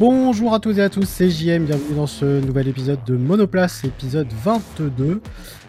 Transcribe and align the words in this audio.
Bonjour 0.00 0.54
à 0.54 0.60
tous 0.60 0.78
et 0.78 0.80
à 0.80 0.88
tous, 0.88 1.06
c'est 1.06 1.28
JM, 1.28 1.66
bienvenue 1.66 1.94
dans 1.94 2.06
ce 2.06 2.40
nouvel 2.40 2.68
épisode 2.68 3.04
de 3.04 3.18
Monoplace, 3.18 3.84
épisode 3.84 4.28
22. 4.32 5.20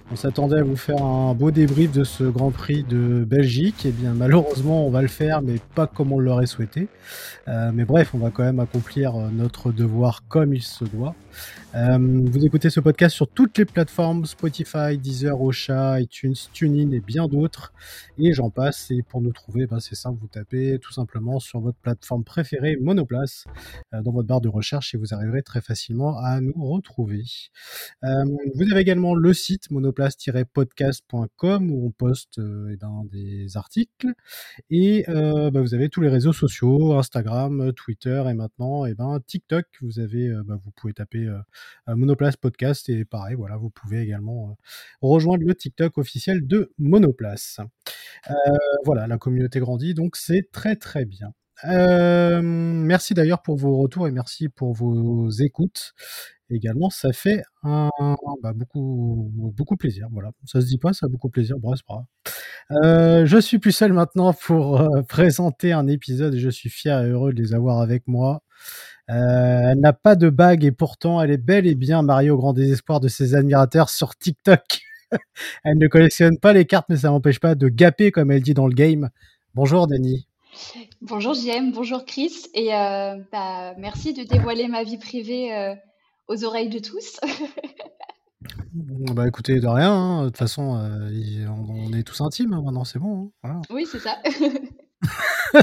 On 0.09 0.15
s'attendait 0.15 0.59
à 0.59 0.63
vous 0.63 0.77
faire 0.77 1.03
un 1.03 1.33
beau 1.33 1.51
débrief 1.51 1.91
de 1.91 2.05
ce 2.05 2.23
Grand 2.23 2.49
Prix 2.49 2.83
de 2.83 3.25
Belgique. 3.25 3.85
Et 3.85 3.89
eh 3.89 3.91
bien 3.91 4.13
malheureusement, 4.13 4.87
on 4.87 4.89
va 4.89 5.01
le 5.01 5.09
faire, 5.09 5.41
mais 5.41 5.55
pas 5.75 5.85
comme 5.85 6.13
on 6.13 6.19
l'aurait 6.19 6.45
souhaité. 6.45 6.87
Euh, 7.49 7.71
mais 7.73 7.83
bref, 7.83 8.11
on 8.13 8.19
va 8.19 8.29
quand 8.29 8.43
même 8.43 8.61
accomplir 8.61 9.17
euh, 9.17 9.27
notre 9.33 9.73
devoir 9.73 10.23
comme 10.29 10.53
il 10.53 10.63
se 10.63 10.85
doit. 10.85 11.13
Euh, 11.75 11.97
vous 11.99 12.45
écoutez 12.45 12.69
ce 12.69 12.79
podcast 12.79 13.15
sur 13.15 13.27
toutes 13.27 13.57
les 13.57 13.65
plateformes 13.65 14.25
Spotify, 14.25 14.97
Deezer, 14.97 15.41
Ocha, 15.41 15.99
iTunes, 15.99 16.35
TuneIn 16.53 16.91
et 16.91 16.99
bien 16.99 17.27
d'autres. 17.27 17.73
Et 18.17 18.33
j'en 18.33 18.49
passe. 18.49 18.91
Et 18.91 19.03
pour 19.03 19.21
nous 19.21 19.31
trouver, 19.31 19.67
ben, 19.67 19.79
c'est 19.79 19.95
simple, 19.95 20.19
vous 20.19 20.27
tapez 20.27 20.79
tout 20.79 20.93
simplement 20.93 21.39
sur 21.39 21.59
votre 21.59 21.77
plateforme 21.79 22.23
préférée 22.23 22.77
Monoplace 22.81 23.45
dans 23.91 24.11
votre 24.11 24.27
barre 24.27 24.41
de 24.41 24.49
recherche 24.49 24.93
et 24.95 24.97
vous 24.97 25.13
arriverez 25.13 25.43
très 25.43 25.61
facilement 25.61 26.17
à 26.17 26.41
nous 26.41 26.53
retrouver. 26.55 27.23
vous 28.01 28.71
avez 28.71 28.81
également 28.81 29.15
le 29.15 29.33
site 29.33 29.71
Monoplace 29.71 30.15
podcast.com 30.53 31.71
où 31.71 31.87
on 31.87 31.91
poste 31.91 32.39
euh, 32.39 32.69
eh 32.71 32.77
ben, 32.77 33.03
des 33.11 33.57
articles. 33.57 34.07
Et 34.69 35.05
euh, 35.09 35.51
bah, 35.51 35.61
vous 35.61 35.73
avez 35.73 35.89
tous 35.89 36.01
les 36.01 36.09
réseaux 36.09 36.33
sociaux, 36.33 36.93
Instagram, 36.93 37.71
Twitter 37.73 38.23
et 38.29 38.33
maintenant 38.33 38.85
eh 38.85 38.93
ben, 38.93 39.19
TikTok. 39.25 39.65
Vous 39.81 39.99
avez, 39.99 40.27
euh, 40.27 40.43
bah, 40.43 40.59
vous 40.63 40.71
pouvez 40.71 40.93
taper 40.93 41.20
Monoplace 41.87 42.37
Podcast 42.37 42.89
et 42.89 43.05
pareil, 43.05 43.35
voilà, 43.35 43.57
vous 43.57 43.69
pouvez 43.69 44.01
également 44.01 44.57
rejoindre 45.01 45.43
le 45.45 45.55
TikTok 45.55 45.97
officiel 45.97 46.45
de 46.47 46.71
Monoplace. 46.77 47.59
voilà, 48.85 49.07
la 49.07 49.17
communauté 49.17 49.59
grandit, 49.59 49.93
donc 49.93 50.15
c'est 50.15 50.51
très 50.51 50.75
très 50.75 51.05
bien. 51.05 51.33
merci 51.63 53.13
d'ailleurs 53.13 53.41
pour 53.41 53.57
vos 53.57 53.77
retours 53.77 54.07
et 54.07 54.11
merci 54.11 54.49
pour 54.49 54.73
vos 54.73 55.29
écoutes 55.29 55.93
également, 56.55 56.89
ça 56.89 57.13
fait 57.13 57.43
un, 57.63 57.89
bah, 58.41 58.53
beaucoup, 58.53 59.31
beaucoup 59.55 59.77
plaisir. 59.77 60.07
Voilà, 60.11 60.31
ça 60.45 60.61
se 60.61 60.65
dit 60.65 60.77
pas, 60.77 60.93
ça 60.93 61.05
a 61.05 61.09
beaucoup 61.09 61.29
plaisir. 61.29 61.57
Bref, 61.59 61.79
euh, 62.71 63.25
je 63.25 63.37
suis 63.37 63.59
plus 63.59 63.71
seul 63.71 63.93
maintenant 63.93 64.33
pour 64.33 64.79
euh, 64.79 65.01
présenter 65.09 65.71
un 65.71 65.87
épisode. 65.87 66.35
Je 66.35 66.49
suis 66.49 66.69
fier 66.69 67.01
et 67.01 67.09
heureux 67.09 67.33
de 67.33 67.41
les 67.41 67.53
avoir 67.53 67.79
avec 67.79 68.07
moi. 68.07 68.43
Euh, 69.09 69.71
elle 69.71 69.79
n'a 69.79 69.93
pas 69.93 70.15
de 70.15 70.29
bague 70.29 70.63
et 70.63 70.71
pourtant 70.71 71.21
elle 71.21 71.31
est 71.31 71.37
belle 71.37 71.67
et 71.67 71.75
bien 71.75 72.01
mariée 72.01 72.29
au 72.29 72.37
grand 72.37 72.53
désespoir 72.53 72.99
de 72.99 73.07
ses 73.07 73.35
admirateurs 73.35 73.89
sur 73.89 74.15
TikTok. 74.15 74.81
elle 75.63 75.77
ne 75.77 75.87
collectionne 75.87 76.37
pas 76.37 76.53
les 76.53 76.65
cartes, 76.65 76.87
mais 76.89 76.97
ça 76.97 77.09
n'empêche 77.09 77.39
pas 77.39 77.55
de 77.55 77.67
gaper 77.67 78.11
comme 78.11 78.31
elle 78.31 78.41
dit 78.41 78.53
dans 78.53 78.67
le 78.67 78.73
game. 78.73 79.09
Bonjour 79.55 79.87
Dani. 79.87 80.27
Bonjour 81.01 81.33
JM, 81.33 81.71
bonjour 81.71 82.05
Chris, 82.05 82.33
et 82.53 82.69
bah, 83.31 83.73
merci 83.77 84.13
de 84.13 84.23
dévoiler 84.23 84.67
ma 84.67 84.83
vie 84.83 84.97
privée 84.97 85.75
aux 86.27 86.43
oreilles 86.43 86.69
de 86.69 86.79
tous. 86.79 87.19
bah 88.73 89.27
écoutez, 89.27 89.59
de 89.59 89.67
rien, 89.67 89.91
hein. 89.91 90.23
de 90.23 90.29
toute 90.29 90.37
façon, 90.37 90.77
euh, 90.77 91.47
on, 91.47 91.93
est 91.93 92.03
tous 92.03 92.21
intimes 92.21 92.53
hein, 92.53 92.61
maintenant, 92.63 92.85
c'est 92.85 92.99
bon. 92.99 93.31
Hein. 93.43 93.61
Oui, 93.69 93.85
c'est 93.89 93.99
ça. 93.99 94.17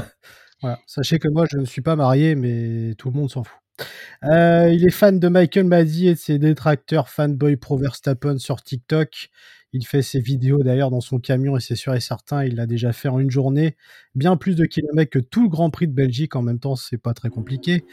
voilà. 0.61 0.79
Sachez 0.85 1.19
que 1.19 1.27
moi, 1.27 1.45
je 1.51 1.57
ne 1.57 1.65
suis 1.65 1.81
pas 1.81 1.95
marié, 1.95 2.35
mais 2.35 2.93
tout 2.95 3.09
le 3.09 3.15
monde 3.15 3.29
s'en 3.29 3.43
fout. 3.43 3.59
Euh, 4.23 4.69
il 4.73 4.85
est 4.85 4.91
fan 4.91 5.19
de 5.19 5.27
Michael 5.29 5.65
Maddy 5.65 6.07
et 6.07 6.13
de 6.13 6.19
ses 6.19 6.37
détracteurs 6.37 7.09
fanboy 7.09 7.55
pro 7.55 7.77
Verstappen 7.77 8.37
sur 8.37 8.61
TikTok. 8.61 9.29
Il 9.71 9.85
fait 9.85 10.01
ses 10.01 10.19
vidéos 10.19 10.63
d'ailleurs 10.63 10.89
dans 10.89 10.99
son 10.99 11.19
camion 11.19 11.55
et 11.55 11.59
c'est 11.59 11.75
sûr 11.75 11.93
et 11.93 11.99
certain, 11.99 12.43
il 12.43 12.55
l'a 12.55 12.65
déjà 12.65 12.91
fait 12.91 13.07
en 13.07 13.19
une 13.19 13.29
journée. 13.29 13.77
Bien 14.15 14.35
plus 14.35 14.55
de 14.55 14.65
kilomètres 14.65 15.11
que 15.11 15.19
tout 15.19 15.43
le 15.43 15.49
Grand 15.49 15.69
Prix 15.69 15.87
de 15.87 15.93
Belgique. 15.93 16.35
En 16.35 16.41
même 16.41 16.59
temps, 16.59 16.75
c'est 16.75 16.97
pas 16.97 17.13
très 17.13 17.29
compliqué. 17.29 17.85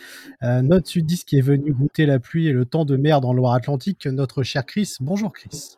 Euh, 0.42 0.62
notre 0.62 0.88
sudiste 0.88 1.28
qui 1.28 1.36
est 1.36 1.42
venu 1.42 1.72
goûter 1.72 2.06
la 2.06 2.18
pluie 2.18 2.46
et 2.48 2.52
le 2.52 2.64
temps 2.64 2.86
de 2.86 2.96
mer 2.96 3.20
dans 3.20 3.34
Loire-Atlantique, 3.34 4.06
notre 4.06 4.42
cher 4.42 4.64
Chris. 4.64 4.94
Bonjour 5.00 5.32
Chris. 5.32 5.76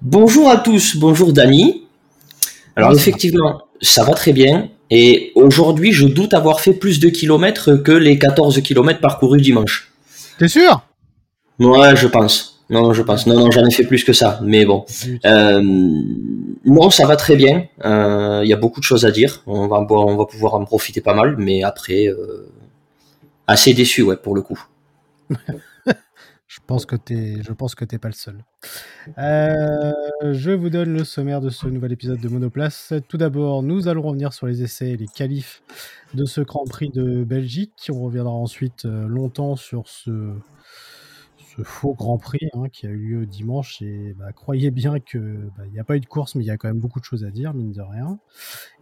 Bonjour 0.00 0.50
à 0.50 0.56
tous, 0.56 0.96
bonjour 0.96 1.32
Dani. 1.32 1.81
Alors 2.76 2.92
effectivement, 2.92 3.62
ça 3.80 4.04
va 4.04 4.14
très 4.14 4.32
bien. 4.32 4.68
Et 4.90 5.32
aujourd'hui, 5.34 5.92
je 5.92 6.06
doute 6.06 6.34
avoir 6.34 6.60
fait 6.60 6.74
plus 6.74 7.00
de 7.00 7.08
kilomètres 7.08 7.76
que 7.76 7.92
les 7.92 8.18
14 8.18 8.60
kilomètres 8.60 9.00
parcourus 9.00 9.40
dimanche. 9.40 9.90
T'es 10.38 10.48
sûr? 10.48 10.82
Ouais, 11.58 11.96
je 11.96 12.06
pense. 12.06 12.62
Non, 12.68 12.92
je 12.92 13.02
pense. 13.02 13.26
Non, 13.26 13.38
non, 13.38 13.50
j'en 13.50 13.64
ai 13.64 13.70
fait 13.70 13.84
plus 13.84 14.04
que 14.04 14.12
ça. 14.12 14.40
Mais 14.42 14.64
bon. 14.64 14.84
Euh, 15.24 15.62
non, 16.64 16.90
ça 16.90 17.06
va 17.06 17.16
très 17.16 17.36
bien. 17.36 17.66
Il 17.78 17.86
euh, 17.86 18.44
y 18.44 18.52
a 18.52 18.56
beaucoup 18.56 18.80
de 18.80 18.84
choses 18.84 19.04
à 19.04 19.10
dire. 19.10 19.42
On 19.46 19.66
va, 19.66 19.84
on 19.90 20.16
va 20.16 20.26
pouvoir 20.26 20.54
en 20.54 20.64
profiter 20.64 21.00
pas 21.00 21.14
mal. 21.14 21.36
Mais 21.38 21.62
après, 21.62 22.06
euh, 22.06 22.48
assez 23.46 23.74
déçu, 23.74 24.02
ouais, 24.02 24.16
pour 24.16 24.34
le 24.34 24.42
coup. 24.42 24.62
je 26.52 26.58
pense 26.66 26.84
que 26.84 26.96
t'es, 26.96 27.36
je 27.42 27.52
pas 27.98 28.08
le 28.08 28.14
seul. 28.14 28.44
je 29.16 30.50
vous 30.50 30.68
donne 30.68 30.92
le 30.92 31.04
sommaire 31.04 31.40
de 31.40 31.48
ce 31.48 31.66
nouvel 31.66 31.92
épisode 31.92 32.20
de 32.20 32.28
Monoplace. 32.28 32.92
Tout 33.08 33.16
d'abord, 33.16 33.62
nous 33.62 33.88
allons 33.88 34.02
revenir 34.02 34.34
sur 34.34 34.46
les 34.46 34.62
essais 34.62 34.90
et 34.90 34.96
les 34.98 35.06
qualifs 35.06 35.62
de 36.12 36.26
ce 36.26 36.42
Grand 36.42 36.64
Prix 36.64 36.90
de 36.90 37.24
Belgique. 37.24 37.90
On 37.90 38.02
reviendra 38.02 38.34
ensuite 38.34 38.84
longtemps 38.84 39.56
sur 39.56 39.88
ce 39.88 40.34
ce 41.56 41.62
faux 41.62 41.94
Grand 41.94 42.18
Prix 42.18 42.48
hein, 42.54 42.68
qui 42.70 42.86
a 42.86 42.90
eu 42.90 42.96
lieu 42.96 43.26
dimanche. 43.26 43.82
Et 43.82 44.14
bah, 44.18 44.32
croyez 44.32 44.70
bien 44.70 45.00
que 45.00 45.18
bah, 45.56 45.64
n'y 45.72 45.78
a 45.78 45.84
pas 45.84 45.96
eu 45.96 46.00
de 46.00 46.06
course, 46.06 46.34
mais 46.34 46.44
il 46.44 46.46
y 46.46 46.50
a 46.50 46.56
quand 46.56 46.68
même 46.68 46.78
beaucoup 46.78 47.00
de 47.00 47.04
choses 47.04 47.24
à 47.24 47.30
dire, 47.30 47.52
mine 47.54 47.72
de 47.72 47.82
rien. 47.82 48.18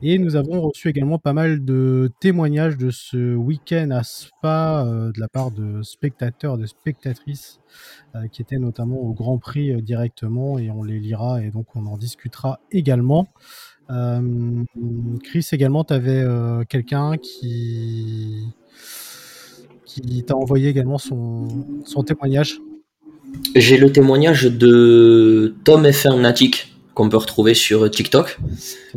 Et 0.02 0.18
nous 0.18 0.36
avons 0.36 0.60
reçu 0.60 0.88
également 0.88 1.18
pas 1.18 1.32
mal 1.32 1.64
de 1.64 2.10
témoignages 2.20 2.76
de 2.76 2.90
ce 2.90 3.34
week-end 3.34 3.90
à 3.90 4.02
Spa 4.02 4.84
euh, 4.86 5.12
de 5.12 5.20
la 5.20 5.28
part 5.28 5.50
de 5.50 5.82
spectateurs, 5.82 6.58
de 6.58 6.66
spectatrices 6.66 7.60
euh, 8.14 8.28
qui 8.28 8.42
étaient 8.42 8.58
notamment 8.58 8.98
au 8.98 9.12
Grand 9.12 9.38
Prix 9.38 9.72
euh, 9.72 9.80
directement, 9.80 10.58
et 10.58 10.70
on 10.70 10.82
les 10.82 11.00
lira 11.00 11.42
et 11.42 11.50
donc 11.50 11.74
on 11.74 11.86
en 11.86 11.96
discutera 11.96 12.60
également. 12.70 13.28
Chris, 15.24 15.48
également, 15.50 15.82
tu 15.82 15.92
avais 15.92 16.24
quelqu'un 16.68 17.16
qui 17.16 18.46
qui 19.90 20.22
t'a 20.22 20.36
envoyé 20.36 20.68
également 20.68 20.98
son, 20.98 21.48
son 21.84 22.02
témoignage. 22.02 22.60
J'ai 23.56 23.76
le 23.76 23.90
témoignage 23.90 24.44
de 24.44 25.54
Tom 25.64 25.84
F1 25.84 26.20
Natic 26.20 26.74
qu'on 26.94 27.08
peut 27.08 27.16
retrouver 27.16 27.54
sur 27.54 27.90
TikTok, 27.90 28.38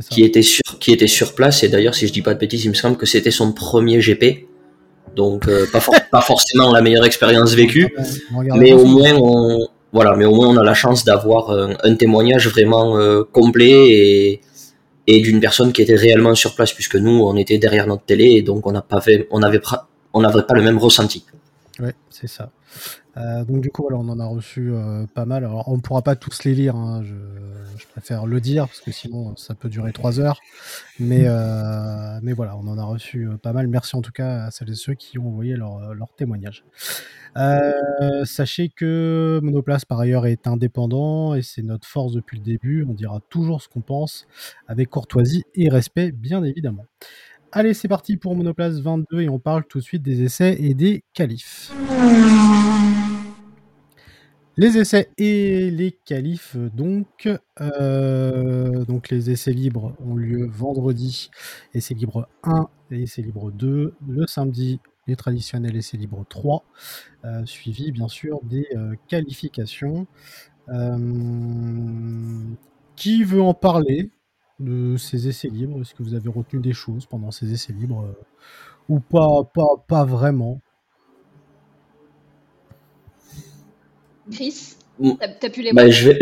qui 0.10 0.24
était 0.24 0.42
sur, 0.42 0.64
qui 0.80 0.92
était 0.92 1.08
sur 1.08 1.36
place. 1.36 1.64
Et 1.64 1.70
d'ailleurs, 1.70 1.96
si 1.96 2.08
je 2.08 2.14
dis 2.14 2.22
pas 2.22 2.34
de 2.34 2.40
bêtises, 2.40 2.66
il 2.66 2.70
me 2.70 2.74
semble 2.74 2.98
que 2.98 3.06
c'était 3.06 3.32
son 3.32 3.54
premier 3.54 4.00
GP. 4.00 4.48
Donc, 5.16 5.48
euh, 5.48 5.66
pas, 5.72 5.80
pas 6.12 6.22
forcément 6.22 6.72
la 6.72 6.82
meilleure 6.82 7.06
expérience 7.06 7.54
vécue. 7.54 7.96
mais 8.56 8.74
au 8.74 8.86
moins, 8.86 9.14
on, 9.16 9.68
voilà, 9.92 10.16
mais 10.16 10.26
au 10.26 10.36
moins, 10.36 10.48
on 10.50 10.58
a 10.58 10.64
la 10.64 10.74
chance 10.74 11.06
d'avoir 11.06 11.52
un, 11.52 11.96
témoignage 11.96 12.48
vraiment 12.48 12.98
euh, 12.98 13.24
complet 13.24 13.90
et, 13.90 14.42
et 15.08 15.22
d'une 15.22 15.40
personne 15.40 15.72
qui 15.72 15.82
était 15.82 15.96
réellement 15.96 16.36
sur 16.36 16.56
place, 16.56 16.74
puisque 16.74 16.96
nous, 16.96 17.22
on 17.24 17.36
était 17.38 17.58
derrière 17.58 17.88
notre 17.88 18.04
télé 18.04 18.26
et 18.26 18.42
donc 18.42 18.66
on 18.68 18.72
n'a 18.72 18.82
pas 18.82 19.02
fait, 19.02 19.28
on 19.32 19.44
avait 19.44 19.62
on 20.14 20.22
n'avait 20.22 20.44
pas 20.44 20.54
le 20.54 20.62
même 20.62 20.78
ressenti. 20.78 21.26
Oui, 21.80 21.90
c'est 22.10 22.28
ça. 22.28 22.52
Euh, 23.18 23.44
donc 23.46 23.62
du 23.62 23.70
coup, 23.70 23.88
on 23.92 24.10
en 24.10 24.20
a 24.20 24.26
reçu 24.26 24.72
euh, 24.72 25.06
pas 25.14 25.26
mal. 25.26 25.44
Alors, 25.44 25.68
on 25.70 25.78
ne 25.78 25.82
pourra 25.82 26.02
pas 26.02 26.16
tous 26.16 26.44
les 26.44 26.54
lire, 26.54 26.76
hein, 26.76 27.04
je, 27.04 27.86
préfère 27.92 28.26
le 28.26 28.42
dire, 28.42 28.68
parce 28.68 28.80
que 28.80 28.92
sinon, 28.92 29.36
ça 29.36 29.54
peut 29.54 29.70
durer 29.70 29.92
trois 29.92 30.20
heures. 30.20 30.40
Mais, 31.00 31.26
euh, 31.26 32.20
mais 32.24 32.34
voilà, 32.34 32.56
on 32.58 32.68
en 32.68 32.78
a 32.78 32.84
reçu 32.84 33.28
pas 33.42 33.54
mal. 33.54 33.68
Merci 33.68 33.96
en 33.96 34.02
tout 34.02 34.12
cas 34.12 34.46
à 34.46 34.52
celles 34.52 34.72
et 34.72 34.76
ceux 34.76 34.94
qui 34.94 35.20
ont 35.20 35.28
envoyé 35.28 35.56
leur, 35.56 35.94
leur 35.94 36.14
témoignage. 36.16 36.64
sachez 38.24 38.70
que 38.70 39.40
Monoplace, 39.44 39.86
par 39.86 40.00
ailleurs, 40.00 40.26
est 40.26 40.48
indépendant 40.48 41.36
et 41.36 41.42
c'est 41.42 41.64
notre 41.64 41.88
force 41.88 42.14
depuis 42.14 42.38
le 42.38 42.44
début. 42.44 42.86
On 42.88 42.94
dira 42.94 43.20
toujours 43.30 43.62
ce 43.62 43.68
qu'on 43.68 43.82
pense, 43.82 44.28
avec 44.68 44.90
courtoisie 44.90 45.44
et 45.56 45.70
respect, 45.70 46.12
bien 46.12 46.44
évidemment. 46.44 46.86
Allez, 47.56 47.76
c'est 47.76 47.88
parti 47.88 48.18
pour 48.18 48.36
Monoplace 48.36 48.80
22 48.80 49.22
et 49.22 49.30
on 49.30 49.38
parle 49.38 49.64
tout 49.66 49.78
de 49.78 49.84
suite 49.84 50.02
des 50.02 50.24
essais 50.24 50.58
et 50.60 50.74
des 50.74 51.04
qualifs. 51.14 51.72
Les 54.58 54.80
essais 54.80 55.12
et 55.20 55.70
les 55.70 55.92
qualifs, 55.92 56.58
donc, 56.58 57.30
euh, 57.62 58.84
donc 58.86 59.10
les 59.10 59.30
essais 59.30 59.54
libres 59.54 59.96
ont 60.04 60.16
lieu 60.16 60.48
vendredi, 60.48 61.30
essais 61.76 61.94
libres 61.94 62.28
1 62.42 62.70
et 62.90 63.04
essais 63.04 63.22
libres 63.22 63.52
2, 63.52 63.94
le 64.08 64.26
samedi, 64.26 64.80
les 65.06 65.16
traditionnels 65.16 65.76
essais 65.76 65.98
libres 65.98 66.26
3, 66.28 66.66
euh, 67.24 67.46
suivi 67.46 67.92
bien 67.92 68.08
sûr 68.08 68.40
des 68.42 68.66
euh, 68.76 68.96
qualifications. 69.08 70.08
qui 72.96 73.24
veut 73.24 73.42
en 73.42 73.54
parler? 73.54 74.10
De 74.60 74.98
ces 74.98 75.28
essais 75.28 75.50
libres? 75.50 75.82
Est-ce 75.82 75.94
que 75.94 76.04
vous 76.04 76.14
avez 76.14 76.30
retenu 76.30 76.60
des 76.60 76.74
choses 76.74 77.06
pendant 77.06 77.32
ces 77.32 77.52
essais 77.54 77.74
libres 77.74 78.06
euh, 78.08 78.24
ou 78.90 79.00
pas, 79.00 79.44
pas, 79.54 79.84
pas 79.88 80.06
vraiment? 80.06 80.62
Chris, 84.32 84.76
mm. 85.00 85.12
t'as 85.40 85.50
pu 85.50 85.62
les 85.62 85.74
bah, 85.74 85.90
je 85.90 86.10
vais, 86.10 86.20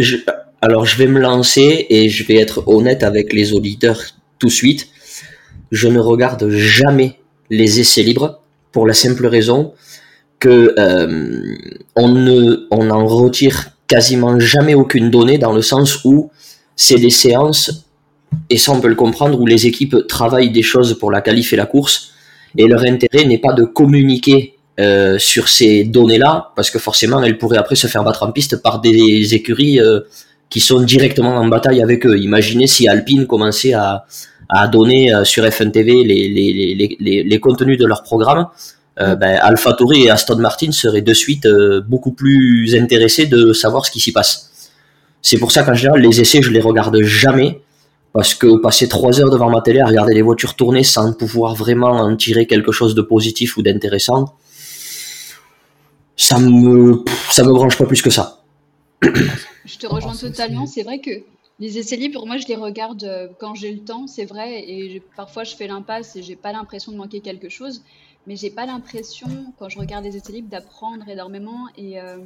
Alors 0.62 0.86
je 0.86 0.98
vais 0.98 1.08
me 1.08 1.20
lancer 1.20 1.86
et 1.90 2.10
je 2.10 2.24
vais 2.26 2.36
être 2.36 2.68
honnête 2.68 3.04
avec 3.04 3.34
les 3.34 3.54
auditeurs 3.54 4.02
tout 4.40 4.48
de 4.48 4.52
suite. 4.52 4.90
Je 5.72 5.88
ne 5.88 6.00
regarde 6.00 6.50
jamais 6.50 7.20
les 7.50 7.80
essais 7.80 8.04
libres 8.04 8.42
pour 8.72 8.88
la 8.88 8.94
simple 8.94 9.28
raison 9.28 9.74
que 10.40 10.74
euh, 10.78 11.58
on 11.96 12.10
ne, 12.10 12.68
on 12.72 12.90
en 12.90 13.06
retire 13.06 13.72
quasiment 13.88 14.40
jamais 14.40 14.74
aucune 14.74 15.12
donnée 15.12 15.38
dans 15.38 15.54
le 15.54 15.62
sens 15.62 16.04
où 16.06 16.32
c'est 16.76 16.96
des 16.96 17.10
séances 17.10 17.86
et 18.50 18.58
ça 18.58 18.72
on 18.72 18.82
peut 18.82 18.88
le 18.88 18.96
comprendre 18.96 19.40
où 19.40 19.46
les 19.46 19.68
équipes 19.68 19.96
travaillent 20.08 20.52
des 20.52 20.64
choses 20.64 20.98
pour 21.00 21.12
la 21.12 21.22
qualif 21.22 21.54
et 21.54 21.56
la 21.56 21.66
course 21.66 22.12
et 22.58 22.68
leur 22.68 22.84
intérêt 22.84 23.26
n'est 23.26 23.38
pas 23.38 23.54
de 23.54 23.64
communiquer 23.64 24.56
euh, 24.80 25.20
sur 25.20 25.50
ces 25.50 25.84
données-là 25.84 26.52
parce 26.56 26.70
que 26.70 26.80
forcément 26.80 27.22
elles 27.22 27.38
pourraient 27.38 27.58
après 27.58 27.76
se 27.76 27.88
faire 27.88 28.04
battre 28.04 28.24
en 28.24 28.32
piste 28.32 28.62
par 28.62 28.80
des 28.80 29.36
écuries 29.36 29.80
euh, 29.80 30.02
qui 30.50 30.60
sont 30.60 30.82
directement 30.82 31.36
en 31.36 31.48
bataille 31.48 31.82
avec 31.82 32.06
eux. 32.06 32.18
Imaginez 32.18 32.68
si 32.68 32.88
Alpine 32.88 33.28
commençait 33.28 33.74
à, 33.74 34.06
à 34.50 34.68
donner 34.68 35.14
euh, 35.14 35.24
sur 35.24 35.46
FNTV 35.46 36.04
les, 36.04 36.28
les, 36.30 36.98
les, 37.00 37.24
les, 37.24 37.40
contenus 37.40 37.78
de 37.78 37.86
leur 37.86 38.04
programme. 38.04 38.48
Ben, 38.98 39.40
AlphaTauri 39.42 40.04
et 40.04 40.10
Aston 40.12 40.36
Martin 40.36 40.72
seraient 40.72 41.02
de 41.02 41.14
suite 41.14 41.48
beaucoup 41.88 42.12
plus 42.12 42.76
intéressés 42.76 43.26
de 43.26 43.52
savoir 43.52 43.84
ce 43.84 43.90
qui 43.90 44.00
s'y 44.00 44.12
passe. 44.12 44.52
C'est 45.24 45.40
pour 45.40 45.52
ça 45.52 45.64
qu'en 45.64 45.74
général, 45.74 46.02
les 46.02 46.22
essais, 46.22 46.44
je 46.44 46.52
les 46.52 46.60
regarde 46.60 47.02
jamais. 47.02 47.62
Parce 48.14 48.34
que 48.36 48.58
passer 48.58 48.90
trois 48.90 49.20
heures 49.22 49.30
devant 49.30 49.50
ma 49.50 49.62
télé 49.62 49.80
à 49.80 49.88
regarder 49.88 50.14
les 50.14 50.22
voitures 50.22 50.56
tourner 50.56 50.84
sans 50.84 51.14
pouvoir 51.14 51.56
vraiment 51.56 51.92
en 51.92 52.16
tirer 52.16 52.46
quelque 52.46 52.72
chose 52.72 52.94
de 52.94 53.02
positif 53.02 53.56
ou 53.58 53.62
d'intéressant, 53.62 54.36
ça 56.18 56.38
me, 56.40 57.04
ça 57.30 57.44
me 57.44 57.54
branche 57.54 57.78
pas 57.78 57.86
plus 57.86 58.02
que 58.02 58.10
ça. 58.10 58.42
Je 59.02 59.78
te 59.78 59.88
rejoins 59.88 60.16
totalement. 60.16 60.66
C'est 60.66 60.84
vrai 60.84 61.00
que 61.00 61.12
les 61.62 61.78
essais 61.78 61.96
libres, 61.96 62.26
moi, 62.26 62.38
je 62.38 62.48
les 62.48 62.56
regarde 62.56 63.04
euh, 63.04 63.28
quand 63.40 63.54
j'ai 63.54 63.72
le 63.72 63.80
temps, 63.80 64.08
c'est 64.08 64.26
vrai, 64.26 64.64
et 64.68 65.02
parfois 65.16 65.44
je 65.44 65.56
fais 65.56 65.68
l'impasse 65.68 66.16
et 66.16 66.24
j'ai 66.24 66.36
pas 66.36 66.52
l'impression 66.52 66.92
de 66.92 66.98
manquer 66.98 67.20
quelque 67.20 67.50
chose, 67.50 67.84
mais 68.26 68.36
j'ai 68.36 68.50
pas 68.50 68.66
l'impression, 68.66 69.28
quand 69.60 69.70
je 69.70 69.78
regarde 69.78 70.04
les 70.04 70.18
essais 70.18 70.34
libres, 70.34 70.50
d'apprendre 70.50 71.08
énormément 71.08 71.68
et, 71.78 72.02
euh, 72.02 72.18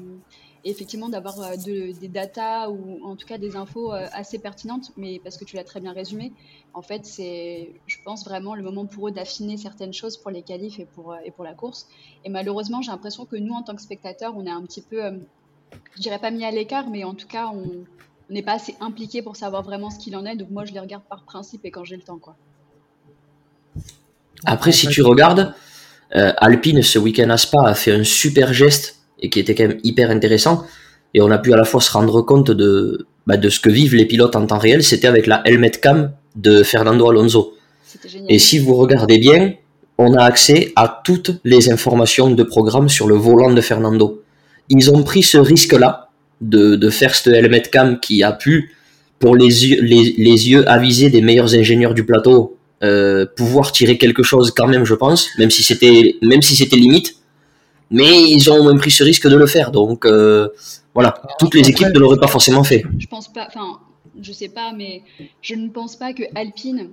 effectivement 0.66 1.10
d'avoir 1.10 1.40
euh, 1.40 1.56
des 1.58 2.08
datas 2.08 2.70
ou 2.70 3.00
en 3.06 3.16
tout 3.16 3.26
cas 3.28 3.38
des 3.38 3.56
infos 3.56 3.92
assez 3.92 4.40
pertinentes, 4.40 4.92
mais 4.98 5.20
parce 5.24 5.38
que 5.38 5.46
tu 5.46 5.56
l'as 5.56 5.64
très 5.64 5.80
bien 5.80 5.94
résumé, 5.94 6.34
en 6.74 6.82
fait, 6.82 7.06
c'est, 7.06 7.74
je 7.88 7.98
pense, 8.04 8.26
vraiment 8.26 8.56
le 8.56 8.64
moment 8.64 8.86
pour 8.86 9.08
eux 9.08 9.12
d'affiner 9.12 9.58
certaines 9.58 9.94
choses 9.94 10.18
pour 10.18 10.32
les 10.32 10.42
qualifs 10.42 10.80
et 10.80 10.86
pour, 10.86 11.16
et 11.24 11.32
pour 11.32 11.44
la 11.44 11.54
course. 11.54 11.88
Et 12.26 12.30
malheureusement, 12.30 12.82
j'ai 12.82 12.92
l'impression 12.92 13.26
que 13.26 13.38
nous, 13.38 13.54
en 13.54 13.64
tant 13.64 13.76
que 13.76 13.82
spectateurs, 13.82 14.34
on 14.36 14.46
est 14.46 14.52
un 14.52 14.64
petit 14.64 14.82
peu 14.82 15.00
je 15.96 16.02
dirais 16.02 16.20
pas 16.20 16.32
mis 16.32 16.46
à 16.46 16.52
l'écart, 16.52 16.90
mais 16.90 17.04
en 17.04 17.14
tout 17.14 17.28
cas, 17.28 17.48
on 17.54 17.86
n'est 18.30 18.44
pas 18.44 18.54
assez 18.54 18.76
impliqué 18.80 19.22
pour 19.22 19.36
savoir 19.36 19.64
vraiment 19.64 19.90
ce 19.90 20.00
qu'il 20.00 20.16
en 20.16 20.26
est. 20.26 20.36
Donc 20.36 20.50
moi, 20.50 20.66
je 20.66 20.74
les 20.74 20.80
regarde 20.80 21.04
par 21.10 21.24
principe 21.24 21.66
et 21.66 21.72
quand 21.72 21.84
j'ai 21.84 21.96
le 21.96 22.02
temps, 22.02 22.18
quoi. 22.18 22.36
Après, 24.46 24.72
si 24.72 24.88
tu 24.88 25.02
regardes, 25.02 25.54
euh, 26.16 26.34
Alpine 26.38 26.82
ce 26.82 27.00
week-end 27.00 27.30
à 27.30 27.38
Spa 27.38 27.68
a 27.68 27.74
fait 27.74 27.92
un 27.92 28.04
super 28.04 28.54
geste 28.54 29.00
et 29.26 29.30
qui 29.30 29.40
était 29.40 29.56
quand 29.56 29.68
même 29.68 29.80
hyper 29.84 30.10
intéressant. 30.12 30.64
Et 31.14 31.22
on 31.22 31.32
a 31.32 31.38
pu 31.38 31.54
à 31.54 31.58
la 31.58 31.66
fois 31.66 31.82
se 31.82 31.92
rendre 31.92 32.22
compte 32.22 32.52
de, 32.52 33.06
bah, 33.28 33.38
de 33.38 33.50
ce 33.50 33.60
que 33.60 33.70
vivent 33.70 33.96
les 33.96 34.06
pilotes 34.06 34.36
en 34.36 34.46
temps 34.46 34.58
réel. 34.58 34.84
C'était 34.84 35.08
avec 35.08 35.28
la 35.28 35.42
helmet 35.46 35.72
cam 35.72 36.12
de 36.36 36.64
Fernando 36.64 37.10
Alonso. 37.10 37.54
Et 38.30 38.40
si 38.40 38.60
vous 38.60 38.76
regardez 38.76 39.18
bien, 39.18 39.54
on 39.98 40.14
a 40.14 40.24
accès 40.24 40.74
à 40.76 41.02
toutes 41.04 41.32
les 41.44 41.70
informations 41.70 42.30
de 42.30 42.44
programme 42.44 42.90
sur 42.90 43.08
le 43.08 43.16
volant 43.16 43.54
de 43.54 43.62
Fernando 43.62 44.22
ils 44.70 44.92
ont 44.92 45.04
pris 45.04 45.24
ce 45.24 45.38
risque-là 45.38 46.10
de, 46.42 46.76
de 46.76 46.90
faire 46.90 47.16
ce 47.16 47.30
helmet 47.30 47.62
cam 47.62 48.00
qui 48.00 48.24
a 48.24 48.32
pu, 48.32 48.76
pour 49.20 49.36
les 49.36 49.68
yeux, 49.68 49.82
les, 49.82 50.16
les 50.18 50.50
yeux 50.50 50.68
avisés 50.70 51.10
des 51.10 51.22
meilleurs 51.22 51.54
ingénieurs 51.56 51.94
du 51.94 52.06
plateau, 52.06 52.58
euh, 52.84 53.26
pouvoir 53.36 53.72
tirer 53.72 53.98
quelque 53.98 54.24
chose 54.24 54.52
quand 54.56 54.68
même, 54.68 54.86
je 54.86 54.94
pense, 54.94 55.30
même 55.38 55.50
si 55.50 55.64
c'était, 55.64 56.16
même 56.22 56.42
si 56.42 56.56
c'était 56.56 56.76
limite. 56.76 57.16
Mais 57.92 58.30
ils 58.30 58.52
ont 58.52 58.66
même 58.66 58.78
pris 58.78 58.92
ce 58.92 59.04
risque 59.04 59.28
de 59.28 59.36
le 59.36 59.46
faire. 59.48 59.72
Donc 59.72 60.06
euh, 60.06 60.50
voilà, 60.94 61.22
toutes 61.40 61.54
les 61.56 61.70
équipes 61.70 61.90
ne 61.94 62.00
l'auraient 62.00 62.20
pas 62.20 62.28
forcément 62.28 62.64
fait. 62.64 62.84
Je 62.98 63.08
pense 63.08 63.32
pas, 63.32 63.46
enfin, 63.48 63.80
je 64.20 64.32
sais 64.32 64.50
pas, 64.50 64.74
mais 64.74 65.04
je 65.42 65.56
ne 65.56 65.70
pense 65.70 65.96
pas 65.96 66.14
que 66.14 66.24
Alpine 66.36 66.90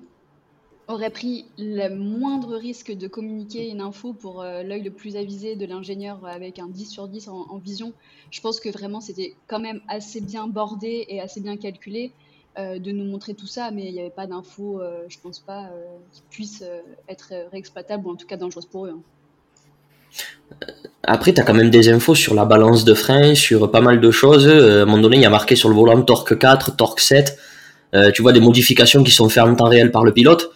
aurait 0.88 1.10
pris 1.10 1.46
le 1.58 1.88
moindre 1.88 2.56
risque 2.56 2.92
de 2.92 3.08
communiquer 3.08 3.68
une 3.70 3.80
info 3.80 4.12
pour 4.12 4.42
euh, 4.42 4.62
l'œil 4.62 4.82
le 4.82 4.90
plus 4.90 5.16
avisé 5.16 5.56
de 5.56 5.66
l'ingénieur 5.66 6.24
avec 6.26 6.58
un 6.58 6.68
10 6.68 6.86
sur 6.86 7.08
10 7.08 7.28
en, 7.28 7.58
vision. 7.58 7.92
Je 8.30 8.40
pense 8.40 8.60
que 8.60 8.68
vraiment 8.68 9.00
c'était 9.00 9.34
quand 9.46 9.60
même 9.60 9.80
assez 9.88 10.20
bien 10.20 10.46
bordé 10.46 11.06
et 11.08 11.20
assez 11.20 11.40
bien 11.40 11.56
calculé 11.56 12.12
euh, 12.58 12.78
de 12.78 12.90
nous 12.90 13.04
montrer 13.04 13.34
tout 13.34 13.46
ça, 13.46 13.70
mais 13.70 13.86
il 13.86 13.92
n'y 13.92 14.00
avait 14.00 14.10
pas 14.10 14.26
d'infos, 14.26 14.80
euh, 14.80 15.04
je 15.08 15.18
pense 15.18 15.38
pas, 15.38 15.70
qui 16.12 16.22
puissent 16.30 16.64
être 17.08 17.32
réexploitables 17.50 18.06
ou 18.06 18.10
en 18.10 18.16
tout 18.16 18.26
cas 18.26 18.36
dangereuses 18.36 18.66
pour 18.66 18.86
eux. 18.86 18.90
Hein. 18.90 19.00
Après, 21.04 21.32
tu 21.32 21.40
as 21.40 21.44
quand 21.44 21.54
même 21.54 21.70
des 21.70 21.88
infos 21.88 22.14
sur 22.14 22.34
la 22.34 22.44
balance 22.44 22.84
de 22.84 22.94
frein, 22.94 23.34
sur 23.34 23.70
pas 23.70 23.80
mal 23.80 24.00
de 24.00 24.10
choses. 24.10 24.48
à 24.48 24.82
un 24.82 24.84
moment 24.84 24.98
donné, 24.98 25.16
il 25.16 25.22
y 25.22 25.26
a 25.26 25.30
marqué 25.30 25.56
sur 25.56 25.68
le 25.68 25.74
volant 25.74 26.00
torque 26.02 26.38
4, 26.38 26.76
torque 26.76 27.00
7. 27.00 27.36
tu 28.14 28.22
vois 28.22 28.32
des 28.32 28.40
modifications 28.40 29.02
qui 29.02 29.10
sont 29.10 29.28
faites 29.28 29.42
en 29.42 29.54
temps 29.54 29.68
réel 29.68 29.90
par 29.90 30.04
le 30.04 30.12
pilote 30.12 30.52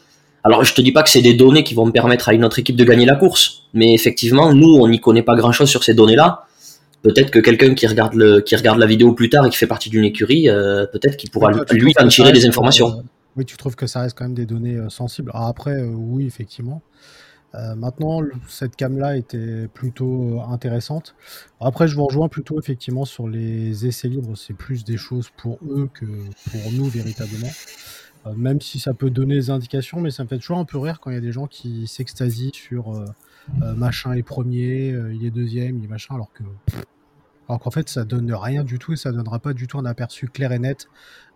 alors 0.46 0.62
je 0.62 0.74
te 0.74 0.80
dis 0.80 0.92
pas 0.92 1.02
que 1.02 1.10
c'est 1.10 1.22
des 1.22 1.34
données 1.34 1.64
qui 1.64 1.74
vont 1.74 1.90
permettre 1.90 2.28
à 2.28 2.32
une 2.32 2.44
autre 2.44 2.60
équipe 2.60 2.76
de 2.76 2.84
gagner 2.84 3.04
la 3.04 3.16
course, 3.16 3.64
mais 3.74 3.92
effectivement, 3.94 4.54
nous, 4.54 4.76
on 4.76 4.86
n'y 4.86 5.00
connaît 5.00 5.24
pas 5.24 5.34
grand-chose 5.34 5.68
sur 5.68 5.82
ces 5.82 5.92
données-là. 5.92 6.44
Peut-être 7.02 7.32
que 7.32 7.40
quelqu'un 7.40 7.74
qui 7.74 7.84
regarde 7.88 8.14
le, 8.14 8.40
qui 8.42 8.54
regarde 8.54 8.78
la 8.78 8.86
vidéo 8.86 9.12
plus 9.12 9.28
tard 9.28 9.44
et 9.44 9.50
qui 9.50 9.56
fait 9.56 9.66
partie 9.66 9.90
d'une 9.90 10.04
écurie, 10.04 10.48
euh, 10.48 10.86
peut-être 10.86 11.16
qu'il 11.16 11.30
pourra 11.30 11.50
lui 11.72 11.92
en 11.98 12.06
tirer 12.06 12.30
des 12.30 12.46
informations. 12.46 12.90
Euh, 12.90 13.02
oui, 13.34 13.44
tu 13.44 13.56
trouves 13.56 13.74
que 13.74 13.88
ça 13.88 14.02
reste 14.02 14.16
quand 14.16 14.24
même 14.24 14.34
des 14.34 14.46
données 14.46 14.76
euh, 14.76 14.88
sensibles. 14.88 15.32
Alors 15.34 15.48
après, 15.48 15.82
oui, 15.82 16.26
effectivement. 16.26 16.80
Maintenant, 17.54 18.20
cette 18.48 18.76
cam-là 18.76 19.16
était 19.16 19.66
plutôt 19.68 20.42
intéressante. 20.42 21.14
Après, 21.60 21.88
je 21.88 21.96
vous 21.96 22.04
rejoins 22.04 22.28
plutôt 22.28 22.58
effectivement 22.60 23.06
sur 23.06 23.28
les 23.28 23.86
essais 23.86 24.08
libres. 24.08 24.36
C'est 24.36 24.52
plus 24.54 24.84
des 24.84 24.98
choses 24.98 25.30
pour 25.36 25.58
eux 25.66 25.88
que 25.94 26.04
pour 26.50 26.72
nous 26.72 26.84
véritablement. 26.84 27.50
Euh, 28.26 28.34
même 28.34 28.60
si 28.60 28.78
ça 28.78 28.94
peut 28.94 29.10
donner 29.10 29.34
des 29.34 29.50
indications, 29.50 30.00
mais 30.00 30.10
ça 30.10 30.24
me 30.24 30.28
fait 30.28 30.38
toujours 30.38 30.58
un 30.58 30.64
peu 30.64 30.78
rire 30.78 31.00
quand 31.00 31.10
il 31.10 31.14
y 31.14 31.18
a 31.18 31.20
des 31.20 31.32
gens 31.32 31.46
qui 31.46 31.86
s'extasient 31.86 32.52
sur 32.54 32.94
euh, 32.94 33.04
euh, 33.62 33.74
machin 33.74 34.12
est 34.12 34.22
premier, 34.22 34.88
il 35.12 35.24
est 35.24 35.30
deuxième, 35.30 35.78
il 35.78 35.84
est 35.84 35.88
machin, 35.88 36.14
alors 36.14 36.32
que 36.32 36.42
alors 37.48 37.60
qu'en 37.60 37.70
fait 37.70 37.88
ça 37.88 38.04
donne 38.04 38.32
rien 38.34 38.64
du 38.64 38.80
tout 38.80 38.92
et 38.92 38.96
ça 38.96 39.12
donnera 39.12 39.38
pas 39.38 39.52
du 39.52 39.68
tout 39.68 39.78
un 39.78 39.84
aperçu 39.84 40.26
clair 40.26 40.50
et 40.50 40.58
net 40.58 40.88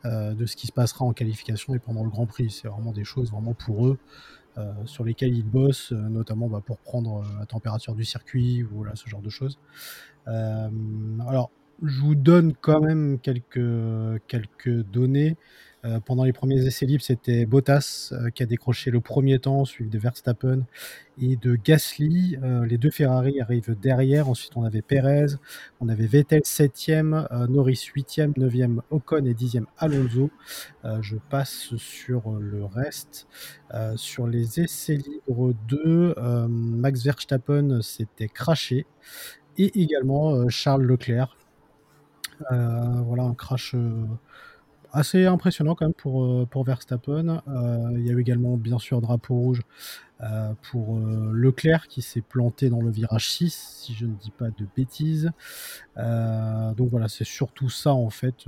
de 0.05 0.47
ce 0.47 0.57
qui 0.57 0.67
se 0.67 0.73
passera 0.73 1.05
en 1.05 1.13
qualification 1.13 1.75
et 1.75 1.79
pendant 1.79 2.03
le 2.03 2.11
Grand 2.11 2.27
Prix. 2.27 2.51
C'est 2.51 2.67
vraiment 2.67 2.91
des 2.91 3.05
choses 3.05 3.31
vraiment 3.31 3.55
pour 3.55 3.87
eux. 3.87 3.99
Sur 4.85 5.05
lesquelles 5.05 5.35
ils 5.35 5.45
bossent, 5.45 5.93
notamment 5.93 6.49
bah, 6.49 6.63
pour 6.65 6.79
prendre 6.79 7.25
la 7.39 7.47
température 7.47 7.95
du 7.95 8.05
circuit 8.05 8.63
ou 8.65 8.69
voilà, 8.73 8.95
ce 8.95 9.09
genre 9.09 9.23
de 9.23 9.31
choses. 9.31 9.59
alors, 10.27 11.51
je 11.83 12.01
vous 12.01 12.15
donne 12.15 12.55
quand 12.61 12.81
même 12.81 13.19
quelques 13.19 14.21
données. 14.93 15.37
Euh, 15.87 15.99
pendant 15.99 16.25
les 16.25 16.33
premiers 16.33 16.67
essais 16.67 16.85
libres, 16.85 17.03
c'était 17.03 17.47
Bottas 17.47 18.11
euh, 18.13 18.29
qui 18.31 18.43
a 18.43 18.47
décroché 18.47 18.91
le 18.91 19.01
premier 19.01 19.39
temps, 19.39 19.65
suivi 19.65 19.89
de 19.89 19.99
Verstappen 19.99 20.67
et 21.19 21.37
de 21.37 21.57
Gasly. 21.57 22.39
Euh, 22.43 22.67
les 22.67 22.77
deux 22.77 22.91
Ferrari 22.91 23.41
arrivent 23.41 23.75
derrière. 23.81 24.29
Ensuite, 24.29 24.53
on 24.57 24.65
avait 24.65 24.83
Perez, 24.83 25.37
on 25.81 25.89
avait 25.89 26.07
Vettel 26.07 26.43
7e, 26.43 27.47
Norris 27.49 27.91
8e, 27.95 28.35
9e 28.35 28.81
Ocon 28.91 29.25
et 29.25 29.33
10e 29.33 29.65
Alonso. 29.79 30.31
je 31.01 31.17
passe 31.17 31.75
sur 31.77 32.33
le 32.33 32.65
reste. 32.65 33.27
sur 33.97 34.27
les 34.27 34.61
essais 34.61 34.97
libres 34.97 35.55
2, 35.69 36.15
Max 36.49 37.05
Verstappen 37.05 37.81
s'était 37.83 38.29
craché 38.29 38.87
et 39.57 39.81
également 39.81 40.49
Charles 40.49 40.85
Leclerc. 40.85 41.37
voilà 42.51 43.23
un 43.23 43.35
crash 43.35 43.75
assez 44.93 45.27
impressionnant 45.27 45.75
quand 45.75 45.87
même 45.87 45.95
pour, 45.95 46.25
euh, 46.25 46.47
pour 46.51 46.65
Verstappen. 46.65 47.43
Euh, 47.49 47.93
il 47.97 48.07
y 48.07 48.11
a 48.11 48.13
eu 48.13 48.21
également 48.21 48.57
bien 48.57 48.79
sûr 48.79 49.01
drapeau 49.01 49.35
rouge 49.35 49.63
euh, 50.21 50.53
pour 50.71 50.99
Leclerc 50.99 51.89
qui 51.89 52.03
s'est 52.03 52.21
planté 52.21 52.69
dans 52.69 52.81
le 52.81 52.91
virage 52.91 53.31
6, 53.31 53.83
si 53.83 53.95
je 53.95 54.07
ne 54.07 54.15
dis 54.15 54.31
pas 54.31 54.49
de 54.51 54.67
bêtises. 54.77 55.31
donc 55.97 56.91
voilà, 56.91 57.09
c'est 57.09 57.25
surtout 57.25 57.71
ça 57.71 57.95
en 57.95 58.11
fait 58.11 58.45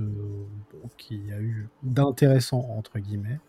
qui 0.97 1.19
a 1.31 1.39
eu 1.39 1.67
d'intéressant 1.81 2.67
entre 2.77 2.99
guillemets. 2.99 3.39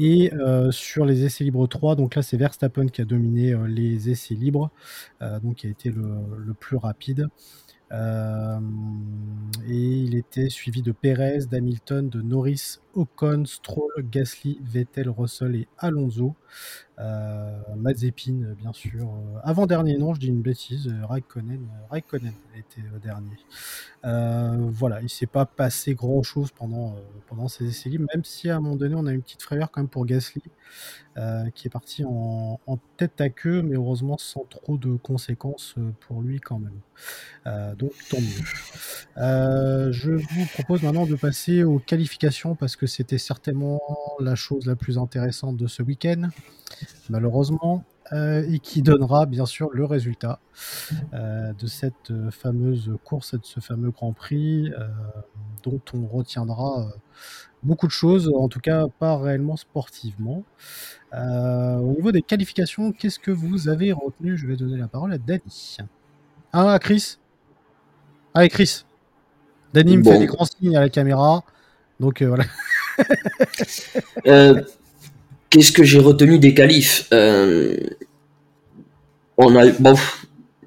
Et 0.00 0.30
sur 0.70 1.04
les 1.04 1.24
essais 1.24 1.42
libres 1.42 1.66
3, 1.66 1.96
donc 1.96 2.14
là 2.14 2.22
c'est 2.22 2.36
Verstappen 2.36 2.86
qui 2.86 3.00
a 3.00 3.04
dominé 3.04 3.56
les 3.66 4.10
essais 4.10 4.34
libres, 4.34 4.70
donc 5.42 5.56
qui 5.56 5.66
a 5.66 5.70
été 5.70 5.90
le, 5.90 6.14
le 6.38 6.54
plus 6.54 6.76
rapide. 6.76 7.28
Euh, 7.92 8.60
et 9.66 10.00
il 10.00 10.14
était 10.14 10.50
suivi 10.50 10.82
de 10.82 10.92
Perez, 10.92 11.46
d'Hamilton, 11.50 12.08
de 12.08 12.20
Norris, 12.20 12.78
Ocon, 12.94 13.44
Stroll, 13.46 13.90
Gasly, 14.10 14.60
Vettel, 14.62 15.08
Russell 15.08 15.56
et 15.56 15.68
Alonso. 15.78 16.34
Euh, 17.00 17.50
Mazepin, 17.76 18.54
bien 18.60 18.72
sûr. 18.72 19.04
Euh, 19.04 19.38
avant-dernier, 19.44 19.96
non, 19.98 20.14
je 20.14 20.20
dis 20.20 20.28
une 20.28 20.42
bêtise. 20.42 20.88
Euh, 20.88 21.06
Raikkonen, 21.06 21.68
Raikkonen 21.90 22.32
était 22.56 22.82
dernier. 23.00 23.36
voilà, 24.72 25.00
il 25.02 25.08
s'est 25.08 25.26
pas 25.26 25.46
passé 25.46 25.94
grand-chose 25.94 26.50
pendant, 26.50 26.96
pendant 27.28 27.46
ces 27.46 27.66
essais 27.68 27.88
libres, 27.88 28.06
même 28.14 28.24
si 28.24 28.50
à 28.50 28.56
un 28.56 28.60
moment 28.60 28.76
donné, 28.76 28.94
on 28.96 29.06
a 29.06 29.12
une 29.12 29.22
petite 29.22 29.42
frayeur 29.42 29.70
quand 29.70 29.80
même 29.80 29.88
pour 29.88 30.06
Gasly, 30.06 30.42
qui 31.54 31.66
est 31.66 31.70
parti 31.70 32.04
en, 32.04 32.58
tête 32.96 33.20
à 33.20 33.28
queue, 33.28 33.62
mais 33.62 33.76
heureusement 33.76 34.18
sans 34.18 34.44
trop 34.44 34.76
de 34.76 34.96
conséquences 34.96 35.76
pour 36.00 36.20
lui 36.20 36.40
quand 36.40 36.58
même. 36.58 37.76
donc 37.76 37.92
tant 38.10 38.20
mieux. 38.20 39.92
je 39.92 40.10
vous 40.10 40.46
propose 40.54 40.82
maintenant 40.82 41.06
de 41.06 41.14
passer 41.14 41.62
aux 41.62 41.78
qualifications 41.78 42.56
parce 42.56 42.74
que 42.74 42.86
c'était 42.86 43.18
certainement 43.18 43.80
la 44.20 44.34
chose 44.34 44.66
la 44.66 44.74
plus 44.74 44.98
intéressante 44.98 45.56
de 45.56 45.66
ce 45.68 45.82
week-end 45.82 46.30
malheureusement, 47.10 47.84
euh, 48.12 48.42
et 48.50 48.58
qui 48.58 48.80
donnera 48.80 49.26
bien 49.26 49.44
sûr 49.44 49.68
le 49.72 49.84
résultat 49.84 50.40
euh, 51.12 51.52
de 51.52 51.66
cette 51.66 52.12
fameuse 52.30 52.90
course 53.04 53.34
et 53.34 53.38
de 53.38 53.44
ce 53.44 53.60
fameux 53.60 53.90
Grand 53.90 54.14
Prix 54.14 54.70
euh, 54.70 54.88
dont 55.62 55.80
on 55.92 56.06
retiendra 56.06 56.88
beaucoup 57.62 57.86
de 57.86 57.92
choses, 57.92 58.32
en 58.34 58.48
tout 58.48 58.60
cas 58.60 58.86
pas 58.98 59.18
réellement 59.18 59.56
sportivement. 59.56 60.44
au 61.12 61.92
niveau 61.96 62.12
des 62.12 62.22
qualifications, 62.22 62.92
qu'est-ce 62.92 63.18
que 63.18 63.30
vous 63.30 63.68
avez 63.68 63.92
retenu? 63.92 64.38
Je 64.38 64.46
vais 64.46 64.56
donner 64.56 64.78
la 64.78 64.88
parole 64.88 65.12
à 65.12 65.18
Danny. 65.18 65.76
Ah, 66.52 66.72
à 66.72 66.78
Chris? 66.78 67.18
Allez, 68.32 68.48
Chris 68.48 68.84
Danny 69.74 69.98
me 69.98 70.04
fait 70.04 70.18
des 70.18 70.26
grands 70.26 70.46
signes 70.46 70.76
à 70.76 70.80
la 70.80 70.88
caméra, 70.88 71.44
donc 72.00 72.22
voilà. 72.22 72.44
Qu'est-ce 75.50 75.72
que 75.72 75.82
j'ai 75.82 75.98
retenu 75.98 76.38
des 76.38 76.54
qualifs 76.54 77.08
euh, 77.12 77.76
On 79.36 79.56
a 79.56 79.66
bon, 79.78 79.94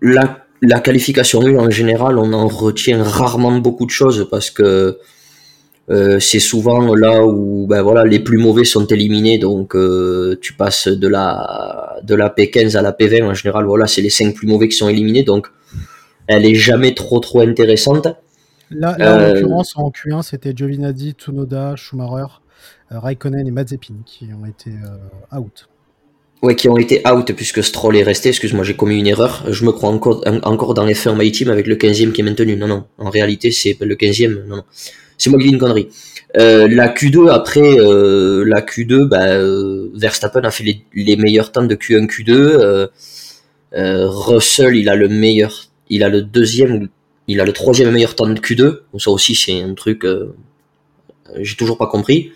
la, 0.01 0.45
la 0.61 0.79
qualification 0.79 1.39
en 1.39 1.69
général, 1.69 2.17
on 2.17 2.33
en 2.33 2.47
retient 2.47 3.03
rarement 3.03 3.57
beaucoup 3.59 3.85
de 3.85 3.91
choses 3.91 4.27
parce 4.29 4.49
que 4.49 4.99
euh, 5.89 6.19
c'est 6.19 6.39
souvent 6.39 6.95
là 6.95 7.25
où 7.25 7.67
ben 7.67 7.81
voilà 7.81 8.05
les 8.05 8.19
plus 8.19 8.37
mauvais 8.37 8.63
sont 8.63 8.85
éliminés. 8.85 9.39
Donc 9.39 9.75
euh, 9.75 10.37
tu 10.41 10.53
passes 10.53 10.87
de 10.87 11.07
la 11.07 11.99
de 12.03 12.15
la 12.15 12.29
P15 12.29 12.77
à 12.77 12.81
la 12.81 12.91
P20 12.91 13.23
en 13.23 13.33
général 13.33 13.65
voilà 13.65 13.87
c'est 13.87 14.01
les 14.01 14.09
cinq 14.09 14.35
plus 14.35 14.47
mauvais 14.47 14.69
qui 14.69 14.77
sont 14.77 14.89
éliminés. 14.89 15.23
Donc 15.23 15.47
elle 16.27 16.45
est 16.45 16.55
jamais 16.55 16.93
trop 16.93 17.19
trop 17.19 17.41
intéressante. 17.41 18.07
Là, 18.69 18.95
là 18.97 19.15
en 19.15 19.33
l'occurrence 19.33 19.75
en 19.75 19.89
Q1 19.89 20.21
c'était 20.21 20.53
Giovinazzi, 20.55 21.11
Tsunoda, 21.11 21.75
Schumacher 21.75 22.40
Raikkonen 22.91 23.47
et 23.47 23.51
Mazepin 23.51 23.95
qui 24.05 24.27
ont 24.33 24.45
été 24.45 24.69
euh, 24.69 25.37
out. 25.37 25.69
Ouais, 26.41 26.55
qui 26.55 26.67
ont 26.67 26.77
été 26.77 27.01
out 27.07 27.31
puisque 27.33 27.63
Stroll 27.63 27.97
est 27.97 28.03
resté. 28.03 28.29
Excuse-moi, 28.29 28.63
j'ai 28.63 28.75
commis 28.75 28.99
une 28.99 29.07
erreur. 29.07 29.45
Je 29.49 29.63
me 29.63 29.71
crois 29.71 29.89
encore, 29.89 30.23
encore 30.43 30.73
dans 30.73 30.85
les 30.85 30.95
f 30.95 31.07
My 31.07 31.31
Team 31.31 31.49
avec 31.49 31.67
le 31.67 31.75
15e 31.75 32.11
qui 32.11 32.21
est 32.21 32.23
maintenu. 32.23 32.55
Non, 32.57 32.67
non. 32.67 32.85
En 32.97 33.09
réalité, 33.09 33.51
c'est 33.51 33.77
le 33.79 33.95
15e. 33.95 34.47
Non. 34.47 34.63
C'est 35.17 35.29
moi 35.29 35.39
qui 35.39 35.47
dis 35.47 35.53
une 35.53 35.59
connerie. 35.59 35.89
Euh, 36.37 36.67
la 36.67 36.87
Q2, 36.87 37.29
après, 37.29 37.75
la 37.75 38.61
Q2, 38.61 39.05
bah, 39.05 39.37
Verstappen 39.93 40.41
a 40.43 40.49
fait 40.49 40.63
les, 40.93 41.15
meilleurs 41.15 41.51
temps 41.51 41.63
de 41.63 41.75
Q1, 41.75 42.07
Q2. 42.07 42.89
Russell, 43.73 44.75
il 44.75 44.89
a 44.89 44.95
le 44.95 45.09
meilleur, 45.09 45.69
il 45.89 46.03
a 46.03 46.09
le 46.09 46.23
deuxième, 46.23 46.89
il 47.27 47.39
a 47.39 47.45
le 47.45 47.53
troisième 47.53 47.91
meilleur 47.91 48.15
temps 48.15 48.27
de 48.27 48.39
Q2. 48.39 48.79
Donc 48.91 49.01
ça 49.01 49.11
aussi, 49.11 49.35
c'est 49.35 49.61
un 49.61 49.75
truc, 49.75 50.07
j'ai 51.39 51.55
toujours 51.55 51.77
pas 51.77 51.87
compris. 51.87 52.31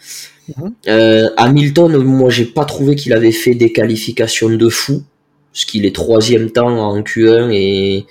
Mhm. 0.50 0.74
Euh, 0.88 1.30
Hamilton, 1.38 1.98
moi 1.98 2.30
j'ai 2.30 2.46
pas 2.46 2.66
trouvé 2.66 2.96
qu'il 2.96 3.14
avait 3.14 3.32
fait 3.32 3.56
des 3.56 3.72
qualifications 3.72 4.50
de 4.50 4.70
fou, 4.70 5.04
parce 5.52 5.66
qu'il 5.66 5.86
est 5.86 5.96
troisième 5.96 6.52
temps 6.52 6.68
en 6.68 7.02
Q1 7.02 7.52
et, 7.52 8.06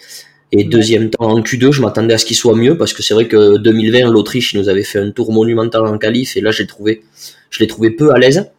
et 0.53 0.65
deuxième 0.65 1.11
temps 1.11 1.31
en 1.31 1.41
Q2. 1.41 1.73
Je 1.73 1.83
m'attendais 1.83 2.15
à 2.15 2.19
ce 2.19 2.25
qu'il 2.25 2.37
soit 2.37 2.57
mieux, 2.57 2.77
parce 2.77 2.93
que 2.93 3.03
c'est 3.03 3.15
vrai 3.15 3.29
que 3.29 3.59
2020, 3.59 4.11
l'Autriche 4.11 4.55
nous 4.55 4.69
avait 4.69 4.83
fait 4.83 4.99
un 4.99 5.11
tour 5.11 5.33
monumental 5.33 5.87
en 5.87 5.99
qualif, 5.99 6.37
et 6.37 6.41
là 6.41 6.51
j'ai 6.51 6.67
trouvé, 6.67 7.03
je 7.51 7.61
l'ai 7.61 7.67
trouvé 7.67 7.91
peu 7.91 8.13
à 8.13 8.19
l'aise. 8.19 8.51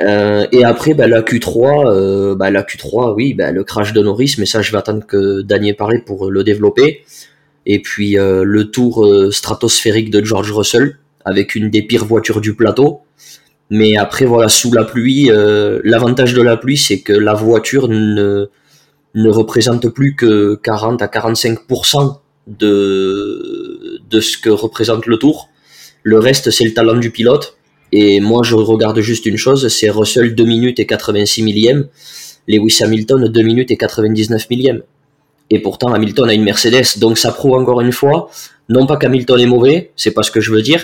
Euh, 0.00 0.46
et 0.50 0.64
après, 0.64 0.94
bah, 0.94 1.06
la 1.06 1.22
Q3, 1.22 1.86
euh, 1.86 2.34
bah, 2.34 2.50
la 2.50 2.62
Q3, 2.62 3.14
oui, 3.14 3.34
bah, 3.34 3.52
le 3.52 3.62
crash 3.62 3.92
de 3.92 4.02
Norris, 4.02 4.34
mais 4.38 4.46
ça 4.46 4.62
je 4.62 4.72
vais 4.72 4.78
attendre 4.78 5.06
que 5.06 5.42
Daniel 5.42 5.76
parle 5.76 6.02
pour 6.04 6.30
le 6.30 6.44
développer. 6.44 7.04
Et 7.64 7.80
puis 7.80 8.16
le 8.16 8.62
tour 8.64 9.08
stratosphérique 9.30 10.10
de 10.10 10.24
George 10.24 10.50
Russell, 10.50 10.98
avec 11.24 11.54
une 11.54 11.70
des 11.70 11.82
pires 11.82 12.04
voitures 12.04 12.40
du 12.40 12.54
plateau. 12.54 13.00
Mais 13.70 13.96
après, 13.96 14.26
voilà, 14.26 14.48
sous 14.48 14.72
la 14.72 14.84
pluie, 14.84 15.30
euh, 15.30 15.80
l'avantage 15.84 16.34
de 16.34 16.42
la 16.42 16.56
pluie, 16.56 16.76
c'est 16.76 17.00
que 17.00 17.12
la 17.12 17.34
voiture 17.34 17.88
ne, 17.88 18.48
ne 19.14 19.28
représente 19.30 19.88
plus 19.88 20.14
que 20.14 20.56
40 20.62 21.00
à 21.00 21.06
45% 21.06 22.18
de, 22.46 24.00
de 24.10 24.20
ce 24.20 24.36
que 24.36 24.50
représente 24.50 25.06
le 25.06 25.16
tour. 25.16 25.48
Le 26.02 26.18
reste, 26.18 26.50
c'est 26.50 26.64
le 26.64 26.74
talent 26.74 26.96
du 26.96 27.10
pilote. 27.10 27.56
Et 27.92 28.20
moi, 28.20 28.42
je 28.42 28.54
regarde 28.54 29.00
juste 29.00 29.26
une 29.26 29.36
chose, 29.36 29.68
c'est 29.68 29.90
Russell 29.90 30.34
2 30.34 30.44
minutes 30.44 30.80
et 30.80 30.86
86 30.86 31.42
millièmes, 31.42 31.88
Lewis 32.48 32.78
Hamilton 32.80 33.28
2 33.28 33.42
minutes 33.42 33.70
et 33.70 33.76
99 33.76 34.48
millièmes. 34.48 34.82
Et 35.50 35.58
pourtant, 35.58 35.92
Hamilton 35.92 36.30
a 36.30 36.32
une 36.32 36.42
Mercedes, 36.42 36.98
donc 36.98 37.18
ça 37.18 37.30
prouve 37.32 37.52
encore 37.52 37.82
une 37.82 37.92
fois, 37.92 38.30
non 38.70 38.86
pas 38.86 38.96
qu'Hamilton 38.96 39.38
est 39.38 39.46
mauvais, 39.46 39.92
c'est 39.96 40.12
pas 40.12 40.22
ce 40.22 40.30
que 40.30 40.40
je 40.40 40.50
veux 40.50 40.62
dire, 40.62 40.82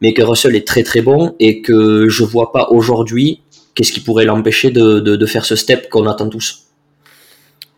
mais 0.00 0.14
que 0.14 0.22
Russell 0.22 0.56
est 0.56 0.66
très 0.66 0.82
très 0.82 1.02
bon 1.02 1.34
et 1.38 1.62
que 1.62 2.08
je 2.08 2.24
vois 2.24 2.52
pas 2.52 2.68
aujourd'hui 2.70 3.42
qu'est-ce 3.74 3.92
qui 3.92 4.00
pourrait 4.00 4.24
l'empêcher 4.24 4.70
de, 4.70 5.26
faire 5.26 5.44
ce 5.44 5.56
step 5.56 5.88
qu'on 5.88 6.06
attend 6.06 6.28
tous. 6.28 6.66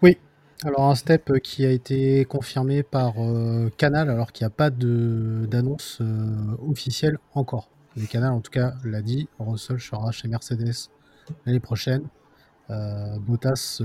Oui, 0.03 0.17
alors 0.65 0.91
un 0.91 0.95
step 0.95 1.39
qui 1.43 1.65
a 1.67 1.71
été 1.71 2.25
confirmé 2.25 2.83
par 2.83 3.15
euh, 3.19 3.71
Canal 3.77 4.11
alors 4.11 4.33
qu'il 4.33 4.45
n'y 4.45 4.49
a 4.49 4.55
pas 4.55 4.71
d'annonce 4.71 5.99
euh, 6.01 6.71
officielle 6.71 7.19
encore. 7.35 7.69
Mais 7.97 8.07
Canal 8.07 8.33
en 8.33 8.41
tout 8.41 8.51
cas 8.51 8.73
l'a 8.85 9.03
dit, 9.03 9.29
Russell 9.39 9.81
sera 9.81 10.11
chez 10.13 10.29
Mercedes 10.29 10.89
l'année 11.47 11.61
prochaine. 11.61 12.05
Euh, 12.71 13.19
Bottas 13.19 13.83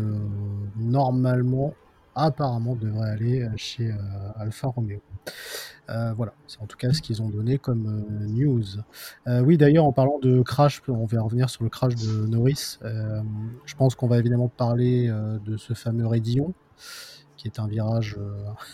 normalement 0.77 1.73
apparemment 2.25 2.75
devrait 2.75 3.09
aller 3.09 3.47
chez 3.55 3.93
Alfa 4.37 4.67
Romeo. 4.67 5.01
Euh, 5.89 6.13
voilà, 6.13 6.33
c'est 6.47 6.61
en 6.61 6.65
tout 6.65 6.77
cas 6.77 6.91
ce 6.91 7.01
qu'ils 7.01 7.21
ont 7.21 7.29
donné 7.29 7.57
comme 7.57 7.87
euh, 7.87 8.25
news. 8.25 8.63
Euh, 9.27 9.41
oui, 9.41 9.57
d'ailleurs, 9.57 9.85
en 9.85 9.93
parlant 9.93 10.19
de 10.19 10.41
crash, 10.41 10.81
on 10.87 11.05
va 11.05 11.21
revenir 11.21 11.49
sur 11.49 11.63
le 11.63 11.69
crash 11.69 11.95
de 11.95 12.27
Norris. 12.27 12.79
je 12.83 13.75
pense 13.75 13.95
qu'on 13.95 14.07
va 14.07 14.17
évidemment 14.17 14.49
parler 14.49 15.07
de 15.45 15.57
ce 15.57 15.73
fameux 15.73 16.07
Rédillon, 16.07 16.53
qui 17.37 17.47
est 17.47 17.59
un 17.59 17.67
virage 17.67 18.17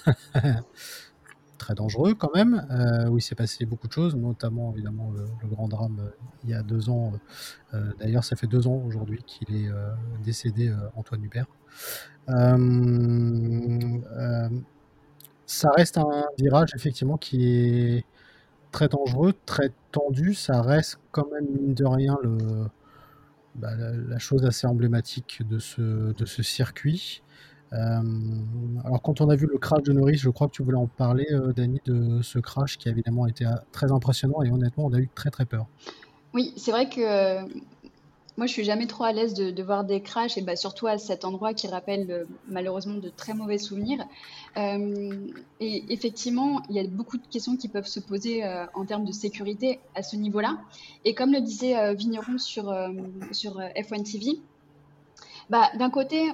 très 1.58 1.76
dangereux 1.76 2.16
quand 2.16 2.34
même, 2.34 2.66
où 3.10 3.18
il 3.18 3.22
s'est 3.22 3.36
passé 3.36 3.66
beaucoup 3.66 3.88
de 3.88 3.94
choses, 3.94 4.16
notamment 4.16 4.74
évidemment 4.74 5.12
le, 5.12 5.48
grand 5.48 5.68
drame 5.68 6.12
il 6.44 6.50
y 6.50 6.54
a 6.54 6.64
deux 6.64 6.90
ans. 6.90 7.14
D'ailleurs, 8.00 8.24
ça 8.24 8.36
fait 8.36 8.48
deux 8.48 8.68
ans 8.68 8.82
aujourd'hui 8.86 9.22
qu'il 9.26 9.56
est 9.56 9.70
décédé, 10.24 10.74
Antoine 10.96 11.24
Hubert 11.24 11.48
ça 15.46 15.70
reste 15.72 15.98
un 15.98 16.26
virage 16.38 16.70
effectivement 16.76 17.18
qui 17.18 17.50
est 17.50 18.06
très 18.72 18.88
dangereux, 18.88 19.34
très 19.46 19.72
tendu. 19.92 20.34
Ça 20.34 20.62
reste 20.62 21.00
quand 21.12 21.30
même, 21.32 21.46
mine 21.50 21.74
de 21.74 21.86
rien, 21.86 22.18
bah, 23.56 23.70
la, 23.76 24.18
chose 24.18 24.46
assez 24.46 24.66
emblématique 24.66 25.42
de 25.48 25.60
ce, 25.60 26.42
circuit. 26.42 27.22
Euh, 27.72 27.78
alors 28.84 29.02
quand 29.02 29.22
on 29.22 29.30
a 29.30 29.36
vu 29.36 29.48
le 29.48 29.58
crash 29.58 29.84
de 29.84 29.94
Norris, 29.94 30.18
je 30.18 30.30
crois 30.30 30.48
que 30.48 30.54
tu 30.54 30.64
voulais 30.64 30.78
en 30.78 30.88
parler, 30.88 31.26
euh, 31.32 31.54
Dani, 31.54 31.82
de 31.86 32.22
ce 32.22 32.40
crash 32.40 32.78
qui 32.78 32.88
a 32.88 32.92
évidemment 32.92 33.26
été 33.26 33.46
euh, 33.46 33.52
très 33.72 33.92
impressionnant 33.92 34.44
et 34.44 34.52
honnêtement, 34.52 34.86
on 34.86 34.94
a 34.94 35.00
eu 35.00 35.10
très 35.14 35.32
très 35.32 35.46
peur. 35.46 35.66
Oui, 36.34 36.54
c'est 36.58 36.72
vrai 36.72 36.90
que 36.90 37.46
moi, 38.36 38.48
je 38.48 38.52
suis 38.52 38.64
jamais 38.64 38.88
trop 38.88 39.04
à 39.04 39.12
l'aise 39.12 39.36
de, 39.36 39.64
voir 39.64 39.84
des 39.84 40.02
crashs, 40.02 40.38
et 40.38 40.42
bah, 40.42 40.56
surtout 40.56 40.88
à 40.88 40.98
cet 40.98 41.24
endroit 41.24 41.54
qui 41.54 41.68
rappelle 41.68 42.10
euh, 42.10 42.26
malheureusement 42.48 42.96
de 42.96 43.10
très 43.10 43.34
mauvais 43.34 43.60
souvenirs. 43.60 44.04
Euh, 44.58 45.28
et 45.60 45.86
effectivement, 45.90 46.64
il 46.70 46.76
y 46.76 46.80
a 46.80 46.88
beaucoup 46.88 47.18
de 47.18 47.28
questions 47.28 47.56
qui 47.58 47.68
peuvent 47.68 47.88
se 47.88 48.00
poser 48.00 48.44
euh, 48.44 48.66
en 48.74 48.86
termes 48.86 49.06
de 49.06 49.12
sécurité 49.12 49.80
à 49.94 50.02
ce 50.02 50.16
niveau-là. 50.16 50.58
Et 51.06 51.14
comme 51.14 51.32
le 51.32 51.42
disait 51.42 51.94
Vigneron 51.94 52.40
sur, 52.40 52.76
sur 53.32 53.60
F1 53.60 54.04
TV, 54.04 54.40
bah, 55.50 55.70
d'un 55.78 55.90
côté, 55.90 56.32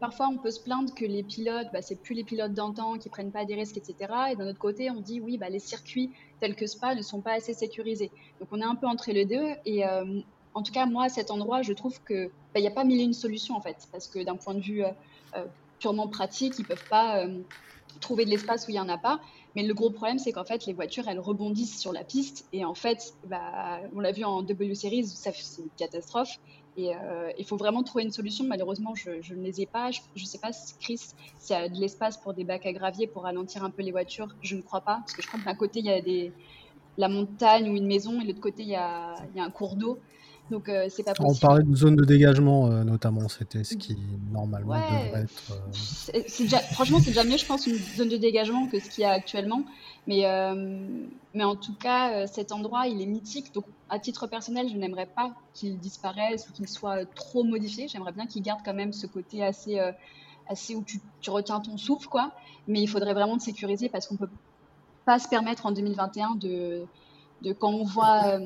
parfois 0.00 0.28
on 0.28 0.38
peut 0.38 0.50
se 0.50 0.60
plaindre 0.60 0.94
que 0.94 1.04
les 1.04 1.22
pilotes, 1.22 1.66
bah, 1.72 1.82
c'est 1.82 2.00
plus 2.00 2.14
les 2.14 2.24
pilotes 2.24 2.54
d'antan 2.54 2.96
qui 2.96 3.08
prennent 3.08 3.32
pas 3.32 3.44
des 3.44 3.56
risques, 3.56 3.76
etc. 3.76 3.96
Et 4.32 4.36
d'un 4.36 4.48
autre 4.48 4.58
côté, 4.58 4.90
on 4.90 5.00
dit 5.00 5.20
oui, 5.20 5.36
bah, 5.36 5.50
les 5.50 5.58
circuits 5.58 6.10
tels 6.40 6.54
que 6.54 6.66
Spa 6.66 6.94
ne 6.94 7.02
sont 7.02 7.20
pas 7.20 7.32
assez 7.32 7.52
sécurisés. 7.52 8.10
Donc 8.40 8.48
on 8.52 8.60
est 8.60 8.64
un 8.64 8.76
peu 8.76 8.86
entre 8.86 9.10
les 9.10 9.26
deux. 9.26 9.48
Et 9.66 9.84
en 10.54 10.62
tout 10.62 10.72
cas, 10.72 10.86
moi, 10.86 11.04
à 11.04 11.08
cet 11.08 11.30
endroit, 11.30 11.62
je 11.62 11.72
trouve 11.72 12.02
qu'il 12.04 12.30
bah, 12.54 12.60
n'y 12.60 12.66
a 12.66 12.70
pas 12.70 12.84
mille 12.84 13.00
et 13.00 13.04
une 13.04 13.12
solutions, 13.12 13.56
en 13.56 13.60
fait. 13.60 13.88
Parce 13.90 14.08
que 14.08 14.22
d'un 14.22 14.36
point 14.36 14.54
de 14.54 14.60
vue 14.60 14.84
euh, 14.84 14.90
euh, 15.36 15.46
purement 15.78 16.08
pratique, 16.08 16.58
ils 16.58 16.62
ne 16.62 16.66
peuvent 16.66 16.88
pas 16.88 17.24
euh, 17.24 17.42
trouver 18.00 18.24
de 18.24 18.30
l'espace 18.30 18.66
où 18.66 18.70
il 18.70 18.74
n'y 18.74 18.80
en 18.80 18.88
a 18.88 18.98
pas. 18.98 19.20
Mais 19.54 19.62
le 19.62 19.74
gros 19.74 19.90
problème, 19.90 20.18
c'est 20.18 20.32
qu'en 20.32 20.44
fait, 20.44 20.66
les 20.66 20.72
voitures, 20.72 21.08
elles 21.08 21.20
rebondissent 21.20 21.78
sur 21.78 21.92
la 21.92 22.04
piste. 22.04 22.46
Et 22.52 22.64
en 22.64 22.74
fait, 22.74 23.14
bah, 23.26 23.80
on 23.94 24.00
l'a 24.00 24.12
vu 24.12 24.24
en 24.24 24.42
W 24.42 24.74
Series, 24.74 25.06
c'est 25.06 25.62
une 25.62 25.70
catastrophe. 25.76 26.36
Et 26.74 26.92
il 27.36 27.44
faut 27.44 27.58
vraiment 27.58 27.82
trouver 27.82 28.04
une 28.04 28.10
solution. 28.10 28.46
Malheureusement, 28.46 28.94
je, 28.94 29.34
ne 29.34 29.42
les 29.42 29.60
ai 29.60 29.66
pas. 29.66 29.90
Je 29.90 30.00
ne 30.16 30.26
sais 30.26 30.38
pas, 30.38 30.52
Chris, 30.80 31.00
s'il 31.38 31.54
y 31.54 31.58
a 31.58 31.68
de 31.68 31.78
l'espace 31.78 32.16
pour 32.16 32.32
des 32.32 32.44
bacs 32.44 32.64
à 32.64 32.72
gravier 32.72 33.06
pour 33.06 33.24
ralentir 33.24 33.62
un 33.62 33.68
peu 33.68 33.82
les 33.82 33.92
voitures. 33.92 34.34
Je 34.40 34.56
ne 34.56 34.62
crois 34.62 34.80
pas. 34.80 34.96
Parce 35.00 35.12
que 35.12 35.20
je 35.20 35.28
crois 35.28 35.38
que 35.38 35.44
d'un 35.44 35.54
côté, 35.54 35.80
il 35.80 35.84
y 35.84 35.90
a 35.90 36.30
la 36.96 37.08
montagne 37.10 37.68
ou 37.68 37.76
une 37.76 37.86
maison 37.86 38.18
et 38.20 38.22
de 38.22 38.28
l'autre 38.28 38.40
côté, 38.40 38.62
il 38.62 38.70
y 38.70 38.74
a 38.76 39.16
un 39.36 39.50
cours 39.50 39.76
d'eau. 39.76 39.98
Donc, 40.50 40.68
euh, 40.68 40.86
c'est 40.90 41.02
pas 41.02 41.14
possible. 41.14 41.36
On 41.36 41.46
parlait 41.46 41.62
de 41.62 41.74
zone 41.74 41.96
de 41.96 42.04
dégagement, 42.04 42.66
euh, 42.66 42.84
notamment. 42.84 43.28
C'était 43.28 43.64
ce 43.64 43.74
qui, 43.76 43.96
normalement, 44.30 44.74
devrait 44.74 45.22
être. 45.22 45.52
Euh, 46.14 46.22
déjà, 46.38 46.58
franchement, 46.58 46.98
c'est 46.98 47.10
déjà 47.10 47.24
mieux, 47.24 47.36
je 47.36 47.46
pense, 47.46 47.66
une 47.66 47.78
zone 47.96 48.08
de 48.08 48.16
dégagement 48.16 48.66
que 48.66 48.78
ce 48.80 48.90
qu'il 48.90 49.02
y 49.02 49.04
a 49.04 49.12
actuellement. 49.12 49.64
Mais, 50.06 50.24
mais 51.32 51.44
en 51.44 51.54
tout 51.54 51.74
cas, 51.74 52.26
cet 52.26 52.50
endroit, 52.50 52.86
il 52.88 53.00
est 53.00 53.06
mythique. 53.06 53.54
Donc, 53.54 53.64
à 53.88 53.98
titre 53.98 54.26
personnel, 54.26 54.68
je 54.68 54.76
n'aimerais 54.76 55.06
pas 55.06 55.32
qu'il 55.54 55.78
disparaisse 55.78 56.48
ou 56.48 56.52
qu'il 56.52 56.68
soit 56.68 57.04
trop 57.14 57.44
modifié. 57.44 57.86
J'aimerais 57.86 58.12
bien 58.12 58.26
qu'il 58.26 58.42
garde 58.42 58.60
quand 58.64 58.74
même 58.74 58.92
ce 58.92 59.06
côté 59.06 59.44
assez, 59.44 59.78
assez 60.48 60.74
où 60.74 60.82
tu, 60.82 61.00
tu, 61.20 61.30
retiens 61.30 61.60
ton 61.60 61.78
souffle, 61.78 62.08
quoi. 62.08 62.32
Mais 62.66 62.80
il 62.80 62.88
faudrait 62.88 63.14
vraiment 63.14 63.34
le 63.34 63.40
sécuriser 63.40 63.88
parce 63.88 64.08
qu'on 64.08 64.16
peut 64.16 64.30
pas 65.04 65.20
se 65.20 65.28
permettre 65.28 65.66
en 65.66 65.70
2021 65.70 66.34
de, 66.34 66.84
de 67.42 67.52
quand 67.52 67.70
on 67.70 67.84
voit 67.84 68.40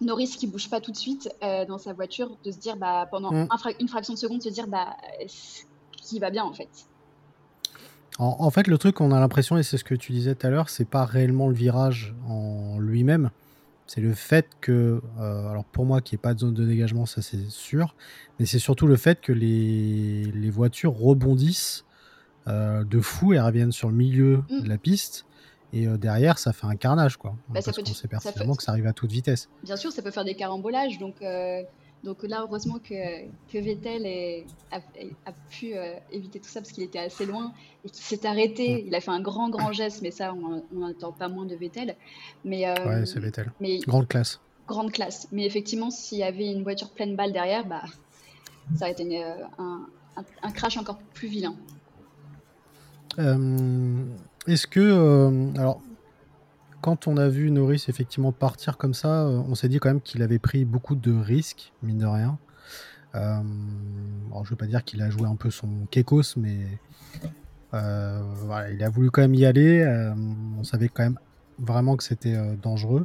Norris 0.00 0.36
qui 0.38 0.46
bouge 0.46 0.68
pas 0.68 0.80
tout 0.80 0.92
de 0.92 0.96
suite 0.96 1.30
euh, 1.42 1.64
dans 1.64 1.78
sa 1.78 1.92
voiture, 1.92 2.36
de 2.44 2.50
se 2.50 2.58
dire 2.58 2.76
bah, 2.76 3.06
pendant 3.10 3.32
mm. 3.32 3.48
une 3.80 3.88
fraction 3.88 4.14
de 4.14 4.18
seconde, 4.18 4.42
se 4.42 4.48
dire 4.48 4.66
bah, 4.66 4.96
qui 5.96 6.18
va 6.18 6.30
bien 6.30 6.44
en 6.44 6.52
fait. 6.52 6.68
En, 8.18 8.50
fait, 8.50 8.66
le 8.66 8.78
truc, 8.78 9.02
on 9.02 9.12
a 9.12 9.20
l'impression, 9.20 9.58
et 9.58 9.62
c'est 9.62 9.76
ce 9.76 9.84
que 9.84 9.94
tu 9.94 10.12
disais 10.12 10.34
tout 10.34 10.46
à 10.46 10.50
l'heure, 10.50 10.70
c'est 10.70 10.88
pas 10.88 11.04
réellement 11.04 11.48
le 11.48 11.54
virage 11.54 12.14
en 12.26 12.78
lui-même, 12.78 13.30
c'est 13.86 14.00
le 14.00 14.14
fait 14.14 14.48
que, 14.62 15.02
euh, 15.20 15.50
alors 15.50 15.64
pour 15.64 15.84
moi, 15.84 16.00
qu'il 16.00 16.16
n'y 16.16 16.20
ait 16.20 16.22
pas 16.22 16.32
de 16.32 16.40
zone 16.40 16.54
de 16.54 16.64
dégagement, 16.64 17.04
ça 17.04 17.20
c'est 17.20 17.50
sûr, 17.50 17.94
mais 18.38 18.46
c'est 18.46 18.58
surtout 18.58 18.86
le 18.86 18.96
fait 18.96 19.20
que 19.20 19.32
les, 19.32 20.24
les 20.32 20.50
voitures 20.50 20.94
rebondissent 20.94 21.84
euh, 22.48 22.84
de 22.84 23.00
fou 23.00 23.34
et 23.34 23.40
reviennent 23.40 23.72
sur 23.72 23.90
le 23.90 23.96
milieu 23.96 24.42
mm. 24.48 24.62
de 24.62 24.68
la 24.68 24.78
piste. 24.78 25.26
Et 25.72 25.86
euh, 25.86 25.96
derrière, 25.96 26.38
ça 26.38 26.52
fait 26.52 26.66
un 26.66 26.76
carnage, 26.76 27.16
quoi. 27.16 27.34
Bah, 27.48 27.60
parce 27.64 27.76
qu'on 27.76 27.84
sait 27.84 28.08
pertinemment 28.08 28.54
que 28.54 28.62
ça 28.62 28.72
arrive 28.72 28.86
à 28.86 28.92
toute 28.92 29.10
vitesse. 29.10 29.48
Bien 29.64 29.76
sûr, 29.76 29.92
ça 29.92 30.02
peut 30.02 30.10
faire 30.10 30.24
des 30.24 30.34
carambolages. 30.34 30.98
Donc, 30.98 31.16
euh, 31.22 31.62
donc 32.04 32.22
là, 32.22 32.44
heureusement 32.46 32.78
que, 32.78 33.24
que 33.52 33.58
Vettel 33.58 34.44
a, 34.70 34.80
pu 35.50 35.74
euh, 35.74 35.94
éviter 36.12 36.38
tout 36.38 36.48
ça 36.48 36.60
parce 36.60 36.72
qu'il 36.72 36.84
était 36.84 36.98
assez 36.98 37.26
loin 37.26 37.52
et 37.84 37.90
qu'il 37.90 38.04
s'est 38.04 38.26
arrêté. 38.26 38.84
Il 38.86 38.94
a 38.94 39.00
fait 39.00 39.10
un 39.10 39.20
grand, 39.20 39.50
grand 39.50 39.72
geste, 39.72 40.02
mais 40.02 40.10
ça, 40.10 40.34
on 40.34 40.62
n'entend 40.72 41.12
pas 41.12 41.28
moins 41.28 41.46
de 41.46 41.56
Vettel. 41.56 41.96
Mais, 42.44 42.68
ouais, 42.68 43.06
c'est 43.06 43.18
Vettel. 43.18 43.52
Mais, 43.60 43.78
grande 43.80 44.06
classe. 44.06 44.40
Grande 44.68 44.92
classe. 44.92 45.28
Mais 45.32 45.46
effectivement, 45.46 45.90
s'il 45.90 46.18
y 46.18 46.24
avait 46.24 46.50
une 46.50 46.62
voiture 46.62 46.90
pleine 46.90 47.16
balle 47.16 47.32
derrière, 47.32 47.66
bah, 47.66 47.82
ça 48.76 48.84
aurait 48.84 48.92
été 48.92 49.22
un, 49.58 49.86
un, 50.42 50.50
crash 50.52 50.76
encore 50.76 50.98
plus 51.14 51.28
vilain. 51.28 51.56
Est-ce 54.46 54.66
que. 54.66 54.80
Euh, 54.80 55.52
alors, 55.56 55.80
quand 56.80 57.08
on 57.08 57.16
a 57.16 57.28
vu 57.28 57.50
Norris 57.50 57.84
effectivement 57.88 58.32
partir 58.32 58.78
comme 58.78 58.94
ça, 58.94 59.24
euh, 59.24 59.42
on 59.48 59.54
s'est 59.54 59.68
dit 59.68 59.78
quand 59.78 59.88
même 59.88 60.00
qu'il 60.00 60.22
avait 60.22 60.38
pris 60.38 60.64
beaucoup 60.64 60.94
de 60.94 61.12
risques, 61.12 61.72
mine 61.82 61.98
de 61.98 62.06
rien. 62.06 62.38
Euh, 63.14 63.40
alors, 64.30 64.44
je 64.44 64.50
veux 64.50 64.56
pas 64.56 64.66
dire 64.66 64.84
qu'il 64.84 65.02
a 65.02 65.10
joué 65.10 65.26
un 65.26 65.36
peu 65.36 65.50
son 65.50 65.86
Kekos, 65.90 66.36
mais 66.36 66.58
il 67.72 68.82
a 68.82 68.88
voulu 68.88 69.10
quand 69.10 69.22
même 69.22 69.34
y 69.34 69.44
aller. 69.44 69.84
on 70.58 70.64
savait 70.64 70.88
quand 70.88 71.02
même 71.02 71.18
vraiment 71.58 71.96
que 71.96 72.04
c'était 72.04 72.36
dangereux. 72.62 73.04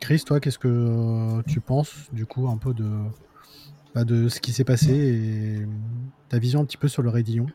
Chris, 0.00 0.22
toi, 0.24 0.38
qu'est-ce 0.38 0.58
que 0.58 1.42
tu 1.48 1.60
penses 1.60 2.08
du 2.12 2.26
coup 2.26 2.48
un 2.48 2.58
peu 2.58 2.74
de, 2.74 2.88
bah, 3.94 4.04
de 4.04 4.28
ce 4.28 4.40
qui 4.40 4.52
s'est 4.52 4.64
passé 4.64 4.92
et 4.92 5.66
ta 6.28 6.38
vision 6.38 6.60
un 6.60 6.64
petit 6.64 6.76
peu 6.76 6.88
sur 6.88 7.02
le 7.02 7.08
Rédillon 7.08 7.46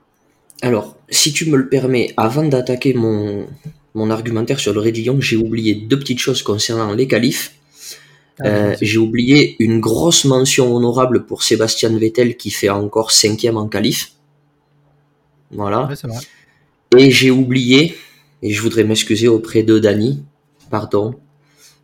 alors, 0.61 0.95
si 1.09 1.33
tu 1.33 1.49
me 1.49 1.57
le 1.57 1.67
permets, 1.69 2.13
avant 2.17 2.45
d'attaquer 2.45 2.93
mon, 2.93 3.47
mon 3.95 4.09
argumentaire 4.09 4.59
sur 4.59 4.73
le 4.73 4.79
Rédillon, 4.79 5.19
j'ai 5.19 5.35
oublié 5.35 5.75
deux 5.75 5.99
petites 5.99 6.19
choses 6.19 6.43
concernant 6.43 6.93
les 6.93 7.07
qualifs. 7.07 7.55
Ah, 8.39 8.47
euh, 8.47 8.75
j'ai 8.81 8.97
oublié 8.97 9.55
une 9.59 9.79
grosse 9.79 10.25
mention 10.25 10.73
honorable 10.75 11.25
pour 11.25 11.43
Sébastien 11.43 11.89
Vettel 11.97 12.37
qui 12.37 12.49
fait 12.49 12.69
encore 12.69 13.11
cinquième 13.11 13.57
en 13.57 13.67
qualif. 13.67 14.13
Voilà. 15.51 15.89
Et 16.97 17.11
j'ai 17.11 17.31
oublié, 17.31 17.95
et 18.41 18.51
je 18.51 18.61
voudrais 18.61 18.83
m'excuser 18.83 19.27
auprès 19.27 19.63
de 19.63 19.79
Dani, 19.79 20.23
pardon, 20.69 21.15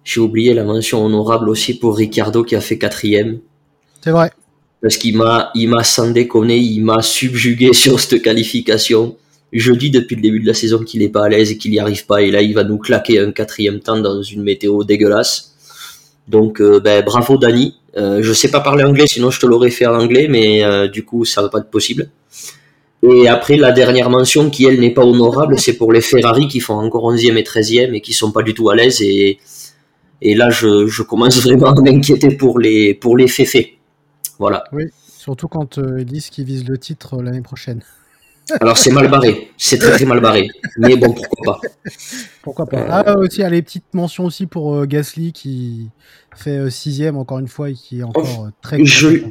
j'ai 0.04 0.22
oublié 0.22 0.54
la 0.54 0.64
mention 0.64 1.06
honorable 1.06 1.50
aussi 1.50 1.78
pour 1.78 1.98
Ricardo 1.98 2.44
qui 2.44 2.56
a 2.56 2.62
fait 2.62 2.78
quatrième. 2.78 3.40
C'est 4.02 4.12
vrai 4.12 4.32
parce 4.82 4.98
qu'il 4.98 5.18
m'a, 5.18 5.52
il 5.56 5.70
m'a 5.70 5.84
sans 5.84 6.12
déconner, 6.12 6.58
il 6.58 6.82
m'a 6.82 7.02
subjugué 7.02 7.74
sur 7.74 8.00
cette 8.00 8.22
qualification. 8.22 9.16
Je 9.54 9.72
dis 9.72 9.90
depuis 9.90 10.16
le 10.16 10.22
début 10.22 10.40
de 10.40 10.48
la 10.48 10.54
saison 10.54 10.80
qu'il 10.80 11.02
est 11.02 11.10
pas 11.10 11.26
à 11.26 11.30
l'aise 11.30 11.52
et 11.52 11.58
qu'il 11.58 11.72
n'y 11.72 11.80
arrive 11.80 12.06
pas, 12.06 12.22
et 12.22 12.32
là 12.32 12.42
il 12.42 12.54
va 12.54 12.64
nous 12.64 12.78
claquer 12.78 13.20
un 13.20 13.32
quatrième 13.32 13.80
temps 13.80 14.00
dans 14.00 14.22
une 14.22 14.44
météo 14.44 14.84
dégueulasse. 14.84 15.56
Donc 16.28 16.60
euh, 16.62 16.80
ben, 16.80 17.04
bravo 17.04 17.38
Dani. 17.38 17.76
Euh, 17.96 18.20
je 18.22 18.34
sais 18.34 18.52
pas 18.52 18.60
parler 18.60 18.84
anglais, 18.84 19.08
sinon 19.08 19.32
je 19.32 19.40
te 19.40 19.46
l'aurais 19.46 19.72
fait 19.72 19.88
en 19.88 19.98
anglais, 19.98 20.28
mais 20.30 20.64
euh, 20.64 20.88
du 20.88 21.04
coup 21.04 21.26
ça 21.26 21.42
va 21.42 21.50
pas 21.50 21.60
être 21.60 21.72
possible. 21.72 22.10
Et 23.10 23.28
après 23.28 23.58
la 23.58 23.72
dernière 23.72 24.10
mention 24.10 24.50
qui 24.50 24.66
elle 24.66 24.80
n'est 24.80 24.94
pas 24.94 25.06
honorable, 25.06 25.58
c'est 25.58 25.74
pour 25.74 25.94
les 25.94 26.02
Ferrari 26.02 26.48
qui 26.48 26.60
font 26.60 26.76
encore 26.76 27.12
11e 27.12 27.38
et 27.38 27.44
13e 27.44 27.94
et 27.94 28.02
qui 28.02 28.14
sont 28.14 28.32
pas 28.32 28.44
du 28.44 28.54
tout 28.54 28.70
à 28.70 28.76
l'aise 28.76 29.02
et 29.02 29.40
et 30.22 30.36
là 30.36 30.50
je, 30.50 30.88
je 30.88 31.04
commence 31.04 31.38
vraiment 31.44 31.68
à 31.68 31.82
m'inquiéter 31.82 32.36
pour 32.36 32.60
les 32.60 32.94
pour 32.94 33.18
les 33.18 33.28
féfés. 33.28 33.77
Voilà. 34.40 34.64
Oui, 34.72 34.86
surtout 35.08 35.48
quand 35.48 35.78
euh, 35.78 36.00
ils 36.00 36.06
disent 36.06 36.30
qu'ils 36.30 36.46
visent 36.46 36.68
le 36.68 36.78
titre 36.78 37.16
euh, 37.16 37.24
l'année 37.24 37.42
prochaine. 37.42 37.82
Alors 38.62 38.78
c'est 38.78 38.92
mal 38.92 39.10
barré, 39.10 39.52
c'est 39.58 39.78
très 39.78 39.92
très 39.92 40.06
mal 40.06 40.22
barré. 40.22 40.48
Mais 40.78 40.96
bon, 40.96 41.12
pourquoi 41.12 41.54
pas. 41.54 41.62
Pourquoi 42.44 42.66
pas. 42.66 42.78
Euh, 42.78 42.88
ah 42.90 43.18
aussi, 43.18 43.44
allez, 43.44 43.62
petite 43.62 43.94
mention 43.94 44.24
aussi 44.24 44.46
pour 44.46 44.86
Gasly 44.86 45.34
qui 45.34 45.90
fait 46.36 46.70
sixième 46.70 47.18
encore 47.18 47.40
une 47.40 47.50
fois 47.50 47.72
et 47.72 47.74
qui 47.74 48.00
est 48.00 48.04
encore 48.04 48.48
très. 48.62 48.86
Je, 48.86 49.26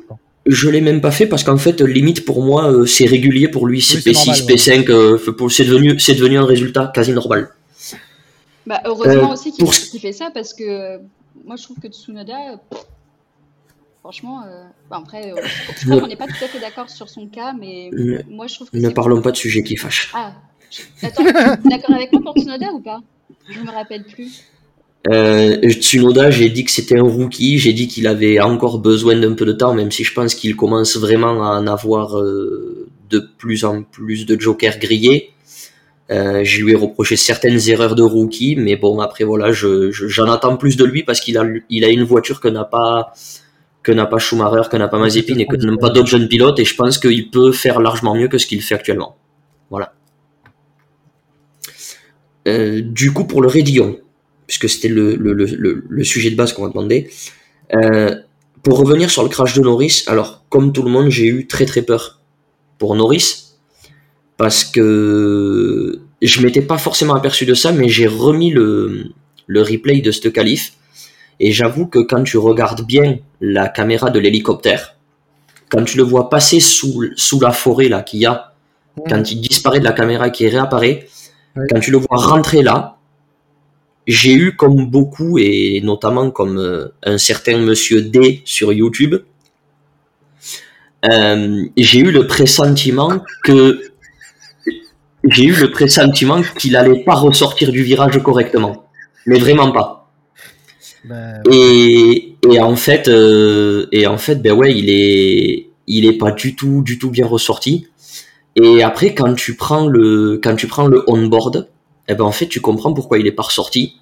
je 0.45 0.69
l'ai 0.69 0.83
même 0.83 1.01
pas 1.01 1.11
fait 1.11 1.27
parce 1.27 1.45
qu'en 1.45 1.57
fait, 1.57 1.81
limite 1.81 2.27
pour 2.27 2.42
moi, 2.42 2.87
c'est 2.87 3.07
régulier 3.07 3.49
pour 3.49 3.66
lui. 3.66 3.81
C'est 3.81 3.99
P6, 3.99 4.47
P5, 4.47 5.49
c'est 5.49 5.64
devenu, 5.64 5.99
c'est 5.99 6.14
devenu 6.14 6.37
un 6.37 6.45
résultat 6.45 6.92
quasi 6.95 7.12
normal. 7.12 7.49
Bah, 8.66 8.83
heureusement 8.85 9.31
aussi 9.31 9.53
qu'il 9.53 10.01
fait 10.01 10.12
ça 10.12 10.31
parce 10.35 10.53
que 10.53 10.99
moi 11.45 11.57
je 11.57 11.62
trouve 11.62 11.79
que 11.79 11.88
Tsunoda, 11.88 12.61
Franchement, 14.07 14.45
euh, 14.47 14.62
après, 14.88 15.33
euh, 15.33 15.35
je 15.81 15.85
crois 15.85 16.01
qu'on 16.01 16.07
n'est 16.07 16.14
pas 16.14 16.29
tout 16.29 16.45
à 16.45 16.47
fait 16.47 16.61
d'accord 16.61 16.88
sur 16.88 17.09
son 17.09 17.27
cas, 17.27 17.53
mais 17.59 17.90
moi 18.31 18.47
je 18.47 18.55
trouve 18.55 18.71
que. 18.71 18.77
Ne 18.77 18.90
parlons 18.90 19.21
pas 19.21 19.33
de 19.33 19.37
sujet 19.37 19.64
qui 19.64 19.77
fâche. 19.77 20.12
Ah, 20.14 20.33
attends, 21.03 21.25
d'accord 21.64 21.97
avec 21.97 22.12
moi 22.12 22.23
pour 22.23 22.37
Tsunoda 22.37 22.73
ou 22.73 22.79
pas? 22.79 23.01
Je 23.51 23.59
ne 23.59 23.64
me 23.64 23.73
rappelle 23.73 24.05
plus. 24.05 24.45
Euh, 25.11 25.57
Tsunoda, 25.73 26.31
j'ai 26.31 26.51
dit 26.51 26.64
que 26.64 26.71
c'était 26.71 27.01
un 27.01 27.03
rookie, 27.03 27.59
j'ai 27.59 27.73
dit 27.73 27.88
qu'il 27.88 28.07
avait 28.07 28.38
encore 28.38 28.79
besoin 28.79 29.16
d'un 29.16 29.35
peu 29.35 29.45
de 29.45 29.51
temps, 29.51 29.75
même 29.75 29.90
si 29.90 30.05
je 30.05 30.14
pense 30.14 30.37
qu'il 30.37 30.55
commence 30.55 30.97
vraiment 30.97 31.42
à 31.42 31.59
en 31.59 31.66
avoir 31.66 32.16
euh, 32.16 32.87
de 33.11 33.19
plus 33.38 33.64
en 33.64 33.83
plus 33.83 34.25
de 34.25 34.40
jokers 34.40 34.79
grillés. 34.79 35.33
Euh, 36.12 36.45
je 36.45 36.62
lui 36.62 36.71
ai 36.71 36.77
reproché 36.77 37.16
certaines 37.16 37.59
erreurs 37.69 37.97
de 37.97 38.05
rookie, 38.05 38.55
mais 38.55 38.77
bon, 38.77 39.01
après 39.01 39.25
voilà, 39.25 39.51
j'en 39.51 39.90
je, 39.90 40.23
attends 40.31 40.57
plus 40.57 40.77
de 40.77 40.85
lui 40.85 41.03
parce 41.03 41.19
qu'il 41.19 41.37
a, 41.38 41.45
il 41.69 41.85
a 41.85 41.88
une 41.88 42.05
voiture 42.05 42.40
que 42.40 42.47
n'a 42.47 42.62
pas 42.62 43.12
que 43.87 43.92
n'a 43.92 44.07
pas 44.07 44.18
Schumacher, 44.18 44.68
que 44.68 44.77
n'a 44.77 44.88
pas 44.88 44.99
Mazepin 44.99 45.38
et 45.38 45.46
que 45.46 45.55
n'a 45.55 45.77
pas 45.77 45.90
d'autres 45.90 46.09
jeunes 46.09 46.27
pilotes. 46.27 46.59
Et 46.59 46.64
je 46.64 46.75
pense 46.75 46.99
qu'il 46.99 47.31
peut 47.31 47.53
faire 47.53 47.79
largement 47.79 48.16
mieux 48.16 48.27
que 48.27 48.37
ce 48.37 48.44
qu'il 48.44 48.61
fait 48.61 48.75
actuellement. 48.75 49.16
Voilà. 49.70 49.94
Euh, 52.49 52.83
du 52.83 53.12
coup, 53.12 53.29
pour 53.29 53.42
le 53.42 53.46
Rédillon, 53.46 54.01
puisque 54.49 54.68
c'était 54.68 54.88
le, 54.88 55.14
le, 55.14 56.05
sujet 56.05 56.31
de 56.31 56.35
base 56.35 56.53
qu'on 56.53 56.62
m'a 56.62 56.70
demandé, 56.70 57.09
euh, 57.75 58.16
pour 58.64 58.79
revenir 58.79 59.09
sur 59.09 59.22
le 59.22 59.29
crash 59.29 59.55
de 59.55 59.61
Norris, 59.61 60.03
alors 60.09 60.44
comme 60.49 60.72
tout 60.72 60.83
le 60.83 60.90
monde, 60.90 61.09
j'ai 61.09 61.29
eu 61.29 61.46
très 61.46 61.64
très 61.64 61.83
peur 61.83 62.20
pour 62.79 62.96
Norris 62.96 63.55
parce 64.37 64.64
que 64.64 66.01
je 66.20 66.42
m'étais 66.42 66.61
pas 66.61 66.77
forcément 66.77 67.14
aperçu 67.14 67.46
de 67.46 67.55
ça, 67.55 67.70
mais 67.70 67.88
j'ai 67.88 68.09
remis 68.09 68.51
le, 68.51 69.12
replay 69.49 70.01
de 70.01 70.11
ce 70.11 70.27
qualif 70.27 70.72
et 71.40 71.53
j'avoue 71.53 71.87
que 71.87 71.99
quand 71.99 72.22
tu 72.22 72.38
regardes 72.38 72.87
bien 72.87 73.18
la 73.40 73.68
caméra 73.68 74.11
de 74.11 74.18
l'hélicoptère, 74.18 74.96
quand 75.68 75.85
tu 75.85 75.96
le 75.96 76.03
vois 76.03 76.31
passer 76.31 76.61
sous, 76.61 77.05
sous 77.16 77.40
la 77.40 77.53
forêt 77.53 77.88
là 77.88 78.03
qu'il 78.03 78.20
y 78.20 78.27
a, 78.27 78.53
quand 79.09 79.31
il 79.31 79.40
disparaît 79.40 79.81
de 79.81 79.85
la 79.85 79.92
caméra 79.92 80.29
et 80.29 80.33
qu'il 80.33 80.49
réapparaît, 80.49 81.07
quand 81.70 81.81
tu 81.81 81.90
le 81.90 81.99
vois 81.99 82.18
rentrer 82.18 82.62
là, 82.62 82.96
j'ai 84.07 84.35
eu 84.35 84.57
comme 84.57 84.87
beaucoup, 84.87 85.38
et 85.38 85.81
notamment 85.83 86.31
comme 86.31 86.59
euh, 86.59 86.88
un 87.03 87.18
certain 87.18 87.59
monsieur 87.59 88.03
D 88.03 88.42
sur 88.44 88.72
YouTube, 88.72 89.16
euh, 91.11 91.64
j'ai 91.77 92.01
eu 92.01 92.11
le 92.11 92.27
pressentiment 92.27 93.20
que 93.42 93.81
j'ai 95.25 95.44
eu 95.44 95.55
le 95.55 95.70
pressentiment 95.70 96.40
qu'il 96.57 96.77
allait 96.77 97.03
pas 97.05 97.14
ressortir 97.14 97.72
du 97.72 97.83
virage 97.83 98.22
correctement, 98.22 98.87
mais 99.27 99.38
vraiment 99.38 99.72
pas. 99.72 99.96
Ben, 101.09 101.40
et, 101.53 102.61
en 102.61 102.77
fait, 102.77 103.09
euh, 103.09 103.87
et 103.92 104.07
en 104.07 104.19
fait, 104.19 104.37
ben 104.42 104.53
ouais, 104.53 104.77
il 104.77 104.90
est, 104.90 105.69
il 105.87 106.05
est 106.05 106.19
pas 106.19 106.33
du 106.33 106.57
tout, 106.57 106.83
du 106.83 106.99
tout 106.99 107.11
bien 107.11 107.27
ressorti. 107.27 107.87
Et 108.57 108.83
après, 108.83 109.14
quand 109.14 109.35
tu 109.35 109.57
prends 109.57 109.87
le, 109.87 110.40
quand 110.42 110.57
tu 110.57 110.66
prends 110.66 110.88
le 110.88 111.05
on-board, 111.07 111.69
eh 112.09 112.14
ben 112.14 112.25
en 112.25 112.33
fait, 112.33 112.47
tu 112.47 112.61
comprends 112.61 112.92
pourquoi 112.92 113.19
il 113.19 113.27
est 113.27 113.33
pas 113.33 113.45
ressorti. 113.45 113.97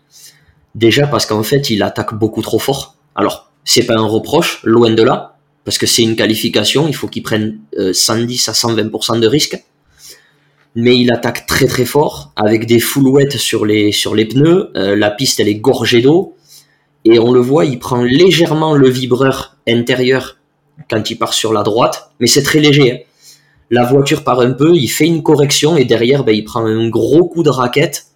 Déjà 0.74 1.06
parce 1.06 1.26
qu'en 1.26 1.42
fait, 1.42 1.70
il 1.70 1.82
attaque 1.82 2.14
beaucoup 2.14 2.42
trop 2.42 2.58
fort. 2.58 2.96
Alors, 3.14 3.50
c'est 3.64 3.84
pas 3.84 3.94
un 3.94 4.06
reproche, 4.06 4.60
loin 4.64 4.90
de 4.90 5.02
là, 5.02 5.36
parce 5.64 5.78
que 5.78 5.86
c'est 5.86 6.02
une 6.02 6.16
qualification. 6.16 6.88
Il 6.88 6.94
faut 6.94 7.08
qu'il 7.08 7.22
prenne 7.22 7.60
110 7.92 8.48
à 8.48 8.52
120% 8.52 9.20
de 9.20 9.26
risque. 9.26 9.62
Mais 10.76 10.98
il 10.98 11.12
attaque 11.12 11.46
très 11.46 11.66
très 11.66 11.84
fort 11.84 12.32
avec 12.34 12.66
des 12.66 12.80
full 12.80 13.30
sur 13.30 13.64
les 13.64 13.92
sur 13.92 14.14
les 14.14 14.24
pneus. 14.24 14.70
Euh, 14.76 14.96
la 14.96 15.10
piste 15.10 15.38
elle 15.38 15.46
est 15.46 15.54
gorgée 15.54 16.02
d'eau 16.02 16.34
et 17.04 17.18
on 17.18 17.32
le 17.32 17.40
voit, 17.40 17.64
il 17.64 17.78
prend 17.78 18.02
légèrement 18.02 18.74
le 18.74 18.88
vibreur 18.88 19.56
intérieur 19.68 20.36
quand 20.90 21.10
il 21.10 21.16
part 21.16 21.34
sur 21.34 21.52
la 21.52 21.62
droite, 21.62 22.10
mais 22.20 22.26
c'est 22.26 22.42
très 22.42 22.60
léger. 22.60 22.92
Hein 22.92 22.98
la 23.70 23.84
voiture 23.84 24.24
part 24.24 24.40
un 24.40 24.52
peu, 24.52 24.74
il 24.74 24.88
fait 24.88 25.06
une 25.06 25.22
correction 25.22 25.76
et 25.76 25.84
derrière, 25.84 26.24
ben, 26.24 26.34
il 26.34 26.44
prend 26.44 26.64
un 26.64 26.88
gros 26.88 27.26
coup 27.26 27.42
de 27.42 27.50
raquette. 27.50 28.06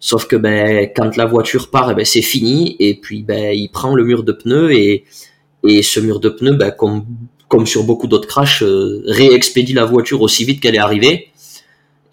Sauf 0.00 0.26
que 0.26 0.36
ben, 0.36 0.88
quand 0.96 1.16
la 1.16 1.26
voiture 1.26 1.70
part, 1.70 1.90
eh 1.90 1.94
ben, 1.94 2.04
c'est 2.04 2.22
fini. 2.22 2.76
Et 2.78 2.94
puis 2.94 3.22
ben, 3.22 3.52
il 3.52 3.68
prend 3.68 3.94
le 3.94 4.04
mur 4.04 4.22
de 4.24 4.32
pneus 4.32 4.72
et, 4.72 5.04
et 5.68 5.82
ce 5.82 6.00
mur 6.00 6.20
de 6.20 6.28
pneus, 6.28 6.54
ben, 6.54 6.70
comme, 6.70 7.04
comme 7.48 7.66
sur 7.66 7.84
beaucoup 7.84 8.06
d'autres 8.06 8.28
crashs, 8.28 8.62
euh, 8.62 9.02
réexpédie 9.06 9.74
la 9.74 9.84
voiture 9.84 10.22
aussi 10.22 10.44
vite 10.44 10.60
qu'elle 10.60 10.74
est 10.74 10.78
arrivée. 10.78 11.28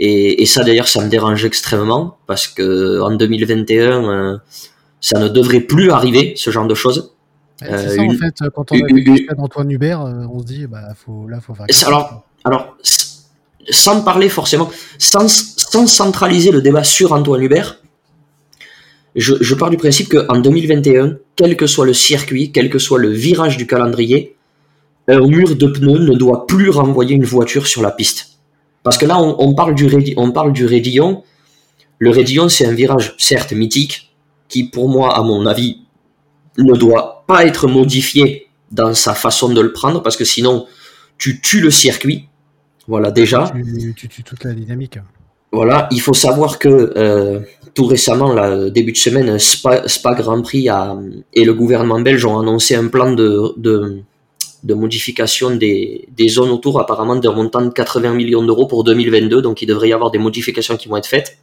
Et, 0.01 0.45
ça 0.45 0.63
d'ailleurs, 0.63 0.87
ça 0.87 1.03
me 1.03 1.09
dérange 1.09 1.43
extrêmement 1.43 2.17
parce 2.25 2.47
que 2.47 3.01
en 3.01 3.15
2021, 3.15 4.09
euh, 4.09 4.37
ça 5.01 5.19
ne 5.19 5.27
devrait 5.27 5.61
plus 5.61 5.91
arriver 5.91 6.33
ce 6.35 6.49
genre 6.49 6.67
de 6.67 6.75
choses. 6.75 7.13
c'est 7.59 7.67
ça 7.67 8.01
euh, 8.01 8.07
en 8.07 8.11
fait, 8.11 8.49
quand 8.53 8.71
on 8.71 8.75
a 8.75 8.87
vu 8.87 9.27
d'Antoine 9.37 9.71
Hubert, 9.71 10.01
on 10.01 10.39
se 10.39 10.45
dit, 10.45 10.67
bah, 10.67 10.89
faut, 10.95 11.27
là, 11.27 11.39
faut 11.41 11.53
faire. 11.53 11.65
Alors, 11.85 12.23
alors, 12.43 12.77
sans 13.69 14.01
parler 14.01 14.29
forcément, 14.29 14.69
sans, 14.97 15.27
centraliser 15.27 16.51
le 16.51 16.61
débat 16.61 16.83
sur 16.83 17.13
Antoine 17.13 17.43
Hubert, 17.43 17.79
je, 19.15 19.35
je 19.39 19.55
pars 19.55 19.69
du 19.69 19.77
principe 19.77 20.09
qu'en 20.09 20.39
2021, 20.39 21.17
quel 21.35 21.57
que 21.57 21.67
soit 21.67 21.85
le 21.85 21.93
circuit, 21.93 22.51
quel 22.51 22.69
que 22.69 22.79
soit 22.79 22.99
le 22.99 23.09
virage 23.09 23.57
du 23.57 23.67
calendrier, 23.67 24.35
un 25.07 25.21
mur 25.21 25.55
de 25.55 25.67
pneus 25.67 25.99
ne 25.99 26.15
doit 26.15 26.45
plus 26.45 26.69
renvoyer 26.69 27.15
une 27.15 27.25
voiture 27.25 27.65
sur 27.67 27.81
la 27.81 27.91
piste. 27.91 28.39
Parce 28.83 28.97
que 28.97 29.05
là, 29.05 29.19
on, 29.19 29.53
parle, 29.55 29.75
du 29.75 30.13
on 30.17 30.31
parle 30.31 30.53
du 30.53 30.65
Rédillon. 30.65 31.23
Le 31.97 32.11
Rédillon, 32.11 32.47
c'est 32.47 32.65
un 32.65 32.73
virage, 32.73 33.15
certes 33.17 33.51
mythique, 33.51 34.08
qui 34.49 34.65
pour 34.65 34.89
moi, 34.89 35.17
à 35.17 35.21
mon 35.21 35.45
avis, 35.45 35.83
ne 36.57 36.73
doit 36.73 37.23
pas 37.27 37.45
être 37.45 37.67
modifié 37.67 38.47
dans 38.71 38.93
sa 38.93 39.13
façon 39.13 39.49
de 39.53 39.61
le 39.61 39.71
prendre, 39.71 40.03
parce 40.03 40.17
que 40.17 40.25
sinon, 40.25 40.67
tu 41.17 41.39
tues 41.41 41.61
le 41.61 41.71
circuit. 41.71 42.27
Voilà, 42.87 43.11
déjà. 43.11 43.51
Tu, 43.95 44.09
tues 44.09 44.23
toute 44.23 44.43
la 44.43 44.53
dynamique. 44.53 44.97
Voilà, 45.51 45.87
il 45.91 46.01
faut 46.01 46.13
savoir 46.13 46.59
que 46.59 46.93
euh, 46.95 47.39
tout 47.73 47.85
récemment, 47.85 48.33
là, 48.33 48.69
début 48.69 48.91
de 48.91 48.97
semaine, 48.97 49.39
Spa, 49.39 50.13
Grand 50.15 50.41
Prix 50.41 50.67
et 51.33 51.45
le 51.45 51.53
gouvernement 51.53 51.99
belge 51.99 52.25
ont 52.25 52.39
annoncé 52.39 52.75
un 52.75 52.87
plan 52.87 53.11
de, 53.11 53.53
de, 53.57 54.73
modification 54.73 55.55
des, 55.55 56.07
zones 56.27 56.49
autour, 56.49 56.79
apparemment 56.79 57.15
d'un 57.15 57.31
montant 57.31 57.61
de 57.61 57.69
80 57.69 58.13
millions 58.13 58.43
d'euros 58.43 58.67
pour 58.67 58.83
2022. 58.83 59.41
Donc 59.41 59.61
il 59.61 59.65
devrait 59.65 59.89
y 59.89 59.93
avoir 59.93 60.11
des 60.11 60.19
modifications 60.19 60.77
qui 60.77 60.87
vont 60.87 60.97
être 60.97 61.07
faites. 61.07 61.37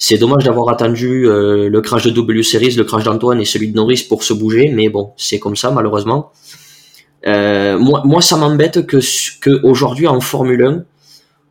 C'est 0.00 0.16
dommage 0.16 0.44
d'avoir 0.44 0.68
attendu 0.68 1.26
euh, 1.26 1.68
le 1.68 1.80
crash 1.80 2.04
de 2.04 2.10
W 2.10 2.44
Series, 2.44 2.76
le 2.76 2.84
crash 2.84 3.02
d'Antoine 3.02 3.40
et 3.40 3.44
celui 3.44 3.72
de 3.72 3.76
Norris 3.76 4.06
pour 4.08 4.22
se 4.22 4.32
bouger, 4.32 4.70
mais 4.72 4.88
bon, 4.88 5.12
c'est 5.16 5.40
comme 5.40 5.56
ça 5.56 5.72
malheureusement. 5.72 6.30
Euh, 7.26 7.78
moi, 7.78 8.02
moi, 8.04 8.22
ça 8.22 8.36
m'embête 8.36 8.86
que, 8.86 8.98
que 9.40 9.60
aujourd'hui 9.64 10.06
en 10.06 10.20
Formule 10.20 10.64
1, 10.64 10.84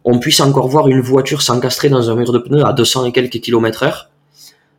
on 0.05 0.19
puisse 0.19 0.39
encore 0.39 0.69
voir 0.69 0.87
une 0.87 1.01
voiture 1.01 1.41
s'encastrer 1.41 1.89
dans 1.89 2.09
un 2.09 2.15
mur 2.15 2.31
de 2.31 2.39
pneus 2.39 2.65
à 2.65 2.71
200 2.71 3.05
et 3.05 3.11
quelques 3.11 3.41
kilomètres 3.41 3.83
heure, 3.83 4.09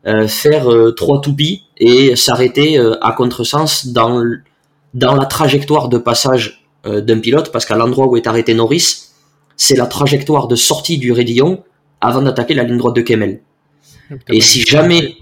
euh, 0.07 0.27
faire 0.27 0.73
euh, 0.73 0.93
trois 0.93 1.21
toupies 1.21 1.65
et 1.77 2.17
s'arrêter 2.17 2.79
à 3.03 3.13
contresens 3.13 3.89
dans, 3.89 4.25
dans 4.95 5.15
la 5.15 5.27
trajectoire 5.27 5.91
de 5.91 5.99
passage 5.99 6.65
d'un 6.85 7.19
pilote, 7.19 7.53
parce 7.53 7.67
qu'à 7.67 7.77
l'endroit 7.77 8.07
où 8.07 8.17
est 8.17 8.27
arrêté 8.27 8.55
Norris, 8.55 9.11
c'est 9.57 9.77
la 9.77 9.85
trajectoire 9.85 10.49
de 10.49 10.57
sortie 10.57 10.97
du 10.97 11.13
raidillon 11.13 11.63
avant 12.01 12.23
d'attaquer 12.23 12.55
la 12.55 12.63
ligne 12.63 12.79
droite 12.79 12.97
de 12.97 13.03
Kemmel. 13.03 13.41
Et 14.29 14.41
si 14.41 14.63
jamais, 14.63 15.17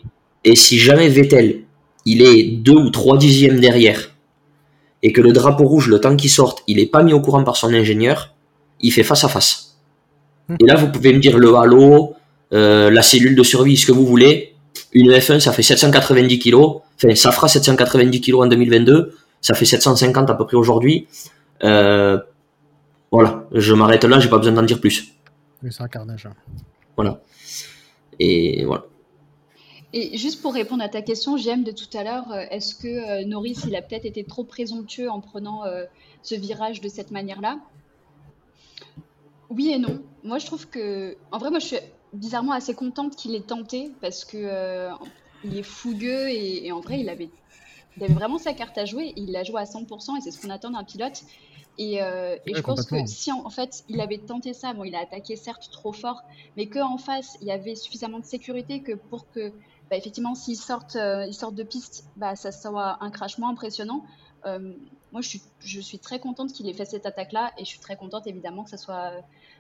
et 0.45 0.57
si 0.57 0.79
jamais 0.79 1.09
Vettel, 1.09 1.63
il 2.05 2.23
est 2.23 2.45
deux 2.45 2.77
ou 2.77 2.91
trois 2.91 3.19
dixièmes 3.19 3.61
derrière, 3.61 4.13
et 5.03 5.13
que 5.13 5.21
le 5.21 5.33
drapeau 5.33 5.65
rouge, 5.65 5.89
le 5.89 6.01
temps 6.01 6.17
qu'il 6.17 6.31
sorte, 6.31 6.63
il 6.67 6.77
n'est 6.79 6.87
pas 6.87 7.03
mis 7.03 7.13
au 7.13 7.21
courant 7.21 7.45
par 7.45 7.57
son 7.57 7.73
ingénieur, 7.75 8.35
il 8.81 8.93
fait 8.93 9.03
face 9.03 9.25
à 9.25 9.29
face. 9.29 9.79
Hmm. 10.49 10.57
Et 10.61 10.67
là, 10.67 10.77
vous 10.77 10.89
pouvez 10.89 11.13
me 11.13 11.19
dire 11.19 11.39
le 11.39 11.55
halo, 11.55 12.15
euh, 12.53 12.91
la 12.91 13.03
cellule 13.03 13.35
de 13.35 13.43
survie, 13.43 13.77
ce 13.77 13.87
que 13.87 13.93
vous 13.93 14.07
voulez. 14.07 14.55
Une 14.93 15.11
F1, 15.11 15.41
ça 15.41 15.53
fait 15.53 15.63
790 15.63 16.39
kg. 16.39 16.55
Enfin, 16.57 17.15
ça 17.15 17.33
fera 17.33 17.49
790 17.49 18.21
kg 18.21 18.35
en 18.35 18.47
2022. 18.47 19.17
Ça 19.41 19.55
fait 19.55 19.65
750 19.65 20.31
à 20.31 20.35
peu 20.35 20.47
près 20.47 20.57
aujourd'hui. 20.57 21.09
Euh, 21.65 22.19
voilà, 23.11 23.45
je 23.53 23.75
m'arrête 23.75 24.05
là, 24.05 24.21
j'ai 24.21 24.29
pas 24.29 24.39
besoin 24.39 24.53
d'en 24.53 24.63
dire 24.63 24.81
plus. 24.81 25.13
C'est 25.71 25.83
un 25.83 25.89
carnage. 25.89 26.27
Hein. 26.27 26.35
Voilà. 26.97 27.21
Et 28.19 28.65
voilà. 28.65 28.87
Et 29.93 30.19
juste 30.19 30.43
pour 30.43 30.53
répondre 30.53 30.83
à 30.83 30.89
ta 30.89 31.01
question, 31.01 31.37
j'aime 31.37 31.65
de 31.65 31.71
tout 31.71 31.89
à 31.97 32.05
l'heure, 32.05 32.31
euh, 32.31 32.45
est-ce 32.51 32.75
que 32.75 32.87
euh, 32.87 33.25
Norris, 33.25 33.57
il 33.67 33.77
a 33.77 33.83
peut-être 33.83 34.05
été 34.05 34.25
trop 34.25 34.45
présomptueux 34.45 35.11
en 35.11 35.21
prenant 35.21 35.65
euh, 35.65 35.85
ce 36.23 36.35
virage 36.35 36.81
de 36.81 36.89
cette 36.89 37.11
manière-là? 37.11 37.59
Oui 39.49 39.71
et 39.71 39.79
non. 39.79 40.03
Moi, 40.25 40.39
je 40.39 40.47
trouve 40.47 40.69
que, 40.69 41.17
en 41.31 41.39
vrai, 41.39 41.51
moi, 41.51 41.61
je 41.61 41.67
suis 41.67 41.77
bizarrement 42.13 42.53
assez 42.53 42.75
contente 42.75 43.17
qu'il 43.17 43.35
ait 43.35 43.41
tenté 43.41 43.91
parce 44.01 44.25
que 44.25 44.89
il 45.45 45.57
est 45.57 45.63
fougueux 45.63 46.29
et, 46.29 46.73
en 46.73 46.81
vrai, 46.81 47.01
il 47.01 47.09
avait, 47.09 47.31
il 47.97 48.05
avait 48.05 48.13
vraiment 48.13 48.39
sa 48.39 48.53
carte 48.53 48.77
à 48.77 48.85
jouer. 48.85 49.13
Il 49.17 49.31
l'a 49.31 49.45
joué 49.45 49.61
à 49.61 49.65
100% 49.65 50.19
et 50.19 50.21
c'est 50.21 50.33
ce 50.33 50.43
qu'on 50.43 50.51
attend 50.51 50.71
d'un 50.71 50.83
pilote. 50.83 51.23
Et, 51.79 51.99
je 51.99 52.61
pense 52.61 52.87
que 52.87 53.07
si 53.07 53.31
en, 53.33 53.51
fait 53.51 53.85
il 53.89 54.01
avait 54.01 54.19
tenté 54.19 54.55
ça, 54.55 54.73
bon, 54.73 54.85
il 54.85 54.95
a 54.95 55.01
attaqué 55.01 55.37
certes 55.37 55.69
trop 55.71 55.93
fort, 55.93 56.23
mais 56.57 56.67
qu'en 56.67 56.97
face 56.99 57.37
il 57.41 57.49
y 57.49 57.51
avait 57.51 57.75
suffisamment 57.75 58.19
de 58.19 58.25
sécurité 58.25 58.83
que 58.83 58.93
pour 58.93 59.31
que 59.31 59.53
bah, 59.91 59.97
effectivement, 59.97 60.35
s'ils 60.35 60.57
sortent, 60.57 60.97
euh, 60.97 61.27
ils 61.27 61.35
sortent 61.35 61.55
de 61.55 61.63
piste, 61.63 62.09
bah, 62.17 62.35
ça 62.35 62.51
soit 62.51 62.99
un 63.01 63.11
crash 63.11 63.39
moins 63.39 63.51
impressionnant. 63.51 64.05
Euh, 64.45 64.73
moi, 65.13 65.21
je 65.21 65.29
suis, 65.29 65.43
je 65.61 65.81
suis, 65.81 65.99
très 65.99 66.19
contente 66.19 66.53
qu'il 66.53 66.69
ait 66.69 66.73
fait 66.73 66.85
cette 66.85 67.07
attaque-là 67.07 67.53
et 67.57 67.65
je 67.65 67.69
suis 67.69 67.79
très 67.79 67.97
contente 67.97 68.27
évidemment 68.27 68.65
que 68.65 68.71
ça 68.71 68.77
soit 68.77 69.13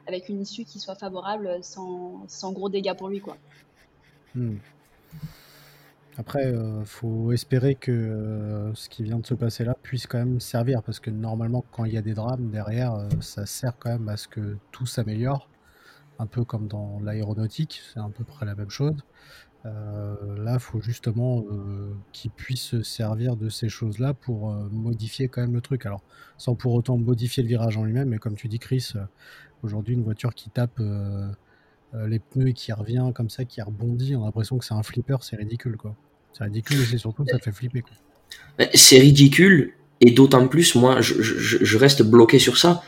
avec 0.06 0.28
une 0.28 0.40
issue 0.40 0.64
qui 0.64 0.80
soit 0.80 0.96
favorable 0.96 1.58
sans, 1.62 2.24
sans 2.28 2.52
gros 2.52 2.68
dégâts 2.68 2.94
pour 2.94 3.08
lui. 3.08 3.20
Quoi. 3.20 3.36
Hmm. 4.34 4.56
Après, 6.18 6.46
euh, 6.46 6.84
faut 6.84 7.32
espérer 7.32 7.74
que 7.74 8.72
ce 8.74 8.88
qui 8.88 9.02
vient 9.02 9.18
de 9.18 9.26
se 9.26 9.34
passer 9.34 9.64
là 9.64 9.76
puisse 9.82 10.06
quand 10.06 10.18
même 10.18 10.40
servir 10.40 10.82
parce 10.82 10.98
que 10.98 11.10
normalement, 11.10 11.64
quand 11.72 11.84
il 11.84 11.92
y 11.92 11.98
a 11.98 12.02
des 12.02 12.14
drames 12.14 12.50
derrière, 12.50 13.06
ça 13.20 13.44
sert 13.44 13.78
quand 13.78 13.90
même 13.90 14.08
à 14.08 14.16
ce 14.16 14.26
que 14.28 14.56
tout 14.72 14.86
s'améliore. 14.86 15.48
Un 16.18 16.26
peu 16.26 16.44
comme 16.44 16.68
dans 16.68 16.98
l'aéronautique, 17.00 17.82
c'est 17.92 18.00
à 18.00 18.08
peu 18.08 18.24
près 18.24 18.46
la 18.46 18.54
même 18.54 18.70
chose. 18.70 18.96
Euh, 19.66 20.44
là, 20.44 20.58
faut 20.58 20.80
justement 20.80 21.44
euh, 21.50 21.92
qu'ils 22.12 22.30
puissent 22.30 22.60
se 22.60 22.82
servir 22.82 23.36
de 23.36 23.48
ces 23.48 23.68
choses-là 23.68 24.14
pour 24.14 24.52
euh, 24.52 24.68
modifier 24.70 25.28
quand 25.28 25.40
même 25.40 25.54
le 25.54 25.60
truc. 25.60 25.86
Alors, 25.86 26.02
sans 26.38 26.54
pour 26.54 26.74
autant 26.74 26.96
modifier 26.96 27.42
le 27.42 27.48
virage 27.48 27.76
en 27.76 27.84
lui-même, 27.84 28.08
mais 28.10 28.18
comme 28.18 28.36
tu 28.36 28.48
dis, 28.48 28.58
Chris, 28.58 28.92
aujourd'hui, 29.62 29.94
une 29.94 30.04
voiture 30.04 30.34
qui 30.34 30.50
tape 30.50 30.80
les 31.94 32.18
pneus 32.18 32.48
et 32.48 32.52
qui 32.52 32.72
revient 32.72 33.10
comme 33.14 33.30
ça, 33.30 33.44
qui 33.44 33.62
rebondit, 33.62 34.16
on 34.16 34.22
a 34.22 34.26
l'impression 34.26 34.58
que 34.58 34.64
c'est 34.64 34.74
un 34.74 34.82
flipper, 34.82 35.16
c'est 35.22 35.36
ridicule, 35.36 35.76
quoi. 35.76 35.96
C'est 36.36 36.44
ridicule 36.44 36.82
et 36.82 36.84
c'est 36.84 36.98
surtout, 36.98 37.24
ça 37.30 37.38
fait 37.38 37.52
flipper. 37.52 37.82
C'est 38.74 38.98
ridicule, 38.98 39.72
et 40.00 40.10
d'autant 40.10 40.46
plus, 40.48 40.74
moi, 40.74 41.00
je, 41.00 41.14
je, 41.20 41.78
reste 41.78 42.02
bloqué 42.02 42.38
sur 42.38 42.58
ça. 42.58 42.82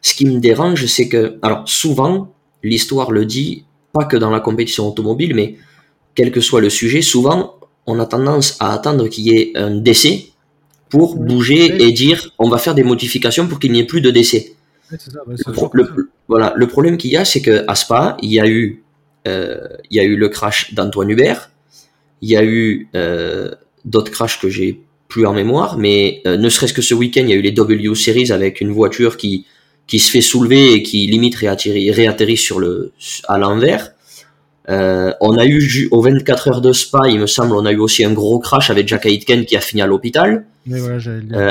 Ce 0.00 0.14
qui 0.14 0.24
me 0.24 0.40
dérange, 0.40 0.86
c'est 0.86 1.08
que, 1.08 1.38
alors, 1.42 1.68
souvent, 1.68 2.34
l'histoire 2.62 3.10
le 3.10 3.26
dit, 3.26 3.64
pas 3.92 4.04
que 4.04 4.16
dans 4.16 4.30
la 4.30 4.40
compétition 4.40 4.88
automobile, 4.88 5.34
mais 5.34 5.56
quel 6.14 6.30
que 6.32 6.40
soit 6.40 6.60
le 6.60 6.70
sujet, 6.70 7.02
souvent, 7.02 7.58
on 7.86 7.98
a 7.98 8.06
tendance 8.06 8.56
à 8.60 8.72
attendre 8.72 9.08
qu'il 9.08 9.24
y 9.24 9.36
ait 9.36 9.52
un 9.54 9.74
décès 9.76 10.26
pour 10.88 11.16
bouger 11.16 11.82
et 11.82 11.92
dire 11.92 12.30
on 12.38 12.48
va 12.48 12.58
faire 12.58 12.74
des 12.74 12.84
modifications 12.84 13.46
pour 13.48 13.58
qu'il 13.58 13.72
n'y 13.72 13.80
ait 13.80 13.86
plus 13.86 14.00
de 14.00 14.10
décès. 14.10 14.54
le, 14.90 16.10
voilà, 16.28 16.54
le 16.56 16.66
problème 16.66 16.96
qu'il 16.96 17.10
y 17.10 17.16
a, 17.16 17.24
c'est 17.24 17.42
que 17.42 17.64
à 17.68 17.74
Spa, 17.74 18.16
il 18.22 18.32
y 18.32 18.40
a 18.40 18.46
eu, 18.46 18.82
euh, 19.26 19.58
il 19.90 19.96
y 19.96 20.00
a 20.00 20.04
eu 20.04 20.16
le 20.16 20.28
crash 20.28 20.72
d'Antoine 20.72 21.10
Hubert, 21.10 21.50
il 22.24 22.30
y 22.30 22.36
a 22.36 22.44
eu 22.44 22.88
euh, 22.94 23.50
d'autres 23.84 24.10
crashs 24.10 24.40
que 24.40 24.48
j'ai 24.48 24.80
plus 25.08 25.26
en 25.26 25.34
mémoire, 25.34 25.76
mais 25.76 26.22
euh, 26.26 26.38
ne 26.38 26.48
serait-ce 26.48 26.72
que 26.72 26.80
ce 26.80 26.94
week-end, 26.94 27.20
il 27.20 27.28
y 27.28 27.32
a 27.34 27.36
eu 27.36 27.42
les 27.42 27.52
W 27.52 27.94
Series 27.94 28.32
avec 28.32 28.62
une 28.62 28.72
voiture 28.72 29.16
qui 29.18 29.44
qui 29.86 29.98
se 29.98 30.10
fait 30.10 30.22
soulever 30.22 30.72
et 30.72 30.82
qui 30.82 31.06
limite 31.06 31.34
réatterrit, 31.34 31.90
réatterrit 31.90 32.38
sur 32.38 32.58
le 32.58 32.92
à 33.28 33.36
l'envers. 33.36 33.92
On 34.68 35.38
a 35.38 35.46
eu 35.46 35.88
aux 35.90 36.00
24 36.00 36.48
heures 36.48 36.60
de 36.60 36.72
Spa, 36.72 37.08
il 37.08 37.20
me 37.20 37.26
semble, 37.26 37.54
on 37.54 37.66
a 37.66 37.72
eu 37.72 37.78
aussi 37.78 38.04
un 38.04 38.12
gros 38.12 38.38
crash 38.38 38.70
avec 38.70 38.88
Jack 38.88 39.06
Aitken 39.06 39.44
qui 39.44 39.56
a 39.56 39.60
fini 39.60 39.82
à 39.82 39.86
l'hôpital. 39.86 40.46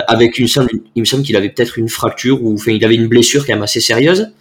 avec 0.08 0.40
une, 0.40 0.48
il 0.96 1.02
me 1.02 1.06
semble 1.06 1.24
qu'il 1.24 1.36
avait 1.36 1.50
peut-être 1.50 1.78
une 1.78 1.90
fracture 1.90 2.44
ou 2.44 2.56
enfin 2.56 2.72
il 2.72 2.84
avait 2.84 2.96
une 2.96 3.08
blessure 3.08 3.46
quand 3.46 3.54
même 3.54 3.64
assez 3.64 3.82
sérieuse. 3.82 4.32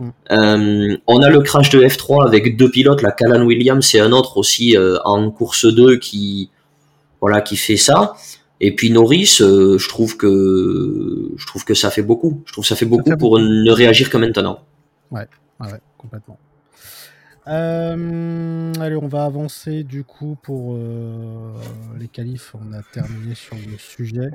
Mm. 0.00 0.96
on 1.06 1.22
a 1.22 1.28
le 1.28 1.40
crash 1.40 1.70
de 1.70 1.80
F3 1.80 2.26
avec 2.26 2.56
deux 2.56 2.70
pilotes, 2.70 3.02
la 3.02 3.12
Callan 3.12 3.44
Williams 3.44 3.94
et 3.94 4.00
un 4.00 4.12
autre 4.12 4.38
aussi 4.38 4.76
en 5.04 5.30
course 5.30 5.66
2 5.66 5.96
qui 5.98 6.50
voilà 7.20 7.40
qui 7.40 7.56
fait 7.56 7.76
ça. 7.76 8.14
Et 8.64 8.74
puis 8.76 8.90
Norris, 8.90 9.38
euh, 9.40 9.76
je 9.76 9.88
trouve 9.88 10.16
que 10.16 11.32
je 11.36 11.46
trouve 11.46 11.64
que 11.64 11.74
ça 11.74 11.90
fait 11.90 12.02
beaucoup. 12.02 12.42
Je 12.46 12.52
trouve 12.52 12.62
que 12.62 12.68
ça 12.68 12.76
fait 12.76 12.86
beaucoup 12.86 13.16
pour 13.16 13.40
ne 13.40 13.70
réagir 13.72 14.08
que 14.08 14.16
maintenant. 14.16 14.60
Ouais, 15.10 15.26
ouais, 15.60 15.80
complètement. 15.98 16.38
Euh, 17.48 18.72
allez, 18.80 18.96
on 18.96 19.08
va 19.08 19.24
avancer 19.24 19.82
du 19.82 20.04
coup 20.04 20.36
pour 20.42 20.74
euh, 20.74 21.52
les 21.98 22.08
qualifs. 22.08 22.54
On 22.54 22.72
a 22.72 22.82
terminé 22.82 23.34
sur 23.34 23.56
le 23.56 23.76
sujet. 23.78 24.30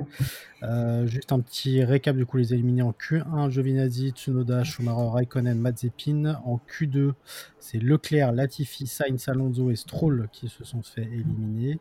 juste 1.06 1.32
un 1.32 1.40
petit 1.40 1.82
récap 1.84 2.16
du 2.16 2.26
coup 2.26 2.36
les 2.36 2.52
éliminés 2.52 2.82
en 2.82 2.92
Q1 2.92 3.50
Giovinazzi, 3.50 4.10
Tsunoda, 4.10 4.64
Schumacher, 4.64 5.10
Raikkonen, 5.10 5.58
Mazepin. 5.58 6.40
En 6.44 6.60
Q2, 6.68 7.12
c'est 7.58 7.78
Leclerc, 7.78 8.32
Latifi, 8.32 8.86
Sainz, 8.86 9.28
Alonso 9.28 9.70
et 9.70 9.76
Stroll 9.76 10.28
qui 10.32 10.48
se 10.48 10.64
sont 10.64 10.82
fait 10.82 11.04
éliminer. 11.04 11.78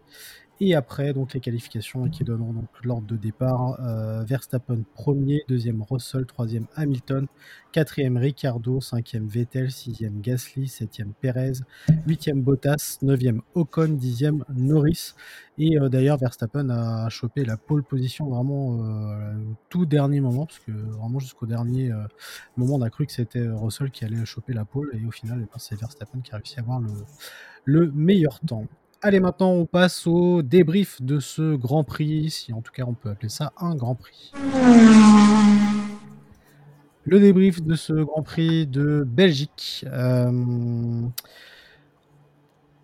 Et 0.60 0.74
après, 0.74 1.14
donc 1.14 1.36
les 1.36 1.40
qualifications 1.40 2.10
qui 2.10 2.24
donneront 2.24 2.54
donc 2.54 2.70
l'ordre 2.84 3.06
de 3.06 3.16
départ. 3.16 3.80
Euh, 3.80 4.24
Verstappen 4.24 4.84
premier, 4.96 5.44
deuxième 5.48 5.84
Russell, 5.84 6.26
troisième 6.26 6.66
Hamilton, 6.76 7.28
quatrième 7.72 8.18
Ricardo, 8.18 8.82
cinquième 8.82 9.28
Vettel, 9.28 9.70
sixième 9.70 10.20
Gasly, 10.20 10.68
septième 10.68 11.14
Perez, 11.22 11.60
huitième 12.08 12.42
Bottas, 12.42 12.98
neuvième 13.04 13.42
Ocon, 13.54 13.90
dixième 13.90 14.44
Norris. 14.52 15.14
Et 15.60 15.80
euh, 15.80 15.90
d'ailleurs, 15.90 16.18
Verstappen 16.18 16.72
a 16.72 17.08
chopé 17.10 17.46
la 17.46 17.58
pole 17.58 17.84
position 17.84 18.28
vraiment 18.28 18.84
euh, 18.84 19.36
au 19.36 19.56
tout 19.70 19.86
dernier 19.86 20.22
moment, 20.22 20.48
parce 20.48 20.60
que 20.60 20.72
vraiment 20.72 21.20
jusqu'au 21.20 21.46
dernier 21.46 21.92
moment, 22.56 22.76
on 22.76 22.82
a 22.82 22.90
cru 22.90 23.06
que 23.06 23.12
c'était 23.12 23.48
Russell 23.48 23.92
qui 23.92 24.06
allait 24.06 24.26
choper 24.26 24.54
la 24.54 24.66
pole, 24.66 24.90
et 24.94 25.06
au 25.06 25.12
final, 25.12 25.38
eh 25.40 25.46
ben, 25.46 25.58
c'est 25.58 25.80
Verstappen 25.80 26.22
qui 26.22 26.34
a 26.34 26.38
réussi 26.38 26.58
à 26.58 26.64
avoir 26.64 26.80
le, 26.80 26.90
le 27.66 27.92
meilleur 27.92 28.40
temps. 28.40 28.66
Allez, 29.04 29.20
maintenant 29.20 29.52
on 29.52 29.68
passe 29.68 30.08
au 30.08 30.42
débrief 30.42 31.04
de 31.04 31.20
ce 31.20 31.56
Grand 31.56 31.84
Prix, 31.84 32.32
si 32.32 32.52
en 32.52 32.62
tout 32.62 32.72
cas 32.72 32.84
on 32.88 32.96
peut 32.96 33.10
appeler 33.10 33.30
ça 33.30 33.54
un 33.58 33.76
Grand 33.76 33.94
Prix. 33.94 34.32
Le 37.06 37.20
débrief 37.20 37.62
de 37.62 37.76
ce 37.76 37.94
Grand 37.94 38.24
Prix 38.24 38.66
de 38.66 39.04
Belgique. 39.08 39.86
Euh, 39.88 41.02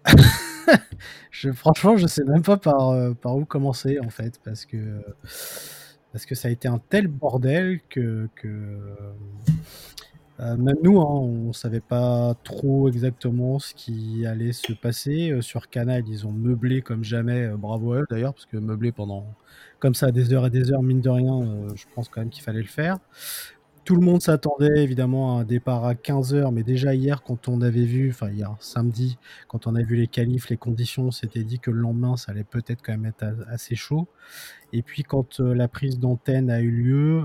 je, 1.32 1.52
franchement, 1.52 1.98
je 1.98 2.06
sais 2.06 2.24
même 2.26 2.44
pas 2.44 2.58
par, 2.58 2.90
euh, 2.92 3.14
où 3.26 3.46
commencer 3.46 4.00
en 4.00 4.10
fait, 4.12 4.40
parce 4.46 4.66
que 4.66 6.36
ça 6.36 6.48
a 6.48 6.52
été 6.52 6.68
un 6.68 6.78
tel 6.78 7.08
bordel 7.08 7.80
que 7.90 8.30
euh, 10.40 10.58
même 10.58 10.78
nous, 10.82 11.00
hein, 11.00 11.06
on 11.06 11.54
savait 11.54 11.80
pas 11.80 12.34
trop 12.44 12.88
exactement 12.90 13.60
ce 13.60 13.74
qui 13.76 14.26
allait 14.26 14.52
se 14.52 14.74
passer. 14.74 15.30
Euh, 15.32 15.42
sur 15.42 15.70
Canal, 15.70 16.04
ils 16.08 16.26
ont 16.26 16.32
meublé 16.32 16.82
comme 16.82 17.04
jamais. 17.04 17.44
Euh, 17.46 17.58
bravo 17.58 17.94
à 17.94 18.00
eux 18.00 18.06
d'ailleurs, 18.10 18.34
parce 18.34 18.48
que 18.48 18.58
meubler 18.58 18.92
pendant 18.92 19.26
comme 19.80 19.94
ça 19.94 20.12
des 20.12 20.34
heures 20.34 20.48
et 20.48 20.50
des 20.50 20.72
heures, 20.72 20.82
mine 20.82 21.02
de 21.02 21.10
rien, 21.10 21.68
je 21.76 21.84
pense 21.94 22.08
quand 22.10 22.22
même 22.22 22.30
qu'il 22.30 22.44
fallait 22.44 22.62
le 22.62 22.68
faire. 22.68 23.00
Tout 23.84 23.98
le 23.98 24.02
monde 24.02 24.22
s'attendait 24.22 24.82
évidemment 24.82 25.38
à 25.38 25.42
un 25.42 25.44
départ 25.44 25.84
à 25.84 25.94
15h, 25.94 26.54
mais 26.54 26.64
déjà 26.64 26.96
hier, 26.96 27.22
quand 27.22 27.50
on 27.50 27.62
avait 27.62 27.84
vu, 27.84 28.10
enfin 28.12 28.32
hier, 28.32 28.56
samedi, 28.62 29.18
quand 29.50 29.68
on 29.68 29.76
a 29.76 29.84
vu 29.84 29.98
les 29.98 30.08
qualifs, 30.08 30.50
les 30.50 30.56
conditions, 30.56 31.08
on 31.08 31.12
s'était 31.12 31.44
dit 31.44 31.60
que 31.60 31.70
le 31.70 31.82
lendemain, 31.82 32.16
ça 32.16 32.32
allait 32.32 32.46
peut-être 32.46 32.82
quand 32.82 32.94
même 32.94 33.06
être 33.06 33.26
assez 33.50 33.76
chaud. 33.76 34.08
Et 34.72 34.84
puis 34.84 35.04
quand 35.04 35.42
la 35.42 35.68
prise 35.68 36.00
d'antenne 36.00 36.50
a 36.50 36.62
eu 36.62 36.72
lieu, 36.72 37.24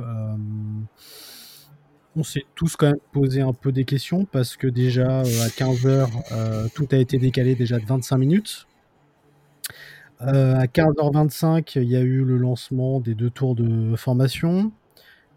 on 2.17 2.23
s'est 2.23 2.45
tous 2.55 2.77
quand 2.77 2.87
même 2.87 2.99
posé 3.13 3.41
un 3.41 3.53
peu 3.53 3.73
des 3.73 3.85
questions 3.85 4.25
parce 4.25 4.57
que 4.57 4.67
déjà 4.67 5.21
euh, 5.21 5.45
à 5.45 5.49
15h, 5.49 6.09
euh, 6.33 6.67
tout 6.75 6.89
a 6.91 6.97
été 6.97 7.19
décalé 7.19 7.55
déjà 7.55 7.79
de 7.79 7.87
25 7.87 8.17
minutes. 8.19 8.67
Euh, 10.23 10.57
à 10.57 10.67
15h25, 10.67 11.79
il 11.79 11.89
y 11.89 11.97
a 11.97 12.01
eu 12.01 12.25
le 12.25 12.37
lancement 12.39 13.01
des 13.01 13.15
deux 13.15 13.31
tours 13.31 13.55
de 13.55 13.95
formation. 13.97 14.73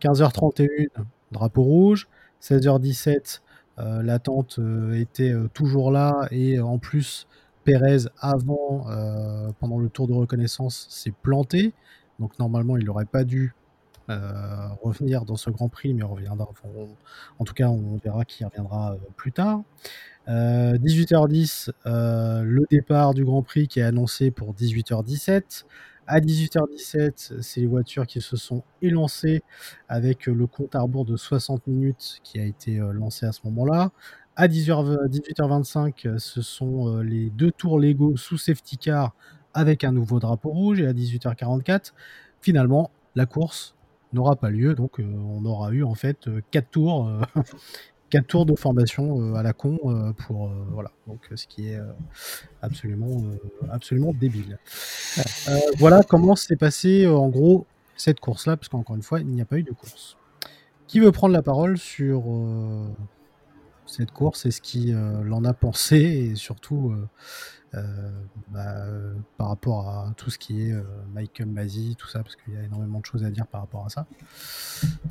15h31, 0.01 0.87
drapeau 1.31 1.61
rouge. 1.61 2.07
16h17, 2.41 3.41
l'attente 3.77 4.59
était 4.95 5.33
toujours 5.53 5.91
là 5.91 6.27
et 6.31 6.59
en 6.59 6.79
plus, 6.79 7.27
Pérez, 7.63 8.07
avant, 8.19 8.87
pendant 9.59 9.77
le 9.77 9.89
tour 9.89 10.07
de 10.07 10.13
reconnaissance, 10.13 10.87
s'est 10.89 11.13
planté. 11.21 11.73
Donc 12.19 12.39
normalement, 12.39 12.77
il 12.77 12.85
n'aurait 12.85 13.05
pas 13.05 13.23
dû 13.23 13.53
euh, 14.09 14.67
revenir 14.81 15.25
dans 15.25 15.35
ce 15.35 15.49
Grand 15.49 15.69
Prix, 15.69 15.93
mais 15.93 16.03
on 16.03 16.13
reviendra. 16.13 16.49
en 17.39 17.45
tout 17.45 17.53
cas, 17.53 17.67
on 17.67 17.97
verra 17.97 18.25
qui 18.25 18.43
reviendra 18.43 18.93
euh, 18.93 18.97
plus 19.15 19.31
tard. 19.31 19.61
18h10, 20.27 21.71
euh, 21.85 22.43
le 22.43 22.65
départ 22.69 23.13
du 23.13 23.25
Grand 23.25 23.41
Prix 23.41 23.67
qui 23.67 23.79
est 23.79 23.83
annoncé 23.83 24.31
pour 24.31 24.53
18h17. 24.53 25.65
À 26.07 26.19
18h17, 26.19 27.41
c'est 27.41 27.61
les 27.61 27.67
voitures 27.67 28.05
qui 28.05 28.21
se 28.21 28.37
sont 28.37 28.63
élancées 28.81 29.43
avec 29.89 30.27
le 30.27 30.47
compte 30.47 30.75
à 30.75 30.81
rebours 30.81 31.05
de 31.05 31.17
60 31.17 31.67
minutes 31.67 32.19
qui 32.23 32.39
a 32.39 32.45
été 32.45 32.77
lancé 32.93 33.25
à 33.25 33.31
ce 33.31 33.41
moment-là. 33.45 33.91
À 34.35 34.47
18h25, 34.47 36.17
ce 36.17 36.41
sont 36.41 36.99
les 36.99 37.29
deux 37.29 37.51
tours 37.51 37.79
légaux 37.79 38.15
sous 38.17 38.37
safety 38.37 38.77
car 38.77 39.13
avec 39.53 39.83
un 39.83 39.91
nouveau 39.91 40.19
drapeau 40.19 40.49
rouge. 40.49 40.81
Et 40.81 40.87
à 40.87 40.93
18h44, 40.93 41.93
finalement, 42.41 42.91
la 43.15 43.25
course 43.25 43.75
n'aura 44.13 44.35
pas 44.35 44.49
lieu. 44.49 44.75
Donc 44.75 44.99
euh, 44.99 45.03
on 45.03 45.45
aura 45.45 45.71
eu 45.71 45.83
en 45.83 45.95
fait 45.95 46.27
euh, 46.27 46.41
quatre 46.51 46.69
tours, 46.69 47.07
euh, 47.07 47.21
quatre 48.09 48.27
tours 48.27 48.45
de 48.45 48.55
formation 48.55 49.35
à 49.35 49.43
la 49.43 49.53
con 49.53 50.13
pour 50.27 50.51
voilà. 50.71 50.91
Donc 51.07 51.29
ce 51.33 51.47
qui 51.47 51.69
est 51.69 51.79
absolument 52.61 53.23
absolument 53.69 54.13
débile. 54.13 54.59
voilà 55.77 56.03
comment 56.03 56.35
s'est 56.35 56.57
passé 56.57 57.07
en 57.07 57.29
gros 57.29 57.65
cette 57.95 58.19
course-là, 58.19 58.57
parce 58.57 58.67
qu'encore 58.67 58.95
une 58.95 59.03
fois, 59.03 59.19
il 59.19 59.27
n'y 59.27 59.41
a 59.41 59.45
pas 59.45 59.57
eu 59.57 59.63
de 59.63 59.71
course. 59.71 60.17
Qui 60.87 60.99
veut 60.99 61.11
prendre 61.11 61.33
la 61.33 61.43
parole 61.43 61.77
sur 61.77 62.23
cette 63.85 64.11
course 64.11 64.45
et 64.45 64.51
ce 64.51 64.59
qu'il 64.59 64.93
en 64.93 65.45
a 65.45 65.53
pensé 65.53 65.95
et 65.95 66.35
surtout 66.35 66.93
bah, 67.73 68.85
par 69.37 69.47
rapport 69.47 69.87
à 69.87 70.13
tout 70.17 70.29
ce 70.29 70.37
qui 70.37 70.67
est 70.67 70.73
euh, 70.73 70.83
Michael 71.13 71.47
Masi, 71.47 71.95
tout 71.97 72.07
ça, 72.07 72.19
parce 72.19 72.35
qu'il 72.35 72.53
y 72.53 72.57
a 72.57 72.63
énormément 72.63 72.99
de 72.99 73.05
choses 73.05 73.23
à 73.23 73.29
dire 73.29 73.47
par 73.47 73.61
rapport 73.61 73.85
à 73.85 73.89
ça. 73.89 74.05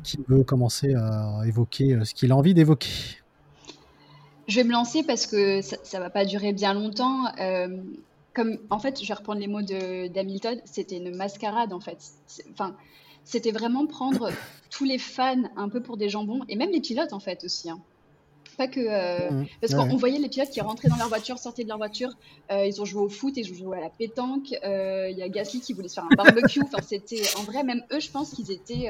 Qui 0.03 0.19
veut 0.27 0.43
commencer 0.43 0.93
à 0.93 1.41
évoquer 1.45 1.93
euh, 1.93 2.05
ce 2.05 2.13
qu'il 2.13 2.31
a 2.31 2.35
envie 2.35 2.53
d'évoquer 2.53 2.89
Je 4.47 4.55
vais 4.57 4.63
me 4.63 4.71
lancer 4.71 5.03
parce 5.03 5.25
que 5.25 5.61
ça, 5.61 5.77
ne 5.93 5.99
va 5.99 6.09
pas 6.09 6.25
durer 6.25 6.53
bien 6.53 6.73
longtemps. 6.73 7.25
comme 8.33 8.57
en 8.69 8.79
fait, 8.79 9.01
je 9.01 9.07
vais 9.07 9.13
reprendre 9.13 9.39
les 9.39 9.47
mots 9.47 9.61
d'Hamilton, 9.61 10.61
c'était 10.65 10.97
une 10.97 11.15
mascarade 11.15 11.73
en 11.73 11.79
fait. 11.79 11.97
Enfin, 12.51 12.75
c'était 13.23 13.51
vraiment 13.51 13.87
prendre 13.87 14.29
tous 14.69 14.83
les 14.83 14.97
fans 14.97 15.43
un 15.55 15.69
peu 15.69 15.81
pour 15.81 15.97
des 15.97 16.09
jambons 16.09 16.41
et 16.47 16.55
même 16.55 16.71
les 16.71 16.81
pilotes 16.81 17.13
en 17.13 17.19
fait 17.19 17.43
aussi. 17.43 17.69
Hein. 17.69 17.79
Pas 18.61 18.67
que. 18.67 18.79
Euh, 18.79 19.31
mmh. 19.31 19.47
Parce 19.59 19.73
qu'on 19.73 19.97
voyait 19.97 20.19
les 20.19 20.29
pilotes 20.29 20.51
qui 20.51 20.61
rentraient 20.61 20.87
dans 20.87 20.97
leur 20.97 21.07
voiture, 21.07 21.39
sortaient 21.39 21.63
de 21.63 21.67
leur 21.67 21.79
voiture. 21.79 22.11
Euh, 22.51 22.63
ils 22.67 22.79
ont 22.79 22.85
joué 22.85 23.01
au 23.01 23.09
foot, 23.09 23.33
ils 23.35 23.51
ont 23.51 23.55
joué 23.55 23.77
à 23.79 23.81
la 23.81 23.89
pétanque. 23.89 24.55
Euh, 24.63 25.09
il 25.09 25.17
y 25.17 25.23
a 25.23 25.29
Gasly 25.29 25.61
qui 25.61 25.73
voulait 25.73 25.87
se 25.87 25.95
faire 25.95 26.03
un 26.03 26.15
barbecue. 26.15 26.61
enfin, 26.65 26.77
c'était. 26.87 27.23
En 27.39 27.41
vrai, 27.41 27.63
même 27.63 27.83
eux, 27.91 27.99
je 27.99 28.11
pense 28.11 28.29
qu'ils 28.29 28.51
étaient. 28.51 28.87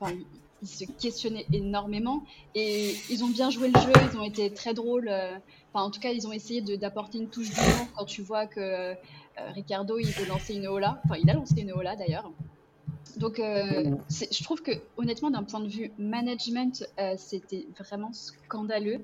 Enfin, 0.00 0.14
ils 0.62 0.66
se 0.66 0.84
questionnaient 0.84 1.44
énormément. 1.52 2.22
Et 2.54 2.94
ils 3.10 3.22
ont 3.22 3.28
bien 3.28 3.50
joué 3.50 3.68
le 3.68 3.78
jeu, 3.78 3.92
ils 4.10 4.18
ont 4.18 4.24
été 4.24 4.50
très 4.50 4.72
drôles. 4.72 5.10
Enfin, 5.74 5.84
en 5.84 5.90
tout 5.90 6.00
cas, 6.00 6.12
ils 6.12 6.26
ont 6.26 6.32
essayé 6.32 6.62
d'apporter 6.62 7.18
une 7.18 7.28
touche 7.28 7.50
d'humour 7.50 7.88
quand 7.94 8.06
tu 8.06 8.22
vois 8.22 8.46
que 8.46 8.94
Ricardo, 9.52 9.98
il 9.98 10.06
veut 10.06 10.26
lancer 10.26 10.54
une 10.54 10.66
Ola. 10.68 11.02
Enfin, 11.04 11.16
il 11.22 11.28
a 11.28 11.34
lancé 11.34 11.60
une 11.60 11.72
Ola 11.72 11.96
d'ailleurs. 11.96 12.30
Donc, 13.16 13.38
euh, 13.38 13.96
je 14.10 14.44
trouve 14.44 14.62
que, 14.62 14.72
honnêtement, 14.96 15.30
d'un 15.30 15.42
point 15.42 15.60
de 15.60 15.68
vue 15.68 15.90
management, 15.98 16.86
euh, 16.98 17.14
c'était 17.16 17.66
vraiment 17.78 18.12
scandaleux. 18.12 19.00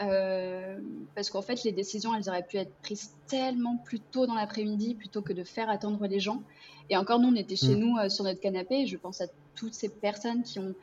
Euh, 0.00 0.78
parce 1.14 1.30
qu'en 1.30 1.42
fait, 1.42 1.62
les 1.64 1.72
décisions, 1.72 2.14
elles 2.14 2.28
auraient 2.28 2.46
pu 2.46 2.56
être 2.56 2.72
prises 2.82 3.12
tellement 3.28 3.76
plus 3.84 4.00
tôt 4.00 4.26
dans 4.26 4.34
l'après-midi 4.34 4.94
plutôt 4.94 5.22
que 5.22 5.32
de 5.32 5.44
faire 5.44 5.70
attendre 5.70 6.06
les 6.06 6.18
gens. 6.18 6.42
Et 6.90 6.96
encore, 6.96 7.20
nous, 7.20 7.28
on 7.28 7.36
était 7.36 7.56
chez 7.56 7.76
mm. 7.76 7.78
nous 7.78 8.08
sur 8.08 8.24
notre 8.24 8.40
canapé. 8.40 8.80
Et 8.80 8.86
je 8.86 8.96
pense 8.96 9.20
à 9.20 9.26
toutes 9.54 9.74
ces 9.74 9.88
personnes 9.88 10.42
qui 10.42 10.58
ont, 10.58 10.74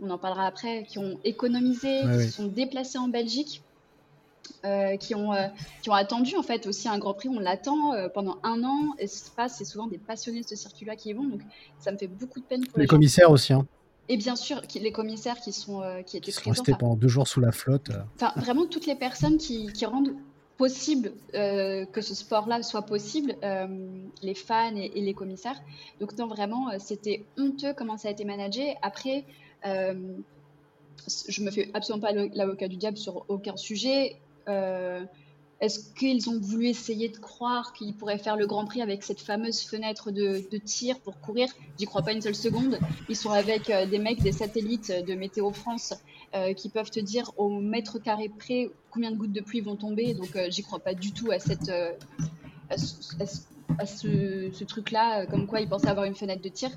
on 0.00 0.10
en 0.10 0.18
parlera 0.18 0.46
après, 0.46 0.84
qui 0.84 0.98
ont 0.98 1.18
économisé, 1.24 2.02
qui 2.02 2.26
se 2.26 2.32
sont 2.32 2.46
déplacées 2.46 2.98
en 2.98 3.08
Belgique 3.08 3.62
euh, 4.64 4.96
qui, 4.96 5.14
ont, 5.14 5.32
euh, 5.32 5.46
qui 5.82 5.90
ont 5.90 5.94
attendu 5.94 6.36
en 6.36 6.42
fait 6.42 6.66
aussi 6.66 6.88
un 6.88 6.98
Grand 6.98 7.14
Prix. 7.14 7.28
On 7.28 7.38
l'attend 7.38 7.92
euh, 7.92 8.08
pendant 8.08 8.38
un 8.42 8.64
an 8.64 8.94
et 8.98 9.06
c'est 9.06 9.64
souvent 9.64 9.86
des 9.86 9.98
passionnés 9.98 10.42
de 10.42 10.46
ce 10.46 10.56
circuit-là 10.56 10.96
qui 10.96 11.10
y 11.10 11.12
vont. 11.12 11.24
Donc 11.24 11.40
ça 11.78 11.92
me 11.92 11.96
fait 11.96 12.08
beaucoup 12.08 12.40
de 12.40 12.44
peine 12.44 12.66
pour 12.66 12.78
les, 12.78 12.84
les 12.84 12.88
commissaires 12.88 13.30
aussi. 13.30 13.52
Hein. 13.52 13.66
Et 14.08 14.16
bien 14.16 14.36
sûr, 14.36 14.60
les 14.74 14.92
commissaires 14.92 15.36
qui 15.40 15.52
sont 15.52 15.82
qui 16.06 16.16
étaient 16.16 16.26
qui 16.26 16.32
sont 16.32 16.50
restés 16.50 16.72
pendant 16.78 16.94
deux 16.94 17.08
jours 17.08 17.26
sous 17.26 17.40
la 17.40 17.52
flotte. 17.52 17.90
Enfin, 18.14 18.32
vraiment 18.36 18.66
toutes 18.66 18.86
les 18.86 18.94
personnes 18.94 19.36
qui, 19.36 19.72
qui 19.72 19.84
rendent 19.84 20.14
possible 20.58 21.12
que 21.32 22.00
ce 22.00 22.14
sport-là 22.14 22.62
soit 22.62 22.82
possible, 22.82 23.34
les 24.22 24.34
fans 24.34 24.76
et, 24.76 25.00
les 25.00 25.12
commissaires. 25.12 25.60
Donc 25.98 26.16
non, 26.18 26.28
vraiment, 26.28 26.70
c'était 26.78 27.24
honteux 27.36 27.74
comment 27.74 27.96
ça 27.96 28.06
a 28.06 28.10
été 28.12 28.24
managé. 28.24 28.76
Après, 28.80 29.24
je 29.64 31.42
me 31.42 31.50
fais 31.50 31.68
absolument 31.74 32.06
pas 32.06 32.12
l'avocat 32.12 32.68
du 32.68 32.76
diable 32.76 32.96
sur 32.96 33.24
aucun 33.28 33.56
sujet. 33.56 34.16
Est-ce 35.58 35.94
qu'ils 35.94 36.28
ont 36.28 36.38
voulu 36.38 36.66
essayer 36.66 37.08
de 37.08 37.16
croire 37.16 37.72
qu'ils 37.72 37.94
pourraient 37.94 38.18
faire 38.18 38.36
le 38.36 38.46
Grand 38.46 38.66
Prix 38.66 38.82
avec 38.82 39.02
cette 39.02 39.20
fameuse 39.20 39.62
fenêtre 39.62 40.10
de, 40.10 40.38
tir 40.58 41.00
pour 41.00 41.18
courir? 41.20 41.48
J'y 41.78 41.86
crois 41.86 42.02
pas 42.02 42.12
une 42.12 42.20
seule 42.20 42.34
seconde. 42.34 42.78
Ils 43.08 43.16
sont 43.16 43.30
avec 43.30 43.70
euh, 43.70 43.86
des 43.86 43.98
mecs, 43.98 44.20
des 44.20 44.32
satellites 44.32 44.92
de 45.06 45.14
Météo 45.14 45.50
France 45.52 45.94
euh, 46.34 46.52
qui 46.52 46.68
peuvent 46.68 46.90
te 46.90 47.00
dire 47.00 47.32
au 47.38 47.48
mètre 47.48 47.98
carré 47.98 48.28
près 48.28 48.70
combien 48.90 49.10
de 49.10 49.16
gouttes 49.16 49.32
de 49.32 49.40
pluie 49.40 49.62
vont 49.62 49.76
tomber. 49.76 50.12
Donc 50.12 50.36
euh, 50.36 50.48
j'y 50.50 50.62
crois 50.62 50.80
pas 50.80 50.92
du 50.92 51.12
tout 51.12 51.30
à 51.30 51.38
cette 51.38 51.70
ce, 53.84 54.64
truc-là, 54.64 55.26
comme 55.26 55.46
quoi 55.46 55.60
ils 55.60 55.68
pensaient 55.68 55.88
avoir 55.88 56.06
une 56.06 56.14
fenêtre 56.14 56.42
de 56.42 56.48
tir. 56.48 56.70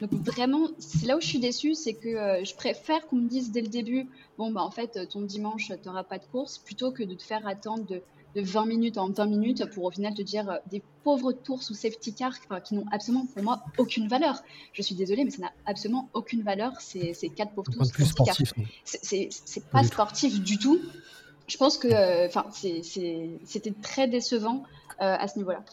Donc 0.00 0.12
vraiment, 0.12 0.68
c'est 0.78 1.06
là 1.06 1.16
où 1.16 1.20
je 1.20 1.26
suis 1.26 1.38
déçue, 1.38 1.74
c'est 1.74 1.94
que 1.94 2.44
je 2.44 2.54
préfère 2.54 3.06
qu'on 3.06 3.16
me 3.16 3.28
dise 3.28 3.52
dès 3.52 3.62
le 3.62 3.68
début, 3.68 4.08
bon 4.38 4.50
bah 4.50 4.62
en 4.62 4.70
fait 4.70 5.08
ton 5.08 5.22
dimanche 5.22 5.72
tu 5.82 5.88
n'auras 5.88 6.04
pas 6.04 6.18
de 6.18 6.24
course, 6.26 6.58
plutôt 6.58 6.92
que 6.92 7.02
de 7.02 7.14
te 7.14 7.22
faire 7.22 7.46
attendre 7.46 7.84
de 7.86 8.02
de 8.36 8.42
20 8.42 8.66
minutes 8.66 8.98
en 8.98 9.08
20 9.08 9.26
minutes 9.26 9.64
pour 9.70 9.84
au 9.84 9.90
final 9.90 10.12
te 10.12 10.20
dire 10.20 10.48
euh, 10.50 10.58
des 10.70 10.82
pauvres 11.02 11.32
tours 11.32 11.62
sous 11.62 11.72
safety 11.72 12.12
car 12.12 12.34
qui 12.62 12.74
n'ont 12.74 12.84
absolument 12.92 13.26
pour 13.26 13.42
moi 13.42 13.62
aucune 13.78 14.08
valeur. 14.08 14.42
Je 14.74 14.82
suis 14.82 14.94
désolée, 14.94 15.24
mais 15.24 15.30
ça 15.30 15.42
n'a 15.42 15.52
absolument 15.64 16.10
aucune 16.12 16.42
valeur. 16.42 16.72
C'est 16.78 17.14
quatre 17.34 17.52
pauvres 17.52 17.70
tours 17.72 17.86
sous 17.86 18.04
safety 18.04 18.22
car. 18.24 18.36
C'est 18.84 19.70
pas 19.70 19.84
sportif 19.84 20.40
du 20.42 20.58
tout. 20.58 20.78
Je 21.48 21.56
pense 21.56 21.78
que 21.78 21.88
euh, 21.88 22.28
c'était 23.44 23.74
très 23.80 24.06
décevant 24.06 24.64
euh, 25.00 25.16
à 25.18 25.28
ce 25.28 25.38
niveau-là. 25.38 25.64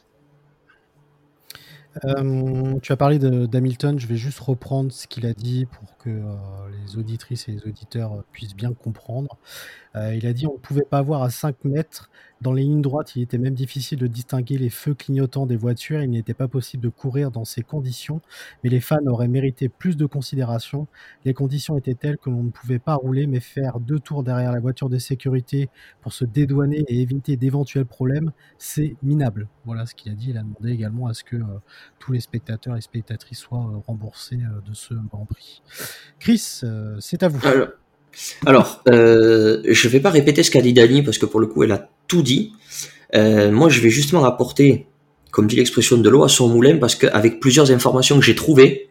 Tu 2.82 2.92
as 2.92 2.98
parlé 2.98 3.20
d'Hamilton, 3.20 4.00
je 4.00 4.08
vais 4.08 4.18
juste 4.18 4.40
reprendre 4.40 4.92
ce 4.92 5.08
qu'il 5.08 5.26
a 5.26 5.34
dit 5.34 5.66
pour 5.66 5.98
que 5.98 6.22
les 6.72 6.98
auditrices 6.98 7.48
et 7.48 7.52
les 7.52 7.68
auditeurs 7.68 8.24
puissent 8.32 8.56
bien 8.56 8.74
comprendre. 8.74 9.38
Il 9.96 10.26
a 10.26 10.34
dit 10.34 10.48
on 10.48 10.54
ne 10.54 10.58
pouvait 10.58 10.86
pas 10.90 11.02
voir 11.02 11.24
à 11.24 11.30
5 11.30 11.66
mètres 11.66 12.10
dans 12.44 12.52
les 12.52 12.64
lignes 12.64 12.82
droites, 12.82 13.16
il 13.16 13.22
était 13.22 13.38
même 13.38 13.54
difficile 13.54 13.98
de 13.98 14.06
distinguer 14.06 14.58
les 14.58 14.70
feux 14.70 14.94
clignotants 14.94 15.46
des 15.46 15.56
voitures. 15.56 16.02
Il 16.04 16.10
n'était 16.10 16.34
pas 16.34 16.50
possible 16.50 16.84
de 16.84 16.90
courir 16.90 17.32
dans 17.32 17.46
ces 17.46 17.64
conditions, 17.64 18.22
mais 18.64 18.70
les 18.70 18.82
fans 18.82 19.06
auraient 19.08 19.30
mérité 19.30 19.70
plus 19.70 19.96
de 19.96 20.06
considération. 20.06 20.88
Les 21.24 21.34
conditions 21.34 21.78
étaient 21.78 21.96
telles 21.96 22.18
que 22.18 22.30
l'on 22.30 22.44
ne 22.44 22.50
pouvait 22.50 22.80
pas 22.80 22.96
rouler, 22.96 23.28
mais 23.28 23.40
faire 23.40 23.80
deux 23.80 23.98
tours 23.98 24.24
derrière 24.24 24.52
la 24.52 24.60
voiture 24.60 24.90
de 24.90 24.98
sécurité 24.98 25.70
pour 26.02 26.12
se 26.12 26.26
dédouaner 26.26 26.84
et 26.90 27.00
éviter 27.00 27.38
d'éventuels 27.38 27.86
problèmes, 27.86 28.34
c'est 28.58 28.98
minable. 29.02 29.48
Voilà 29.64 29.86
ce 29.86 29.96
qu'il 29.96 30.12
a 30.12 30.16
dit. 30.16 30.32
Il 30.32 30.38
a 30.38 30.44
demandé 30.44 30.72
également 30.72 31.08
à 31.08 31.14
ce 31.14 31.24
que 31.24 31.38
euh, 31.38 31.46
tous 31.98 32.12
les 32.12 32.20
spectateurs 32.20 32.76
et 32.76 32.82
spectatrices 32.82 33.40
soient 33.40 33.60
euh, 33.60 33.78
remboursés 33.88 34.42
euh, 34.42 34.60
de 34.70 34.74
ce 34.74 34.94
Grand 34.94 35.26
Prix. 35.26 35.62
Chris, 36.20 36.62
c'est 37.00 37.24
à 37.24 37.30
vous. 37.30 37.40
Euh, 38.90 39.62
je 39.68 39.88
vais 39.88 40.00
pas 40.00 40.10
répéter 40.10 40.44
ce 40.44 40.52
qu'a 40.52 40.62
dit 40.62 40.74
Dani 40.74 41.02
parce 41.02 41.18
que 41.18 41.26
pour 41.26 41.40
le 41.40 41.48
coup, 41.48 41.64
elle 41.64 41.72
a 41.72 41.90
tout 42.08 42.22
dit. 42.22 42.54
Euh, 43.16 43.52
moi, 43.52 43.70
je 43.70 43.80
vais 43.80 43.90
justement 43.90 44.22
rapporter, 44.22 44.88
comme 45.32 45.48
dit 45.48 45.56
l'expression 45.56 45.98
de 45.98 46.10
l'eau 46.10 46.24
à 46.24 46.30
son 46.30 46.48
moulin, 46.48 46.78
parce 46.78 46.96
qu'avec 46.96 47.40
plusieurs 47.40 47.72
informations 47.72 48.20
que 48.20 48.26
j'ai 48.26 48.36
trouvées, 48.36 48.90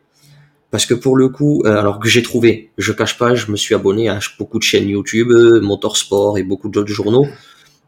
parce 0.70 0.86
que 0.86 0.94
pour 0.94 1.16
le 1.16 1.28
coup, 1.28 1.62
euh, 1.66 1.78
alors 1.78 1.98
que 1.98 2.08
j'ai 2.08 2.22
trouvé, 2.22 2.70
je 2.78 2.92
cache 2.92 3.18
pas, 3.18 3.34
je 3.34 3.50
me 3.50 3.56
suis 3.56 3.74
abonné 3.74 4.08
à 4.08 4.18
beaucoup 4.38 4.58
de 4.58 4.64
chaînes 4.64 4.88
YouTube, 4.88 5.30
Motorsport 5.30 6.38
et 6.38 6.42
beaucoup 6.42 6.68
d'autres 6.68 6.92
journaux. 6.92 7.26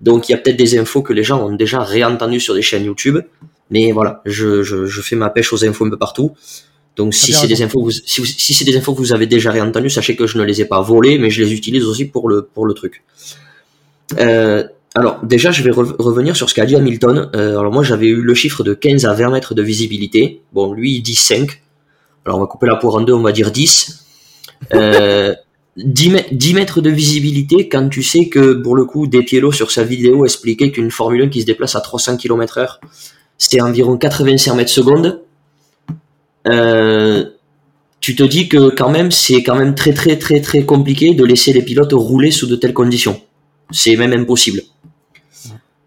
Donc 0.01 0.29
il 0.29 0.33
y 0.33 0.35
a 0.35 0.39
peut-être 0.39 0.57
des 0.57 0.77
infos 0.79 1.03
que 1.03 1.13
les 1.13 1.23
gens 1.23 1.47
ont 1.47 1.55
déjà 1.55 1.83
réentendues 1.83 2.41
sur 2.41 2.55
des 2.55 2.63
chaînes 2.63 2.85
YouTube. 2.85 3.19
Mais 3.71 3.93
voilà, 3.93 4.21
je 4.27 5.01
fais 5.03 5.17
ma 5.17 5.31
pêche 5.31 5.53
aux 5.53 5.65
infos 5.65 5.87
un 5.87 5.91
peu 5.91 5.97
partout. 5.97 6.35
Donc 6.97 7.15
si 7.15 7.33
c'est 7.33 7.49
des 7.49 7.63
infos, 7.63 7.91
si, 7.91 8.25
si 8.25 8.55
c'est 8.55 8.65
des 8.65 8.77
infos 8.77 8.95
que 8.95 8.99
vous 8.99 9.13
avez 9.13 9.27
déjà 9.27 9.51
réentendues, 9.51 9.91
sachez 9.91 10.15
que 10.15 10.27
je 10.27 10.39
ne 10.39 10.45
les 10.45 10.61
ai 10.61 10.65
pas 10.65 10.81
volées, 10.81 11.19
mais 11.19 11.31
je 11.31 11.43
les 11.43 11.53
utilise 11.53 11.85
aussi 11.85 12.05
pour 12.05 12.29
le 12.29 12.43
pour 12.43 12.67
le 12.67 12.75
truc. 12.75 13.03
Euh, 14.19 14.65
alors 14.95 15.19
déjà, 15.25 15.51
je 15.51 15.63
vais 15.65 15.73
revenir 15.73 16.37
sur 16.37 16.49
ce 16.49 16.55
qu'a 16.55 16.67
dit 16.67 16.77
Hamilton. 16.77 17.31
Euh, 17.35 17.59
alors 17.59 17.73
moi, 17.73 17.83
j'avais 17.83 18.07
eu 18.07 18.21
le 18.21 18.35
chiffre 18.35 18.63
de 18.63 18.75
15 18.75 19.07
à 19.07 19.13
20 19.13 19.31
mètres 19.31 19.55
de 19.55 19.63
visibilité. 19.63 20.43
Bon, 20.53 20.73
lui, 20.73 20.93
il 20.97 21.03
dit 21.03 21.17
5. 21.17 21.61
Alors 22.25 22.39
on 22.39 22.41
va 22.41 22.47
couper 22.47 22.67
la 22.67 22.77
poire 22.77 22.95
en 22.95 23.01
deux, 23.01 23.13
on 23.13 23.23
va 23.23 23.33
dire 23.33 23.51
10. 23.51 24.07
Euh, 24.75 25.35
10, 25.77 26.55
mètres 26.55 26.81
de 26.81 26.91
visibilité 26.91 27.69
quand 27.69 27.89
tu 27.89 28.05
sais 28.05 28.29
que 28.29 28.53
pour 28.53 28.77
le 28.77 28.85
coup, 28.85 29.09
Despiello 29.09 29.51
sur 29.51 29.73
sa 29.73 29.83
vidéo 29.83 30.25
expliquait 30.25 30.71
qu'une 30.71 30.93
Formule 30.93 31.23
1 31.23 31.29
qui 31.29 31.41
se 31.41 31.47
déplace 31.47 31.75
à 31.75 31.81
300 31.81 32.17
km 32.17 32.59
heure, 32.59 32.81
c'est 33.39 33.61
environ 33.61 33.97
85 33.97 34.55
mètres 34.55 34.71
secondes. 34.71 35.21
Euh, 36.47 37.25
tu 38.01 38.15
te 38.15 38.23
dis 38.23 38.49
que 38.49 38.69
quand 38.69 38.91
même 38.91 39.11
c'est 39.11 39.43
quand 39.43 39.55
même 39.55 39.75
très 39.75 39.95
très 39.95 40.19
très 40.19 40.41
très 40.41 40.65
compliqué 40.65 41.15
de 41.15 41.25
laisser 41.25 41.53
les 41.53 41.63
pilotes 41.63 41.93
rouler 41.93 42.31
sous 42.31 42.47
de 42.47 42.57
telles 42.57 42.75
conditions. 42.75 43.21
C'est 43.71 43.97
même 43.97 44.13
impossible. 44.13 44.63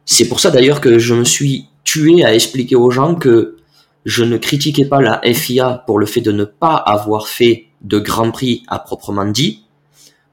C'est 0.05 0.27
pour 0.27 0.39
ça 0.39 0.49
d'ailleurs 0.49 0.81
que 0.81 0.97
je 0.97 1.13
me 1.13 1.25
suis 1.25 1.67
tué 1.83 2.23
à 2.25 2.33
expliquer 2.33 2.75
aux 2.75 2.89
gens 2.89 3.13
que 3.13 3.57
je 4.05 4.23
ne 4.23 4.37
critiquais 4.37 4.85
pas 4.85 5.01
la 5.01 5.21
FIA 5.21 5.83
pour 5.85 5.99
le 5.99 6.05
fait 6.05 6.21
de 6.21 6.31
ne 6.31 6.45
pas 6.45 6.75
avoir 6.75 7.27
fait 7.27 7.67
de 7.81 7.99
Grand 7.99 8.31
Prix 8.31 8.63
à 8.67 8.79
proprement 8.79 9.25
dit, 9.25 9.63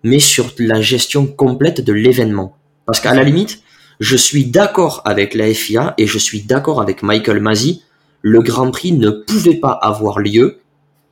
mais 0.03 0.21
sur 0.21 0.53
la 0.59 0.81
gestion 0.81 1.27
complète 1.27 1.81
de 1.81 1.93
l'événement. 1.93 2.57
Parce 2.87 3.01
qu'à 3.01 3.15
la 3.15 3.25
limite, 3.25 3.63
je 4.01 4.17
suis 4.17 4.47
d'accord 4.47 5.03
avec 5.05 5.35
la 5.35 5.53
FIA 5.53 5.95
et 5.99 6.07
je 6.07 6.19
suis 6.19 6.43
d'accord 6.43 6.81
avec 6.81 7.03
Michael 7.03 7.41
Masi 7.41 7.83
le 8.27 8.41
Grand 8.41 8.71
Prix 8.71 8.93
ne 8.93 9.11
pouvait 9.11 9.57
pas 9.57 9.73
avoir 9.73 10.19
lieu 10.19 10.61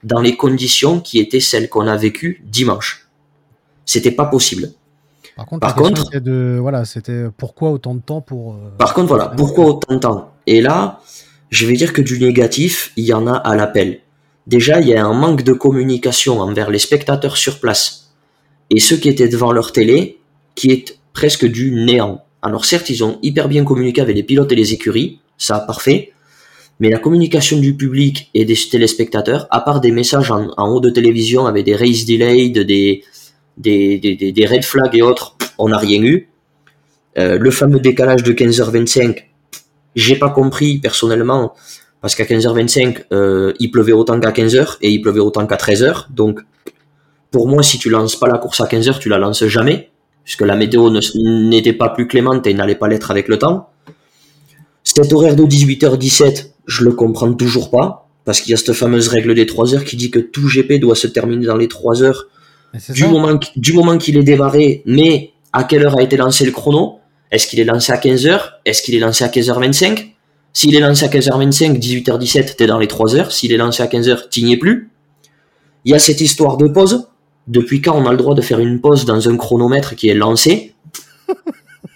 dans 0.02 0.20
les 0.20 0.34
conditions 0.34 0.98
qui 0.98 1.18
étaient 1.18 1.40
celles 1.40 1.68
qu'on 1.68 1.86
a 1.86 1.94
vécues 1.94 2.42
dimanche. 2.46 3.06
C'était 3.84 4.10
pas 4.10 4.24
possible. 4.24 4.70
Par 5.36 5.74
contre, 5.74 6.10
voilà, 6.60 6.86
c'était 6.86 7.24
pourquoi 7.36 7.70
autant 7.70 7.94
de 7.94 8.00
temps 8.00 8.22
pour. 8.22 8.54
Euh, 8.54 8.70
par 8.78 8.94
contre, 8.94 9.08
voilà, 9.08 9.28
pourquoi 9.28 9.66
autant 9.66 9.94
de 9.94 9.98
temps? 10.00 10.32
Et 10.46 10.62
là, 10.62 11.00
je 11.50 11.66
vais 11.66 11.74
dire 11.74 11.92
que 11.92 12.00
du 12.00 12.18
négatif, 12.18 12.92
il 12.96 13.04
y 13.04 13.12
en 13.12 13.26
a 13.26 13.34
à 13.34 13.56
l'appel. 13.56 14.00
Déjà, 14.46 14.80
il 14.80 14.88
y 14.88 14.94
a 14.94 15.04
un 15.04 15.12
manque 15.12 15.42
de 15.42 15.52
communication 15.52 16.40
envers 16.40 16.70
les 16.70 16.78
spectateurs 16.78 17.36
sur 17.36 17.60
place 17.60 18.14
et 18.70 18.80
ceux 18.80 18.96
qui 18.96 19.10
étaient 19.10 19.28
devant 19.28 19.52
leur 19.52 19.72
télé, 19.72 20.18
qui 20.54 20.70
est 20.70 20.98
presque 21.12 21.44
du 21.44 21.72
néant. 21.72 22.24
Alors 22.40 22.64
certes, 22.64 22.88
ils 22.88 23.04
ont 23.04 23.18
hyper 23.22 23.48
bien 23.48 23.64
communiqué 23.64 24.00
avec 24.00 24.16
les 24.16 24.22
pilotes 24.22 24.50
et 24.50 24.56
les 24.56 24.72
écuries, 24.72 25.20
ça 25.36 25.60
parfait, 25.60 26.12
mais 26.82 26.90
la 26.90 26.98
communication 26.98 27.60
du 27.60 27.76
public 27.76 28.28
et 28.34 28.44
des 28.44 28.56
téléspectateurs, 28.56 29.46
à 29.52 29.60
part 29.60 29.80
des 29.80 29.92
messages 29.92 30.32
en, 30.32 30.68
haut 30.68 30.80
de 30.80 30.90
télévision 30.90 31.46
avec 31.46 31.64
des 31.64 31.76
race 31.76 32.04
delayed, 32.04 32.58
des, 32.58 33.04
des, 33.56 33.98
des, 33.98 34.32
des 34.32 34.46
red 34.46 34.64
flags 34.64 34.92
et 34.92 35.00
autres, 35.00 35.36
on 35.58 35.68
n'a 35.68 35.78
rien 35.78 36.02
eu. 36.02 36.28
Euh, 37.18 37.38
le 37.38 37.50
fameux 37.52 37.78
décalage 37.78 38.24
de 38.24 38.32
15h25, 38.32 39.26
j'ai 39.94 40.16
pas 40.16 40.30
compris 40.30 40.78
personnellement, 40.78 41.54
parce 42.00 42.16
qu'à 42.16 42.24
15h25, 42.24 43.04
euh, 43.12 43.52
il 43.60 43.70
pleuvait 43.70 43.92
autant 43.92 44.18
qu'à 44.18 44.32
15h 44.32 44.78
et 44.80 44.90
il 44.90 45.00
pleuvait 45.02 45.20
autant 45.20 45.46
qu'à 45.46 45.54
13h. 45.54 46.06
Donc, 46.10 46.40
pour 47.30 47.46
moi, 47.46 47.62
si 47.62 47.78
tu 47.78 47.90
lances 47.90 48.16
pas 48.16 48.26
la 48.26 48.38
course 48.38 48.60
à 48.60 48.66
15h, 48.66 48.98
tu 48.98 49.08
la 49.08 49.18
lances 49.18 49.46
jamais, 49.46 49.92
puisque 50.24 50.42
la 50.42 50.56
météo 50.56 50.90
n'était 51.14 51.74
pas 51.74 51.90
plus 51.90 52.08
clémente 52.08 52.44
et 52.48 52.54
n'allait 52.54 52.74
pas 52.74 52.88
l'être 52.88 53.12
avec 53.12 53.28
le 53.28 53.38
temps. 53.38 53.68
Cet 54.82 55.12
horaire 55.12 55.36
de 55.36 55.44
18h17, 55.44 56.51
je 56.66 56.84
le 56.84 56.92
comprends 56.92 57.32
toujours 57.32 57.70
pas, 57.70 58.08
parce 58.24 58.40
qu'il 58.40 58.50
y 58.50 58.54
a 58.54 58.56
cette 58.56 58.72
fameuse 58.72 59.08
règle 59.08 59.34
des 59.34 59.46
3 59.46 59.74
heures 59.74 59.84
qui 59.84 59.96
dit 59.96 60.10
que 60.10 60.20
tout 60.20 60.48
GP 60.48 60.80
doit 60.80 60.94
se 60.94 61.06
terminer 61.06 61.46
dans 61.46 61.56
les 61.56 61.68
3 61.68 62.02
heures 62.02 62.28
du 62.88 63.06
moment, 63.06 63.38
du 63.56 63.72
moment 63.72 63.98
qu'il 63.98 64.16
est 64.16 64.22
démarré, 64.22 64.82
mais 64.86 65.32
à 65.52 65.64
quelle 65.64 65.84
heure 65.84 65.98
a 65.98 66.02
été 66.02 66.16
lancé 66.16 66.44
le 66.44 66.52
chrono? 66.52 67.00
Est-ce 67.30 67.46
qu'il 67.46 67.60
est 67.60 67.64
lancé 67.64 67.92
à 67.92 67.96
15h 67.96 68.40
Est-ce 68.64 68.82
qu'il 68.82 68.94
est 68.94 68.98
lancé 68.98 69.24
à 69.24 69.28
15h25 69.28 70.12
S'il 70.52 70.74
est 70.74 70.80
lancé 70.80 71.04
à 71.04 71.08
15h25, 71.08 71.78
18h17, 71.78 72.56
t'es 72.56 72.66
dans 72.66 72.78
les 72.78 72.88
3 72.88 73.16
heures. 73.16 73.32
S'il 73.32 73.52
est 73.52 73.56
lancé 73.56 73.82
à 73.82 73.86
15h, 73.86 74.28
t'y 74.28 74.52
es 74.52 74.56
plus. 74.56 74.90
Il 75.84 75.92
y 75.92 75.94
a 75.94 75.98
cette 75.98 76.20
histoire 76.20 76.56
de 76.56 76.68
pause. 76.68 77.08
Depuis 77.48 77.82
quand 77.82 77.96
on 77.96 78.06
a 78.06 78.12
le 78.12 78.16
droit 78.16 78.34
de 78.34 78.40
faire 78.40 78.60
une 78.60 78.80
pause 78.80 79.04
dans 79.04 79.28
un 79.28 79.36
chronomètre 79.36 79.96
qui 79.96 80.08
est 80.08 80.14
lancé? 80.14 80.74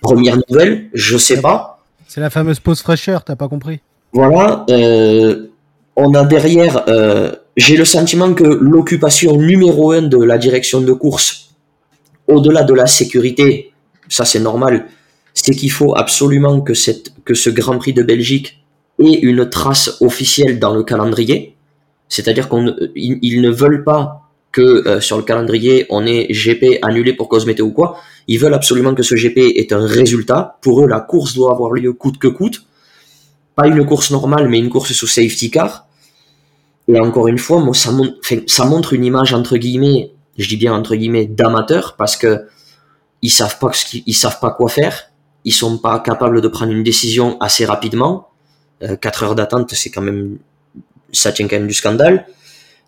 Première 0.02 0.38
nouvelle, 0.48 0.88
je 0.92 1.16
sais 1.16 1.40
pas. 1.40 1.84
C'est 2.08 2.20
la 2.20 2.30
fameuse 2.30 2.60
pause 2.60 2.80
fraîcheur, 2.80 3.24
t'as 3.24 3.36
pas 3.36 3.48
compris 3.48 3.80
voilà, 4.16 4.64
euh, 4.70 5.48
on 5.94 6.14
a 6.14 6.24
derrière, 6.24 6.84
euh, 6.88 7.32
j'ai 7.54 7.76
le 7.76 7.84
sentiment 7.84 8.32
que 8.32 8.44
l'occupation 8.44 9.36
numéro 9.36 9.92
un 9.92 10.00
de 10.00 10.16
la 10.16 10.38
direction 10.38 10.80
de 10.80 10.94
course, 10.94 11.50
au-delà 12.26 12.62
de 12.62 12.72
la 12.72 12.86
sécurité, 12.86 13.72
ça 14.08 14.24
c'est 14.24 14.40
normal, 14.40 14.86
c'est 15.34 15.52
qu'il 15.52 15.70
faut 15.70 15.94
absolument 15.94 16.62
que, 16.62 16.72
ce 16.72 17.50
Grand 17.50 17.76
Prix 17.76 17.92
de 17.92 18.02
Belgique 18.02 18.64
ait 18.98 19.18
une 19.20 19.50
trace 19.50 19.98
officielle 20.00 20.58
dans 20.58 20.74
le 20.74 20.82
calendrier. 20.82 21.54
C'est-à-dire 22.08 22.48
qu'ils 22.48 23.42
ne 23.42 23.50
veulent 23.50 23.84
pas 23.84 24.22
que 24.50 24.88
euh, 24.88 25.00
sur 25.02 25.18
le 25.18 25.24
calendrier, 25.24 25.84
on 25.90 26.06
est 26.06 26.32
GP 26.32 26.78
annulé 26.80 27.12
pour 27.12 27.28
cause 27.28 27.44
météo 27.44 27.66
ou 27.66 27.72
quoi. 27.72 27.98
Ils 28.28 28.38
veulent 28.38 28.54
absolument 28.54 28.94
que 28.94 29.02
ce 29.02 29.14
GP 29.14 29.36
ait 29.56 29.74
un 29.74 29.86
résultat. 29.86 30.56
Pour 30.62 30.82
eux, 30.82 30.88
la 30.88 31.00
course 31.00 31.34
doit 31.34 31.52
avoir 31.52 31.72
lieu 31.72 31.92
coûte 31.92 32.16
que 32.16 32.28
coûte. 32.28 32.65
Pas 33.56 33.66
une 33.66 33.84
course 33.86 34.10
normale, 34.10 34.48
mais 34.48 34.58
une 34.58 34.68
course 34.68 34.92
sous 34.92 35.06
safety 35.06 35.50
car. 35.50 35.86
Et 36.88 37.00
encore 37.00 37.26
une 37.26 37.38
fois, 37.38 37.60
moi, 37.60 37.74
ça, 37.74 37.90
montre, 37.90 38.92
une 38.92 39.04
image 39.04 39.32
entre 39.32 39.56
guillemets, 39.56 40.12
je 40.38 40.46
dis 40.46 40.56
bien 40.56 40.74
entre 40.74 40.94
guillemets, 40.94 41.26
d'amateur, 41.26 41.96
parce 41.96 42.16
que 42.16 42.46
ils 43.22 43.30
savent 43.30 43.58
pas 43.58 43.72
ce 43.72 43.96
ils 44.06 44.14
savent 44.14 44.38
pas 44.38 44.50
quoi 44.50 44.68
faire. 44.68 45.10
Ils 45.44 45.52
sont 45.52 45.78
pas 45.78 45.98
capables 46.00 46.40
de 46.40 46.48
prendre 46.48 46.72
une 46.72 46.84
décision 46.84 47.40
assez 47.40 47.64
rapidement. 47.64 48.28
Euh, 48.82 48.96
4 48.96 49.22
heures 49.22 49.34
d'attente, 49.34 49.72
c'est 49.72 49.90
quand 49.90 50.02
même, 50.02 50.38
ça 51.12 51.32
tient 51.32 51.48
quand 51.48 51.56
même 51.56 51.66
du 51.66 51.74
scandale. 51.74 52.26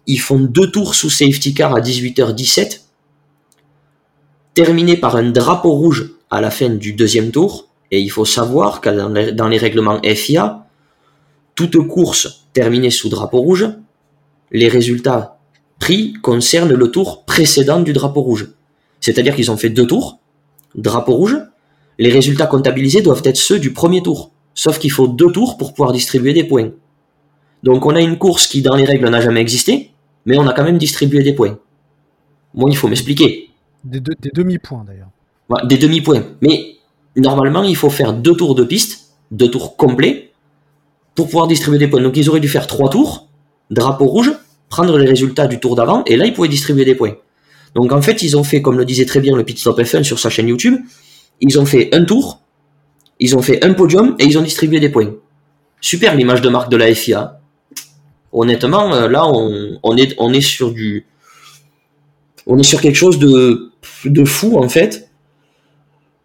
Ils 0.06 0.20
font 0.20 0.38
deux 0.38 0.70
tours 0.70 0.94
sous 0.94 1.10
safety 1.10 1.54
car 1.54 1.74
à 1.74 1.80
18h17, 1.80 2.82
terminé 4.54 4.96
par 4.96 5.16
un 5.16 5.30
drapeau 5.30 5.72
rouge 5.72 6.12
à 6.30 6.40
la 6.40 6.50
fin 6.50 6.68
du 6.68 6.92
deuxième 6.92 7.30
tour. 7.30 7.67
Et 7.90 8.00
il 8.00 8.10
faut 8.10 8.24
savoir 8.24 8.80
que 8.80 9.30
dans 9.30 9.48
les, 9.48 9.58
règlements 9.58 10.00
FIA, 10.02 10.66
toute 11.54 11.78
course 11.86 12.46
terminée 12.52 12.90
sous 12.90 13.08
drapeau 13.08 13.38
rouge, 13.38 13.68
les 14.50 14.68
résultats 14.68 15.38
pris 15.78 16.12
concernent 16.14 16.74
le 16.74 16.90
tour 16.90 17.24
précédent 17.24 17.80
du 17.80 17.92
drapeau 17.92 18.20
rouge. 18.20 18.48
C'est-à-dire 19.00 19.34
qu'ils 19.34 19.50
ont 19.50 19.56
fait 19.56 19.70
deux 19.70 19.86
tours, 19.86 20.18
drapeau 20.74 21.14
rouge, 21.14 21.38
les 21.98 22.10
résultats 22.10 22.46
comptabilisés 22.46 23.02
doivent 23.02 23.22
être 23.24 23.36
ceux 23.36 23.58
du 23.58 23.72
premier 23.72 24.02
tour. 24.02 24.30
Sauf 24.54 24.78
qu'il 24.78 24.90
faut 24.90 25.08
deux 25.08 25.30
tours 25.30 25.56
pour 25.56 25.72
pouvoir 25.72 25.92
distribuer 25.92 26.32
des 26.32 26.44
points. 26.44 26.70
Donc 27.62 27.86
on 27.86 27.94
a 27.94 28.00
une 28.00 28.18
course 28.18 28.46
qui 28.46 28.62
dans 28.62 28.76
les 28.76 28.84
règles 28.84 29.08
n'a 29.08 29.20
jamais 29.20 29.40
existé, 29.40 29.90
mais 30.26 30.36
on 30.38 30.46
a 30.46 30.52
quand 30.52 30.64
même 30.64 30.78
distribué 30.78 31.22
des 31.22 31.32
points. 31.32 31.58
Moi, 32.54 32.70
il 32.70 32.76
faut 32.76 32.88
m'expliquer. 32.88 33.50
Des, 33.84 34.00
demi-points 34.34 34.84
d'ailleurs. 34.84 35.10
des 35.66 35.78
demi-points. 35.78 36.24
Mais 36.42 36.77
normalement, 37.20 37.62
il 37.62 37.76
faut 37.76 37.90
faire 37.90 38.12
deux 38.12 38.34
tours 38.34 38.54
de 38.54 38.64
piste, 38.64 39.10
deux 39.30 39.50
tours 39.50 39.76
complets, 39.76 40.32
pour 41.14 41.26
pouvoir 41.26 41.46
distribuer 41.46 41.78
des 41.78 41.88
points. 41.88 42.00
Donc 42.00 42.16
ils 42.16 42.28
auraient 42.28 42.40
dû 42.40 42.48
faire 42.48 42.66
trois 42.66 42.90
tours, 42.90 43.28
drapeau 43.70 44.06
rouge, 44.06 44.32
prendre 44.68 44.96
les 44.98 45.06
résultats 45.06 45.46
du 45.46 45.58
tour 45.58 45.74
d'avant, 45.76 46.04
et 46.06 46.16
là, 46.16 46.26
ils 46.26 46.32
pouvaient 46.32 46.48
distribuer 46.48 46.84
des 46.84 46.94
points. 46.94 47.14
Donc 47.74 47.92
en 47.92 48.02
fait, 48.02 48.22
ils 48.22 48.36
ont 48.36 48.44
fait, 48.44 48.62
comme 48.62 48.78
le 48.78 48.84
disait 48.84 49.04
très 49.04 49.20
bien 49.20 49.36
le 49.36 49.44
Pit 49.44 49.58
Stop 49.58 49.78
F1 49.78 50.02
sur 50.02 50.18
sa 50.18 50.30
chaîne 50.30 50.48
YouTube, 50.48 50.76
ils 51.40 51.58
ont 51.58 51.66
fait 51.66 51.94
un 51.94 52.04
tour, 52.04 52.40
ils 53.20 53.36
ont 53.36 53.42
fait 53.42 53.64
un 53.64 53.74
podium, 53.74 54.14
et 54.18 54.24
ils 54.24 54.38
ont 54.38 54.42
distribué 54.42 54.80
des 54.80 54.88
points. 54.88 55.14
Super 55.80 56.14
l'image 56.14 56.40
de 56.40 56.48
marque 56.48 56.70
de 56.70 56.76
la 56.76 56.92
FIA. 56.94 57.40
Honnêtement, 58.32 58.94
euh, 58.94 59.08
là, 59.08 59.26
on, 59.26 59.96
est, 59.96 60.14
on 60.18 60.32
est 60.32 60.40
sur 60.40 60.72
du, 60.72 61.06
on 62.46 62.58
est 62.58 62.64
sur 62.64 62.80
quelque 62.80 62.96
chose 62.96 63.18
de, 63.18 63.72
de 64.04 64.24
fou 64.24 64.58
en 64.58 64.68
fait. 64.68 65.07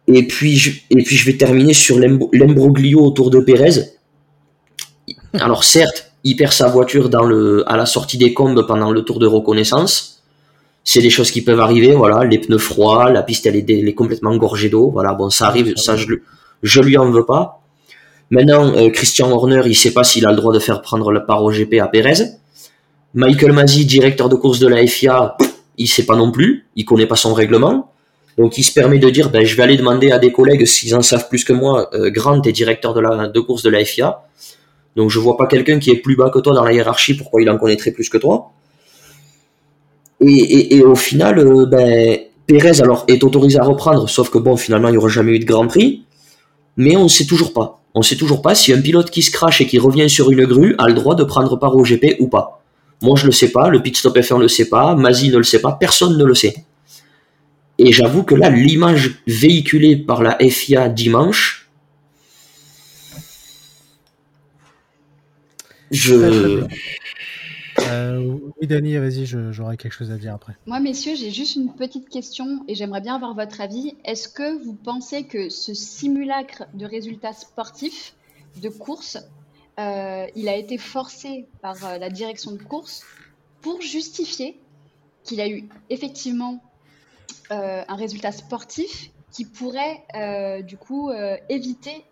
Et 0.07 0.27
puis, 0.27 0.57
je, 0.57 1.25
vais 1.25 1.37
terminer 1.37 1.73
sur 1.73 1.97
l'imbroglio 1.99 3.01
autour 3.01 3.29
de 3.29 3.39
Pérez. 3.39 3.93
Alors 5.33 5.63
certes, 5.63 6.11
il 6.23 6.35
perd 6.35 6.51
sa 6.53 6.67
voiture 6.67 7.09
à 7.67 7.77
la 7.77 7.85
sortie 7.85 8.17
des 8.17 8.33
combes 8.33 8.65
pendant 8.67 8.91
le 8.91 9.03
tour 9.03 9.19
de 9.19 9.27
reconnaissance. 9.27 10.21
C'est 10.83 11.01
des 11.01 11.09
choses 11.09 11.31
qui 11.31 11.41
peuvent 11.41 11.61
arriver, 11.61 11.93
voilà, 11.93 12.25
les 12.25 12.39
pneus 12.39 12.57
froids, 12.57 13.09
la 13.09 13.23
piste 13.23 13.45
elle 13.45 13.55
est, 13.55 13.93
complètement 13.93 14.35
gorgée 14.35 14.69
d'eau, 14.69 14.89
voilà, 14.91 15.13
bon 15.13 15.29
ça 15.29 15.47
arrive, 15.47 15.77
ça 15.77 15.95
je, 15.95 16.07
je 16.61 16.81
lui 16.81 16.97
en 16.97 17.09
veux 17.09 17.25
pas. 17.25 17.61
Maintenant, 18.29 18.75
euh, 18.75 18.89
Christian 18.89 19.31
Horner, 19.31 19.61
il 19.65 19.75
sait 19.75 19.93
pas 19.93 20.03
s'il 20.03 20.25
a 20.25 20.31
le 20.31 20.35
droit 20.35 20.53
de 20.53 20.59
faire 20.59 20.81
prendre 20.81 21.11
la 21.11 21.21
part 21.21 21.43
au 21.43 21.51
GP 21.51 21.75
à 21.81 21.87
Pérez. 21.87 22.31
Michael 23.13 23.53
Masi, 23.53 23.85
directeur 23.85 24.27
de 24.27 24.35
course 24.35 24.59
de 24.59 24.67
la 24.67 24.85
FIA, 24.85 25.37
il 25.77 25.87
sait 25.87 26.05
pas 26.05 26.15
non 26.15 26.31
plus, 26.31 26.65
il 26.75 26.83
connaît 26.83 27.05
pas 27.05 27.15
son 27.15 27.33
règlement. 27.33 27.92
Donc 28.37 28.57
il 28.57 28.63
se 28.63 28.73
permet 28.73 28.99
de 28.99 29.09
dire, 29.09 29.29
ben, 29.29 29.45
je 29.45 29.55
vais 29.55 29.63
aller 29.63 29.77
demander 29.77 30.11
à 30.11 30.19
des 30.19 30.31
collègues 30.31 30.65
s'ils 30.65 30.95
en 30.95 31.01
savent 31.01 31.29
plus 31.29 31.43
que 31.43 31.53
moi. 31.53 31.89
Euh, 31.93 32.09
Grant 32.09 32.41
est 32.41 32.51
directeur 32.51 32.93
de, 32.93 33.39
course 33.39 33.63
de 33.63 33.69
la 33.69 33.83
FIA. 33.85 34.21
Donc 34.95 35.09
je 35.09 35.19
vois 35.19 35.37
pas 35.37 35.47
quelqu'un 35.47 35.79
qui 35.79 35.91
est 35.91 35.97
plus 35.97 36.15
bas 36.15 36.29
que 36.29 36.39
toi 36.39 36.53
dans 36.53 36.63
la 36.63 36.73
hiérarchie, 36.73 37.15
pourquoi 37.15 37.41
il 37.41 37.49
en 37.49 37.57
connaîtrait 37.57 37.91
plus 37.91 38.09
que 38.09 38.17
toi? 38.17 38.51
Et, 40.25 40.81
au 40.81 40.95
final, 40.95 41.39
euh, 41.39 41.65
ben, 41.65 42.17
Pérez 42.47 42.81
alors 42.81 43.03
est 43.07 43.23
autorisé 43.23 43.59
à 43.59 43.63
reprendre, 43.63 44.09
sauf 44.09 44.29
que 44.29 44.37
bon, 44.37 44.55
finalement, 44.55 44.87
il 44.87 44.91
n'y 44.91 44.97
aura 44.97 45.09
jamais 45.09 45.33
eu 45.33 45.39
de 45.39 45.45
Grand 45.45 45.67
Prix. 45.67 46.03
Mais 46.77 46.95
on 46.95 47.03
ne 47.03 47.09
sait 47.09 47.25
toujours 47.25 47.53
pas. 47.53 47.81
On 47.93 47.99
ne 47.99 48.03
sait 48.03 48.15
toujours 48.15 48.41
pas 48.41 48.55
si 48.55 48.73
un 48.73 48.81
pilote 48.81 49.11
qui 49.11 49.21
se 49.21 49.31
crache 49.31 49.61
et 49.61 49.67
qui 49.67 49.77
revient 49.77 50.09
sur 50.09 50.31
une 50.31 50.45
grue 50.45 50.75
a 50.79 50.87
le 50.87 50.93
droit 50.93 51.15
de 51.15 51.23
prendre 51.23 51.55
part 51.57 51.75
au 51.75 51.83
GP 51.83 52.15
ou 52.19 52.27
pas. 52.27 52.61
Moi, 53.01 53.17
je 53.17 53.25
le 53.25 53.31
sais 53.31 53.51
pas, 53.51 53.69
le 53.69 53.81
pit 53.81 53.95
stop 53.95 54.17
F1 54.17 54.39
le 54.39 54.47
sait 54.47 54.69
pas, 54.69 54.95
Mazi 54.95 55.29
ne 55.29 55.37
le 55.37 55.43
sait 55.43 55.59
pas, 55.59 55.73
personne 55.73 56.17
ne 56.17 56.23
le 56.23 56.33
sait. 56.33 56.55
Et 57.77 57.91
j'avoue 57.91 58.23
que 58.23 58.35
là, 58.35 58.49
l'image 58.49 59.21
véhiculée 59.27 59.97
par 59.97 60.21
la 60.21 60.37
FIA 60.37 60.89
dimanche, 60.89 61.69
je. 65.91 66.65
Euh, 67.79 68.37
oui, 68.61 68.67
Dani, 68.67 68.95
vas-y, 68.97 69.25
j'aurai 69.25 69.77
quelque 69.77 69.93
chose 69.93 70.11
à 70.11 70.17
dire 70.17 70.33
après. 70.33 70.53
Moi, 70.67 70.79
messieurs, 70.79 71.15
j'ai 71.15 71.31
juste 71.31 71.55
une 71.55 71.73
petite 71.73 72.09
question 72.09 72.63
et 72.67 72.75
j'aimerais 72.75 73.01
bien 73.01 73.15
avoir 73.15 73.33
votre 73.33 73.61
avis. 73.61 73.95
Est-ce 74.05 74.27
que 74.27 74.63
vous 74.63 74.73
pensez 74.73 75.23
que 75.23 75.49
ce 75.49 75.73
simulacre 75.73 76.65
de 76.75 76.85
résultats 76.85 77.33
sportifs 77.33 78.13
de 78.61 78.69
course 78.69 79.17
euh, 79.79 80.27
il 80.35 80.49
a 80.49 80.55
été 80.55 80.77
forcé 80.77 81.47
par 81.61 81.83
euh, 81.83 81.97
la 81.97 82.09
direction 82.09 82.51
de 82.51 82.61
course 82.61 83.03
pour 83.61 83.81
justifier 83.81 84.59
qu'il 85.23 85.41
a 85.41 85.49
eu 85.49 85.67
effectivement 85.89 86.61
un 87.49 87.95
résultat 87.95 88.31
sportif 88.31 89.11
qui 89.31 89.45
pourrait 89.45 90.03
du 90.63 90.77
coup 90.77 91.11
éviter 91.49 92.03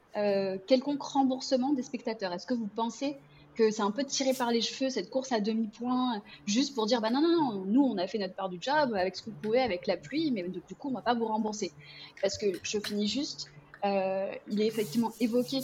quelconque 0.67 1.01
remboursement 1.01 1.73
des 1.73 1.83
spectateurs. 1.83 2.33
Est-ce 2.33 2.45
que 2.45 2.53
vous 2.53 2.67
pensez 2.67 3.17
que 3.55 3.69
c'est 3.69 3.81
un 3.81 3.91
peu 3.91 4.05
tiré 4.05 4.33
par 4.33 4.49
les 4.49 4.61
cheveux 4.61 4.89
cette 4.89 5.09
course 5.09 5.33
à 5.33 5.41
demi-point 5.41 6.21
juste 6.45 6.73
pour 6.73 6.85
dire 6.85 7.01
bah 7.01 7.09
non 7.09 7.21
non 7.21 7.35
non 7.35 7.65
nous 7.65 7.83
on 7.83 7.97
a 7.97 8.07
fait 8.07 8.17
notre 8.17 8.33
part 8.33 8.47
du 8.47 8.57
job 8.61 8.93
avec 8.95 9.17
ce 9.17 9.23
qu'on 9.23 9.31
pouvait 9.31 9.59
avec 9.59 9.87
la 9.87 9.97
pluie 9.97 10.31
mais 10.31 10.43
du 10.43 10.73
coup 10.73 10.87
on 10.87 10.93
va 10.93 11.01
pas 11.01 11.13
vous 11.13 11.25
rembourser 11.25 11.73
parce 12.21 12.37
que 12.37 12.45
je 12.63 12.79
finis 12.79 13.07
juste 13.07 13.51
il 13.83 14.61
est 14.61 14.67
effectivement 14.67 15.11
évoqué 15.19 15.59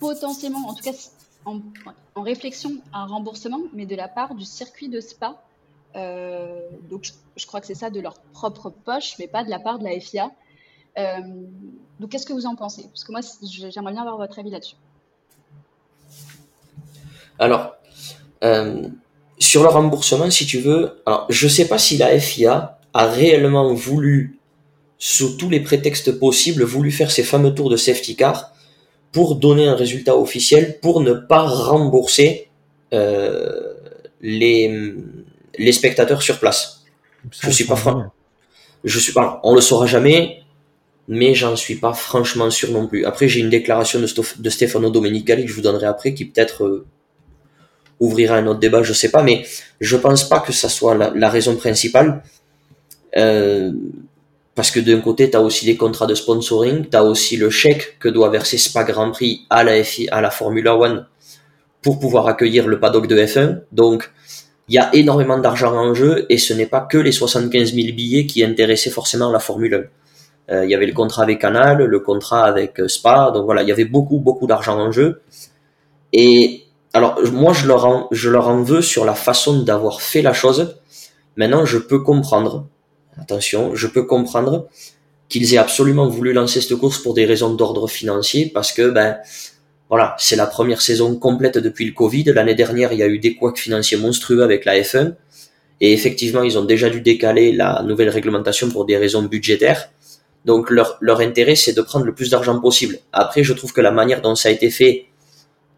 potentiellement, 0.00 0.66
en 0.66 0.74
tout 0.74 0.82
cas 0.82 0.92
en, 1.44 1.60
réflexion, 2.16 2.76
un 2.92 3.06
remboursement, 3.06 3.60
mais 3.72 3.86
de 3.86 3.94
la 3.94 4.08
part 4.08 4.34
du 4.34 4.44
circuit 4.44 4.88
de 4.88 5.00
Spa. 5.00 5.42
Euh, 5.96 6.60
donc 6.88 7.10
je, 7.36 7.46
crois 7.46 7.60
que 7.60 7.66
c'est 7.66 7.74
ça 7.74 7.90
de 7.90 8.00
leur 8.00 8.14
propre 8.32 8.70
poche, 8.70 9.14
mais 9.18 9.26
pas 9.26 9.44
de 9.44 9.50
la 9.50 9.58
part 9.58 9.78
de 9.78 9.84
la 9.84 9.98
FIA. 9.98 10.30
Euh, 10.98 11.18
donc 11.98 12.10
qu'est-ce 12.10 12.26
que 12.26 12.32
vous 12.32 12.46
en 12.46 12.54
pensez? 12.56 12.84
Parce 12.84 13.04
que 13.04 13.12
moi, 13.12 13.20
j'aimerais 13.70 13.92
bien 13.92 14.02
avoir 14.02 14.16
votre 14.16 14.38
avis 14.38 14.50
là-dessus. 14.50 14.76
Alors, 17.38 17.74
euh, 18.44 18.88
sur 19.38 19.62
le 19.62 19.68
remboursement, 19.68 20.30
si 20.30 20.46
tu 20.46 20.58
veux, 20.58 21.02
alors 21.06 21.26
je 21.28 21.46
ne 21.46 21.50
sais 21.50 21.66
pas 21.66 21.78
si 21.78 21.96
la 21.96 22.18
FIA 22.18 22.78
a 22.92 23.06
réellement 23.06 23.72
voulu, 23.72 24.38
sous 24.98 25.36
tous 25.36 25.48
les 25.48 25.60
prétextes 25.60 26.18
possibles, 26.18 26.62
voulu 26.62 26.90
faire 26.90 27.10
ces 27.10 27.22
fameux 27.22 27.54
tours 27.54 27.70
de 27.70 27.76
safety 27.76 28.16
car 28.16 28.52
pour 29.12 29.36
donner 29.36 29.66
un 29.66 29.74
résultat 29.74 30.16
officiel, 30.16 30.78
pour 30.80 31.00
ne 31.00 31.14
pas 31.14 31.42
rembourser 31.42 32.48
les, 34.20 34.94
les 35.58 35.72
spectateurs 35.72 36.22
sur 36.22 36.38
place. 36.38 36.84
je 37.30 37.50
suis 37.50 37.64
pas 37.64 37.76
franc. 37.76 38.12
Je 38.84 38.98
suis 38.98 39.12
pas. 39.12 39.40
On 39.44 39.54
le 39.54 39.60
saura 39.60 39.86
jamais, 39.86 40.42
mais 41.08 41.34
j'en 41.34 41.56
suis 41.56 41.74
pas 41.74 41.92
franchement 41.92 42.50
sûr 42.50 42.70
non 42.70 42.86
plus. 42.86 43.04
Après, 43.04 43.28
j'ai 43.28 43.40
une 43.40 43.50
déclaration 43.50 44.00
de, 44.00 44.06
de 44.38 44.50
Stefano 44.50 44.90
Domenicali 44.90 45.44
que 45.44 45.50
je 45.50 45.54
vous 45.54 45.60
donnerai 45.60 45.86
après, 45.86 46.14
qui 46.14 46.24
peut-être 46.24 46.64
euh, 46.64 46.86
ouvrira 47.98 48.36
un 48.36 48.46
autre 48.46 48.60
débat, 48.60 48.82
je 48.82 48.92
sais 48.92 49.10
pas, 49.10 49.22
mais 49.22 49.44
je 49.80 49.96
pense 49.96 50.28
pas 50.28 50.40
que 50.40 50.52
ça 50.52 50.68
soit 50.68 50.94
la, 50.94 51.12
la 51.14 51.28
raison 51.28 51.56
principale. 51.56 52.22
Euh, 53.16 53.72
parce 54.54 54.70
que 54.70 54.80
d'un 54.80 55.00
côté, 55.00 55.30
tu 55.30 55.36
as 55.36 55.40
aussi 55.40 55.66
les 55.66 55.76
contrats 55.76 56.06
de 56.06 56.14
sponsoring, 56.14 56.88
tu 56.88 56.96
as 56.96 57.04
aussi 57.04 57.36
le 57.36 57.50
chèque 57.50 57.98
que 57.98 58.08
doit 58.08 58.30
verser 58.30 58.58
Spa 58.58 58.84
Grand 58.84 59.10
Prix 59.10 59.46
à 59.48 59.64
la, 59.64 59.82
FI, 59.82 60.08
à 60.10 60.20
la 60.20 60.30
Formula 60.30 60.76
One 60.76 61.06
pour 61.82 61.98
pouvoir 61.98 62.26
accueillir 62.26 62.66
le 62.66 62.78
paddock 62.78 63.06
de 63.06 63.16
F1. 63.16 63.60
Donc, 63.72 64.10
il 64.70 64.74
y 64.74 64.78
a 64.78 64.88
énormément 64.94 65.36
d'argent 65.36 65.74
en 65.74 65.94
jeu 65.94 66.26
et 66.28 66.38
ce 66.38 66.54
n'est 66.54 66.64
pas 66.64 66.80
que 66.80 66.96
les 66.96 67.10
75 67.10 67.74
000 67.74 67.88
billets 67.92 68.26
qui 68.26 68.44
intéressaient 68.44 68.90
forcément 68.90 69.32
la 69.32 69.40
Formule 69.40 69.90
1. 70.48 70.54
Euh, 70.54 70.64
il 70.64 70.70
y 70.70 70.76
avait 70.76 70.86
le 70.86 70.92
contrat 70.92 71.24
avec 71.24 71.40
Canal, 71.40 71.82
le 71.82 71.98
contrat 71.98 72.44
avec 72.44 72.78
euh, 72.78 72.86
Spa, 72.86 73.32
donc 73.34 73.46
voilà, 73.46 73.62
il 73.62 73.68
y 73.68 73.72
avait 73.72 73.84
beaucoup, 73.84 74.20
beaucoup 74.20 74.46
d'argent 74.46 74.78
en 74.78 74.92
jeu. 74.92 75.22
Et 76.12 76.66
alors, 76.92 77.18
moi, 77.32 77.52
je 77.52 77.66
leur 77.66 77.84
en, 77.84 78.06
je 78.12 78.30
leur 78.30 78.46
en 78.46 78.62
veux 78.62 78.80
sur 78.80 79.04
la 79.04 79.14
façon 79.14 79.64
d'avoir 79.64 80.02
fait 80.02 80.22
la 80.22 80.32
chose. 80.32 80.76
Maintenant, 81.34 81.64
je 81.64 81.78
peux 81.78 81.98
comprendre 81.98 82.68
attention, 83.20 83.74
je 83.74 83.88
peux 83.88 84.04
comprendre 84.04 84.68
qu'ils 85.28 85.52
aient 85.52 85.58
absolument 85.58 86.06
voulu 86.06 86.32
lancer 86.32 86.60
cette 86.60 86.76
course 86.76 86.98
pour 86.98 87.14
des 87.14 87.26
raisons 87.26 87.54
d'ordre 87.54 87.88
financier, 87.88 88.52
parce 88.54 88.72
que 88.72 88.88
ben 88.88 89.18
voilà, 89.90 90.14
c'est 90.18 90.36
la 90.36 90.46
première 90.46 90.80
saison 90.80 91.16
complète 91.16 91.58
depuis 91.58 91.84
le 91.84 91.90
Covid. 91.92 92.22
L'année 92.26 92.54
dernière, 92.54 92.92
il 92.92 93.00
y 93.00 93.02
a 93.02 93.08
eu 93.08 93.18
des 93.18 93.34
couacs 93.34 93.58
financiers 93.58 93.98
monstrueux 93.98 94.44
avec 94.44 94.64
la 94.64 94.80
F1. 94.80 95.14
Et 95.80 95.92
effectivement, 95.92 96.44
ils 96.44 96.56
ont 96.56 96.64
déjà 96.64 96.88
dû 96.88 97.00
décaler 97.00 97.50
la 97.50 97.82
nouvelle 97.82 98.08
réglementation 98.08 98.70
pour 98.70 98.86
des 98.86 98.96
raisons 98.96 99.24
budgétaires. 99.24 99.90
Donc 100.44 100.70
leur, 100.70 101.20
intérêt, 101.20 101.56
c'est 101.56 101.72
de 101.72 101.82
prendre 101.82 102.04
le 102.04 102.14
plus 102.14 102.30
d'argent 102.30 102.60
possible. 102.60 102.98
Après, 103.12 103.42
je 103.42 103.52
trouve 103.52 103.72
que 103.72 103.80
la 103.80 103.90
manière 103.90 104.22
dont 104.22 104.36
ça 104.36 104.48
a 104.48 104.52
été 104.52 104.70
fait 104.70 105.06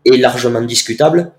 est 0.04 0.18
largement 0.18 0.60
discutable. 0.60 1.32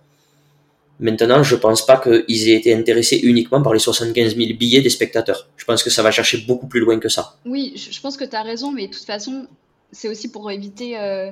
Maintenant, 0.99 1.43
je 1.43 1.55
pense 1.55 1.85
pas 1.85 1.97
qu'ils 1.97 2.49
aient 2.49 2.55
été 2.55 2.73
intéressés 2.73 3.17
uniquement 3.17 3.61
par 3.61 3.73
les 3.73 3.79
75 3.79 4.35
000 4.35 4.57
billets 4.57 4.81
des 4.81 4.89
spectateurs. 4.89 5.47
Je 5.57 5.65
pense 5.65 5.83
que 5.83 5.91
ça 5.91 6.01
va 6.01 6.09
chercher 6.09 6.39
beaucoup 6.47 6.67
plus 6.67 6.79
loin 6.79 6.97
que 6.99 7.09
ça. 7.09 7.35
Oui, 7.45 7.73
je 7.75 7.99
pense 7.99 8.17
que 8.17 8.25
tu 8.25 8.35
as 8.35 8.41
raison, 8.41 8.71
mais 8.71 8.87
de 8.87 8.93
toute 8.93 9.05
façon, 9.05 9.47
c'est 9.91 10.09
aussi 10.09 10.31
pour 10.31 10.49
éviter 10.49 10.97
euh, 10.97 11.31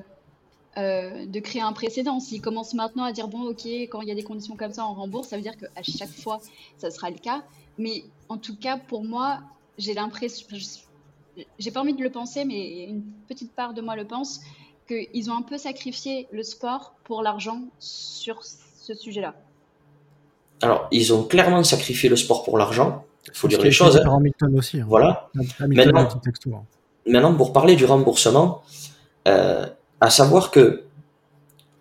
euh, 0.78 1.26
de 1.26 1.40
créer 1.40 1.62
un 1.62 1.74
précédent. 1.74 2.20
S'ils 2.20 2.42
commencent 2.42 2.74
maintenant 2.74 3.04
à 3.04 3.12
dire, 3.12 3.28
bon, 3.28 3.44
ok, 3.50 3.66
quand 3.66 4.02
il 4.02 4.08
y 4.08 4.12
a 4.12 4.16
des 4.16 4.24
conditions 4.24 4.56
comme 4.56 4.72
ça, 4.72 4.86
on 4.88 4.94
rembourse, 4.94 5.28
ça 5.28 5.36
veut 5.36 5.42
dire 5.42 5.58
qu'à 5.58 5.84
chaque 5.84 6.10
fois, 6.10 6.40
ça 6.78 6.92
sera 6.92 7.10
le 7.10 7.18
cas. 7.18 7.44
Mais 7.78 8.04
en 8.30 8.38
tout 8.38 8.56
cas, 8.56 8.78
pour 8.78 9.04
moi, 9.04 9.40
j'ai 9.78 9.94
l'impression, 9.94 10.48
j'ai 11.60 11.72
pas 11.72 11.82
envie 11.82 11.94
de 11.94 12.04
le 12.04 12.10
penser, 12.10 12.46
mais 12.46 12.86
une 12.86 13.04
petite 13.28 13.54
part 13.54 13.74
de 13.74 13.82
moi 13.82 13.96
le 13.96 14.06
pense, 14.06 14.42
qu'ils 14.88 15.30
ont 15.30 15.36
un 15.36 15.42
peu 15.42 15.58
sacrifié 15.58 16.28
le 16.32 16.44
sport 16.44 16.94
pour 17.04 17.22
l'argent 17.22 17.62
sur 17.80 18.42
ce 18.44 18.94
sujet-là. 18.94 19.36
Alors, 20.62 20.88
ils 20.92 21.14
ont 21.14 21.24
clairement 21.24 21.64
sacrifié 21.64 22.10
le 22.10 22.16
sport 22.16 22.44
pour 22.44 22.58
l'argent. 22.58 23.04
Il 23.28 23.34
faut 23.34 23.48
dire 23.48 23.62
les 23.62 23.72
choses. 23.72 23.98
Hein. 23.98 24.22
aussi. 24.56 24.80
Hein. 24.80 24.86
Voilà. 24.88 25.30
maintenant, 25.60 26.08
maintenant, 27.06 27.36
pour 27.36 27.54
parler 27.54 27.76
du 27.76 27.86
remboursement, 27.86 28.62
euh, 29.28 29.68
à 30.02 30.10
savoir 30.10 30.52
que, 30.52 30.82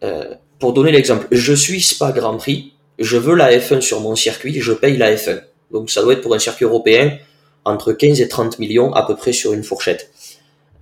euh, 0.04 0.34
pour 0.58 0.74
donner 0.74 0.92
l'exemple, 0.92 1.26
je 1.32 1.54
suis 1.54 1.80
Spa 1.80 2.12
Grand 2.12 2.36
Prix, 2.36 2.74
je 2.98 3.16
veux 3.16 3.34
la 3.34 3.50
F1 3.50 3.80
sur 3.80 4.00
mon 4.00 4.14
circuit, 4.14 4.60
je 4.60 4.72
paye 4.72 4.98
la 4.98 5.14
F1. 5.16 5.40
Donc 5.72 5.90
ça 5.90 6.02
doit 6.02 6.12
être 6.12 6.20
pour 6.20 6.34
un 6.34 6.38
circuit 6.38 6.66
européen 6.66 7.18
entre 7.64 7.92
15 7.92 8.20
et 8.20 8.28
30 8.28 8.58
millions 8.58 8.92
à 8.92 9.04
peu 9.04 9.16
près 9.16 9.32
sur 9.32 9.54
une 9.54 9.64
fourchette. 9.64 10.10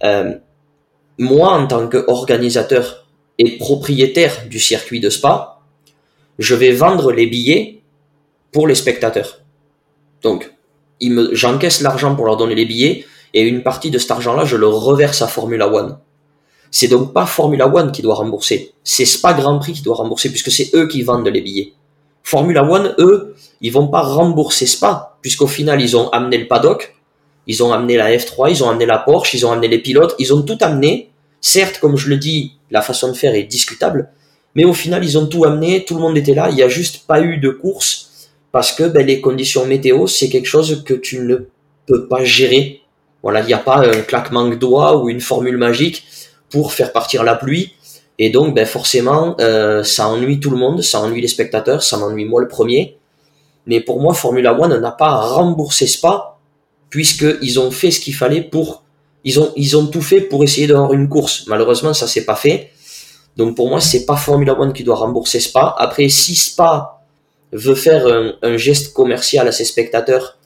Euh, 0.03 0.35
moi, 1.19 1.53
en 1.53 1.67
tant 1.67 1.89
qu'organisateur 1.89 3.07
et 3.39 3.57
propriétaire 3.59 4.47
du 4.49 4.59
circuit 4.59 5.01
de 5.01 5.11
Spa, 5.11 5.61
je 6.39 6.55
vais 6.55 6.73
vendre 6.73 7.13
les 7.13 7.27
billets 7.27 7.81
pour 8.53 8.67
les 8.67 8.75
spectateurs. 8.75 9.41
Donc, 10.23 10.53
j'encaisse 11.33 11.81
l'argent 11.81 12.17
pour 12.17 12.27
leur 12.27 12.37
donner 12.37 12.55
les 12.55 12.65
billets 12.65 13.05
et 13.35 13.43
une 13.43 13.63
partie 13.63 13.91
de 13.91 13.99
cet 13.99 14.11
argent-là, 14.11 14.45
je 14.45 14.57
le 14.57 14.67
reverse 14.67 15.23
à 15.23 15.29
Formula 15.29 15.69
One. 15.69 15.99
C'est 16.71 16.89
donc 16.89 17.13
pas 17.13 17.27
Formula 17.27 17.67
One 17.67 17.93
qui 17.93 18.03
doit 18.03 18.15
rembourser, 18.15 18.73
c'est 18.85 19.05
Spa 19.05 19.33
Grand 19.33 19.59
Prix 19.59 19.75
qui 19.75 19.83
doit 19.83 19.97
rembourser 19.97 20.31
puisque 20.31 20.51
c'est 20.51 20.75
eux 20.75 20.87
qui 20.87 21.03
vendent 21.03 21.29
les 21.29 21.41
billets. 21.41 21.73
Formula 22.23 22.63
One, 22.63 22.95
eux, 22.99 23.35
ils 23.61 23.73
vont 23.73 23.89
pas 23.89 24.03
rembourser 24.03 24.67
Spa 24.67 25.17
puisqu'au 25.23 25.47
final 25.47 25.81
ils 25.81 25.97
ont 25.97 26.11
amené 26.11 26.39
le 26.39 26.47
paddock, 26.47 26.95
ils 27.47 27.63
ont 27.63 27.73
amené 27.73 27.97
la 27.97 28.15
F3, 28.15 28.51
ils 28.51 28.63
ont 28.63 28.69
amené 28.69 28.85
la 28.85 28.99
Porsche, 28.99 29.35
ils 29.35 29.47
ont 29.47 29.53
amené 29.53 29.69
les 29.69 29.79
pilotes, 29.79 30.15
ils 30.19 30.35
ont 30.35 30.43
tout 30.43 30.59
amené. 30.61 31.11
Certes, 31.41 31.79
comme 31.81 31.97
je 31.97 32.09
le 32.09 32.19
dis, 32.19 32.53
la 32.71 32.83
façon 32.83 33.09
de 33.09 33.17
faire 33.17 33.35
est 33.35 33.45
discutable, 33.45 34.11
mais 34.55 34.65
au 34.65 34.75
final 34.75 35.05
ils 35.05 35.17
ont 35.17 35.27
tout 35.27 35.45
amené, 35.45 35.85
tout 35.85 35.95
le 35.95 36.01
monde 36.01 36.19
était 36.19 36.35
là, 36.35 36.49
il 36.51 36.57
n'y 36.57 36.63
a 36.63 36.69
juste 36.69 37.07
pas 37.07 37.23
eu 37.23 37.39
de 37.39 37.49
course 37.51 38.29
parce 38.53 38.73
que 38.73 38.85
ben, 38.85 39.07
les 39.07 39.21
conditions 39.21 39.65
météo 39.67 40.07
c'est 40.07 40.29
quelque 40.29 40.47
chose 40.47 40.83
que 40.85 40.95
tu 40.95 41.21
ne 41.21 41.37
peux 41.87 42.09
pas 42.09 42.25
gérer. 42.25 42.83
Voilà, 43.23 43.41
il 43.41 43.47
n'y 43.47 43.55
a 43.55 43.59
pas 43.59 43.79
un 43.79 44.01
claquement 44.03 44.47
de 44.49 44.55
doigts 44.55 45.03
ou 45.03 45.09
une 45.09 45.21
formule 45.21 45.57
magique 45.57 46.05
pour 46.51 46.73
faire 46.73 46.93
partir 46.93 47.23
la 47.23 47.35
pluie. 47.35 47.75
Et 48.19 48.31
donc, 48.31 48.55
ben 48.55 48.67
forcément, 48.67 49.37
euh, 49.41 49.85
ça 49.85 50.09
ennuie 50.09 50.41
tout 50.41 50.51
le 50.51 50.57
monde, 50.57 50.83
ça 50.83 51.01
ennuie 51.01 51.21
les 51.21 51.29
spectateurs, 51.29 51.83
ça 51.83 51.97
m'ennuie 51.97 52.25
moi 52.25 52.41
le 52.41 52.49
premier. 52.49 52.97
Mais 53.67 53.81
pour 53.81 54.01
moi, 54.01 54.15
Formula 54.15 54.59
One 54.59 54.81
n'a 54.81 54.91
pas 54.91 55.11
à 55.11 55.21
rembourser 55.21 55.87
Spa, 55.87 56.39
puisqu'ils 56.91 57.61
ont 57.61 57.71
fait 57.71 57.91
ce 57.91 58.01
qu'il 58.01 58.15
fallait 58.15 58.43
pour... 58.43 58.83
Ils 59.25 59.39
ont, 59.39 59.53
ils 59.57 59.77
ont 59.77 59.87
tout 59.87 60.01
fait 60.01 60.21
pour 60.21 60.43
essayer 60.43 60.67
d'avoir 60.67 60.93
une 60.95 61.09
course. 61.09 61.45
Malheureusement, 61.47 61.93
ça 61.93 62.07
s'est 62.07 62.25
pas 62.25 62.37
fait. 62.37 62.71
Donc 63.37 63.55
pour 63.55 63.69
moi, 63.69 63.81
c'est 63.81 64.05
pas 64.05 64.17
Formula 64.17 64.59
One 64.59 64.73
qui 64.73 64.85
doit 64.85 64.97
rembourser 64.97 65.39
Spa. 65.39 65.75
Après, 65.79 66.09
si 66.09 66.35
Spa 66.35 67.03
veut 67.53 67.75
faire 67.75 68.07
un, 68.07 68.33
un 68.43 68.57
geste 68.57 68.95
commercial 68.95 69.47
à 69.47 69.53
ses 69.53 69.65
spectateurs, 69.65 70.39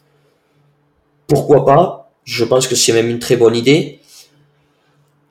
pourquoi 1.26 1.64
pas? 1.64 2.10
Je 2.24 2.44
pense 2.44 2.66
que 2.66 2.74
c'est 2.74 2.92
même 2.92 3.08
une 3.08 3.18
très 3.18 3.36
bonne 3.36 3.56
idée. 3.56 4.00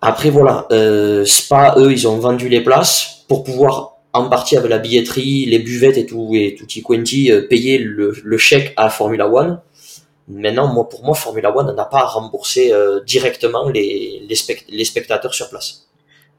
Après 0.01 0.31
voilà, 0.31 0.65
euh, 0.71 1.25
Spa, 1.25 1.75
eux, 1.77 1.91
ils 1.91 2.07
ont 2.07 2.17
vendu 2.17 2.49
les 2.49 2.61
places 2.61 3.23
pour 3.27 3.43
pouvoir 3.43 3.97
en 4.13 4.29
partie 4.29 4.57
avec 4.57 4.69
la 4.69 4.79
billetterie, 4.79 5.45
les 5.45 5.59
buvettes 5.59 5.97
et 5.97 6.05
tout 6.07 6.31
et 6.33 6.55
tout 6.55 6.67
quanti 6.81 7.31
euh, 7.31 7.47
payer 7.47 7.77
le, 7.77 8.13
le, 8.23 8.37
chèque 8.37 8.73
à 8.77 8.89
Formula 8.89 9.29
One. 9.29 9.61
Maintenant, 10.27 10.73
moi 10.73 10.89
pour 10.89 11.05
moi, 11.05 11.13
Formula 11.13 11.55
One 11.55 11.75
n'a 11.75 11.85
pas 11.85 11.99
à 11.99 12.05
rembourser 12.05 12.73
euh, 12.73 13.01
directement 13.01 13.69
les, 13.69 14.25
les, 14.27 14.35
les, 14.69 14.85
spectateurs 14.85 15.33
sur 15.35 15.49
place. 15.49 15.87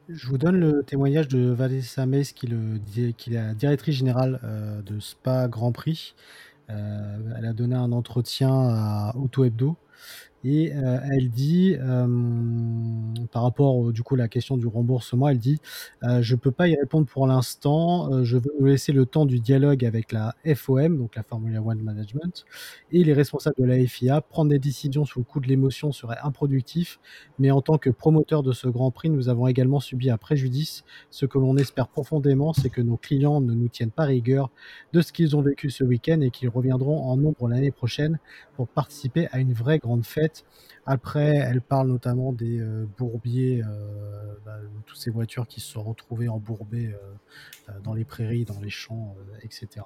Je 0.09 0.27
vous 0.27 0.37
donne 0.37 0.59
le 0.59 0.83
témoignage 0.83 1.29
de 1.29 1.51
Vanessa 1.51 2.05
Mez, 2.05 2.23
qui, 2.35 2.47
le, 2.47 2.79
qui 3.17 3.31
est 3.31 3.35
la 3.35 3.53
directrice 3.53 3.95
générale 3.95 4.41
euh, 4.43 4.81
de 4.81 4.99
Spa 4.99 5.47
Grand 5.47 5.71
Prix. 5.71 6.15
elle 6.67 7.45
a 7.45 7.53
donné 7.53 7.75
un 7.75 7.93
entretien 7.93 8.51
à 8.51 9.13
Auto 9.15 9.45
Hebdo 9.45 9.77
et 10.45 10.73
euh, 10.75 10.99
elle 11.09 11.29
dit, 11.29 11.77
euh, 11.79 12.05
par 13.33 13.43
rapport 13.43 13.91
du 13.91 14.03
coup 14.03 14.15
à 14.15 14.19
la 14.19 14.27
question 14.27 14.57
du 14.57 14.67
remboursement, 14.67 15.27
elle 15.27 15.39
dit 15.39 15.59
euh, 16.03 16.21
Je 16.21 16.35
peux 16.35 16.51
pas 16.51 16.67
y 16.67 16.75
répondre 16.75 17.07
pour 17.07 17.27
l'instant, 17.27 18.23
je 18.23 18.37
veux 18.37 18.53
laisser 18.61 18.91
le 18.91 19.05
temps 19.05 19.25
du 19.25 19.39
dialogue 19.39 19.83
avec 19.83 20.11
la 20.11 20.35
FOM, 20.55 20.97
donc 20.97 21.15
la 21.15 21.23
Formula 21.23 21.61
One 21.61 21.81
Management, 21.81 22.45
et 22.91 23.03
les 23.03 23.13
responsables 23.13 23.55
de 23.57 23.65
la 23.65 23.85
FIA. 23.85 24.21
Prendre 24.21 24.51
des 24.51 24.59
décisions 24.59 25.03
sous 25.05 25.19
le 25.19 25.25
coup 25.25 25.39
de 25.39 25.47
l'émotion 25.47 25.91
serait 25.91 26.17
improductif, 26.23 26.99
mais 27.39 27.51
en 27.51 27.61
tant 27.61 27.77
que 27.77 27.89
promoteur 27.89 28.43
de 28.43 28.51
ce 28.51 28.67
Grand 28.67 28.91
Prix, 28.91 29.09
nous 29.09 29.29
avons 29.29 29.47
également 29.47 29.79
subi 29.79 30.09
un 30.09 30.17
préjudice. 30.17 30.83
Ce 31.09 31.25
que 31.25 31.39
l'on 31.39 31.57
espère 31.57 31.87
profondément, 31.87 32.53
c'est 32.53 32.69
que 32.69 32.81
nos 32.81 32.97
clients 32.97 33.41
ne 33.41 33.53
nous 33.53 33.67
tiennent 33.67 33.91
pas 33.91 34.03
rigueur 34.03 34.51
de 34.93 35.01
ce 35.01 35.11
qu'ils 35.11 35.35
ont 35.35 35.41
vécu 35.41 35.69
ce 35.69 35.83
week-end 35.83 36.21
et 36.21 36.29
qu'ils 36.29 36.49
reviendront 36.49 37.03
en 37.03 37.17
nombre 37.17 37.47
l'année 37.47 37.71
prochaine 37.71 38.19
pour 38.55 38.67
participer 38.67 39.27
à 39.31 39.39
une 39.39 39.53
vraie 39.53 39.79
grande 39.79 40.05
fête. 40.05 40.45
Après, 40.85 41.35
elle 41.35 41.61
parle 41.61 41.87
notamment 41.87 42.33
des 42.33 42.59
euh, 42.59 42.85
bourbiers, 42.97 43.63
euh, 43.63 44.33
bah, 44.45 44.57
toutes 44.85 44.97
ces 44.97 45.11
voitures 45.11 45.47
qui 45.47 45.61
se 45.61 45.71
sont 45.71 45.83
retrouvées 45.83 46.27
embourbées 46.27 46.93
euh, 47.69 47.79
dans 47.83 47.93
les 47.93 48.03
prairies, 48.03 48.43
dans 48.43 48.59
les 48.59 48.69
champs, 48.69 49.15
etc. 49.41 49.85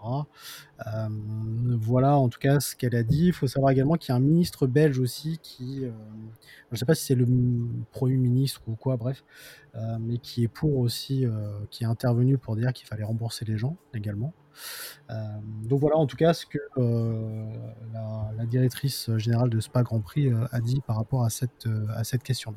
voilà 1.79 2.17
en 2.17 2.29
tout 2.29 2.39
cas 2.39 2.59
ce 2.59 2.75
qu'elle 2.75 2.95
a 2.95 3.03
dit. 3.03 3.27
Il 3.27 3.33
faut 3.33 3.47
savoir 3.47 3.71
également 3.71 3.93
qu'il 3.93 4.09
y 4.09 4.13
a 4.13 4.15
un 4.15 4.19
ministre 4.19 4.65
belge 4.65 4.97
aussi 4.97 5.39
qui, 5.43 5.81
je 5.81 5.91
ne 6.71 6.75
sais 6.75 6.85
pas 6.85 6.95
si 6.95 7.05
c'est 7.05 7.15
le 7.15 7.27
Premier 7.91 8.17
ministre 8.17 8.61
ou 8.67 8.75
quoi, 8.75 8.97
bref, 8.97 9.23
mais 9.99 10.17
qui 10.17 10.43
est 10.43 10.47
pour 10.47 10.77
aussi, 10.77 11.25
qui 11.69 11.83
est 11.83 11.87
intervenu 11.87 12.39
pour 12.39 12.55
dire 12.55 12.73
qu'il 12.73 12.87
fallait 12.87 13.03
rembourser 13.03 13.45
les 13.45 13.57
gens 13.57 13.77
également. 13.93 14.33
Euh, 15.09 15.13
donc 15.63 15.79
voilà, 15.79 15.97
en 15.97 16.05
tout 16.05 16.17
cas, 16.17 16.33
ce 16.33 16.45
que 16.45 16.57
euh, 16.77 17.45
la, 17.93 18.45
directrice 18.45 19.09
générale 19.17 19.49
de 19.49 19.59
Spa 19.59 19.83
Grand 19.83 19.99
Prix 19.99 20.27
euh, 20.27 20.45
a 20.51 20.59
dit 20.59 20.81
par 20.85 20.95
rapport 20.95 21.23
à 21.23 21.29
cette, 21.29 21.67
à 21.95 22.03
cette 22.03 22.23
question. 22.23 22.53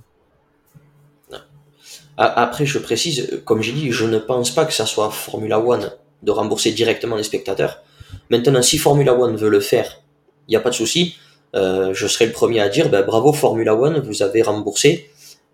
Après, 2.17 2.67
je 2.67 2.79
précise, 2.79 3.41
comme 3.47 3.63
j'ai 3.63 3.73
dit, 3.73 3.93
je 3.93 4.05
ne 4.05 4.19
pense 4.19 4.55
pas 4.55 4.67
que 4.67 4.75
ça 4.75 4.85
soit 4.85 5.11
Formula 5.11 5.59
One 5.59 5.91
de 6.23 6.31
rembourser 6.31 6.71
directement 6.73 7.17
les 7.17 7.23
spectateurs. 7.23 7.83
Maintenant, 8.29 8.61
si 8.61 8.77
Formula 8.77 9.19
One 9.19 9.37
veut 9.37 9.49
le 9.49 9.61
faire, 9.61 10.03
il 10.47 10.51
n'y 10.51 10.57
a 10.57 10.61
pas 10.61 10.69
de 10.69 10.75
souci. 10.75 11.17
je 11.55 12.07
serai 12.07 12.27
le 12.27 12.33
premier 12.33 12.61
à 12.61 12.69
dire, 12.69 12.91
ben, 12.91 13.03
bravo 13.03 13.33
Formula 13.33 13.75
One, 13.75 14.01
vous 14.01 14.23
avez 14.23 14.43
remboursé. 14.43 15.11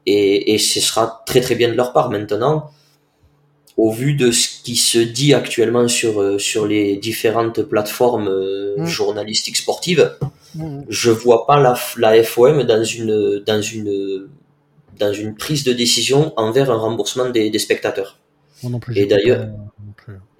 Et, 0.06 0.54
et, 0.54 0.58
ce 0.58 0.80
sera 0.80 1.22
très 1.24 1.40
très 1.40 1.54
bien 1.54 1.68
de 1.68 1.74
leur 1.74 1.92
part. 1.92 2.10
Maintenant, 2.10 2.70
au 3.76 3.92
vu 3.92 4.14
de 4.14 4.30
ce 4.32 4.55
qui 4.66 4.74
se 4.74 4.98
dit 4.98 5.32
actuellement 5.32 5.86
sur, 5.86 6.20
euh, 6.20 6.40
sur 6.40 6.66
les 6.66 6.96
différentes 6.96 7.62
plateformes 7.62 8.26
euh, 8.26 8.74
mm. 8.76 8.86
journalistiques 8.86 9.56
sportives, 9.56 10.10
mm. 10.56 10.80
je 10.88 11.12
vois 11.12 11.46
pas 11.46 11.60
la, 11.60 11.78
la 11.96 12.20
FOM 12.24 12.64
dans 12.64 12.82
une, 12.82 13.44
dans, 13.46 13.62
une, 13.62 14.26
dans 14.98 15.12
une 15.12 15.36
prise 15.36 15.62
de 15.62 15.72
décision 15.72 16.32
envers 16.36 16.72
un 16.72 16.78
remboursement 16.78 17.30
des, 17.30 17.48
des 17.48 17.60
spectateurs. 17.60 18.18
non 18.64 18.80
plus, 18.80 18.98
et 18.98 19.06
d'ailleurs, 19.06 19.46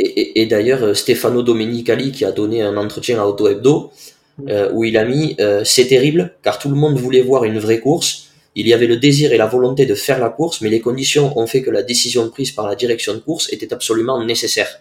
et, 0.00 0.42
et, 0.42 0.46
d'ailleurs, 0.46 0.82
euh, 0.82 0.94
Stefano 0.94 1.42
Domenicali 1.44 2.10
qui 2.10 2.24
a 2.24 2.32
donné 2.32 2.62
un 2.62 2.76
entretien 2.76 3.20
à 3.20 3.26
Auto 3.26 3.46
Hebdo, 3.46 3.92
mm. 4.38 4.50
où 4.72 4.82
il 4.82 4.98
a 4.98 5.04
mis 5.04 5.36
c'est 5.62 5.86
terrible 5.86 6.34
car 6.42 6.58
tout 6.58 6.68
le 6.68 6.74
monde 6.74 6.98
voulait 6.98 7.22
voir 7.22 7.44
une 7.44 7.60
vraie 7.60 7.78
course 7.78 8.25
il 8.56 8.66
y 8.66 8.72
avait 8.72 8.86
le 8.86 8.96
désir 8.96 9.32
et 9.32 9.36
la 9.36 9.46
volonté 9.46 9.84
de 9.84 9.94
faire 9.94 10.18
la 10.18 10.30
course, 10.30 10.62
mais 10.62 10.70
les 10.70 10.80
conditions 10.80 11.38
ont 11.38 11.46
fait 11.46 11.62
que 11.62 11.70
la 11.70 11.82
décision 11.82 12.28
prise 12.30 12.52
par 12.52 12.66
la 12.66 12.74
direction 12.74 13.12
de 13.12 13.18
course 13.18 13.52
était 13.52 13.72
absolument 13.72 14.24
nécessaire. 14.24 14.80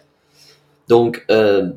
Donc, 0.88 1.22
euh, 1.30 1.68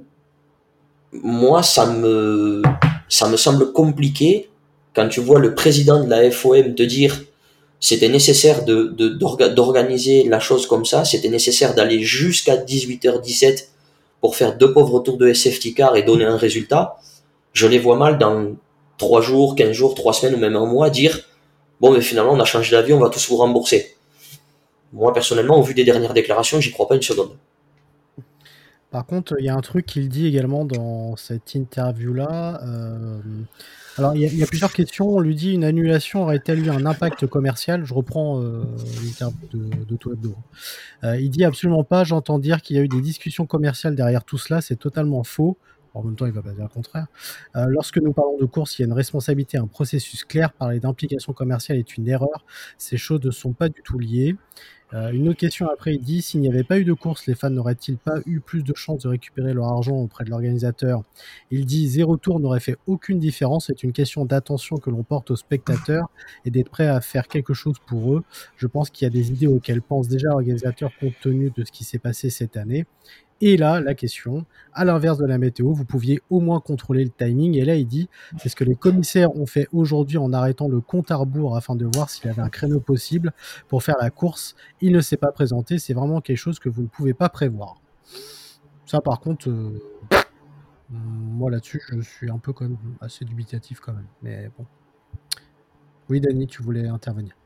moi, 1.12 1.62
ça 1.62 1.88
me, 1.88 2.62
ça 3.10 3.28
me 3.28 3.36
semble 3.36 3.74
compliqué 3.74 4.50
quand 4.96 5.10
tu 5.10 5.20
vois 5.20 5.40
le 5.40 5.54
président 5.54 6.02
de 6.04 6.10
la 6.10 6.32
FOM 6.32 6.74
te 6.74 6.84
dire 6.84 7.22
c'était 7.82 8.10
nécessaire 8.10 8.66
de, 8.66 8.94
d'organiser 9.48 10.24
la 10.24 10.40
chose 10.40 10.68
comme 10.68 10.86
ça, 10.86 11.06
c'était 11.06 11.30
nécessaire 11.30 11.76
d'aller 11.76 12.02
jusqu'à 12.02 12.58
18h17 12.58 13.68
pour 14.22 14.36
faire 14.36 14.58
deux 14.58 14.74
pauvres 14.74 15.00
tours 15.00 15.18
de 15.18 15.32
SFT 15.32 15.74
car 15.74 15.96
et 15.96 16.04
donner 16.04 16.26
un 16.26 16.38
résultat. 16.38 16.98
Je 17.54 17.68
les 17.68 17.80
vois 17.80 17.96
mal 17.96 18.18
dans 18.18 18.56
3 18.98 19.22
jours, 19.22 19.56
15 19.56 19.72
jours, 19.72 19.96
3 19.96 20.14
semaines 20.14 20.36
ou 20.36 20.40
même 20.40 20.56
un 20.56 20.66
mois 20.66 20.90
dire 20.90 21.22
bon 21.80 21.92
mais 21.92 22.02
finalement 22.02 22.34
on 22.34 22.40
a 22.40 22.46
changé 22.46 22.72
d'avis, 22.72 22.94
on 22.94 23.00
va 23.00 23.10
tous 23.10 23.30
vous 23.30 23.38
rembourser. 23.38 23.96
Moi 24.94 25.14
personnellement, 25.14 25.60
au 25.60 25.64
vu 25.64 25.74
des 25.74 25.84
dernières 25.84 26.14
déclarations, 26.14 26.60
j'y 26.60 26.72
crois 26.72 26.88
pas 26.88 26.96
une 26.96 27.02
seconde. 27.02 27.38
Par 28.92 29.06
contre, 29.06 29.36
il 29.38 29.46
y 29.46 29.50
a 29.50 29.56
un 29.56 29.62
truc 29.62 29.86
qu'il 29.86 30.10
dit 30.10 30.26
également 30.26 30.66
dans 30.66 31.16
cette 31.16 31.54
interview-là. 31.54 32.60
Euh, 32.64 33.20
alors, 34.00 34.16
il 34.16 34.22
y, 34.22 34.44
a, 34.44 34.48
plusieurs 34.48 34.72
questions. 34.72 35.10
On 35.10 35.20
lui 35.20 35.36
dit 35.36 35.54
une 35.54 35.64
annulation 35.64 36.24
aurait-elle 36.24 36.66
eu 36.66 36.70
un 36.70 36.86
impact 36.86 37.28
commercial? 37.28 37.86
Je 37.86 37.94
reprends 37.94 38.42
euh, 38.42 38.64
l'interview 39.04 39.48
de, 39.52 39.96
de 39.96 40.30
euh, 41.04 41.20
il 41.20 41.30
dit 41.30 41.44
absolument 41.44 41.84
pas. 41.84 42.04
J'entends 42.04 42.40
dire 42.40 42.62
qu'il 42.62 42.78
y 42.78 42.80
a 42.80 42.82
eu 42.82 42.88
des 42.88 43.02
discussions 43.02 43.46
commerciales 43.46 43.96
derrière 43.96 44.24
tout 44.24 44.38
cela. 44.38 44.62
C'est 44.62 44.78
totalement 44.78 45.24
faux. 45.24 45.58
En 46.00 46.04
même 46.04 46.16
temps, 46.16 46.26
il 46.26 46.32
va 46.32 46.42
pas 46.42 46.52
dire 46.52 46.64
le 46.64 46.70
contraire. 46.70 47.08
Euh, 47.56 47.66
lorsque 47.68 47.98
nous 47.98 48.14
parlons 48.14 48.38
de 48.38 48.46
course, 48.46 48.78
il 48.78 48.84
y 48.84 48.86
a 48.86 48.88
une 48.88 48.94
responsabilité, 48.94 49.58
un 49.58 49.68
processus 49.68 50.24
clair. 50.24 50.54
Parler 50.54 50.80
d'implication 50.80 51.34
commerciale 51.34 51.78
est 51.78 51.98
une 51.98 52.08
erreur. 52.08 52.46
Ces 52.78 52.98
choses 52.98 53.22
ne 53.24 53.32
sont 53.32 53.54
pas 53.54 53.70
du 53.70 53.82
tout 53.82 54.00
liées. 54.00 54.36
Euh, 54.94 55.12
une 55.12 55.30
autre 55.30 55.38
question 55.38 55.68
après, 55.70 55.94
il 55.94 56.02
dit 56.02 56.22
s'il 56.22 56.42
n'y 56.42 56.48
avait 56.48 56.64
pas 56.64 56.80
eu 56.80 56.84
de 56.84 56.94
course, 56.94 57.28
les 57.28 57.36
fans 57.36 57.50
n'auraient-ils 57.50 57.98
pas 57.98 58.20
eu 58.26 58.40
plus 58.40 58.64
de 58.64 58.74
chances 58.74 59.04
de 59.04 59.08
récupérer 59.08 59.54
leur 59.54 59.68
argent 59.68 59.96
auprès 59.96 60.24
de 60.24 60.32
l'organisateur? 60.32 61.04
Il 61.52 61.66
dit 61.66 61.88
zéro 61.88 62.18
tour 62.18 62.40
n'aurait 62.40 62.60
fait 62.60 62.78
aucune 62.88 63.20
différence. 63.20 63.68
C'est 63.68 63.84
une 63.84 63.94
question 63.94 64.26
d'attention 64.26 64.78
que 64.78 64.90
l'on 64.90 65.04
porte 65.04 65.30
aux 65.32 65.36
spectateurs 65.36 66.10
et 66.46 66.50
d'être 66.50 66.70
prêt 66.70 66.88
à 66.88 67.02
faire 67.02 67.28
quelque 67.28 67.54
chose 67.54 67.76
pour 67.86 68.16
eux. 68.16 68.24
Je 68.58 68.66
pense 68.66 68.90
qu'il 68.90 69.06
y 69.06 69.08
a 69.08 69.12
des 69.12 69.30
idées 69.32 69.48
auxquelles 69.48 69.82
pense 69.82 70.08
déjà 70.08 70.30
l'organisateur 70.30 70.92
compte 71.00 71.14
tenu 71.22 71.52
de 71.56 71.64
ce 71.64 71.72
qui 71.72 71.84
s'est 71.84 72.00
passé 72.00 72.30
cette 72.30 72.58
année. 72.58 72.86
Et 73.42 73.56
là, 73.56 73.80
la 73.80 73.96
question, 73.96 74.46
à 74.74 74.84
l'inverse 74.84 75.18
de 75.18 75.26
la 75.26 75.38
météo, 75.38 75.72
vous 75.72 75.86
pouviez 75.86 76.22
au 76.30 76.42
moins 76.42 76.60
contrôler 76.60 77.04
le 77.04 77.10
timing. 77.10 77.56
Et 77.56 77.64
là, 77.64 77.76
il 77.76 77.88
dit, 77.88 78.10
c'est 78.38 78.50
ce 78.50 78.56
que 78.56 78.66
les 78.66 78.76
commissaires 78.76 79.34
ont 79.36 79.46
fait 79.46 79.68
aujourd'hui 79.72 80.18
en 80.18 80.34
arrêtant 80.34 80.68
le 80.68 80.82
compte 80.82 81.10
à 81.12 81.16
rebours 81.16 81.56
afin 81.56 81.76
de 81.76 81.86
voir 81.94 82.10
s'il 82.10 82.26
y 82.26 82.30
avait 82.30 82.42
un 82.42 82.50
créneau 82.50 82.82
possible 82.82 83.32
pour 83.70 83.84
faire 83.84 83.96
la 84.02 84.10
course. 84.10 84.56
Il 84.82 84.92
ne 84.92 85.00
s'est 85.00 85.18
pas 85.18 85.32
présenté. 85.32 85.80
C'est 85.80 85.94
vraiment 85.94 86.20
quelque 86.20 86.38
chose 86.38 86.60
que 86.60 86.68
vous 86.68 86.82
ne 86.82 86.88
pouvez 86.88 87.14
pas 87.14 87.30
prévoir. 87.30 87.82
Ça, 88.86 89.00
par 89.00 89.20
contre, 89.22 89.50
euh, 89.50 89.80
moi 90.90 91.50
là-dessus, 91.50 91.82
je 91.90 92.02
suis 92.02 92.30
un 92.30 92.40
peu 92.40 92.52
quand 92.52 92.66
même 92.66 92.78
assez 93.00 93.24
dubitatif 93.24 93.80
quand 93.80 93.94
même. 93.94 94.08
Mais 94.22 94.50
bon. 94.58 94.66
Oui, 96.10 96.20
Dani, 96.20 96.48
tu 96.48 96.64
voulais 96.64 96.88
intervenir. 96.88 97.39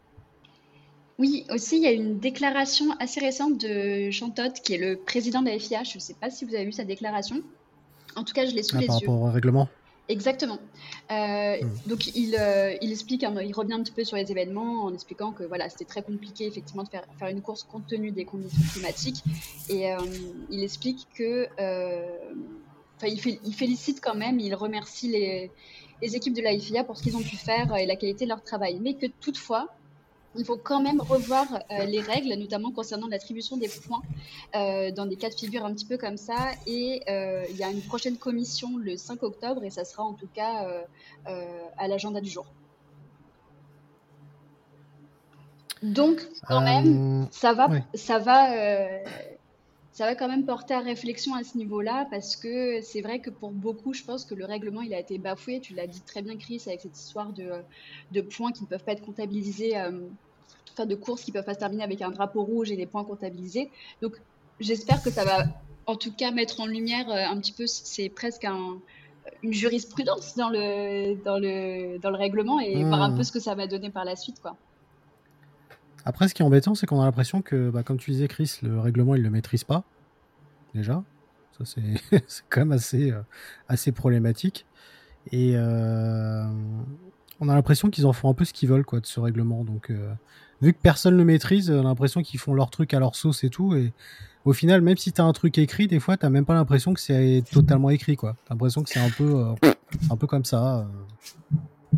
Oui, 1.23 1.45
aussi, 1.51 1.77
il 1.77 1.83
y 1.83 1.87
a 1.87 1.91
une 1.93 2.19
déclaration 2.19 2.91
assez 2.99 3.21
récente 3.21 3.57
de 3.57 4.11
Chantotte, 4.11 4.59
qui 4.61 4.73
est 4.73 4.77
le 4.77 4.97
président 4.97 5.41
de 5.41 5.49
la 5.49 5.57
FIA. 5.57 5.83
Je 5.83 5.95
ne 5.95 6.01
sais 6.01 6.15
pas 6.15 6.29
si 6.29 6.43
vous 6.43 6.53
avez 6.53 6.65
vu 6.65 6.73
sa 6.73 6.83
déclaration. 6.83 7.41
En 8.17 8.25
tout 8.25 8.33
cas, 8.33 8.45
je 8.45 8.53
l'ai 8.53 8.61
sous 8.61 8.75
ah, 8.75 8.81
les 8.81 8.87
par 8.87 8.99
yeux. 8.99 9.05
Par 9.05 9.15
rapport 9.15 9.29
au 9.29 9.31
règlement? 9.31 9.69
Exactement. 10.09 10.59
Euh, 11.11 11.61
hmm. 11.61 11.69
Donc 11.87 12.07
il, 12.07 12.35
euh, 12.37 12.75
il 12.81 12.91
explique, 12.91 13.23
hein, 13.23 13.33
il 13.41 13.53
revient 13.53 13.71
un 13.71 13.83
petit 13.83 13.93
peu 13.93 14.03
sur 14.03 14.17
les 14.17 14.29
événements 14.33 14.83
en 14.83 14.93
expliquant 14.93 15.31
que 15.31 15.45
voilà, 15.45 15.69
c'était 15.69 15.85
très 15.85 16.03
compliqué 16.03 16.45
effectivement 16.45 16.83
de 16.83 16.89
faire, 16.89 17.05
faire 17.17 17.29
une 17.29 17.41
course 17.41 17.63
compte 17.63 17.87
tenu 17.87 18.11
des 18.11 18.25
conditions 18.25 18.61
climatiques. 18.73 19.23
Et 19.69 19.93
euh, 19.93 19.99
il 20.49 20.61
explique 20.61 21.07
que, 21.15 21.47
il, 23.01 23.21
fait, 23.21 23.39
il, 23.45 23.53
félicite 23.53 24.01
quand 24.01 24.15
même, 24.15 24.41
il 24.41 24.53
remercie 24.55 25.07
les, 25.07 25.51
les 26.01 26.15
équipes 26.17 26.35
de 26.35 26.41
la 26.41 26.59
FIA 26.59 26.83
pour 26.83 26.97
ce 26.97 27.03
qu'ils 27.03 27.15
ont 27.15 27.23
pu 27.23 27.37
faire 27.37 27.73
et 27.77 27.85
la 27.85 27.95
qualité 27.95 28.25
de 28.25 28.29
leur 28.29 28.43
travail, 28.43 28.77
mais 28.81 28.95
que 28.95 29.05
toutefois, 29.21 29.69
il 30.35 30.45
faut 30.45 30.57
quand 30.57 30.81
même 30.81 31.01
revoir 31.01 31.45
euh, 31.53 31.85
les 31.85 32.01
règles, 32.01 32.33
notamment 32.35 32.71
concernant 32.71 33.07
l'attribution 33.07 33.57
des 33.57 33.69
points 33.69 34.01
euh, 34.55 34.91
dans 34.91 35.05
des 35.05 35.15
cas 35.15 35.29
de 35.29 35.35
figure 35.35 35.65
un 35.65 35.73
petit 35.73 35.85
peu 35.85 35.97
comme 35.97 36.17
ça. 36.17 36.51
Et 36.67 37.01
euh, 37.09 37.43
il 37.49 37.57
y 37.57 37.63
a 37.63 37.69
une 37.69 37.81
prochaine 37.81 38.17
commission 38.17 38.77
le 38.77 38.97
5 38.97 39.21
octobre 39.23 39.63
et 39.63 39.69
ça 39.69 39.85
sera 39.85 40.03
en 40.03 40.13
tout 40.13 40.29
cas 40.33 40.67
à 41.77 41.87
l'agenda 41.87 42.21
du 42.21 42.29
jour. 42.29 42.45
Donc, 45.81 46.25
quand 46.47 46.61
même, 46.61 47.27
ça 47.31 47.53
va, 47.53 47.67
ça 47.93 48.17
va 48.17 48.49
ça 49.93 50.05
va 50.05 50.15
quand 50.15 50.27
même 50.27 50.43
porter 50.43 50.73
à 50.73 50.79
réflexion 50.79 51.35
à 51.35 51.43
ce 51.43 51.55
niveau-là 51.55 52.07
parce 52.09 52.35
que 52.35 52.81
c'est 52.81 53.01
vrai 53.01 53.19
que 53.19 53.29
pour 53.29 53.51
beaucoup, 53.51 53.93
je 53.93 54.03
pense 54.03 54.25
que 54.25 54.33
le 54.33 54.43
règlement 54.43 54.81
il 54.81 54.91
a 54.93 54.99
été 54.99 55.19
bafoué. 55.19 55.59
Tu 55.59 55.75
l'as 55.75 55.85
dit 55.85 56.01
très 56.01 56.23
bien, 56.23 56.35
Chris, 56.35 56.63
avec 56.65 56.81
cette 56.81 56.97
histoire 56.97 57.31
de, 57.31 57.51
de 58.11 58.21
points 58.21 58.51
qui 58.51 58.63
ne 58.63 58.67
peuvent 58.67 58.83
pas 58.83 58.93
être 58.93 59.05
comptabilisés, 59.05 59.77
euh, 59.77 60.01
enfin 60.73 60.87
de 60.87 60.95
courses 60.95 61.23
qui 61.23 61.31
ne 61.31 61.33
peuvent 61.33 61.45
pas 61.45 61.53
se 61.53 61.59
terminer 61.59 61.83
avec 61.83 62.01
un 62.01 62.09
drapeau 62.09 62.43
rouge 62.43 62.71
et 62.71 62.75
des 62.75 62.87
points 62.87 63.03
comptabilisés. 63.03 63.69
Donc 64.01 64.19
j'espère 64.59 65.03
que 65.03 65.11
ça 65.11 65.25
va 65.25 65.45
en 65.85 65.95
tout 65.95 66.11
cas 66.11 66.31
mettre 66.31 66.59
en 66.59 66.65
lumière 66.65 67.07
euh, 67.11 67.25
un 67.31 67.39
petit 67.39 67.51
peu, 67.51 67.67
c'est 67.67 68.09
presque 68.09 68.45
un, 68.45 68.79
une 69.43 69.53
jurisprudence 69.53 70.35
dans 70.35 70.49
le, 70.49 71.23
dans, 71.23 71.37
le, 71.37 71.99
dans 71.99 72.09
le 72.09 72.17
règlement 72.17 72.59
et 72.59 72.83
voir 72.83 73.03
un 73.03 73.09
mmh. 73.09 73.17
peu 73.17 73.23
ce 73.23 73.31
que 73.31 73.39
ça 73.39 73.53
va 73.53 73.67
donner 73.67 73.91
par 73.91 74.05
la 74.05 74.15
suite. 74.15 74.41
quoi. 74.41 74.57
Après, 76.05 76.27
ce 76.27 76.33
qui 76.33 76.41
est 76.41 76.45
embêtant, 76.45 76.75
c'est 76.75 76.85
qu'on 76.85 77.01
a 77.01 77.05
l'impression 77.05 77.41
que, 77.41 77.69
bah, 77.69 77.83
comme 77.83 77.97
tu 77.97 78.11
disais, 78.11 78.27
Chris, 78.27 78.59
le 78.61 78.79
règlement, 78.79 79.15
il 79.15 79.19
ne 79.19 79.25
le 79.25 79.31
maîtrise 79.31 79.63
pas. 79.63 79.83
Déjà. 80.75 81.03
Ça, 81.57 81.63
c'est 82.27 82.43
quand 82.49 82.61
même 82.61 82.71
assez, 82.71 83.11
euh, 83.11 83.21
assez 83.67 83.91
problématique. 83.91 84.65
Et 85.31 85.53
euh, 85.55 86.43
on 87.39 87.47
a 87.47 87.55
l'impression 87.55 87.89
qu'ils 87.89 88.05
en 88.05 88.13
font 88.13 88.29
un 88.29 88.33
peu 88.33 88.43
ce 88.43 88.53
qu'ils 88.53 88.69
veulent, 88.69 88.85
quoi, 88.85 88.99
de 88.99 89.05
ce 89.05 89.19
règlement. 89.19 89.63
Donc, 89.63 89.89
euh, 89.89 90.13
vu 90.61 90.73
que 90.73 90.79
personne 90.81 91.13
ne 91.13 91.19
le 91.19 91.25
maîtrise, 91.25 91.71
on 91.71 91.79
a 91.79 91.83
l'impression 91.83 92.21
qu'ils 92.21 92.39
font 92.39 92.53
leur 92.53 92.69
truc 92.69 92.93
à 92.93 92.99
leur 92.99 93.15
sauce 93.15 93.45
et 93.45 93.49
tout. 93.49 93.73
Et 93.75 93.93
au 94.43 94.51
final, 94.51 94.81
même 94.81 94.97
si 94.97 95.13
tu 95.13 95.21
as 95.21 95.23
un 95.23 95.31
truc 95.31 95.57
écrit, 95.57 95.87
des 95.87 95.99
fois, 96.01 96.17
tu 96.17 96.27
même 96.27 96.45
pas 96.45 96.53
l'impression 96.53 96.93
que 96.93 96.99
c'est 96.99 97.43
totalement 97.49 97.89
écrit. 97.91 98.17
Tu 98.17 98.25
l'impression 98.49 98.83
que 98.83 98.89
c'est 98.89 98.99
un 98.99 99.09
peu, 99.09 99.45
un 100.09 100.17
peu 100.17 100.27
comme 100.27 100.43
ça. 100.43 100.85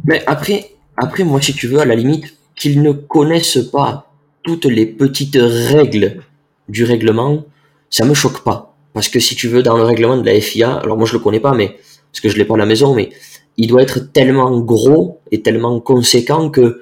Mais 0.04 0.24
après, 0.28 0.76
après, 0.98 1.24
moi, 1.24 1.42
si 1.42 1.54
tu 1.54 1.68
veux, 1.68 1.80
à 1.80 1.86
la 1.86 1.96
limite, 1.96 2.36
qu'ils 2.56 2.82
ne 2.82 2.92
connaissent 2.92 3.70
pas 3.72 4.12
toutes 4.44 4.66
les 4.66 4.86
petites 4.86 5.38
règles 5.40 6.22
du 6.70 6.84
règlement, 6.84 7.44
ça 7.90 8.06
me 8.06 8.14
choque 8.14 8.44
pas. 8.44 8.76
Parce 8.94 9.10
que 9.10 9.20
si 9.20 9.36
tu 9.36 9.48
veux, 9.48 9.64
dans 9.64 9.78
le 9.78 9.84
règlement 9.84 10.18
de 10.18 10.26
la 10.26 10.40
FIA, 10.40 10.76
alors 10.76 10.98
moi 10.98 11.06
je 11.06 11.14
le 11.14 11.20
connais 11.20 11.40
pas, 11.40 11.54
mais 11.54 11.78
parce 12.12 12.22
que 12.22 12.30
je 12.30 12.38
l'ai 12.38 12.46
pas 12.46 12.54
à 12.56 12.58
la 12.58 12.66
maison, 12.66 12.96
mais 12.96 13.10
il 13.58 13.68
doit 13.68 13.82
être 13.82 14.12
tellement 14.12 14.60
gros 14.60 15.20
et 15.32 15.42
tellement 15.42 15.80
conséquent 15.80 16.50
que 16.50 16.82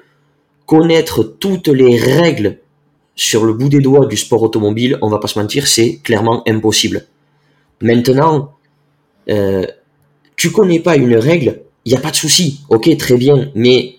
connaître 0.66 1.22
toutes 1.22 1.68
les 1.68 1.98
règles 1.98 2.58
sur 3.16 3.44
le 3.44 3.52
bout 3.52 3.68
des 3.68 3.80
doigts 3.80 4.06
du 4.06 4.16
sport 4.16 4.42
automobile, 4.42 4.98
on 5.02 5.08
va 5.08 5.18
pas 5.18 5.28
se 5.28 5.38
mentir, 5.38 5.66
c'est 5.66 5.98
clairement 6.02 6.42
impossible. 6.48 7.06
Maintenant, 7.80 8.52
euh, 9.28 9.66
tu 10.36 10.50
connais 10.50 10.80
pas 10.80 10.96
une 10.96 11.16
règle, 11.16 11.62
il 11.84 11.92
n'y 11.92 11.98
a 11.98 12.00
pas 12.00 12.10
de 12.10 12.16
souci, 12.16 12.60
ok, 12.70 12.96
très 12.96 13.16
bien, 13.16 13.50
mais 13.54 13.96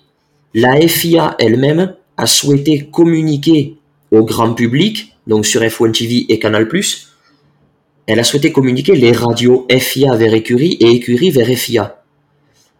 la 0.56 0.80
FIA 0.88 1.36
elle-même 1.38 1.95
a 2.16 2.26
souhaité 2.26 2.88
communiquer 2.89 3.76
au 4.12 4.24
grand 4.24 4.53
public, 4.53 5.14
donc 5.28 5.45
sur 5.45 5.62
F1 5.62 5.91
TV 5.91 6.26
et 6.30 6.39
Canal+, 6.39 6.68
elle 8.08 8.20
a 8.20 8.24
souhaité 8.24 8.53
communiquer 8.53 8.95
les 8.95 9.12
radios 9.12 9.68
FIA 9.70 10.16
vers 10.16 10.34
Écurie 10.34 10.78
et 10.80 10.91
Écurie 10.91 11.30
vers 11.30 11.47
FIA. 11.47 12.01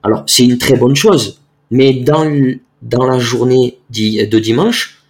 Alors, 0.03 0.23
c'est 0.26 0.45
une 0.45 0.57
très 0.57 0.78
bonne 0.78 0.95
chose, 0.95 1.41
mais 1.69 1.93
dans, 1.93 2.32
dans 2.82 3.05
la 3.05 3.19
journée 3.19 3.78
de 3.89 4.39
dimanche, 4.39 5.03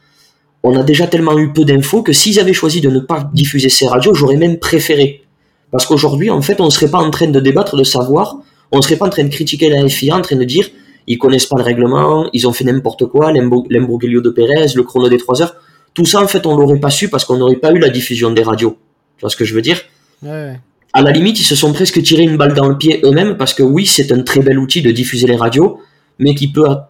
on 0.63 0.75
a 0.75 0.81
déjà 0.81 1.05
tellement 1.05 1.37
eu 1.37 1.53
peu 1.53 1.65
d'infos 1.65 2.01
que 2.01 2.13
s'ils 2.13 2.39
avaient 2.39 2.53
choisi 2.53 2.81
de 2.81 2.89
ne 2.89 2.99
pas 2.99 3.29
diffuser 3.31 3.69
ces 3.69 3.87
radios, 3.87 4.15
j'aurais 4.15 4.37
même 4.37 4.57
préféré. 4.57 5.23
Parce 5.69 5.85
qu'aujourd'hui, 5.85 6.31
en 6.31 6.41
fait, 6.41 6.59
on 6.59 6.65
ne 6.65 6.71
serait 6.71 6.89
pas 6.89 6.97
en 6.97 7.11
train 7.11 7.27
de 7.27 7.39
débattre, 7.39 7.75
de 7.75 7.83
savoir, 7.83 8.37
on 8.71 8.77
ne 8.77 8.81
serait 8.81 8.95
pas 8.95 9.05
en 9.05 9.09
train 9.09 9.23
de 9.23 9.29
critiquer 9.29 9.69
la 9.69 9.87
FIA, 9.87 10.15
en 10.15 10.21
train 10.21 10.37
de 10.37 10.43
dire 10.43 10.67
ils 11.07 11.17
connaissent 11.17 11.45
pas 11.45 11.57
le 11.57 11.63
règlement, 11.63 12.29
ils 12.33 12.47
ont 12.47 12.53
fait 12.53 12.63
n'importe 12.63 13.05
quoi, 13.05 13.31
l'imbroglio 13.31 14.21
de 14.21 14.29
Pérez, 14.29 14.67
le 14.75 14.83
chrono 14.83 15.09
des 15.09 15.17
3 15.17 15.41
heures. 15.41 15.55
Tout 15.93 16.05
ça, 16.05 16.21
en 16.21 16.27
fait, 16.27 16.45
on 16.45 16.57
l'aurait 16.57 16.79
pas 16.79 16.89
su 16.89 17.09
parce 17.09 17.25
qu'on 17.25 17.37
n'aurait 17.37 17.55
pas 17.55 17.71
eu 17.71 17.79
la 17.79 17.89
diffusion 17.89 18.31
des 18.31 18.43
radios. 18.43 18.77
Tu 19.17 19.21
vois 19.21 19.29
ce 19.29 19.37
que 19.37 19.45
je 19.45 19.53
veux 19.53 19.61
dire? 19.61 19.81
Ouais. 20.23 20.59
À 20.93 21.01
la 21.01 21.11
limite, 21.11 21.39
ils 21.39 21.45
se 21.45 21.55
sont 21.55 21.73
presque 21.73 22.01
tiré 22.01 22.23
une 22.23 22.37
balle 22.37 22.53
dans 22.53 22.67
le 22.67 22.77
pied 22.77 23.01
eux-mêmes 23.03 23.37
parce 23.37 23.53
que 23.53 23.63
oui, 23.63 23.85
c'est 23.85 24.11
un 24.11 24.21
très 24.21 24.41
bel 24.41 24.57
outil 24.57 24.81
de 24.81 24.91
diffuser 24.91 25.27
les 25.27 25.35
radios, 25.35 25.79
mais 26.19 26.35
qui 26.35 26.51
peut 26.51 26.65
à, 26.67 26.89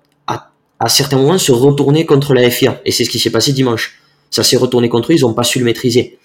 à, 0.79 0.89
certains 0.89 1.17
moments 1.17 1.37
se 1.37 1.51
retourner 1.51 2.05
contre 2.05 2.33
la 2.33 2.49
FIA. 2.49 2.81
Et 2.85 2.91
c'est 2.91 3.03
ce 3.03 3.09
qui 3.09 3.19
s'est 3.19 3.31
passé 3.31 3.51
dimanche. 3.51 3.99
Ça 4.31 4.43
s'est 4.43 4.57
retourné 4.57 4.89
contre 4.89 5.11
eux, 5.11 5.15
ils 5.15 5.21
n'ont 5.21 5.33
pas 5.33 5.43
su 5.43 5.59
le 5.59 5.65
maîtriser. 5.65 6.17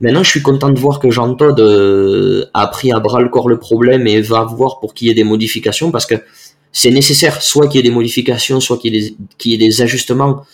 Maintenant, 0.00 0.22
je 0.22 0.30
suis 0.30 0.42
content 0.42 0.68
de 0.70 0.78
voir 0.78 0.98
que 0.98 1.10
Jean 1.10 1.34
Todd 1.34 1.58
euh, 1.58 2.44
a 2.52 2.66
pris 2.66 2.92
à 2.92 3.00
bras 3.00 3.20
le 3.20 3.28
corps 3.28 3.48
le 3.48 3.58
problème 3.58 4.06
et 4.06 4.20
va 4.20 4.44
voir 4.44 4.78
pour 4.78 4.92
qu'il 4.92 5.08
y 5.08 5.10
ait 5.10 5.14
des 5.14 5.24
modifications 5.24 5.90
parce 5.90 6.06
que 6.06 6.16
c'est 6.76 6.90
nécessaire, 6.90 7.40
soit 7.40 7.68
qu'il 7.68 7.76
y 7.76 7.80
ait 7.80 7.88
des 7.88 7.94
modifications, 7.94 8.60
soit 8.60 8.76
qu'il 8.76 8.94
y, 8.94 9.54
ait 9.54 9.56
des 9.56 9.80
ajustements 9.80 10.44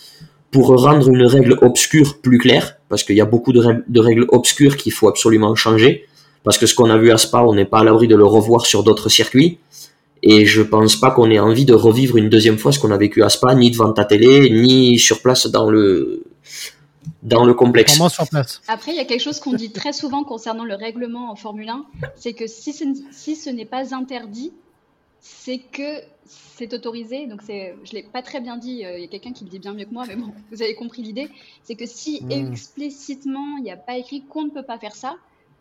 pour 0.51 0.67
rendre 0.67 1.09
une 1.09 1.25
règle 1.25 1.57
obscure 1.61 2.21
plus 2.21 2.37
claire, 2.37 2.77
parce 2.87 3.03
qu'il 3.03 3.17
y 3.17 3.19
a 3.19 3.25
beaucoup 3.25 3.51
de, 3.51 3.59
règles, 3.99 4.25
obscures 4.29 4.77
qu'il 4.77 4.93
faut 4.93 5.09
absolument 5.09 5.53
changer, 5.55 6.05
parce 6.45 6.57
que 6.57 6.65
ce 6.65 6.75
qu'on 6.75 6.89
a 6.89 6.97
vu 6.97 7.11
à 7.11 7.17
Spa, 7.17 7.39
on 7.41 7.53
n'est 7.53 7.65
pas 7.65 7.79
à 7.79 7.83
l'abri 7.83 8.07
de 8.07 8.15
le 8.15 8.23
revoir 8.23 8.65
sur 8.65 8.83
d'autres 8.83 9.09
circuits, 9.09 9.57
et 10.21 10.45
je 10.45 10.61
pense 10.61 10.95
pas 10.95 11.11
qu'on 11.11 11.29
ait 11.29 11.39
envie 11.39 11.65
de 11.65 11.73
revivre 11.73 12.15
une 12.15 12.29
deuxième 12.29 12.57
fois 12.57 12.71
ce 12.71 12.79
qu'on 12.79 12.91
a 12.91 12.97
vécu 12.97 13.21
à 13.21 13.27
Spa, 13.27 13.53
ni 13.53 13.69
devant 13.69 13.91
ta 13.91 14.05
télé, 14.05 14.49
ni 14.49 14.97
sur 14.99 15.21
place 15.21 15.47
dans 15.47 15.69
le 15.69 16.23
dans 17.21 17.43
le 17.43 17.53
complexe. 17.53 17.99
Sur 18.07 18.29
place. 18.29 18.61
Après, 18.69 18.91
il 18.91 18.97
y 18.97 19.01
a 19.01 19.05
quelque 19.05 19.19
chose 19.19 19.41
qu'on 19.41 19.51
dit 19.51 19.71
très 19.71 19.91
souvent 19.91 20.23
concernant 20.23 20.63
le 20.63 20.75
règlement 20.75 21.29
en 21.29 21.35
Formule 21.35 21.67
1, 21.67 21.83
c'est 22.15 22.31
que 22.31 22.47
si 22.47 22.71
ce, 22.71 22.85
si 23.11 23.35
ce 23.35 23.49
n'est 23.49 23.65
pas 23.65 23.93
interdit, 23.93 24.53
c'est 25.25 25.59
que 25.59 26.01
c'est 26.25 26.73
autorisé, 26.73 27.27
donc 27.27 27.41
c'est, 27.43 27.75
je 27.85 27.93
l'ai 27.93 28.03
pas 28.03 28.21
très 28.21 28.41
bien 28.41 28.57
dit, 28.57 28.85
euh, 28.85 28.97
il 28.97 29.01
y 29.01 29.05
a 29.05 29.07
quelqu'un 29.07 29.31
qui 29.31 29.45
le 29.45 29.49
dit 29.49 29.59
bien 29.59 29.73
mieux 29.73 29.85
que 29.85 29.93
moi, 29.93 30.03
mais 30.05 30.17
bon, 30.17 30.33
vous 30.51 30.61
avez 30.61 30.75
compris 30.75 31.01
l'idée, 31.01 31.29
c'est 31.63 31.75
que 31.75 31.85
si 31.85 32.21
hmm. 32.21 32.31
explicitement 32.31 33.57
il 33.57 33.63
n'y 33.63 33.71
a 33.71 33.77
pas 33.77 33.97
écrit 33.97 34.23
qu'on 34.25 34.43
ne 34.43 34.49
peut 34.49 34.63
pas 34.63 34.77
faire 34.77 34.95
ça, 34.95 35.15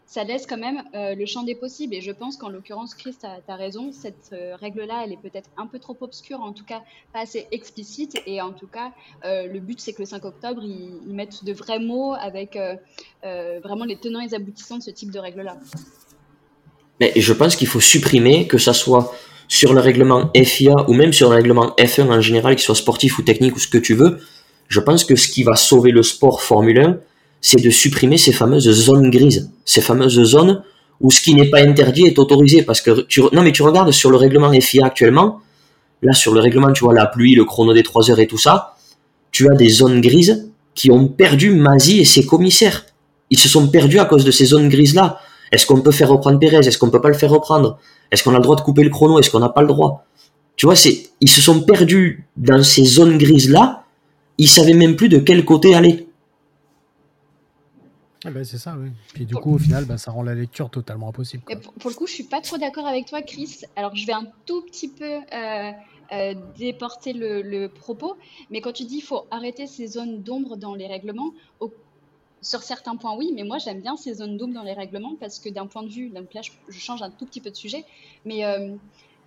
ça 0.04 0.24
laisse 0.24 0.46
quand 0.46 0.58
même 0.58 0.82
euh, 0.94 1.14
le 1.14 1.26
champ 1.26 1.44
des 1.44 1.54
possibles. 1.54 1.94
Et 1.94 2.00
je 2.00 2.10
pense 2.10 2.36
qu'en 2.36 2.48
l'occurrence, 2.48 2.94
Chris, 2.94 3.14
tu 3.18 3.24
as, 3.24 3.56
raison, 3.56 3.92
cette 3.92 4.30
euh, 4.32 4.56
règle-là, 4.56 5.02
elle 5.04 5.12
est 5.12 5.22
peut-être 5.22 5.48
un 5.56 5.66
peu 5.66 5.78
trop 5.78 5.96
obscure, 6.00 6.40
en 6.40 6.52
tout 6.52 6.64
cas 6.64 6.82
pas 7.14 7.20
assez 7.20 7.46
explicite. 7.52 8.20
Et 8.26 8.42
en 8.42 8.52
tout 8.52 8.66
cas, 8.66 8.92
le 9.24 9.58
but, 9.58 9.80
c'est 9.80 9.92
que 9.94 10.00
le 10.00 10.06
5 10.06 10.24
octobre, 10.24 10.60
ils, 10.64 11.00
ils 11.06 11.14
mettent 11.14 11.44
de 11.44 11.52
vrais 11.52 11.78
mots 11.78 12.12
avec 12.14 12.58
vraiment 13.22 13.84
les 13.84 13.96
tenants 13.96 14.20
et 14.20 14.26
les 14.26 14.34
aboutissants 14.34 14.78
de 14.78 14.82
ce 14.82 14.90
type 14.90 15.12
de 15.12 15.18
règle-là. 15.18 15.56
Mais 17.00 17.12
je 17.16 17.32
pense 17.32 17.56
qu'il 17.56 17.68
faut 17.68 17.80
supprimer, 17.80 18.46
que 18.46 18.58
ça 18.58 18.74
soit 18.74 19.14
sur 19.52 19.74
le 19.74 19.80
règlement 19.80 20.30
FIA 20.34 20.88
ou 20.88 20.94
même 20.94 21.12
sur 21.12 21.28
le 21.28 21.36
règlement 21.36 21.74
F1 21.78 22.08
en 22.10 22.22
général, 22.22 22.56
qu'il 22.56 22.64
soit 22.64 22.74
sportif 22.74 23.18
ou 23.18 23.22
technique 23.22 23.54
ou 23.54 23.58
ce 23.58 23.68
que 23.68 23.76
tu 23.76 23.92
veux, 23.92 24.18
je 24.68 24.80
pense 24.80 25.04
que 25.04 25.14
ce 25.14 25.28
qui 25.28 25.42
va 25.42 25.56
sauver 25.56 25.90
le 25.90 26.02
sport 26.02 26.40
Formule 26.40 26.78
1, 26.78 26.96
c'est 27.42 27.60
de 27.60 27.68
supprimer 27.68 28.16
ces 28.16 28.32
fameuses 28.32 28.70
zones 28.70 29.10
grises, 29.10 29.50
ces 29.66 29.82
fameuses 29.82 30.22
zones 30.22 30.62
où 31.02 31.10
ce 31.10 31.20
qui 31.20 31.34
n'est 31.34 31.50
pas 31.50 31.60
interdit 31.60 32.06
est 32.06 32.18
autorisé. 32.18 32.62
Parce 32.62 32.80
que 32.80 33.02
tu, 33.02 33.20
non, 33.34 33.42
mais 33.42 33.52
tu 33.52 33.62
regardes 33.62 33.90
sur 33.90 34.10
le 34.10 34.16
règlement 34.16 34.50
FIA 34.58 34.86
actuellement, 34.86 35.42
là 36.00 36.14
sur 36.14 36.32
le 36.32 36.40
règlement, 36.40 36.72
tu 36.72 36.84
vois 36.84 36.94
la 36.94 37.04
pluie, 37.04 37.34
le 37.34 37.44
chrono 37.44 37.74
des 37.74 37.82
3 37.82 38.10
heures 38.10 38.20
et 38.20 38.26
tout 38.26 38.38
ça, 38.38 38.76
tu 39.32 39.50
as 39.50 39.54
des 39.54 39.68
zones 39.68 40.00
grises 40.00 40.50
qui 40.74 40.90
ont 40.90 41.08
perdu 41.08 41.50
Mazi 41.50 42.00
et 42.00 42.06
ses 42.06 42.24
commissaires. 42.24 42.86
Ils 43.28 43.38
se 43.38 43.50
sont 43.50 43.68
perdus 43.68 43.98
à 43.98 44.06
cause 44.06 44.24
de 44.24 44.30
ces 44.30 44.46
zones 44.46 44.70
grises 44.70 44.94
là. 44.94 45.20
Est-ce 45.52 45.66
qu'on 45.66 45.80
peut 45.80 45.92
faire 45.92 46.08
reprendre 46.08 46.38
Pérez? 46.38 46.66
Est-ce 46.66 46.78
qu'on 46.78 46.90
peut 46.90 47.00
pas 47.00 47.08
le 47.08 47.14
faire 47.14 47.30
reprendre? 47.30 47.78
Est-ce 48.10 48.24
qu'on 48.24 48.34
a 48.34 48.38
le 48.38 48.42
droit 48.42 48.56
de 48.56 48.62
couper 48.62 48.82
le 48.82 48.90
chrono? 48.90 49.18
Est-ce 49.18 49.30
qu'on 49.30 49.38
n'a 49.38 49.50
pas 49.50 49.60
le 49.60 49.68
droit? 49.68 50.04
Tu 50.56 50.66
vois, 50.66 50.74
c'est, 50.74 51.10
ils 51.20 51.30
se 51.30 51.40
sont 51.40 51.62
perdus 51.62 52.26
dans 52.36 52.62
ces 52.62 52.84
zones 52.84 53.18
grises-là. 53.18 53.84
Ils 54.38 54.48
savaient 54.48 54.74
même 54.74 54.96
plus 54.96 55.08
de 55.08 55.18
quel 55.18 55.44
côté 55.44 55.74
aller. 55.74 56.08
Ah 58.24 58.30
ben 58.30 58.44
c'est 58.44 58.58
ça, 58.58 58.76
oui. 58.78 58.90
Puis 59.12 59.26
du 59.26 59.34
coup, 59.34 59.54
au 59.54 59.58
final, 59.58 59.84
ben, 59.84 59.98
ça 59.98 60.12
rend 60.12 60.22
la 60.22 60.34
lecture 60.34 60.70
totalement 60.70 61.08
impossible. 61.08 61.42
Pour, 61.80 61.90
le 61.90 61.96
coup, 61.96 62.06
je 62.06 62.12
suis 62.12 62.24
pas 62.24 62.40
trop 62.40 62.56
d'accord 62.56 62.86
avec 62.86 63.06
toi, 63.06 63.20
Chris. 63.20 63.62
Alors, 63.74 63.96
je 63.96 64.06
vais 64.06 64.12
un 64.12 64.26
tout 64.46 64.62
petit 64.62 64.88
peu 64.88 65.04
euh, 65.04 65.70
euh, 66.12 66.34
déporter 66.56 67.12
le, 67.14 67.66
propos, 67.66 68.16
mais 68.50 68.60
quand 68.60 68.72
tu 68.72 68.84
dis 68.84 68.96
qu'il 68.96 69.04
faut 69.04 69.26
arrêter 69.30 69.66
ces 69.66 69.88
zones 69.88 70.22
d'ombre 70.22 70.56
dans 70.56 70.74
les 70.74 70.86
règlements, 70.86 71.32
sur 72.42 72.62
certains 72.62 72.96
points, 72.96 73.16
oui, 73.16 73.32
mais 73.34 73.44
moi 73.44 73.58
j'aime 73.58 73.80
bien 73.80 73.96
ces 73.96 74.14
zones 74.14 74.36
d'ombre 74.36 74.54
dans 74.54 74.64
les 74.64 74.72
règlements 74.72 75.14
parce 75.18 75.38
que 75.38 75.48
d'un 75.48 75.66
point 75.66 75.84
de 75.84 75.88
vue, 75.88 76.10
donc 76.10 76.34
là 76.34 76.42
je, 76.42 76.78
change 76.78 77.00
un 77.02 77.10
tout 77.10 77.24
petit 77.24 77.40
peu 77.40 77.50
de 77.50 77.56
sujet, 77.56 77.84
mais 78.24 78.44
euh, 78.44 78.74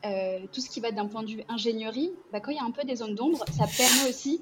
euh, 0.06 0.40
tout 0.52 0.62
ce 0.62 0.70
qui 0.70 0.82
va 0.82 0.92
d'un 0.92 1.08
point 1.08 1.24
de 1.24 1.30
vue 1.30 1.44
ingénierie, 1.48 2.12
bah, 2.32 2.42
quand 2.42 2.52
il 2.52 2.58
y 2.58 2.60
a 2.60 2.64
un 2.64 2.72
peu 2.72 2.84
des 2.84 2.98
zones 2.98 3.16
d'ombre, 3.16 3.46
ça 3.58 3.66
permet 3.66 4.10
aussi 4.10 4.42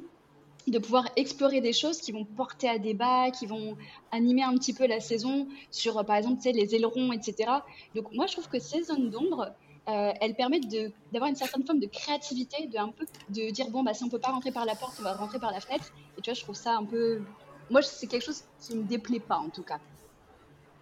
de 0.68 0.80
pouvoir 0.80 1.08
explorer 1.16 1.62
des 1.62 1.74
choses 1.74 2.00
qui 2.00 2.12
vont 2.12 2.26
porter 2.26 2.68
à 2.68 2.80
débat, 2.80 3.32
qui 3.32 3.46
vont 3.46 3.78
animer 4.12 4.44
un 4.44 4.54
petit 4.56 4.74
peu 4.74 4.88
la 4.88 5.02
saison 5.02 5.48
sur, 5.72 6.04
par 6.06 6.16
exemple, 6.16 6.42
les 6.46 6.74
ailerons, 6.74 7.12
etc. 7.12 7.52
Donc 7.96 8.12
moi 8.14 8.26
je 8.26 8.34
trouve 8.34 8.50
que 8.50 8.60
ces 8.60 8.84
zones 8.84 9.10
d'ombre, 9.10 9.52
euh, 9.90 10.14
elles 10.22 10.34
permettent 10.34 10.70
d'avoir 11.12 11.30
une 11.30 11.36
certaine 11.36 11.66
forme 11.66 11.80
de 11.80 11.88
créativité, 11.88 12.68
de 12.68 12.78
un 12.78 12.88
peu 12.90 13.06
de 13.30 13.52
dire 13.52 13.70
bon 13.70 13.84
bah 13.84 13.94
si 13.94 14.04
on 14.04 14.10
peut 14.10 14.20
pas 14.20 14.32
rentrer 14.32 14.52
par 14.52 14.66
la 14.66 14.76
porte, 14.76 14.96
on 15.00 15.04
va 15.04 15.14
rentrer 15.14 15.40
par 15.40 15.52
la 15.52 15.60
fenêtre. 15.60 15.92
Et 16.18 16.22
tu 16.22 16.30
vois, 16.30 16.36
je 16.36 16.42
trouve 16.42 16.56
ça 16.56 16.76
un 16.78 16.86
peu 16.86 17.22
moi, 17.70 17.82
c'est 17.82 18.08
quelque 18.08 18.26
chose 18.26 18.42
qui 18.62 18.76
me 18.76 18.84
déplaît 18.84 19.20
pas, 19.20 19.38
en 19.38 19.50
tout 19.50 19.64
cas. 19.64 19.80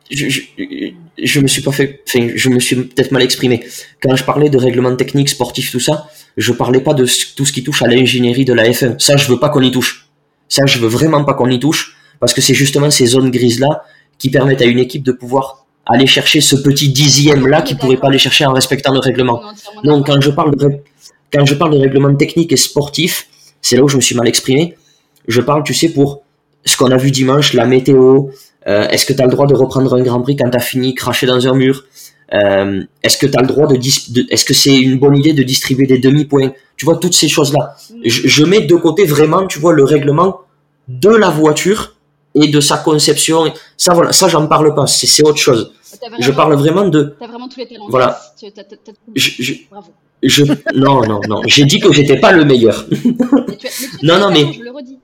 Je, 0.09 0.27
je, 1.17 1.39
me 1.39 1.47
suis 1.47 1.61
pas 1.61 1.71
fait, 1.71 2.01
enfin, 2.07 2.29
je 2.35 2.49
me 2.49 2.59
suis 2.59 2.75
peut-être 2.75 3.11
mal 3.11 3.21
exprimé. 3.21 3.65
Quand 4.01 4.15
je 4.15 4.25
parlais 4.25 4.49
de 4.49 4.57
règlements 4.57 4.95
techniques, 4.95 5.29
sportifs, 5.29 5.71
tout 5.71 5.79
ça, 5.79 6.09
je 6.35 6.51
parlais 6.51 6.81
pas 6.81 6.93
de 6.93 7.05
tout 7.35 7.45
ce 7.45 7.53
qui 7.53 7.63
touche 7.63 7.81
à 7.81 7.87
l'ingénierie 7.87 8.43
de 8.43 8.53
la 8.53 8.69
F1. 8.69 8.99
Ça, 8.99 9.15
je 9.15 9.27
veux 9.27 9.39
pas 9.39 9.49
qu'on 9.49 9.61
y 9.61 9.71
touche. 9.71 10.09
Ça, 10.49 10.65
je 10.65 10.79
veux 10.79 10.87
vraiment 10.87 11.23
pas 11.23 11.33
qu'on 11.33 11.49
y 11.49 11.59
touche, 11.59 11.95
parce 12.19 12.33
que 12.33 12.41
c'est 12.41 12.53
justement 12.53 12.91
ces 12.91 13.05
zones 13.05 13.31
grises-là 13.31 13.83
qui 14.17 14.29
permettent 14.29 14.61
à 14.61 14.65
une 14.65 14.79
équipe 14.79 15.03
de 15.03 15.13
pouvoir 15.13 15.65
aller 15.85 16.07
chercher 16.07 16.41
ce 16.41 16.55
petit 16.55 16.89
dixième-là 16.89 17.61
qui 17.61 17.75
pourrait 17.75 17.97
pas 17.97 18.07
aller 18.07 18.19
chercher 18.19 18.45
en 18.45 18.53
respectant 18.53 18.93
le 18.93 18.99
règlement. 18.99 19.41
Donc, 19.83 20.07
quand 20.07 20.19
je 20.19 20.29
parle 20.29 20.55
de, 20.55 20.71
quand 21.31 21.45
je 21.45 21.55
parle 21.55 21.73
de 21.73 21.79
règlements 21.79 22.13
techniques 22.15 22.51
et 22.51 22.57
sportifs, 22.57 23.27
c'est 23.61 23.77
là 23.77 23.83
où 23.83 23.87
je 23.87 23.95
me 23.95 24.01
suis 24.01 24.15
mal 24.15 24.27
exprimé. 24.27 24.77
Je 25.27 25.41
parle, 25.41 25.63
tu 25.63 25.73
sais, 25.73 25.89
pour 25.89 26.23
ce 26.65 26.77
qu'on 26.77 26.91
a 26.91 26.97
vu 26.97 27.11
dimanche, 27.11 27.53
la 27.53 27.65
météo, 27.65 28.29
euh, 28.67 28.87
est-ce 28.89 29.05
que 29.05 29.13
tu 29.13 29.21
as 29.21 29.25
le 29.25 29.31
droit 29.31 29.47
de 29.47 29.55
reprendre 29.55 29.93
un 29.95 30.01
Grand 30.01 30.21
Prix 30.21 30.35
quand 30.35 30.49
tu 30.49 30.57
as 30.57 30.61
fini 30.61 30.93
craché 30.93 31.25
dans 31.25 31.47
un 31.47 31.53
mur? 31.53 31.85
Euh, 32.33 32.83
Est-ce 33.03 33.17
que 33.17 33.25
tu 33.25 33.37
as 33.37 33.41
le 33.41 33.47
droit 33.47 33.67
de, 33.67 33.77
est-ce 34.29 34.45
que 34.45 34.53
c'est 34.53 34.77
une 34.77 34.97
bonne 34.99 35.17
idée 35.17 35.33
de 35.33 35.43
distribuer 35.43 35.85
des 35.85 35.97
demi-points? 35.97 36.53
Tu 36.77 36.85
vois 36.85 36.95
toutes 36.97 37.13
ces 37.13 37.27
choses-là. 37.27 37.75
Je, 38.05 38.43
mets 38.45 38.61
de 38.61 38.75
côté 38.75 39.03
vraiment, 39.05 39.47
tu 39.47 39.59
vois, 39.59 39.73
le 39.73 39.83
règlement 39.83 40.41
de 40.87 41.09
la 41.09 41.29
voiture 41.29 41.95
et 42.33 42.47
de 42.47 42.61
sa 42.61 42.77
conception. 42.77 43.51
Ça, 43.75 43.93
voilà, 43.93 44.13
ça 44.13 44.29
j'en 44.29 44.47
parle 44.47 44.73
pas. 44.73 44.87
C'est 44.87 45.23
autre 45.23 45.39
chose. 45.39 45.73
Je 46.19 46.31
parle 46.31 46.55
vraiment 46.55 46.87
de. 46.87 47.15
T'as 47.19 47.27
vraiment 47.27 47.49
tous 47.49 47.59
les 47.59 47.67
talents. 47.67 47.87
Voilà. 47.89 48.17
je, 49.13 49.53
Bravo. 49.69 49.89
Je, 50.23 50.43
non, 50.73 51.01
non, 51.05 51.19
non. 51.27 51.41
J'ai 51.47 51.65
dit 51.65 51.79
que 51.79 51.91
j'étais 51.91 52.19
pas 52.19 52.31
le 52.31 52.45
meilleur. 52.45 52.85
non, 54.03 54.19
non, 54.19 54.31
mais. 54.31 54.53
Je 54.53 54.61
le 54.61 54.71
redis. 54.71 54.99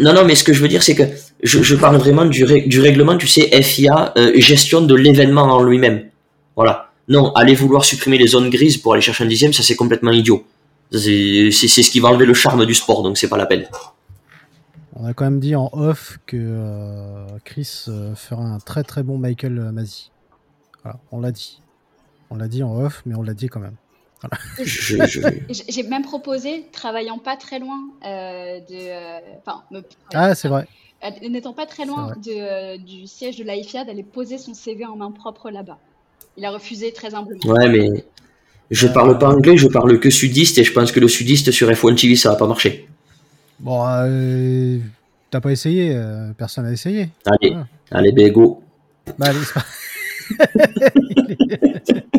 Non, 0.00 0.12
non, 0.12 0.24
mais 0.24 0.34
ce 0.34 0.44
que 0.44 0.52
je 0.52 0.60
veux 0.60 0.68
dire, 0.68 0.82
c'est 0.82 0.94
que 0.94 1.04
je, 1.42 1.74
parle 1.76 1.96
vraiment 1.96 2.24
du, 2.24 2.44
du, 2.66 2.80
règlement, 2.80 3.16
tu 3.16 3.26
sais, 3.26 3.50
FIA, 3.62 4.12
euh, 4.16 4.32
gestion 4.40 4.80
de 4.80 4.94
l'événement 4.94 5.42
en 5.42 5.62
lui-même. 5.62 6.04
Voilà. 6.56 6.90
Non, 7.08 7.32
aller 7.32 7.54
vouloir 7.54 7.84
supprimer 7.84 8.18
les 8.18 8.28
zones 8.28 8.50
grises 8.50 8.78
pour 8.78 8.94
aller 8.94 9.02
chercher 9.02 9.24
un 9.24 9.28
dixième, 9.28 9.52
ça 9.52 9.62
c'est 9.62 9.76
complètement 9.76 10.10
idiot. 10.10 10.44
C'est 10.90 11.50
ce 11.50 11.90
qui 11.90 12.00
va 12.00 12.08
enlever 12.08 12.26
le 12.26 12.34
charme 12.34 12.64
du 12.66 12.74
sport, 12.74 13.02
donc 13.02 13.18
c'est 13.18 13.28
pas 13.28 13.36
la 13.36 13.46
peine. 13.46 13.66
On 14.96 15.04
a 15.04 15.12
quand 15.12 15.24
même 15.24 15.40
dit 15.40 15.56
en 15.56 15.70
off 15.72 16.18
que 16.24 16.36
euh, 16.38 17.26
Chris 17.44 17.84
euh, 17.88 18.14
fera 18.14 18.44
un 18.44 18.58
très 18.58 18.84
très 18.84 19.02
bon 19.02 19.18
Michael 19.18 19.70
Masi. 19.72 20.12
Voilà, 20.82 20.98
on 21.10 21.20
l'a 21.20 21.32
dit. 21.32 21.60
On 22.30 22.36
l'a 22.36 22.48
dit 22.48 22.62
en 22.62 22.80
off, 22.80 23.02
mais 23.04 23.14
on 23.14 23.22
l'a 23.22 23.34
dit 23.34 23.48
quand 23.48 23.60
même. 23.60 23.76
J'ai 25.68 25.82
même 25.84 26.02
proposé, 26.02 26.66
travaillant 26.72 27.18
pas 27.18 27.36
très 27.36 27.58
loin 27.58 27.80
euh, 28.04 28.60
de. 28.60 28.74
Euh, 28.74 29.18
enfin, 29.38 29.62
ah, 30.12 30.34
c'est 30.34 30.48
vrai. 30.48 30.66
Euh, 31.04 31.28
n'étant 31.28 31.52
pas 31.52 31.66
très 31.66 31.84
loin 31.84 32.14
de, 32.16 32.76
du 32.78 33.06
siège 33.06 33.36
de 33.36 33.44
l'AIFIA, 33.44 33.84
d'aller 33.84 34.02
poser 34.02 34.38
son 34.38 34.54
CV 34.54 34.84
en 34.86 34.96
main 34.96 35.10
propre 35.10 35.50
là-bas. 35.50 35.78
Il 36.36 36.44
a 36.44 36.50
refusé 36.50 36.92
très 36.92 37.14
humblement. 37.14 37.40
Ouais, 37.44 37.68
mais 37.68 38.04
je 38.70 38.88
parle 38.88 39.18
pas 39.18 39.28
anglais, 39.28 39.56
je 39.56 39.68
parle 39.68 40.00
que 40.00 40.10
sudiste 40.10 40.58
et 40.58 40.64
je 40.64 40.72
pense 40.72 40.92
que 40.92 41.00
le 41.00 41.08
sudiste 41.08 41.50
sur 41.50 41.68
F1 41.70 41.94
TV 41.94 42.16
ça 42.16 42.30
va 42.30 42.36
pas 42.36 42.46
marcher. 42.46 42.88
Bon, 43.60 43.84
t'as 45.30 45.40
pas 45.40 45.52
essayé, 45.52 45.96
personne 46.36 46.64
n'a 46.64 46.72
essayé. 46.72 47.10
Allez, 47.26 47.56
allez, 47.90 48.12
ben 48.12 48.32
go. 48.32 48.62
Bah, 49.18 49.26
allez, 49.28 49.38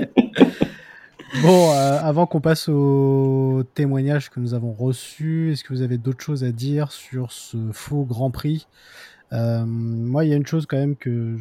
Bon, 1.42 1.72
euh, 1.72 2.00
avant 2.02 2.26
qu'on 2.26 2.42
passe 2.42 2.70
au 2.70 3.64
témoignage 3.74 4.30
que 4.30 4.40
nous 4.40 4.54
avons 4.54 4.72
reçu, 4.72 5.52
est-ce 5.52 5.64
que 5.64 5.74
vous 5.74 5.82
avez 5.82 5.98
d'autres 5.98 6.24
choses 6.24 6.44
à 6.44 6.52
dire 6.52 6.92
sur 6.92 7.32
ce 7.32 7.72
faux 7.72 8.04
Grand 8.04 8.32
Prix? 8.32 8.68
Euh, 9.34 9.66
Moi, 9.66 10.26
il 10.26 10.30
y 10.30 10.34
a 10.34 10.38
une 10.38 10.46
chose 10.46 10.66
quand 10.66 10.78
même 10.78 10.96
que... 10.96 11.38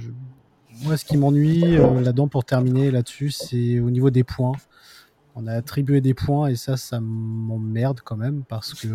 Moi, 0.82 0.97
ce 0.97 1.05
qui 1.05 1.16
m'ennuie 1.16 1.76
euh, 1.76 2.01
là-dedans, 2.01 2.26
pour 2.26 2.45
terminer 2.45 2.90
là-dessus, 2.90 3.30
c'est 3.30 3.78
au 3.78 3.90
niveau 3.90 4.11
des 4.11 4.24
points. 4.24 4.57
On 5.36 5.47
a 5.47 5.53
attribué 5.53 6.01
des 6.01 6.14
points 6.14 6.49
et 6.49 6.57
ça, 6.57 6.76
ça 6.76 6.99
m'emmerde 7.01 8.01
quand 8.05 8.16
même 8.16 8.42
parce 8.49 8.74
que... 8.74 8.88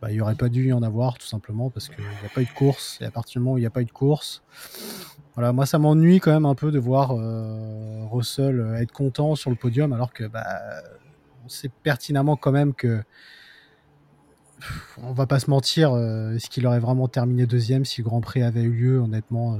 Bah, 0.00 0.10
il 0.10 0.16
n'y 0.16 0.20
aurait 0.20 0.34
pas 0.34 0.50
dû 0.50 0.68
y 0.68 0.72
en 0.72 0.82
avoir 0.82 1.16
tout 1.16 1.26
simplement 1.26 1.70
parce 1.70 1.88
qu'il 1.88 2.04
n'y 2.04 2.26
a 2.26 2.28
pas 2.34 2.42
eu 2.42 2.44
de 2.44 2.50
course 2.50 2.98
et 3.00 3.06
à 3.06 3.10
partir 3.10 3.40
du 3.40 3.44
moment 3.44 3.54
où 3.54 3.58
il 3.58 3.62
n'y 3.62 3.66
a 3.66 3.70
pas 3.70 3.80
eu 3.80 3.86
de 3.86 3.92
course, 3.92 4.42
voilà, 5.34 5.52
moi 5.52 5.66
ça 5.66 5.78
m'ennuie 5.78 6.20
quand 6.20 6.32
même 6.32 6.46
un 6.46 6.54
peu 6.54 6.70
de 6.70 6.78
voir 6.78 7.10
euh, 7.12 8.04
Russell 8.10 8.60
euh, 8.60 8.80
être 8.80 8.92
content 8.92 9.34
sur 9.34 9.50
le 9.50 9.56
podium 9.56 9.92
alors 9.92 10.12
que 10.12 10.24
bah, 10.24 10.44
on 11.44 11.48
sait 11.48 11.70
pertinemment 11.82 12.36
quand 12.36 12.52
même 12.52 12.72
que 12.72 13.02
on 15.02 15.12
va 15.12 15.26
pas 15.26 15.40
se 15.40 15.50
mentir, 15.50 15.92
euh, 15.92 16.34
est-ce 16.34 16.48
qu'il 16.48 16.66
aurait 16.66 16.78
vraiment 16.78 17.08
terminé 17.08 17.46
deuxième 17.46 17.84
si 17.84 18.00
le 18.00 18.04
Grand 18.04 18.20
Prix 18.20 18.42
avait 18.42 18.62
eu 18.62 18.70
lieu? 18.70 18.98
Honnêtement, 18.98 19.58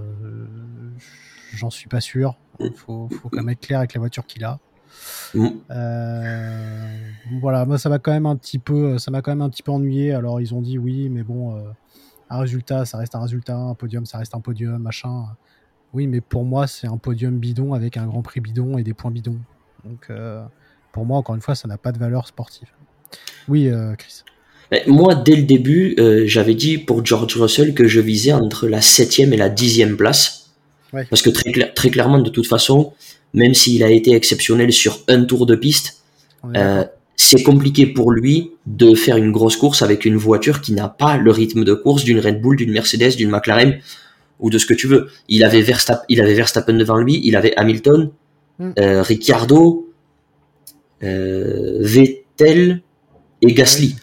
j'en 1.52 1.68
suis 1.68 1.88
pas 1.88 2.00
sûr. 2.00 2.38
Il 2.60 2.72
faut, 2.72 3.08
faut, 3.10 3.28
quand 3.28 3.38
même 3.38 3.50
être 3.50 3.60
clair 3.60 3.80
avec 3.80 3.92
la 3.92 3.98
voiture 3.98 4.24
qu'il 4.24 4.44
a. 4.44 4.60
Mm. 5.34 5.48
voilà, 7.40 7.66
moi 7.66 7.76
ça 7.76 7.88
m'a 7.90 7.98
quand 7.98 8.12
même 8.12 8.26
un 8.26 8.36
petit 8.36 8.60
peu, 8.60 8.96
ça 8.98 9.10
m'a 9.10 9.20
quand 9.20 9.32
même 9.32 9.42
un 9.42 9.50
petit 9.50 9.64
peu 9.64 9.72
ennuyé. 9.72 10.14
Alors 10.14 10.40
ils 10.40 10.54
ont 10.54 10.62
dit 10.62 10.78
oui, 10.78 11.10
mais 11.10 11.24
bon, 11.24 11.62
un 12.30 12.38
résultat, 12.38 12.86
ça 12.86 12.96
reste 12.96 13.14
un 13.14 13.20
résultat, 13.20 13.56
un 13.56 13.74
podium, 13.74 14.06
ça 14.06 14.18
reste 14.18 14.34
un 14.34 14.40
podium, 14.40 14.78
machin. 14.78 15.26
Oui, 15.95 16.09
mais 16.09 16.20
pour 16.20 16.45
moi, 16.45 16.66
c'est 16.66 16.88
un 16.88 16.97
podium 16.97 17.38
bidon 17.38 17.72
avec 17.72 17.97
un 17.97 18.07
grand 18.07 18.22
prix 18.22 18.40
bidon 18.40 18.76
et 18.78 18.82
des 18.82 18.95
points 18.95 19.12
bidons. 19.12 19.38
Donc, 19.84 20.07
euh, 20.11 20.42
pour 20.92 21.07
moi, 21.07 21.16
encore 21.16 21.36
une 21.36 21.40
fois, 21.40 21.55
ça 21.55 21.68
n'a 21.68 21.78
pas 21.78 21.92
de 21.92 21.99
valeur 21.99 22.26
sportive. 22.26 22.68
Oui, 23.49 23.68
euh, 23.68 23.95
Chris. 23.95 24.24
Moi, 24.88 25.14
dès 25.14 25.36
le 25.36 25.45
début, 25.45 25.95
euh, 26.01 26.24
j'avais 26.26 26.55
dit 26.55 26.78
pour 26.78 27.07
George 27.07 27.36
Russell 27.36 27.74
que 27.74 27.86
je 27.86 28.01
visais 28.01 28.32
entre 28.32 28.66
la 28.66 28.80
7 28.80 29.20
et 29.20 29.36
la 29.36 29.49
10 29.49 29.95
place. 29.97 30.51
Parce 31.11 31.22
que 31.22 31.30
très, 31.30 31.53
très 31.72 31.90
clairement, 31.90 32.18
de 32.18 32.30
toute 32.30 32.47
façon, 32.47 32.92
même 33.32 33.55
s'il 33.55 33.82
a 33.84 33.90
été 33.90 34.14
exceptionnel 34.14 34.72
sur 34.72 35.01
un 35.09 35.24
tour 35.24 35.47
de 35.47 35.55
piste, 35.55 36.03
c'est 37.16 37.42
compliqué 37.42 37.86
pour 37.86 38.12
lui 38.12 38.53
de 38.66 38.95
faire 38.95 39.16
une 39.16 39.32
grosse 39.32 39.57
course 39.57 39.82
avec 39.82 40.05
une 40.05 40.16
voiture 40.16 40.61
qui 40.61 40.72
n'a 40.72 40.88
pas 40.88 41.16
le 41.16 41.30
rythme 41.30 41.64
de 41.64 41.74
course 41.74 42.05
d'une 42.05 42.20
Red 42.20 42.40
Bull, 42.40 42.57
d'une 42.57 42.72
Mercedes, 42.72 43.16
d'une 43.16 43.30
McLaren 43.30 43.80
ou 44.45 44.51
de 44.51 44.59
ce 44.59 44.66
que 44.66 44.74
tu 44.74 44.86
veux. 44.86 45.09
Il 45.28 45.42
avait 45.42 45.62
Verstappen, 45.62 46.05
il 46.11 46.20
avait 46.20 46.34
Verstappen 46.34 46.74
devant 46.74 46.99
lui, 46.99 47.20
il 47.24 47.34
avait 47.34 47.55
Hamilton, 47.57 48.11
mm. 48.59 48.70
euh, 48.78 49.03
Ricciardo, 49.03 49.88
euh, 51.03 51.78
Vettel 51.80 52.82
et 53.40 53.53
Gasly. 53.55 53.97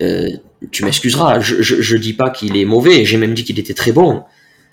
Euh, 0.00 0.30
tu 0.70 0.82
m'excuseras, 0.86 1.40
je, 1.40 1.60
je, 1.60 1.96
dis 1.98 2.14
pas 2.14 2.30
qu'il 2.30 2.56
est 2.56 2.64
mauvais, 2.64 3.04
j'ai 3.04 3.18
même 3.18 3.34
dit 3.34 3.44
qu'il 3.44 3.58
était 3.58 3.74
très 3.74 3.92
bon. 3.92 4.22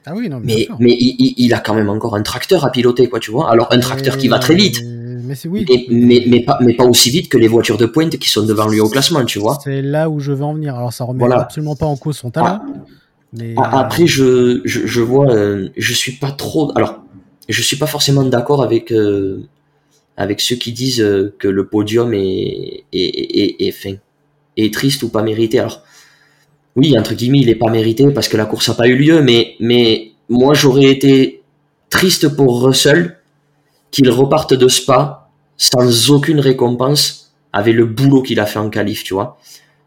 Ah 0.05 0.13
oui, 0.15 0.29
non, 0.29 0.39
mais 0.41 0.67
mais 0.79 0.95
il, 0.97 1.53
a 1.53 1.59
quand 1.59 1.73
même 1.73 1.89
encore 1.89 2.15
un 2.15 2.23
tracteur 2.23 2.63
à 2.63 2.71
piloter, 2.71 3.09
quoi, 3.09 3.19
tu 3.19 3.31
vois. 3.31 3.51
Alors 3.51 3.67
un 3.71 3.79
tracteur 3.79 4.17
qui 4.17 4.29
va 4.29 4.39
très 4.39 4.55
vite. 4.55 4.81
Mais, 5.25 5.35
oui. 5.45 5.65
mais, 5.89 6.23
mais, 6.27 6.41
pas, 6.41 6.57
mais 6.61 6.73
pas 6.73 6.83
aussi 6.83 7.09
vite 7.09 7.29
que 7.29 7.37
les 7.37 7.47
voitures 7.47 7.77
de 7.77 7.85
pointe 7.85 8.17
qui 8.17 8.29
sont 8.29 8.45
devant 8.45 8.67
lui 8.67 8.81
au 8.81 8.89
classement, 8.89 9.23
tu 9.23 9.39
vois. 9.39 9.57
C'est 9.63 9.81
là 9.81 10.09
où 10.09 10.19
je 10.19 10.33
veux 10.33 10.43
en 10.43 10.53
venir. 10.53 10.75
Alors 10.75 10.91
ça 10.91 11.05
remet 11.05 11.23
absolument 11.31 11.75
pas 11.75 11.85
en 11.85 11.95
cause 11.95 12.17
son 12.17 12.29
talent. 12.29 12.61
Ah. 12.61 12.85
Mais... 13.33 13.55
Ah, 13.57 13.79
après, 13.79 14.07
je, 14.07 14.61
je, 14.63 14.85
je 14.85 15.01
vois, 15.01 15.31
euh, 15.31 15.69
je 15.75 15.93
suis 15.93 16.13
pas 16.13 16.31
trop. 16.31 16.71
Alors, 16.75 17.01
je 17.49 17.61
suis 17.61 17.77
pas 17.77 17.87
forcément 17.87 18.23
d'accord 18.23 18.63
avec 18.63 18.91
euh, 18.91 19.43
avec 20.17 20.39
ceux 20.39 20.55
qui 20.55 20.71
disent 20.71 21.01
euh, 21.01 21.33
que 21.39 21.47
le 21.47 21.67
podium 21.67 22.13
est 22.13 22.83
est, 22.93 22.97
est, 22.99 23.67
est, 23.67 23.71
fin, 23.71 23.95
est 24.57 24.73
triste 24.73 25.03
ou 25.03 25.09
pas 25.09 25.23
mérité. 25.23 25.59
Alors, 25.59 25.81
oui, 26.75 26.97
entre 26.97 27.13
guillemets, 27.13 27.39
il 27.39 27.49
est 27.49 27.55
pas 27.55 27.69
mérité 27.69 28.09
parce 28.11 28.27
que 28.27 28.37
la 28.37 28.45
course 28.45 28.69
a 28.69 28.75
pas 28.75 28.87
eu 28.87 28.95
lieu, 28.95 29.21
mais, 29.21 29.55
mais 29.59 30.11
moi, 30.29 30.53
j'aurais 30.53 30.85
été 30.85 31.43
triste 31.89 32.35
pour 32.35 32.63
Russell 32.63 33.17
qu'il 33.91 34.09
reparte 34.09 34.53
de 34.53 34.67
Spa 34.67 35.29
sans 35.57 36.09
aucune 36.09 36.39
récompense 36.39 37.35
avec 37.51 37.75
le 37.75 37.85
boulot 37.85 38.23
qu'il 38.23 38.39
a 38.39 38.47
fait 38.47 38.57
en 38.57 38.69
qualif, 38.69 39.03
tu 39.03 39.13
vois. 39.13 39.37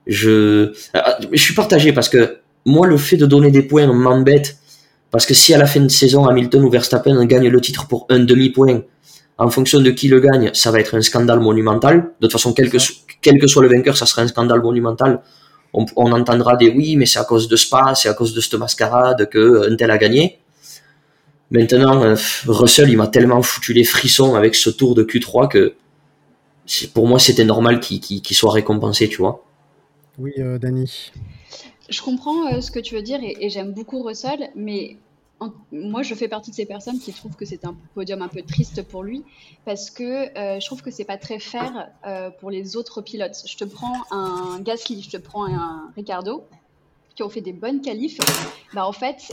Je, 0.06 0.72
euh, 0.94 1.00
je 1.32 1.40
suis 1.40 1.54
partagé 1.54 1.92
parce 1.92 2.08
que 2.08 2.38
moi, 2.66 2.86
le 2.86 2.98
fait 2.98 3.16
de 3.16 3.24
donner 3.26 3.50
des 3.50 3.62
points 3.62 3.86
m'embête 3.86 4.58
parce 5.10 5.24
que 5.24 5.34
si 5.34 5.54
à 5.54 5.58
la 5.58 5.66
fin 5.66 5.80
de 5.80 5.88
saison, 5.88 6.26
Hamilton 6.26 6.64
ou 6.64 6.70
Verstappen 6.70 7.24
gagne 7.24 7.48
le 7.48 7.60
titre 7.60 7.86
pour 7.86 8.06
un 8.10 8.18
demi-point, 8.18 8.82
en 9.38 9.48
fonction 9.50 9.80
de 9.80 9.90
qui 9.90 10.08
le 10.08 10.20
gagne, 10.20 10.50
ça 10.52 10.70
va 10.70 10.80
être 10.80 10.94
un 10.96 11.00
scandale 11.00 11.40
monumental. 11.40 12.10
De 12.20 12.26
toute 12.26 12.32
façon, 12.32 12.52
quel 12.52 12.70
que, 12.70 12.78
quel 13.22 13.38
que 13.38 13.46
soit 13.46 13.62
le 13.62 13.68
vainqueur, 13.68 13.96
ça 13.96 14.04
sera 14.04 14.22
un 14.22 14.28
scandale 14.28 14.60
monumental. 14.60 15.22
On, 15.72 15.86
on 15.94 16.10
entendra 16.12 16.56
des 16.56 16.68
oui, 16.68 16.96
mais 16.96 17.06
c'est 17.06 17.18
à 17.18 17.24
cause 17.24 17.48
de 17.48 17.56
Spa, 17.56 17.94
c'est 17.94 18.08
à 18.08 18.14
cause 18.14 18.34
de 18.34 18.40
cette 18.40 18.54
mascarade 18.54 19.28
que 19.30 19.70
un 19.70 19.76
tel 19.76 19.90
a 19.90 19.98
gagné. 19.98 20.40
Maintenant, 21.50 22.02
euh, 22.02 22.16
Russell, 22.46 22.90
il 22.90 22.96
m'a 22.96 23.06
tellement 23.06 23.40
foutu 23.42 23.72
les 23.72 23.84
frissons 23.84 24.34
avec 24.34 24.54
ce 24.56 24.70
tour 24.70 24.94
de 24.94 25.04
Q3 25.04 25.48
que 25.48 25.74
pour 26.92 27.06
moi, 27.06 27.20
c'était 27.20 27.44
normal 27.44 27.78
qu'il 27.78 28.36
soit 28.36 28.52
récompensé, 28.52 29.08
tu 29.08 29.18
vois. 29.18 29.44
Oui, 30.18 30.32
euh, 30.38 30.58
Dani. 30.58 31.12
Je 31.88 32.02
comprends 32.02 32.46
euh, 32.46 32.60
ce 32.60 32.70
que 32.70 32.80
tu 32.80 32.94
veux 32.94 33.02
dire 33.02 33.20
et 33.22 33.48
j'aime 33.48 33.72
beaucoup 33.72 34.02
Russell, 34.02 34.50
mais 34.54 34.96
moi, 35.70 36.02
je 36.02 36.14
fais 36.14 36.28
partie 36.28 36.50
de 36.50 36.56
ces 36.56 36.64
personnes 36.64 36.98
qui 36.98 37.12
trouvent 37.12 37.36
que 37.36 37.44
c'est 37.44 37.64
un 37.66 37.76
podium 37.94 38.22
un 38.22 38.28
peu 38.28 38.42
triste 38.42 38.82
pour 38.82 39.02
lui 39.02 39.22
parce 39.64 39.90
que 39.90 40.04
euh, 40.36 40.60
je 40.60 40.66
trouve 40.66 40.82
que 40.82 40.90
c'est 40.90 41.04
pas 41.04 41.18
très 41.18 41.38
fair 41.38 41.90
euh, 42.06 42.30
pour 42.30 42.50
les 42.50 42.76
autres 42.76 43.02
pilotes. 43.02 43.42
Je 43.46 43.56
te 43.56 43.64
prends 43.64 44.02
un 44.10 44.60
Gasly, 44.60 45.02
je 45.02 45.10
te 45.10 45.16
prends 45.18 45.46
un 45.46 45.92
Ricardo 45.94 46.44
qui 47.14 47.22
ont 47.22 47.28
fait 47.28 47.42
des 47.42 47.52
bonnes 47.52 47.82
qualifs. 47.82 48.18
Bah, 48.72 48.86
en 48.86 48.92
fait, 48.92 49.30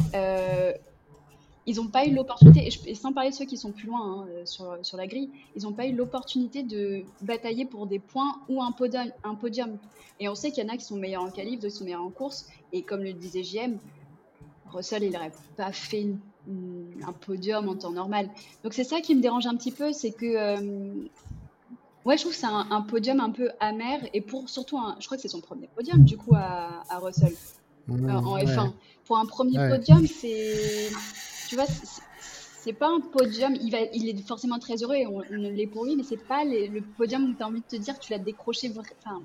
ils 1.65 1.77
n'ont 1.77 1.87
pas 1.87 2.05
eu 2.05 2.13
l'opportunité, 2.13 2.69
et, 2.85 2.95
sans 2.95 3.13
parler 3.13 3.29
de 3.29 3.35
ceux 3.35 3.45
qui 3.45 3.57
sont 3.57 3.71
plus 3.71 3.87
loin 3.87 4.21
hein, 4.21 4.27
sur, 4.45 4.77
sur, 4.81 4.97
la 4.97 5.07
grille, 5.07 5.29
ils 5.55 5.63
n'ont 5.63 5.71
pas 5.71 5.87
eu 5.87 5.93
l'opportunité 5.93 6.63
de 6.63 7.03
batailler 7.21 7.65
pour 7.65 7.87
des 7.87 7.99
points 7.99 8.35
ou 8.49 8.61
un 8.61 8.71
podium, 8.71 9.09
un 9.23 9.35
podium. 9.35 9.77
Et 10.19 10.27
on 10.29 10.35
sait 10.35 10.51
qu'il 10.51 10.63
y 10.63 10.69
en 10.69 10.73
a 10.73 10.77
qui 10.77 10.85
sont 10.85 10.97
meilleurs 10.97 11.23
en 11.23 11.31
qualif, 11.31 11.59
d'autres 11.59 11.73
qui 11.73 11.79
sont 11.79 11.85
meilleurs 11.85 12.03
en 12.03 12.09
course. 12.09 12.47
Et 12.71 12.81
comme 12.81 13.03
le 13.03 13.13
disait 13.13 13.43
JM, 13.43 13.77
Russell, 14.71 15.03
il 15.03 15.11
n'aurait 15.11 15.31
pas 15.55 15.71
fait 15.71 16.07
un 16.47 17.13
podium 17.13 17.69
en 17.69 17.75
temps 17.75 17.91
normal. 17.91 18.29
Donc 18.63 18.73
c'est 18.73 18.83
ça 18.83 19.01
qui 19.01 19.15
me 19.15 19.21
dérange 19.21 19.47
un 19.47 19.55
petit 19.55 19.71
peu, 19.71 19.93
c'est 19.93 20.11
que 20.11 20.25
euh, 20.25 20.93
ouais, 22.05 22.17
je 22.17 22.21
trouve 22.21 22.33
que 22.33 22.39
c'est 22.39 22.47
un, 22.47 22.81
podium 22.81 23.19
un 23.19 23.29
peu 23.29 23.49
amer 23.59 24.01
et 24.13 24.21
pour 24.21 24.49
surtout, 24.49 24.77
je 24.99 25.05
crois 25.05 25.17
que 25.17 25.21
c'est 25.21 25.29
son 25.29 25.41
premier 25.41 25.67
podium 25.75 26.03
du 26.03 26.17
coup 26.17 26.35
à, 26.35 26.83
Russell 26.99 27.33
euh, 27.89 28.09
en 28.09 28.37
F1. 28.37 28.73
Pour 29.05 29.17
un 29.17 29.25
premier 29.25 29.69
podium, 29.69 30.05
c'est 30.07 30.89
tu 31.53 31.59
vois, 31.59 31.67
c'est 32.63 32.73
pas 32.73 32.89
un 32.89 32.99
podium. 32.99 33.55
Il, 33.61 33.71
va, 33.71 33.77
il 33.93 34.09
est 34.09 34.27
forcément 34.27 34.57
très 34.57 34.77
heureux 34.77 34.95
et 34.95 35.05
on, 35.05 35.21
l'est 35.29 35.67
pour 35.67 35.85
lui, 35.85 35.95
mais 35.95 36.03
c'est 36.03 36.17
pas 36.17 36.43
le 36.43 36.81
podium 36.97 37.29
où 37.29 37.33
tu 37.33 37.43
as 37.43 37.47
envie 37.47 37.61
de 37.61 37.65
te 37.65 37.75
dire 37.75 37.99
que 37.99 38.03
tu 38.03 38.11
l'as 38.11 38.17
décroché. 38.17 38.73
Enfin, 38.75 39.21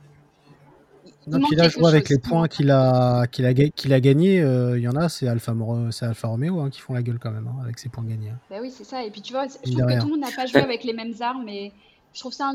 non, 1.27 1.41
puis 1.47 1.57
là, 1.57 1.71
je 1.71 1.79
vois 1.79 1.89
avec 1.89 2.11
les 2.11 2.19
points 2.19 2.49
qu'il 2.49 2.71
a, 2.71 3.27
qu'il 3.27 3.47
a, 3.47 3.55
qu'il 3.55 3.93
a 3.95 4.01
gagné, 4.01 4.43
euh, 4.43 4.79
il 4.79 4.83
y 4.83 4.89
en 4.89 4.97
a, 4.97 5.09
c'est 5.09 5.27
Alpha, 5.27 5.55
Alpha 6.03 6.29
Romeo 6.29 6.61
hein, 6.61 6.69
qui 6.69 6.81
font 6.81 6.93
la 6.93 7.03
gueule 7.03 7.19
quand 7.19 7.31
même, 7.31 7.47
hein, 7.47 7.63
avec 7.63 7.79
ses 7.79 7.89
points 7.89 8.05
gagnés. 8.05 8.31
Hein. 8.31 8.39
Bah 8.51 8.57
oui, 8.61 8.71
c'est 8.71 8.85
ça. 8.85 9.03
Et 9.05 9.11
puis 9.11 9.23
tu 9.23 9.33
vois, 9.33 9.47
je 9.47 9.73
trouve 9.73 9.87
que 9.87 10.01
tout 10.01 10.07
le 10.07 10.13
monde 10.13 10.21
n'a 10.21 10.31
pas 10.35 10.45
joué 10.45 10.61
avec 10.63 10.85
les 10.85 10.93
mêmes 10.93 11.15
armes, 11.21 11.45
mais 11.47 11.73
je 12.13 12.21
trouve 12.21 12.33
ça. 12.33 12.53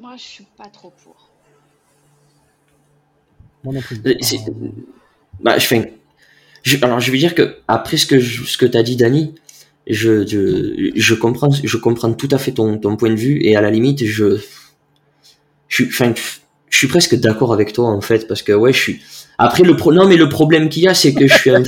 Moi, 0.00 0.16
je 0.16 0.22
suis 0.22 0.46
pas 0.56 0.68
trop 0.72 0.92
pour. 1.04 1.28
Moi 3.64 3.74
non 3.74 3.80
plus. 3.80 4.00
Euh, 4.06 4.14
bah, 5.40 5.58
je 5.58 5.66
fais. 5.66 6.01
Alors, 6.82 7.00
je 7.00 7.10
veux 7.10 7.18
dire 7.18 7.34
que, 7.34 7.56
après 7.68 7.96
ce 7.96 8.06
que, 8.06 8.20
ce 8.20 8.56
que 8.56 8.66
tu 8.66 8.76
as 8.76 8.82
dit, 8.82 8.96
Dani, 8.96 9.34
je, 9.88 10.26
je, 10.26 10.92
je, 10.94 11.14
comprends, 11.14 11.50
je 11.50 11.76
comprends 11.76 12.12
tout 12.12 12.28
à 12.30 12.38
fait 12.38 12.52
ton, 12.52 12.78
ton 12.78 12.96
point 12.96 13.10
de 13.10 13.16
vue, 13.16 13.42
et 13.44 13.56
à 13.56 13.60
la 13.60 13.70
limite, 13.70 14.04
je. 14.04 14.38
Je, 15.68 15.84
enfin, 15.84 16.12
je 16.72 16.78
suis 16.78 16.86
presque 16.86 17.14
d'accord 17.14 17.52
avec 17.52 17.74
toi 17.74 17.88
en 17.88 18.00
fait 18.00 18.26
parce 18.26 18.42
que 18.42 18.52
ouais 18.52 18.72
je 18.72 18.78
suis 18.78 19.00
après 19.36 19.62
le 19.62 19.76
pro... 19.76 19.92
non 19.92 20.06
mais 20.08 20.16
le 20.16 20.28
problème 20.28 20.70
qu'il 20.70 20.82
y 20.82 20.88
a 20.88 20.94
c'est 20.94 21.12
que 21.12 21.28
je 21.28 21.34
suis 21.34 21.50
un... 21.50 21.62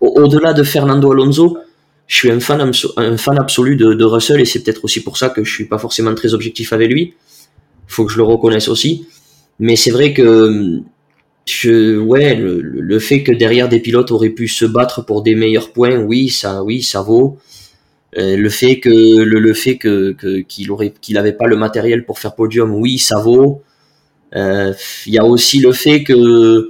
au-delà 0.00 0.54
de 0.54 0.62
Fernando 0.62 1.12
Alonso 1.12 1.58
je 2.06 2.16
suis 2.16 2.30
un 2.30 2.40
fan 2.40 2.72
un 2.96 3.16
fan 3.18 3.38
absolu 3.38 3.76
de, 3.76 3.92
de 3.92 4.04
Russell 4.04 4.40
et 4.40 4.46
c'est 4.46 4.62
peut-être 4.62 4.82
aussi 4.84 5.02
pour 5.02 5.18
ça 5.18 5.28
que 5.28 5.44
je 5.44 5.52
suis 5.52 5.66
pas 5.66 5.78
forcément 5.78 6.14
très 6.14 6.32
objectif 6.32 6.72
avec 6.72 6.90
lui 6.90 7.12
faut 7.86 8.06
que 8.06 8.12
je 8.12 8.16
le 8.16 8.22
reconnaisse 8.22 8.68
aussi 8.68 9.06
mais 9.58 9.76
c'est 9.76 9.90
vrai 9.90 10.14
que 10.14 10.80
je 11.46 11.98
ouais 11.98 12.34
le, 12.34 12.60
le, 12.60 12.98
fait 12.98 13.22
que 13.22 13.32
derrière 13.32 13.68
des 13.68 13.80
pilotes 13.80 14.10
auraient 14.10 14.30
pu 14.30 14.46
se 14.48 14.64
battre 14.64 15.04
pour 15.04 15.22
des 15.22 15.34
meilleurs 15.34 15.72
points 15.72 15.96
oui 15.98 16.28
ça 16.28 16.62
oui 16.62 16.82
ça 16.82 17.02
vaut 17.02 17.38
euh, 18.18 18.36
le 18.36 18.48
fait 18.48 18.78
que 18.78 18.88
le, 18.88 19.40
le 19.40 19.54
fait 19.54 19.76
que 19.76 20.12
qu'il 20.42 20.70
aurait 20.70 20.92
qu'il 21.00 21.18
avait 21.18 21.32
pas 21.32 21.46
le 21.46 21.56
matériel 21.56 22.04
pour 22.04 22.18
faire 22.18 22.34
podium 22.34 22.74
oui 22.74 22.98
ça 22.98 23.18
vaut 23.18 23.62
euh, 24.36 24.72
il 25.06 25.14
y 25.14 25.18
a 25.18 25.24
aussi 25.24 25.60
le 25.60 25.72
fait 25.72 26.04
que 26.04 26.68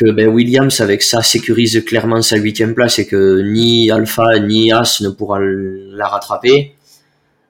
que 0.00 0.10
ben, 0.10 0.28
Williams 0.28 0.80
avec 0.80 1.02
ça 1.02 1.20
sécurise 1.22 1.84
clairement 1.84 2.22
sa 2.22 2.36
huitième 2.36 2.74
place 2.74 2.98
et 2.98 3.06
que 3.06 3.42
ni 3.42 3.90
Alpha 3.90 4.38
ni 4.38 4.72
As 4.72 5.02
ne 5.02 5.10
pourra 5.10 5.38
la 5.40 6.08
rattraper. 6.08 6.72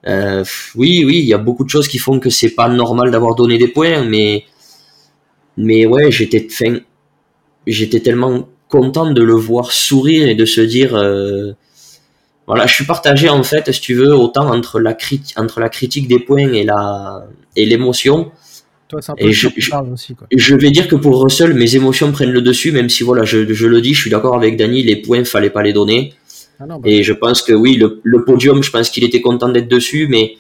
Euh, 0.09 0.43
oui, 0.75 1.05
oui, 1.07 1.21
il 1.21 1.27
y 1.27 1.35
a 1.35 1.39
beaucoup 1.39 1.63
de 1.63 1.69
choses 1.71 1.87
qui 1.87 1.99
font 1.99 2.19
que 2.19 2.29
c'est 2.29 2.51
pas 2.51 2.69
normal 2.69 3.13
d'avoir 3.13 3.37
donné 3.37 3.57
des 3.57 3.69
points, 3.69 4.03
mais 4.05 4.45
mais 5.61 5.87
ouais, 5.87 6.11
j'étais 6.11 6.47
fin, 6.49 6.79
j'étais 7.67 8.01
tellement 8.01 8.49
content 8.69 9.11
de 9.11 9.23
le 9.23 9.35
voir 9.35 9.73
sourire 9.73 10.29
et 10.29 10.35
de 10.35 10.45
se 10.45 10.61
dire 10.61 10.95
euh, 10.95 11.53
voilà, 12.47 12.67
je 12.67 12.75
suis 12.75 12.85
partagé 12.85 13.29
en 13.29 13.43
fait, 13.43 13.71
si 13.73 13.81
tu 13.81 13.95
veux, 13.95 14.15
autant 14.15 14.53
entre 14.53 14.81
la 14.81 14.95
critique 14.95 15.39
entre 15.39 15.61
la 15.61 15.69
critique 15.69 16.09
des 16.09 16.19
points 16.19 16.53
et 16.53 16.65
la 16.65 17.27
et 17.57 17.67
l'émotion. 17.67 18.33
Et 19.19 19.33
je, 19.33 19.47
je, 19.57 20.55
vais 20.57 20.73
dire 20.73 20.89
que 20.89 20.97
pour 20.97 21.23
Russell, 21.23 21.55
mes 21.55 21.77
émotions 21.77 22.11
prennent 22.11 22.33
le 22.33 22.43
dessus, 22.43 22.73
même 22.73 22.89
si 22.89 23.05
voilà, 23.05 23.25
je, 23.25 23.39
le 23.39 23.81
dis, 23.81 23.95
je 23.95 24.01
suis 24.01 24.11
d'accord 24.11 24.35
avec 24.35 24.57
Danny, 24.57 24.83
les 24.83 24.97
points, 24.97 25.25
fallait 25.25 25.51
pas 25.51 25.63
les 25.63 25.73
donner. 25.73 26.15
Ah 26.59 26.65
bah 26.67 26.77
et 26.85 27.05
je 27.05 27.13
pense 27.13 27.41
que 27.41 27.53
oui, 27.53 27.77
le, 27.77 28.25
podium, 28.25 28.65
je 28.65 28.71
pense 28.73 28.91
qu'il 28.91 29.05
était 29.05 29.21
content 29.21 29.49
d'être 29.49 29.69
dessus, 29.69 30.09
mais 30.11 30.35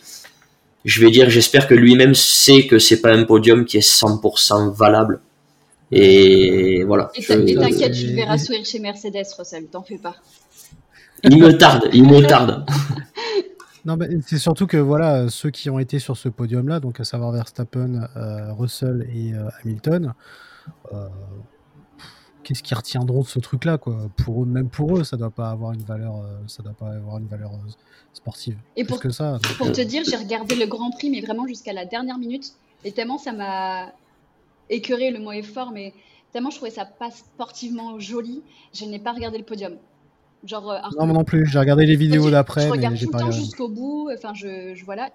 je 0.84 1.00
vais 1.00 1.10
dire, 1.10 1.28
j'espère 1.30 1.66
que 1.66 1.74
lui-même 1.74 2.14
sait 2.14 2.66
que 2.66 2.78
c'est 2.78 3.00
pas 3.00 3.12
un 3.12 3.24
podium 3.24 3.64
qui 3.64 3.76
est 3.76 3.88
100% 3.88 4.74
valable. 4.74 5.20
Et 5.92 6.84
voilà. 6.84 7.10
Et 7.14 7.24
t'inquiète, 7.24 7.92
tu 7.92 8.06
verras 8.14 8.38
sourire 8.38 8.64
chez 8.64 8.78
Mercedes, 8.78 9.26
Russell, 9.36 9.66
t'en 9.66 9.82
fais 9.82 9.98
pas. 9.98 10.16
Il 11.24 11.38
me 11.38 11.56
tarde, 11.56 11.88
il 11.92 12.04
me 12.04 12.26
tarde. 12.26 12.64
Non, 13.86 13.96
c'est 14.26 14.38
surtout 14.38 14.66
que 14.66 14.76
voilà, 14.76 15.30
ceux 15.30 15.50
qui 15.50 15.70
ont 15.70 15.78
été 15.78 15.98
sur 15.98 16.14
ce 16.16 16.28
podium-là, 16.28 16.80
donc 16.80 17.00
à 17.00 17.04
savoir 17.04 17.32
Verstappen, 17.32 18.08
euh, 18.14 18.52
Russell 18.52 19.08
et 19.10 19.32
euh, 19.32 19.48
Hamilton, 19.62 20.12
euh, 20.92 21.08
qu'est-ce 22.50 22.64
qu'ils 22.64 22.76
retiendront 22.76 23.22
de 23.22 23.28
ce 23.28 23.38
truc-là, 23.38 23.78
quoi 23.78 23.96
Pour 24.16 24.42
eux, 24.42 24.46
même 24.46 24.68
pour 24.68 24.98
eux, 24.98 25.04
ça 25.04 25.16
doit 25.16 25.30
pas 25.30 25.50
avoir 25.50 25.70
une 25.72 25.82
valeur, 25.82 26.24
ça 26.48 26.64
doit 26.64 26.72
pas 26.72 26.88
avoir 26.88 27.18
une 27.18 27.28
valeur 27.28 27.52
sportive. 28.12 28.58
Et 28.74 28.84
pour, 28.84 28.98
que 28.98 29.10
ça, 29.10 29.38
pour 29.56 29.70
te 29.70 29.80
dire, 29.80 30.02
j'ai 30.04 30.16
regardé 30.16 30.56
le 30.56 30.66
Grand 30.66 30.90
Prix, 30.90 31.10
mais 31.10 31.20
vraiment 31.20 31.46
jusqu'à 31.46 31.72
la 31.72 31.84
dernière 31.84 32.18
minute, 32.18 32.52
et 32.84 32.90
tellement 32.90 33.18
ça 33.18 33.32
m'a 33.32 33.92
écœuré, 34.68 35.12
le 35.12 35.20
mot 35.20 35.30
est 35.30 35.42
fort, 35.42 35.70
mais 35.70 35.94
tellement 36.32 36.50
je 36.50 36.56
trouvais 36.56 36.72
ça 36.72 36.84
pas 36.84 37.12
sportivement 37.12 38.00
joli, 38.00 38.42
je 38.74 38.84
n'ai 38.84 38.98
pas 38.98 39.12
regardé 39.12 39.38
le 39.38 39.44
podium. 39.44 39.76
Genre, 40.44 40.70
euh, 40.70 40.78
non, 40.98 41.06
moi 41.06 41.14
non 41.18 41.24
plus. 41.24 41.46
J'ai 41.46 41.58
regardé 41.58 41.84
les 41.84 41.96
vidéos 41.96 42.30
d'après. 42.30 42.62
Je 42.62 42.70
regarde 42.70 42.98
tout 42.98 43.10
le 43.12 43.18
temps 43.18 43.30
jusqu'au 43.30 43.68
bout. 43.68 44.08
Enfin, 44.14 44.32
je, 44.34 44.74
je 44.74 44.84
voilà. 44.86 45.10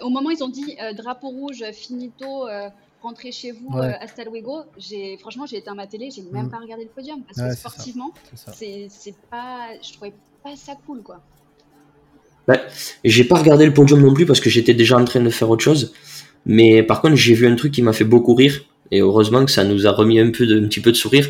au 0.00 0.08
moment 0.08 0.28
où 0.28 0.30
ils 0.30 0.42
ont 0.42 0.48
dit 0.48 0.74
euh, 0.82 0.94
drapeau 0.94 1.28
rouge, 1.28 1.62
finito, 1.72 2.48
euh, 2.48 2.70
rentrez 3.02 3.32
chez 3.32 3.52
vous, 3.52 3.68
ouais. 3.76 3.94
hasta 4.00 4.24
luego, 4.24 4.62
j'ai 4.78 5.16
franchement, 5.18 5.46
j'ai 5.46 5.58
éteint 5.58 5.74
ma 5.74 5.86
télé, 5.86 6.10
j'ai 6.14 6.22
même 6.22 6.46
mm. 6.46 6.50
pas 6.50 6.58
regardé 6.58 6.84
le 6.84 6.90
podium 6.90 7.22
parce 7.22 7.48
que 7.48 7.56
sportivement, 7.56 8.12
c'est 8.34 8.88
pas, 9.30 9.68
je 9.82 9.92
trouvais 9.92 10.12
pas 10.42 10.56
ça 10.56 10.72
cool, 10.86 11.02
quoi. 11.02 11.20
Bah, 12.46 12.58
j'ai 13.04 13.24
pas 13.24 13.36
regardé 13.36 13.66
le 13.66 13.72
podium 13.72 14.00
non 14.00 14.14
plus 14.14 14.26
parce 14.26 14.40
que 14.40 14.50
j'étais 14.50 14.74
déjà 14.74 14.98
en 14.98 15.04
train 15.04 15.20
de 15.20 15.30
faire 15.30 15.48
autre 15.48 15.62
chose. 15.62 15.92
Mais 16.44 16.82
par 16.82 17.00
contre, 17.00 17.14
j'ai 17.14 17.34
vu 17.34 17.46
un 17.46 17.54
truc 17.54 17.72
qui 17.72 17.82
m'a 17.82 17.92
fait 17.92 18.04
beaucoup 18.04 18.34
rire 18.34 18.64
et 18.90 19.00
heureusement 19.00 19.44
que 19.44 19.50
ça 19.50 19.64
nous 19.64 19.86
a 19.86 19.92
remis 19.92 20.18
un 20.18 20.30
peu 20.30 20.46
de, 20.46 20.60
un 20.60 20.68
petit 20.68 20.80
peu 20.80 20.90
de 20.90 20.96
sourire. 20.96 21.28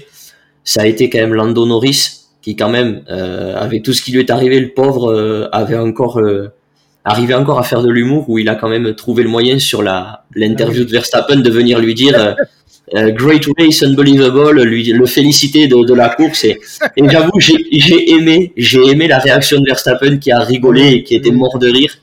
Ça 0.64 0.82
a 0.82 0.86
été 0.86 1.10
quand 1.10 1.18
même 1.18 1.34
Lando 1.34 1.66
Norris 1.66 2.22
qui 2.40 2.56
quand 2.56 2.70
même 2.70 3.04
euh, 3.08 3.56
avec 3.56 3.82
tout 3.84 3.92
ce 3.92 4.02
qui 4.02 4.12
lui 4.12 4.20
est 4.20 4.30
arrivé, 4.30 4.58
le 4.58 4.74
pauvre 4.74 5.12
euh, 5.12 5.48
avait 5.52 5.78
encore 5.78 6.18
euh, 6.18 6.48
arrivé 7.04 7.34
encore 7.34 7.58
à 7.58 7.62
faire 7.62 7.82
de 7.82 7.90
l'humour 7.90 8.28
où 8.28 8.38
il 8.38 8.48
a 8.48 8.54
quand 8.54 8.68
même 8.68 8.94
trouvé 8.94 9.22
le 9.22 9.28
moyen 9.28 9.58
sur 9.58 9.82
la 9.82 10.24
l'interview 10.34 10.84
de 10.84 10.90
Verstappen 10.90 11.36
de 11.36 11.50
venir 11.50 11.78
lui 11.80 11.94
dire 11.94 12.36
euh, 12.94 13.10
great 13.10 13.44
race, 13.58 13.82
unbelievable, 13.82 14.62
lui 14.62 14.84
le 14.84 15.06
féliciter 15.06 15.66
de, 15.66 15.84
de 15.84 15.94
la 15.94 16.10
course. 16.10 16.44
Et, 16.44 16.60
et 16.96 17.08
j'avoue 17.08 17.38
j'ai 17.40 18.10
aimé 18.12 18.52
j'ai 18.56 18.84
aimé 18.88 19.08
la 19.08 19.18
réaction 19.18 19.58
de 19.60 19.64
Verstappen 19.66 20.18
qui 20.18 20.30
a 20.30 20.40
rigolé 20.40 20.92
et 20.92 21.02
qui 21.02 21.14
était 21.14 21.30
mort 21.30 21.58
de 21.58 21.68
rire 21.68 21.94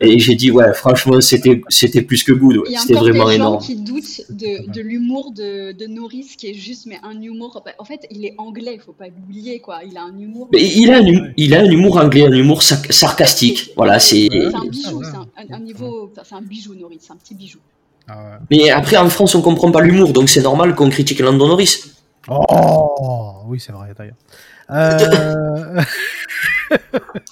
et 0.00 0.18
j'ai 0.18 0.34
dit, 0.34 0.50
ouais, 0.50 0.74
franchement, 0.74 1.20
c'était, 1.20 1.62
c'était 1.68 2.02
plus 2.02 2.22
que 2.22 2.32
good. 2.32 2.62
C'était 2.76 2.94
vraiment 2.94 3.30
énorme. 3.30 3.62
Il 3.66 3.70
y 3.70 3.78
a 3.78 3.80
des 3.80 3.86
gens 3.86 3.92
qui 3.92 3.92
doutent 3.92 4.30
de, 4.30 4.70
de 4.70 4.80
l'humour 4.82 5.32
de, 5.32 5.72
de, 5.72 5.86
Norris, 5.86 6.34
qui 6.36 6.50
est 6.50 6.54
juste, 6.54 6.86
mais 6.86 6.98
un 7.02 7.20
humour. 7.20 7.62
En 7.78 7.84
fait, 7.84 8.06
il 8.10 8.24
est 8.26 8.34
anglais, 8.36 8.78
faut 8.84 8.92
pas 8.92 9.06
l'oublier, 9.06 9.60
quoi. 9.60 9.80
Il 9.88 9.96
a 9.96 10.02
un 10.02 10.18
humour. 10.18 10.48
Mais 10.52 10.62
il 10.62 10.92
a 10.92 10.98
un, 10.98 11.32
il 11.36 11.54
a 11.54 11.60
un 11.60 11.70
humour 11.70 11.96
anglais, 11.96 12.26
un 12.26 12.32
humour 12.32 12.62
sarcastique. 12.62 13.72
Voilà, 13.76 13.98
c'est. 13.98 14.28
C'est 14.30 14.54
un 14.54 14.64
bijou, 14.66 15.02
c'est 15.02 15.52
un, 15.52 15.60
niveau. 15.60 16.12
C'est 16.14 16.34
un 16.34 16.42
bijou, 16.42 16.74
Norris, 16.74 16.98
c'est 17.00 17.12
un 17.12 17.16
petit 17.16 17.34
bijou. 17.34 17.58
Ah 18.08 18.38
mais 18.50 18.70
après, 18.70 18.96
en 18.96 19.08
France, 19.08 19.34
on 19.34 19.42
comprend 19.42 19.72
pas 19.72 19.80
l'humour, 19.80 20.12
donc 20.12 20.28
c'est 20.28 20.42
normal 20.42 20.74
qu'on 20.74 20.90
critique 20.90 21.20
Landon 21.20 21.48
Norris. 21.48 21.84
Oh, 22.28 23.42
oui, 23.46 23.58
c'est 23.60 23.72
vrai, 23.72 23.94
d'ailleurs. 23.96 24.14
Euh... 24.70 25.80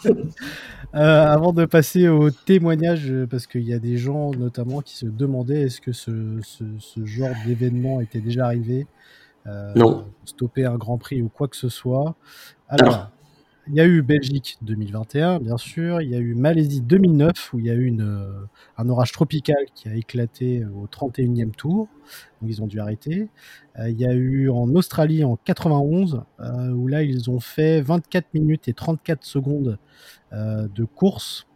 Euh, 0.94 1.26
avant 1.26 1.52
de 1.52 1.64
passer 1.64 2.06
au 2.06 2.30
témoignage, 2.30 3.10
euh, 3.10 3.26
parce 3.26 3.48
qu'il 3.48 3.62
y 3.62 3.74
a 3.74 3.80
des 3.80 3.96
gens 3.96 4.30
notamment 4.30 4.80
qui 4.80 4.96
se 4.96 5.06
demandaient 5.06 5.62
est-ce 5.62 5.80
que 5.80 5.90
ce, 5.90 6.38
ce, 6.42 7.04
genre 7.04 7.34
d'événement 7.44 8.00
était 8.00 8.20
déjà 8.20 8.46
arrivé 8.46 8.86
euh, 9.48 9.72
Non. 9.74 10.06
Stopper 10.24 10.66
un 10.66 10.76
Grand 10.76 10.96
Prix 10.96 11.20
ou 11.20 11.28
quoi 11.28 11.48
que 11.48 11.56
ce 11.56 11.68
soit. 11.68 12.14
Alors, 12.68 13.10
il 13.68 13.74
y 13.74 13.80
a 13.80 13.86
eu 13.86 14.02
Belgique 14.02 14.58
2021, 14.62 15.40
bien 15.40 15.56
sûr. 15.56 16.00
Il 16.02 16.10
y 16.10 16.14
a 16.14 16.18
eu 16.18 16.34
Malaisie 16.34 16.80
2009, 16.80 17.54
où 17.54 17.60
il 17.60 17.66
y 17.66 17.70
a 17.70 17.74
eu 17.74 17.86
une, 17.86 18.46
un 18.76 18.88
orage 18.88 19.12
tropical 19.12 19.56
qui 19.74 19.88
a 19.88 19.94
éclaté 19.94 20.64
au 20.64 20.86
31e 20.86 21.50
tour. 21.50 21.88
Donc 22.40 22.50
ils 22.50 22.62
ont 22.62 22.66
dû 22.66 22.80
arrêter. 22.80 23.28
il 23.78 24.00
y 24.00 24.06
a 24.06 24.12
eu 24.12 24.50
en 24.50 24.74
Australie 24.74 25.24
en 25.24 25.36
91, 25.36 26.22
où 26.74 26.88
là 26.88 27.02
ils 27.02 27.30
ont 27.30 27.40
fait 27.40 27.80
24 27.80 28.34
minutes 28.34 28.68
et 28.68 28.74
34 28.74 29.24
secondes 29.24 29.78
euh, 30.34 30.66
de 30.74 30.84
course. 30.84 31.46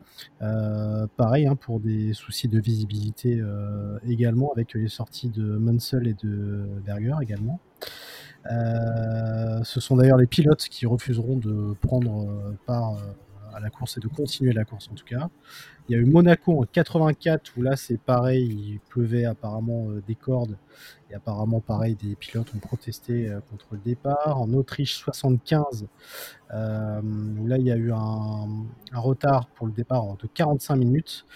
Euh, 0.42 1.06
pareil 1.16 1.46
hein, 1.46 1.56
pour 1.56 1.80
des 1.80 2.12
soucis 2.12 2.48
de 2.48 2.60
visibilité 2.60 3.38
euh, 3.40 3.98
également 4.06 4.52
avec 4.52 4.74
les 4.74 4.88
sorties 4.88 5.30
de 5.30 5.42
Munsell 5.42 6.06
et 6.06 6.14
de 6.14 6.66
Berger 6.84 7.14
également. 7.22 7.60
Ce 8.46 9.80
sont 9.80 9.96
d'ailleurs 9.96 10.18
les 10.18 10.26
pilotes 10.26 10.64
qui 10.68 10.86
refuseront 10.86 11.36
de 11.36 11.74
prendre 11.80 12.56
part 12.66 12.96
à 13.54 13.60
la 13.60 13.70
course 13.70 13.96
et 13.96 14.00
de 14.00 14.08
continuer 14.08 14.52
la 14.52 14.64
course 14.64 14.88
en 14.90 14.94
tout 14.94 15.04
cas. 15.04 15.28
Il 15.88 15.96
y 15.96 15.98
a 15.98 16.02
eu 16.02 16.04
Monaco 16.04 16.60
en 16.60 16.64
84 16.64 17.52
où 17.56 17.62
là 17.62 17.76
c'est 17.76 17.98
pareil, 17.98 18.46
il 18.46 18.80
pleuvait 18.88 19.24
apparemment 19.24 19.88
des 20.06 20.14
cordes 20.14 20.56
et 21.10 21.14
apparemment, 21.14 21.60
pareil, 21.60 21.94
des 21.94 22.14
pilotes 22.16 22.52
ont 22.54 22.58
protesté 22.58 23.28
euh, 23.28 23.40
contre 23.50 23.66
le 23.72 23.78
départ. 23.78 24.40
En 24.40 24.52
Autriche 24.52 24.96
75, 24.96 25.86
euh, 26.54 27.00
là, 27.46 27.58
il 27.58 27.64
y 27.64 27.70
a 27.70 27.76
eu 27.76 27.92
un, 27.92 28.48
retard 28.94 29.48
pour 29.48 29.66
le 29.66 29.72
départ 29.72 30.16
de 30.16 30.26
45 30.26 30.76
minutes. 30.76 31.26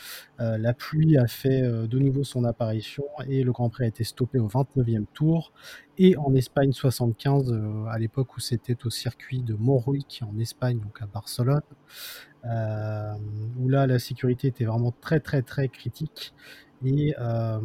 Euh, 0.41 0.57
la 0.59 0.73
pluie 0.73 1.19
a 1.19 1.27
fait 1.27 1.63
de 1.63 1.99
nouveau 1.99 2.25
son 2.25 2.45
apparition 2.45 3.05
et 3.29 3.43
le 3.45 3.53
Grand 3.53 3.69
Prix 3.69 3.85
a 3.85 3.89
été 3.89 4.05
stoppé 4.05 4.39
au 4.39 4.49
29e 4.49 5.05
tour. 5.13 5.53
Et 5.99 6.17
en 6.17 6.35
Espagne 6.35 6.73
75, 6.73 7.53
à 7.91 7.99
l'époque 7.99 8.37
où 8.37 8.41
c'était 8.41 8.77
au 8.87 8.91
circuit 8.91 9.43
de 9.43 9.55
Montjuic 9.55 10.23
en 10.27 10.39
Espagne, 10.39 10.79
donc 10.79 11.01
à 11.03 11.07
Barcelone, 11.07 11.63
où 13.59 13.69
là, 13.69 13.87
la 13.87 13.99
sécurité 13.99 14.49
était 14.49 14.65
vraiment 14.65 14.95
très, 15.01 15.21
très, 15.21 15.43
très 15.43 15.69
critique 15.69 16.33
et 16.85 17.15
euh, 17.19 17.59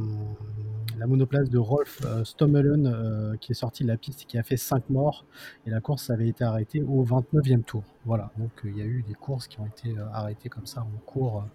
la 0.97 1.07
monoplace 1.07 1.49
de 1.49 1.57
Rolf 1.57 2.01
euh, 2.05 2.23
Stommelen 2.23 2.87
euh, 2.87 3.35
qui 3.37 3.51
est 3.51 3.55
sorti 3.55 3.83
de 3.83 3.87
la 3.87 3.97
piste 3.97 4.23
et 4.23 4.25
qui 4.25 4.37
a 4.37 4.43
fait 4.43 4.57
5 4.57 4.89
morts 4.89 5.25
et 5.65 5.69
la 5.69 5.81
course 5.81 6.09
avait 6.09 6.27
été 6.27 6.43
arrêtée 6.43 6.81
au 6.81 7.03
29e 7.03 7.63
tour. 7.63 7.83
Voilà, 8.05 8.31
donc 8.37 8.51
il 8.63 8.77
y 8.77 8.81
a 8.81 8.85
eu 8.85 9.03
des 9.07 9.13
courses 9.13 9.47
qui 9.47 9.59
ont 9.59 9.65
été 9.65 9.95
arrêtées 10.13 10.49
comme 10.49 10.65
ça 10.65 10.81
en 10.81 10.97
cours. 11.05 11.45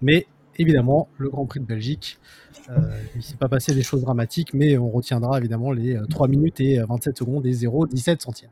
mais 0.00 0.26
évidemment, 0.56 1.08
le 1.18 1.30
Grand 1.30 1.46
Prix 1.46 1.60
de 1.60 1.64
Belgique, 1.64 2.18
il 2.68 3.16
ne 3.16 3.22
s'est 3.22 3.36
pas 3.36 3.48
passé 3.48 3.74
des 3.74 3.82
choses 3.82 4.02
dramatiques, 4.02 4.52
mais 4.52 4.76
on 4.76 4.90
retiendra 4.90 5.38
évidemment 5.38 5.72
les 5.72 5.98
3 6.10 6.28
minutes 6.28 6.60
et 6.60 6.80
27 6.80 7.16
secondes 7.16 7.46
et 7.46 7.52
0,17 7.52 8.20
centièmes. 8.20 8.50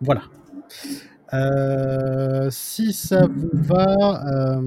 Voilà. 0.00 0.22
Si 2.50 2.92
ça 2.92 3.26
vous 3.26 3.50
va, 3.52 4.60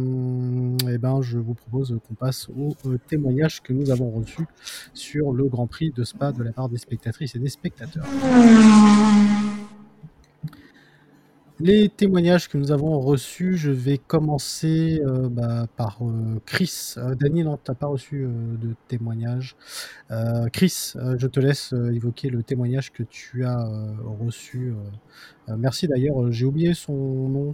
eh 0.95 0.97
ben, 0.97 1.21
je 1.21 1.37
vous 1.37 1.53
propose 1.53 1.97
qu'on 2.07 2.13
passe 2.13 2.47
au, 2.49 2.75
au, 2.85 2.97
témoignage 2.97 3.61
que 3.61 3.73
nous 3.73 3.91
avons 3.91 4.09
reçu 4.11 4.45
sur 4.93 5.33
le 5.33 5.43
Grand 5.45 5.67
Prix 5.67 5.91
de 5.91 6.03
Spa 6.05 6.31
de 6.31 6.41
la 6.41 6.53
part 6.53 6.69
des 6.69 6.77
spectatrices 6.77 7.35
et 7.35 7.39
des 7.39 7.49
spectateurs. 7.49 8.05
Les 11.61 11.87
témoignages 11.87 12.49
que 12.49 12.57
nous 12.57 12.73
avons 12.73 12.99
reçus, 12.99 13.55
je 13.55 13.71
vais 13.71 13.97
commencer 13.97 15.01
euh, 15.05 15.29
bah, 15.29 15.67
par 15.77 15.99
euh, 16.01 16.41
Chris. 16.45 16.95
Euh, 16.97 17.15
Daniel, 17.15 17.45
non, 17.45 17.57
tu 17.63 17.71
n'as 17.71 17.75
pas 17.75 17.87
reçu 17.87 18.27
de 18.27 18.75
témoignage. 18.89 19.55
Chris, 20.51 20.93
je 21.17 21.27
te 21.27 21.39
laisse 21.39 21.73
évoquer 21.93 22.29
le 22.29 22.43
témoignage 22.43 22.91
que 22.91 23.03
tu 23.03 23.45
as 23.45 23.65
reçu. 24.23 24.73
merci 25.47 25.87
d'ailleurs, 25.87 26.31
j'ai 26.31 26.45
oublié 26.45 26.73
son 26.73 26.93
nom, 26.93 27.51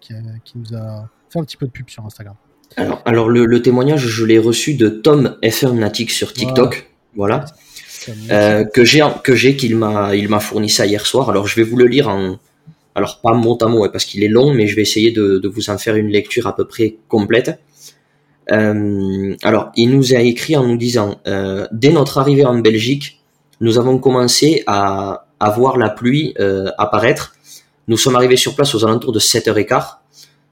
qui, 0.00 0.14
nous 0.54 0.74
a 0.74 1.10
fait 1.28 1.38
un 1.38 1.44
petit 1.44 1.56
peu 1.56 1.66
de 1.66 1.72
pub 1.72 1.90
sur 1.90 2.04
Instagram. 2.06 2.36
Alors, 3.04 3.28
le, 3.28 3.60
témoignage, 3.60 4.06
je 4.06 4.24
l'ai 4.24 4.38
reçu 4.38 4.74
de 4.74 4.88
Tom 4.88 5.36
F1 5.42 6.08
sur 6.08 6.32
TikTok. 6.32 6.72
voilà. 6.72 6.93
Euh, 8.30 8.64
que 8.64 8.84
j'ai 8.84 9.02
que 9.22 9.34
j'ai 9.34 9.56
qu'il 9.56 9.76
m'a 9.76 10.14
il 10.14 10.28
m'a 10.28 10.40
fourni 10.40 10.68
ça 10.68 10.86
hier 10.86 11.06
soir. 11.06 11.30
Alors 11.30 11.46
je 11.46 11.56
vais 11.56 11.62
vous 11.62 11.76
le 11.76 11.86
lire 11.86 12.08
en 12.08 12.38
alors 12.94 13.20
pas 13.20 13.34
mot 13.34 13.58
à 13.60 13.66
mot 13.66 13.88
parce 13.88 14.04
qu'il 14.04 14.22
est 14.22 14.28
long, 14.28 14.52
mais 14.52 14.66
je 14.66 14.76
vais 14.76 14.82
essayer 14.82 15.10
de, 15.10 15.38
de, 15.38 15.48
vous 15.48 15.70
en 15.70 15.78
faire 15.78 15.96
une 15.96 16.08
lecture 16.08 16.46
à 16.46 16.54
peu 16.54 16.66
près 16.66 16.96
complète. 17.08 17.58
Euh, 18.52 19.34
alors 19.42 19.72
il 19.74 19.90
nous 19.90 20.14
a 20.14 20.18
écrit 20.18 20.54
en 20.54 20.66
nous 20.66 20.76
disant 20.76 21.18
euh, 21.26 21.66
dès 21.72 21.90
notre 21.90 22.18
arrivée 22.18 22.44
en 22.44 22.58
Belgique, 22.58 23.22
nous 23.60 23.78
avons 23.78 23.98
commencé 23.98 24.62
à, 24.66 25.26
à 25.40 25.50
voir 25.50 25.78
la 25.78 25.88
pluie 25.88 26.34
euh, 26.38 26.70
apparaître. 26.78 27.34
Nous 27.88 27.96
sommes 27.96 28.16
arrivés 28.16 28.36
sur 28.36 28.54
place 28.54 28.74
aux 28.74 28.84
alentours 28.84 29.12
de 29.12 29.20
7h15. 29.20 29.96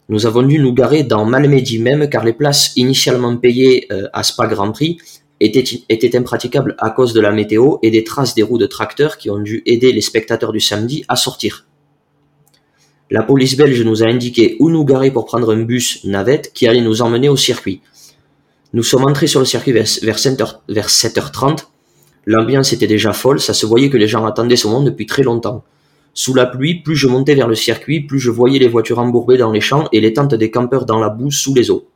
Nous 0.08 0.26
avons 0.26 0.42
dû 0.42 0.58
nous 0.58 0.72
garer 0.72 1.04
dans 1.04 1.24
Malmedy 1.24 1.78
même 1.78 2.08
car 2.08 2.24
les 2.24 2.32
places 2.32 2.72
initialement 2.76 3.36
payées 3.36 3.88
à 4.12 4.22
Spa 4.22 4.46
Grand 4.46 4.72
Prix 4.72 4.98
était, 5.45 6.16
impraticable 6.16 6.76
à 6.78 6.90
cause 6.90 7.12
de 7.12 7.20
la 7.20 7.32
météo 7.32 7.76
et 7.82 7.90
des 7.90 8.05
traces 8.05 8.34
des 8.34 8.43
roues 8.43 8.59
de 8.59 8.66
tracteurs 8.66 9.18
qui 9.18 9.30
ont 9.30 9.38
dû 9.38 9.62
aider 9.66 9.93
les 9.93 10.01
spectateurs 10.01 10.53
du 10.53 10.61
samedi 10.61 11.05
à 11.09 11.16
sortir. 11.16 11.66
La 13.11 13.22
police 13.22 13.57
belge 13.57 13.82
nous 13.82 14.03
a 14.03 14.07
indiqué 14.07 14.57
où 14.59 14.70
nous 14.70 14.84
garer 14.84 15.11
pour 15.11 15.26
prendre 15.26 15.53
un 15.53 15.62
bus 15.62 16.05
navette 16.05 16.53
qui 16.55 16.66
allait 16.66 16.80
nous 16.80 17.03
emmener 17.03 17.28
au 17.28 17.36
circuit. 17.36 17.82
Nous 18.72 18.82
sommes 18.82 19.05
entrés 19.05 19.26
sur 19.26 19.40
le 19.40 19.47
circuit 19.47 19.72
vers, 19.72 19.84
7h30. 19.84 21.66
L'ambiance 22.24 22.72
était 22.72 22.86
déjà 22.86 23.12
folle, 23.12 23.40
ça 23.40 23.53
se 23.53 23.66
voyait 23.66 23.90
que 23.90 23.99
les 23.99 24.09
gens 24.09 24.24
attendaient 24.24 24.57
ce 24.57 24.66
moment 24.66 24.82
depuis 24.82 25.07
très 25.07 25.22
longtemps. 25.22 25.64
Sous 26.14 26.34
la 26.34 26.47
pluie, 26.47 26.82
plus 26.82 26.97
je 26.97 27.07
montais 27.09 27.34
vers 27.34 27.49
le 27.49 27.55
circuit, 27.55 28.01
plus 28.01 28.18
je 28.18 28.30
voyais 28.30 28.59
les 28.59 28.68
voitures 28.68 28.99
embourbées 28.99 29.38
dans 29.38 29.51
les 29.51 29.61
champs 29.61 29.88
et 29.93 30.01
les 30.01 30.12
tentes 30.12 30.34
des 30.34 30.51
campeurs 30.51 30.86
dans 30.86 30.99
la 30.99 31.09
boue 31.09 31.30
sous 31.30 31.55
les 31.55 31.70
eaux. 31.70 31.88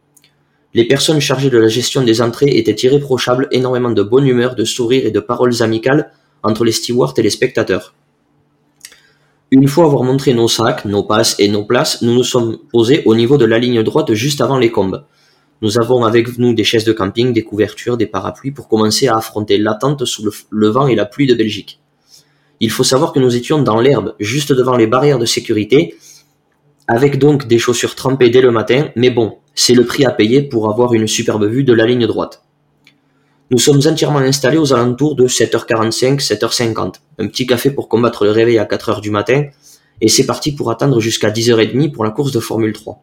Les 0.76 0.84
personnes 0.84 1.20
chargées 1.20 1.48
de 1.48 1.56
la 1.56 1.68
gestion 1.68 2.04
des 2.04 2.20
entrées 2.20 2.58
étaient 2.58 2.86
irréprochables, 2.86 3.48
énormément 3.50 3.88
de 3.88 4.02
bonne 4.02 4.26
humeur, 4.26 4.54
de 4.54 4.66
sourires 4.66 5.06
et 5.06 5.10
de 5.10 5.20
paroles 5.20 5.62
amicales 5.62 6.12
entre 6.42 6.66
les 6.66 6.72
stewards 6.72 7.14
et 7.16 7.22
les 7.22 7.30
spectateurs. 7.30 7.94
Une 9.50 9.68
fois 9.68 9.86
avoir 9.86 10.02
montré 10.02 10.34
nos 10.34 10.48
sacs, 10.48 10.84
nos 10.84 11.02
passes 11.02 11.34
et 11.38 11.48
nos 11.48 11.64
places, 11.64 12.02
nous 12.02 12.12
nous 12.12 12.24
sommes 12.24 12.58
posés 12.70 13.02
au 13.06 13.14
niveau 13.14 13.38
de 13.38 13.46
la 13.46 13.58
ligne 13.58 13.82
droite 13.82 14.12
juste 14.12 14.42
avant 14.42 14.58
les 14.58 14.70
combes. 14.70 15.02
Nous 15.62 15.78
avons 15.78 16.04
avec 16.04 16.36
nous 16.36 16.52
des 16.52 16.64
chaises 16.64 16.84
de 16.84 16.92
camping, 16.92 17.32
des 17.32 17.42
couvertures, 17.42 17.96
des 17.96 18.04
parapluies 18.04 18.50
pour 18.50 18.68
commencer 18.68 19.08
à 19.08 19.16
affronter 19.16 19.56
l'attente 19.56 20.04
sous 20.04 20.30
le, 20.50 20.68
vent 20.68 20.88
et 20.88 20.94
la 20.94 21.06
pluie 21.06 21.26
de 21.26 21.34
Belgique. 21.34 21.80
Il 22.60 22.70
faut 22.70 22.84
savoir 22.84 23.14
que 23.14 23.18
nous 23.18 23.34
étions 23.34 23.62
dans 23.62 23.80
l'herbe, 23.80 24.14
juste 24.20 24.52
devant 24.52 24.76
les 24.76 24.86
barrières 24.86 25.18
de 25.18 25.24
sécurité, 25.24 25.94
avec 26.89 27.18
donc 27.18 27.47
des 27.47 27.59
chaussures 27.59 27.95
trempées 27.95 28.30
dès 28.30 28.41
le 28.41 28.51
matin, 28.51 28.89
mais 28.97 29.11
bon, 29.11 29.39
c'est 29.55 29.74
le 29.74 29.84
prix 29.84 30.05
à 30.05 30.11
payer 30.11 30.43
pour 30.43 30.70
avoir 30.70 30.95
une 30.95 31.07
superbe 31.07 31.45
vue 31.47 31.64
de 31.64 31.72
la 31.72 31.87
ligne 31.87 32.07
droite. 32.07 32.43
Nous 33.51 33.59
sommes 33.59 33.80
entièrement 33.87 34.18
installés 34.18 34.59
aux 34.59 34.72
alentours 34.72 35.14
de 35.14 35.28
7h45, 35.28 36.20
7h50. 36.20 36.95
Un 37.18 37.26
petit 37.28 37.47
café 37.47 37.70
pour 37.70 37.89
combattre 37.89 38.24
le 38.24 38.32
réveil 38.32 38.59
à 38.59 38.64
4h 38.64 39.01
du 39.01 39.11
matin, 39.11 39.45
et 40.01 40.09
c'est 40.09 40.26
parti 40.26 40.53
pour 40.53 40.70
attendre 40.70 41.01
jusqu'à 41.01 41.30
10h30 41.30 41.93
pour 41.93 42.05
la 42.05 42.11
course 42.11 42.32
de 42.32 42.41
Formule 42.41 42.72
3. 42.72 43.03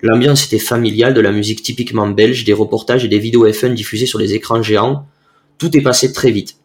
L'ambiance 0.00 0.46
était 0.46 0.60
familiale, 0.60 1.12
de 1.12 1.20
la 1.20 1.32
musique 1.32 1.62
typiquement 1.62 2.08
belge, 2.08 2.44
des 2.44 2.52
reportages 2.52 3.04
et 3.04 3.08
des 3.08 3.18
vidéos 3.18 3.48
F1 3.48 3.74
diffusées 3.74 4.06
sur 4.06 4.20
les 4.20 4.32
écrans 4.32 4.62
géants. 4.62 5.06
Tout 5.58 5.76
est 5.76 5.82
passé 5.82 6.12
très 6.12 6.30
vite. 6.30 6.56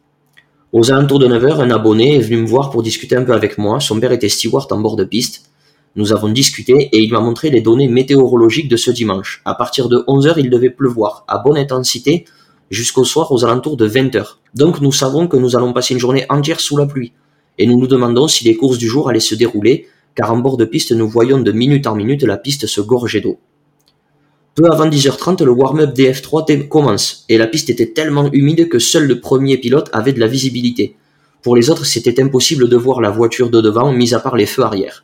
Aux 0.72 0.92
alentours 0.92 1.20
de 1.20 1.28
9h, 1.28 1.62
un 1.62 1.72
abonné 1.72 2.16
est 2.16 2.20
venu 2.20 2.38
me 2.38 2.48
voir 2.48 2.70
pour 2.70 2.84
discuter 2.84 3.16
un 3.16 3.24
peu 3.24 3.34
avec 3.34 3.58
moi. 3.58 3.80
Son 3.80 4.00
père 4.00 4.12
était 4.12 4.30
steward 4.30 4.72
en 4.72 4.80
bord 4.80 4.96
de 4.96 5.04
piste. 5.04 5.50
Nous 5.96 6.12
avons 6.12 6.30
discuté 6.30 6.90
et 6.92 7.00
il 7.00 7.12
m'a 7.12 7.20
montré 7.20 7.50
les 7.50 7.62
données 7.62 7.88
météorologiques 7.88 8.70
de 8.70 8.78
ce 8.78 8.92
dimanche. 8.92 9.42
À 9.46 9.54
partir 9.54 9.90
de 9.90 9.98
11h, 10.08 10.36
il 10.38 10.50
devait 10.50 10.70
pleuvoir 10.70 11.24
à 11.28 11.38
bonne 11.38 11.58
intensité 11.58 12.26
jusqu'au 12.72 13.04
soir 13.04 13.32
aux 13.32 13.46
alentours 13.46 13.78
de 13.78 13.88
20h. 13.88 14.38
Donc 14.56 14.82
nous 14.82 14.92
savons 14.92 15.28
que 15.28 15.38
nous 15.38 15.56
allons 15.56 15.74
passer 15.74 15.94
une 15.94 16.00
journée 16.00 16.26
entière 16.30 16.60
sous 16.60 16.78
la 16.78 16.86
pluie. 16.86 17.14
Et 17.60 17.68
nous 17.68 17.80
nous 17.80 17.88
demandons 17.88 18.28
si 18.28 18.44
les 18.44 18.56
courses 18.56 18.80
du 18.80 18.88
jour 18.88 19.10
allaient 19.10 19.20
se 19.20 19.36
dérouler 19.36 19.88
car 20.16 20.32
en 20.32 20.38
bord 20.38 20.58
de 20.58 20.66
piste, 20.66 20.92
nous 20.92 21.08
voyons 21.08 21.40
de 21.40 21.52
minute 21.52 21.88
en 21.88 21.96
minute 21.96 22.24
la 22.24 22.38
piste 22.38 22.68
se 22.68 22.82
gorger 22.82 23.22
d'eau. 23.22 23.40
Peu 24.56 24.66
avant 24.72 24.88
10h30, 24.88 25.44
le 25.44 25.52
warm-up 25.52 25.94
des 25.94 26.12
F3 26.14 26.68
commence, 26.68 27.26
et 27.28 27.40
la 27.40 27.48
piste 27.48 27.72
était 27.72 27.92
tellement 27.92 28.32
humide 28.32 28.70
que 28.70 28.78
seul 28.78 29.08
le 29.08 29.20
premier 29.20 29.58
pilote 29.58 29.90
avait 29.94 30.14
de 30.14 30.20
la 30.20 30.28
visibilité. 30.28 30.96
Pour 31.42 31.56
les 31.56 31.72
autres, 31.72 31.86
c'était 31.86 32.22
impossible 32.22 32.70
de 32.70 32.78
voir 32.78 33.02
la 33.02 33.10
voiture 33.10 33.50
de 33.50 33.62
devant, 33.62 33.92
mis 33.92 34.14
à 34.14 34.20
part 34.20 34.36
les 34.36 34.46
feux 34.46 34.62
arrière. 34.62 35.04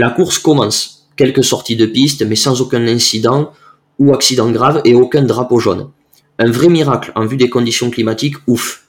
La 0.00 0.08
course 0.08 0.38
commence. 0.38 1.08
Quelques 1.14 1.44
sorties 1.44 1.76
de 1.76 1.84
piste, 1.84 2.22
mais 2.22 2.34
sans 2.34 2.62
aucun 2.62 2.86
incident 2.86 3.52
ou 3.98 4.14
accident 4.14 4.50
grave 4.50 4.80
et 4.86 4.94
aucun 4.94 5.20
drapeau 5.20 5.58
jaune. 5.58 5.90
Un 6.38 6.50
vrai 6.50 6.70
miracle 6.70 7.12
en 7.16 7.26
vue 7.26 7.36
des 7.36 7.50
conditions 7.50 7.90
climatiques, 7.90 8.36
ouf. 8.46 8.86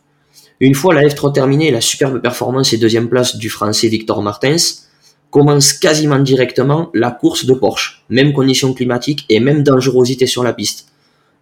Une 0.61 0.73
fois 0.73 0.93
la 0.93 1.01
F3 1.01 1.33
terminée, 1.33 1.69
la 1.69 1.81
superbe 1.81 2.21
performance 2.21 2.71
et 2.71 2.77
deuxième 2.77 3.09
place 3.09 3.35
du 3.35 3.49
français 3.49 3.89
Victor 3.89 4.21
Martens 4.21 4.87
commence 5.31 5.73
quasiment 5.73 6.19
directement 6.19 6.89
la 6.93 7.11
course 7.11 7.43
de 7.43 7.55
Porsche. 7.55 8.05
Même 8.07 8.31
conditions 8.31 8.73
climatiques 8.73 9.25
et 9.27 9.41
même 9.41 9.63
dangerosité 9.63 10.27
sur 10.27 10.45
la 10.45 10.53
piste. 10.53 10.87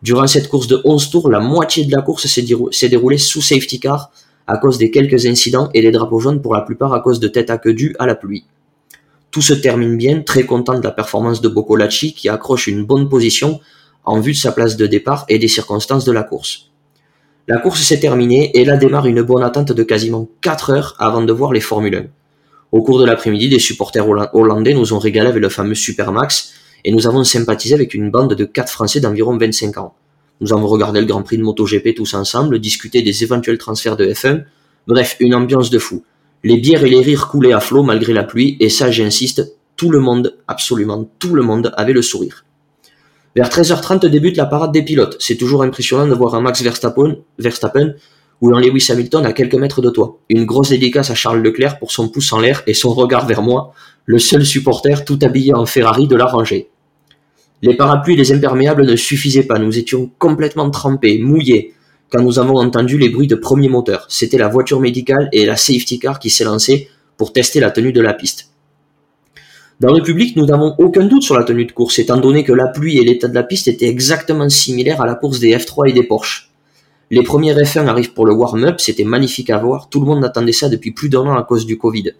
Durant 0.02 0.26
cette 0.26 0.50
course 0.50 0.66
de 0.66 0.82
11 0.84 1.12
tours, 1.12 1.30
la 1.30 1.42
moitié 1.42 1.86
de 1.86 1.96
la 1.96 2.02
course 2.02 2.26
s'est 2.26 2.90
déroulée 2.90 3.20
sous 3.20 3.44
safety 3.44 3.80
car 3.80 4.10
à 4.48 4.58
cause 4.58 4.80
des 4.80 4.90
quelques 4.90 5.28
incidents 5.28 5.70
et 5.76 5.84
des 5.84 5.92
drapeaux 5.92 6.20
jaunes 6.20 6.42
pour 6.42 6.56
la 6.56 6.62
plupart 6.62 6.92
à 6.96 7.02
cause 7.02 7.20
de 7.20 7.28
tête 7.28 7.52
à 7.52 7.60
queue 7.60 7.76
due 7.76 7.96
à 8.00 8.08
la 8.08 8.16
pluie. 8.16 8.46
Tout 9.32 9.42
se 9.42 9.54
termine 9.54 9.96
bien, 9.96 10.22
très 10.22 10.46
content 10.46 10.78
de 10.78 10.84
la 10.84 10.92
performance 10.92 11.42
de 11.42 11.50
Boccolacci 11.50 12.14
qui 12.14 12.30
accroche 12.30 12.68
une 12.68 12.84
bonne 12.84 13.10
position 13.10 13.60
en 14.04 14.20
vue 14.20 14.32
de 14.32 14.38
sa 14.38 14.52
place 14.52 14.76
de 14.76 14.88
départ 14.88 15.26
et 15.30 15.38
des 15.38 15.48
circonstances 15.48 16.06
de 16.06 16.12
la 16.12 16.24
course. 16.24 16.70
La 17.48 17.58
course 17.58 17.82
s'est 17.82 18.00
terminée 18.00 18.52
et 18.58 18.66
là 18.66 18.78
démarre 18.78 19.06
une 19.06 19.22
bonne 19.22 19.44
attente 19.44 19.72
de 19.72 19.84
quasiment 19.84 20.28
4 20.42 20.70
heures 20.72 20.96
avant 21.00 21.22
de 21.22 21.34
voir 21.34 21.52
les 21.52 21.62
Formule 21.62 21.96
1. 21.96 22.06
Au 22.72 22.84
cours 22.84 23.00
de 23.00 23.06
l'après-midi, 23.06 23.50
des 23.50 23.60
supporters 23.60 24.08
hollandais 24.34 24.74
nous 24.74 24.94
ont 24.94 25.00
régalé 25.00 25.30
avec 25.30 25.42
le 25.42 25.50
fameux 25.50 25.76
Supermax 25.76 26.54
et 26.86 26.92
nous 26.92 27.08
avons 27.08 27.24
sympathisé 27.24 27.76
avec 27.76 27.94
une 27.94 28.12
bande 28.12 28.34
de 28.34 28.46
4 28.46 28.72
Français 28.72 29.00
d'environ 29.00 29.38
25 29.38 29.78
ans. 29.78 29.96
Nous 30.42 30.54
avons 30.54 30.68
regardé 30.68 31.02
le 31.02 31.06
Grand 31.06 31.24
Prix 31.24 31.38
de 31.38 31.44
MotoGP 31.44 31.96
tous 31.96 32.14
ensemble, 32.14 32.60
discuté 32.60 33.02
des 33.02 33.24
éventuels 33.24 33.58
transferts 33.58 33.98
de 33.98 34.06
F1, 34.06 34.44
bref, 34.88 35.18
une 35.20 35.36
ambiance 35.36 35.70
de 35.70 35.80
fou. 35.80 36.04
Les 36.44 36.58
bières 36.58 36.84
et 36.84 36.90
les 36.90 37.02
rires 37.02 37.28
coulaient 37.28 37.54
à 37.54 37.60
flot 37.60 37.84
malgré 37.84 38.14
la 38.14 38.24
pluie 38.24 38.56
et 38.60 38.70
ça 38.70 38.92
j'insiste, 38.92 39.56
tout 39.76 39.90
le 39.90 40.00
monde, 40.00 40.38
absolument 40.48 41.10
tout 41.20 41.36
le 41.36 41.42
monde 41.42 41.74
avait 41.76 41.94
le 41.94 42.02
sourire. 42.02 42.46
Vers 43.36 43.50
13h30 43.50 44.06
débute 44.08 44.38
la 44.38 44.46
parade 44.46 44.72
des 44.72 44.84
pilotes. 44.84 45.18
C'est 45.20 45.38
toujours 45.38 45.64
impressionnant 45.64 46.08
de 46.08 46.14
voir 46.14 46.36
un 46.36 46.42
Max 46.42 46.62
Verstappen, 46.62 47.94
ou 48.42 48.56
un 48.56 48.62
Lewis 48.62 48.88
Hamilton 48.90 49.26
à 49.26 49.34
quelques 49.34 49.56
mètres 49.56 49.82
de 49.82 49.90
toi. 49.90 50.18
Une 50.30 50.46
grosse 50.46 50.70
dédicace 50.70 51.10
à 51.10 51.16
Charles 51.16 51.42
Leclerc 51.42 51.78
pour 51.78 51.92
son 51.92 52.08
pouce 52.08 52.32
en 52.32 52.40
l'air 52.40 52.64
et 52.68 52.74
son 52.74 52.94
regard 52.94 53.28
vers 53.28 53.42
moi, 53.42 53.74
le 54.06 54.18
seul 54.18 54.46
supporter 54.46 55.04
tout 55.06 55.20
habillé 55.22 55.54
en 55.54 55.66
Ferrari 55.66 56.08
de 56.08 56.16
la 56.16 56.26
rangée. 56.26 56.70
Les 57.62 57.76
parapluies 57.76 58.14
et 58.14 58.18
les 58.18 58.32
imperméables 58.32 58.86
ne 58.86 58.96
suffisaient 58.96 59.44
pas, 59.44 59.60
nous 59.60 59.78
étions 59.78 60.10
complètement 60.18 60.70
trempés, 60.70 61.20
mouillés, 61.20 61.74
quand 62.10 62.22
nous 62.22 62.39
avons 62.39 62.57
entendu 62.57 62.97
les 62.97 63.10
bruits 63.10 63.28
de 63.28 63.36
premier 63.36 63.70
moteur. 63.70 64.05
C'était 64.10 64.38
la 64.38 64.47
voiture 64.47 64.80
médicale 64.80 65.30
et 65.32 65.45
la 65.45 65.55
safety 65.55 65.99
car 65.99 66.20
qui 66.20 66.30
s'est 66.30 66.43
lancée 66.43 66.89
pour 67.18 67.34
tester 67.34 67.60
la 67.60 67.72
tenue 67.72 67.93
de 67.93 68.01
la 68.01 68.14
piste. 68.14 68.49
Dans 69.80 69.93
le 69.93 70.01
public, 70.01 70.36
nous 70.36 70.45
n'avons 70.45 70.76
aucun 70.78 71.05
doute 71.05 71.24
sur 71.24 71.38
la 71.38 71.45
tenue 71.45 71.66
de 71.66 71.72
course, 71.72 71.99
étant 71.99 72.18
donné 72.18 72.43
que 72.43 72.51
la 72.51 72.68
pluie 72.68 72.97
et 72.97 73.05
l'état 73.05 73.30
de 73.30 73.36
la 73.36 73.43
piste 73.43 73.70
étaient 73.70 73.88
exactement 73.88 74.49
similaires 74.49 75.01
à 75.01 75.05
la 75.05 75.16
course 75.16 75.39
des 75.39 75.55
F3 75.55 75.89
et 75.89 75.93
des 75.93 76.03
Porsche. 76.03 76.49
Les 77.12 77.24
premiers 77.24 77.53
F1 77.53 77.88
arrivent 77.88 78.14
pour 78.14 78.26
le 78.26 78.34
warm-up, 78.34 78.80
c'était 78.80 79.05
magnifique 79.05 79.49
à 79.49 79.57
voir, 79.57 79.89
tout 79.89 80.01
le 80.01 80.05
monde 80.05 80.26
attendait 80.26 80.51
ça 80.51 80.68
depuis 80.68 80.91
plus 80.91 81.07
d'un 81.10 81.22
an 81.22 81.38
à 81.38 81.43
cause 81.43 81.66
du 81.66 81.78
Covid. 81.78 82.12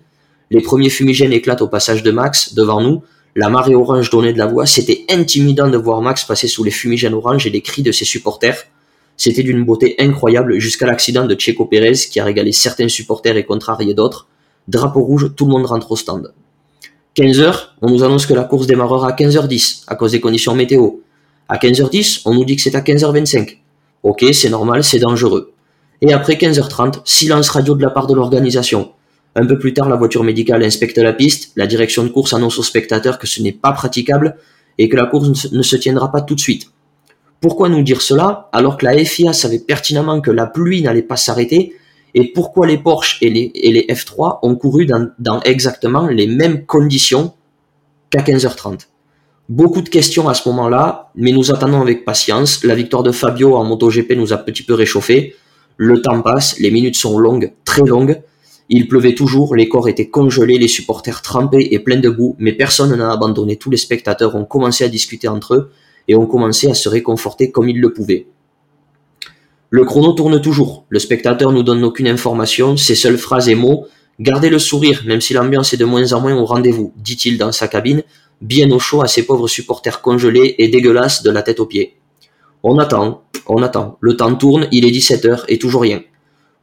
Les 0.51 0.61
premiers 0.61 0.89
fumigènes 0.89 1.33
éclatent 1.33 1.61
au 1.61 1.67
passage 1.67 2.01
de 2.01 2.11
Max, 2.11 2.53
devant 2.55 2.81
nous, 2.81 3.03
la 3.35 3.49
marée 3.49 3.75
orange 3.75 4.09
donnait 4.09 4.33
de 4.33 4.39
la 4.39 4.47
voix, 4.47 4.65
c'était 4.65 5.05
intimidant 5.09 5.69
de 5.69 5.77
voir 5.77 6.01
Max 6.01 6.23
passer 6.23 6.47
sous 6.47 6.63
les 6.63 6.71
fumigènes 6.71 7.13
orange 7.13 7.45
et 7.45 7.49
les 7.49 7.61
cris 7.61 7.83
de 7.83 7.91
ses 7.91 8.05
supporters. 8.05 8.65
C'était 9.20 9.43
d'une 9.43 9.65
beauté 9.65 9.95
incroyable 9.99 10.59
jusqu'à 10.59 10.86
l'accident 10.86 11.26
de 11.26 11.36
Checo 11.36 11.65
Pérez 11.65 11.91
qui 12.09 12.22
a 12.22 12.24
régalé 12.24 12.53
certains 12.53 12.88
supporters 12.88 13.36
et 13.36 13.43
contrarié 13.43 13.93
d'autres. 13.93 14.30
Drapeau 14.70 15.01
rouge, 15.01 15.34
tout 15.36 15.45
le 15.45 15.51
monde 15.51 15.65
rentre 15.65 15.91
au 15.91 15.97
stand. 15.97 16.34
15h, 17.17 17.53
on 17.82 17.89
nous 17.89 18.05
annonce 18.05 18.26
que 18.26 18.34
la 18.34 18.45
course 18.45 18.65
démarrera 18.65 19.09
à 19.09 19.11
15h10 19.11 19.84
à 19.88 19.95
cause 19.95 20.13
des 20.13 20.22
conditions 20.22 20.55
météo. 20.55 20.91
À 21.49 21.57
15h10, 21.57 22.22
on 22.24 22.34
nous 22.34 22.45
dit 22.45 22.55
que 22.55 22.61
c'est 22.61 22.76
à 22.76 22.80
15h25. 22.80 23.57
Ok, 24.03 24.24
c'est 24.32 24.49
normal, 24.49 24.86
c'est 24.86 24.99
dangereux. 24.99 25.51
Et 25.99 26.13
après 26.13 26.36
15h30, 26.36 27.01
silence 27.03 27.49
radio 27.49 27.76
de 27.76 27.82
la 27.82 27.89
part 27.89 28.07
de 28.07 28.13
l'organisation. 28.13 28.93
Un 29.36 29.45
peu 29.45 29.59
plus 29.59 29.74
tard, 29.74 29.89
la 29.89 29.97
voiture 29.97 30.24
médicale 30.24 30.63
inspecte 30.63 30.97
la 30.97 31.11
piste, 31.11 31.51
la 31.57 31.67
direction 31.67 32.05
de 32.05 32.09
course 32.09 32.32
annonce 32.32 32.57
aux 32.57 32.63
spectateurs 32.63 33.20
que 33.20 33.28
ce 33.28 33.41
n'est 33.41 33.51
pas 33.51 33.74
praticable 33.74 34.38
et 34.78 34.88
que 34.88 34.95
la 34.95 35.07
course 35.07 35.51
ne 35.51 35.61
se 35.61 35.76
tiendra 35.76 36.09
pas 36.09 36.22
tout 36.22 36.36
de 36.36 36.39
suite. 36.39 36.72
Pourquoi 37.41 37.69
nous 37.69 37.83
dire 37.83 38.01
cela 38.01 38.49
alors 38.51 38.77
que 38.77 38.85
la 38.85 38.97
FIA 39.03 39.33
savait 39.33 39.59
pertinemment 39.59 40.19
que 40.19 40.31
la 40.31 40.45
pluie 40.45 40.81
n'allait 40.81 41.01
pas 41.01 41.15
s'arrêter 41.15 41.75
et 42.13 42.33
pourquoi 42.33 42.67
les 42.67 42.78
Porsche 42.78 43.17
et 43.21 43.29
les, 43.29 43.51
et 43.53 43.71
les 43.71 43.82
F3 43.83 44.39
ont 44.41 44.55
couru 44.55 44.86
dans, 44.86 45.41
exactement 45.41 46.07
les 46.07 46.28
mêmes 46.28 46.66
conditions 46.66 47.33
qu'à 48.09 48.21
15h30. 48.21 48.87
Beaucoup 49.47 49.82
de 49.82 49.89
questions 49.89 50.28
à 50.28 50.33
ce 50.33 50.47
moment-là, 50.49 51.11
mais 51.16 51.32
nous 51.32 51.51
attendons 51.51 51.82
avec 51.82 52.05
patience. 52.05 52.63
La 52.63 52.75
victoire 52.75 53.03
de 53.03 53.11
Fabio 53.11 53.55
en 53.55 53.63
MotoGP 53.63 54.13
nous 54.16 54.33
a 54.33 54.37
petit 54.37 54.63
peu 54.63 54.74
réchauffé. 54.74 55.36
Le 55.78 56.01
temps 56.01 56.21
passe, 56.21 56.59
les 56.59 56.71
minutes 56.71 56.97
sont 56.97 57.17
longues, 57.17 57.53
très 57.63 57.83
longues. 57.83 58.21
Il 58.70 58.87
pleuvait 58.87 59.16
toujours, 59.16 59.55
les 59.55 59.67
corps 59.67 59.87
étaient 59.87 60.09
congelés, 60.09 60.59
les 60.59 60.67
supporters 60.67 61.21
trempés 61.21 61.70
et 61.71 61.79
pleins 61.79 61.99
de 61.99 62.09
boue, 62.09 62.36
mais 62.37 62.53
personne 62.53 62.95
n'a 62.95 63.11
abandonné. 63.11 63.55
Tous 63.55 63.71
les 63.71 63.78
spectateurs 63.78 64.36
ont 64.36 64.45
commencé 64.45 64.83
à 64.83 64.89
discuter 64.89 65.28
entre 65.28 65.55
eux 65.55 65.71
et 66.09 66.15
ont 66.15 66.25
commencé 66.25 66.67
à 66.69 66.73
se 66.73 66.89
réconforter 66.89 67.51
comme 67.51 67.69
ils 67.69 67.79
le 67.79 67.93
pouvaient. 67.93 68.27
Le 69.69 69.86
chrono 69.86 70.13
tourne 70.13 70.41
toujours. 70.41 70.83
Le 70.89 70.97
spectateur 70.97 71.51
nous 71.51 71.61
donne 71.61 71.83
aucune 71.83 72.07
information, 72.07 72.75
ses 72.75 72.95
seules 72.95 73.19
phrases 73.19 73.47
et 73.47 73.55
mots. 73.55 73.86
Gardez 74.19 74.49
le 74.49 74.57
sourire, 74.57 75.03
même 75.05 75.21
si 75.21 75.33
l'ambiance 75.33 75.71
est 75.73 75.77
de 75.77 75.86
moins 75.86 76.11
en 76.11 76.19
moins 76.19 76.36
au 76.36 76.45
rendez-vous, 76.45 76.91
dit-il 76.97 77.37
dans 77.37 77.51
sa 77.51 77.67
cabine, 77.67 78.03
bien 78.41 78.69
au 78.71 78.79
chaud 78.79 79.03
à 79.03 79.07
ses 79.07 79.23
pauvres 79.23 79.47
supporters 79.47 80.01
congelés 80.01 80.55
et 80.57 80.67
dégueulasses 80.67 81.21
de 81.21 81.29
la 81.29 81.43
tête 81.43 81.59
aux 81.59 81.67
pieds. 81.67 81.97
On 82.63 82.79
attend, 82.79 83.23
on 83.45 83.61
attend. 83.61 83.97
Le 84.01 84.17
temps 84.17 84.33
tourne, 84.33 84.67
il 84.71 84.86
est 84.86 84.91
17h 84.91 85.43
et 85.47 85.59
toujours 85.59 85.83
rien. 85.83 86.01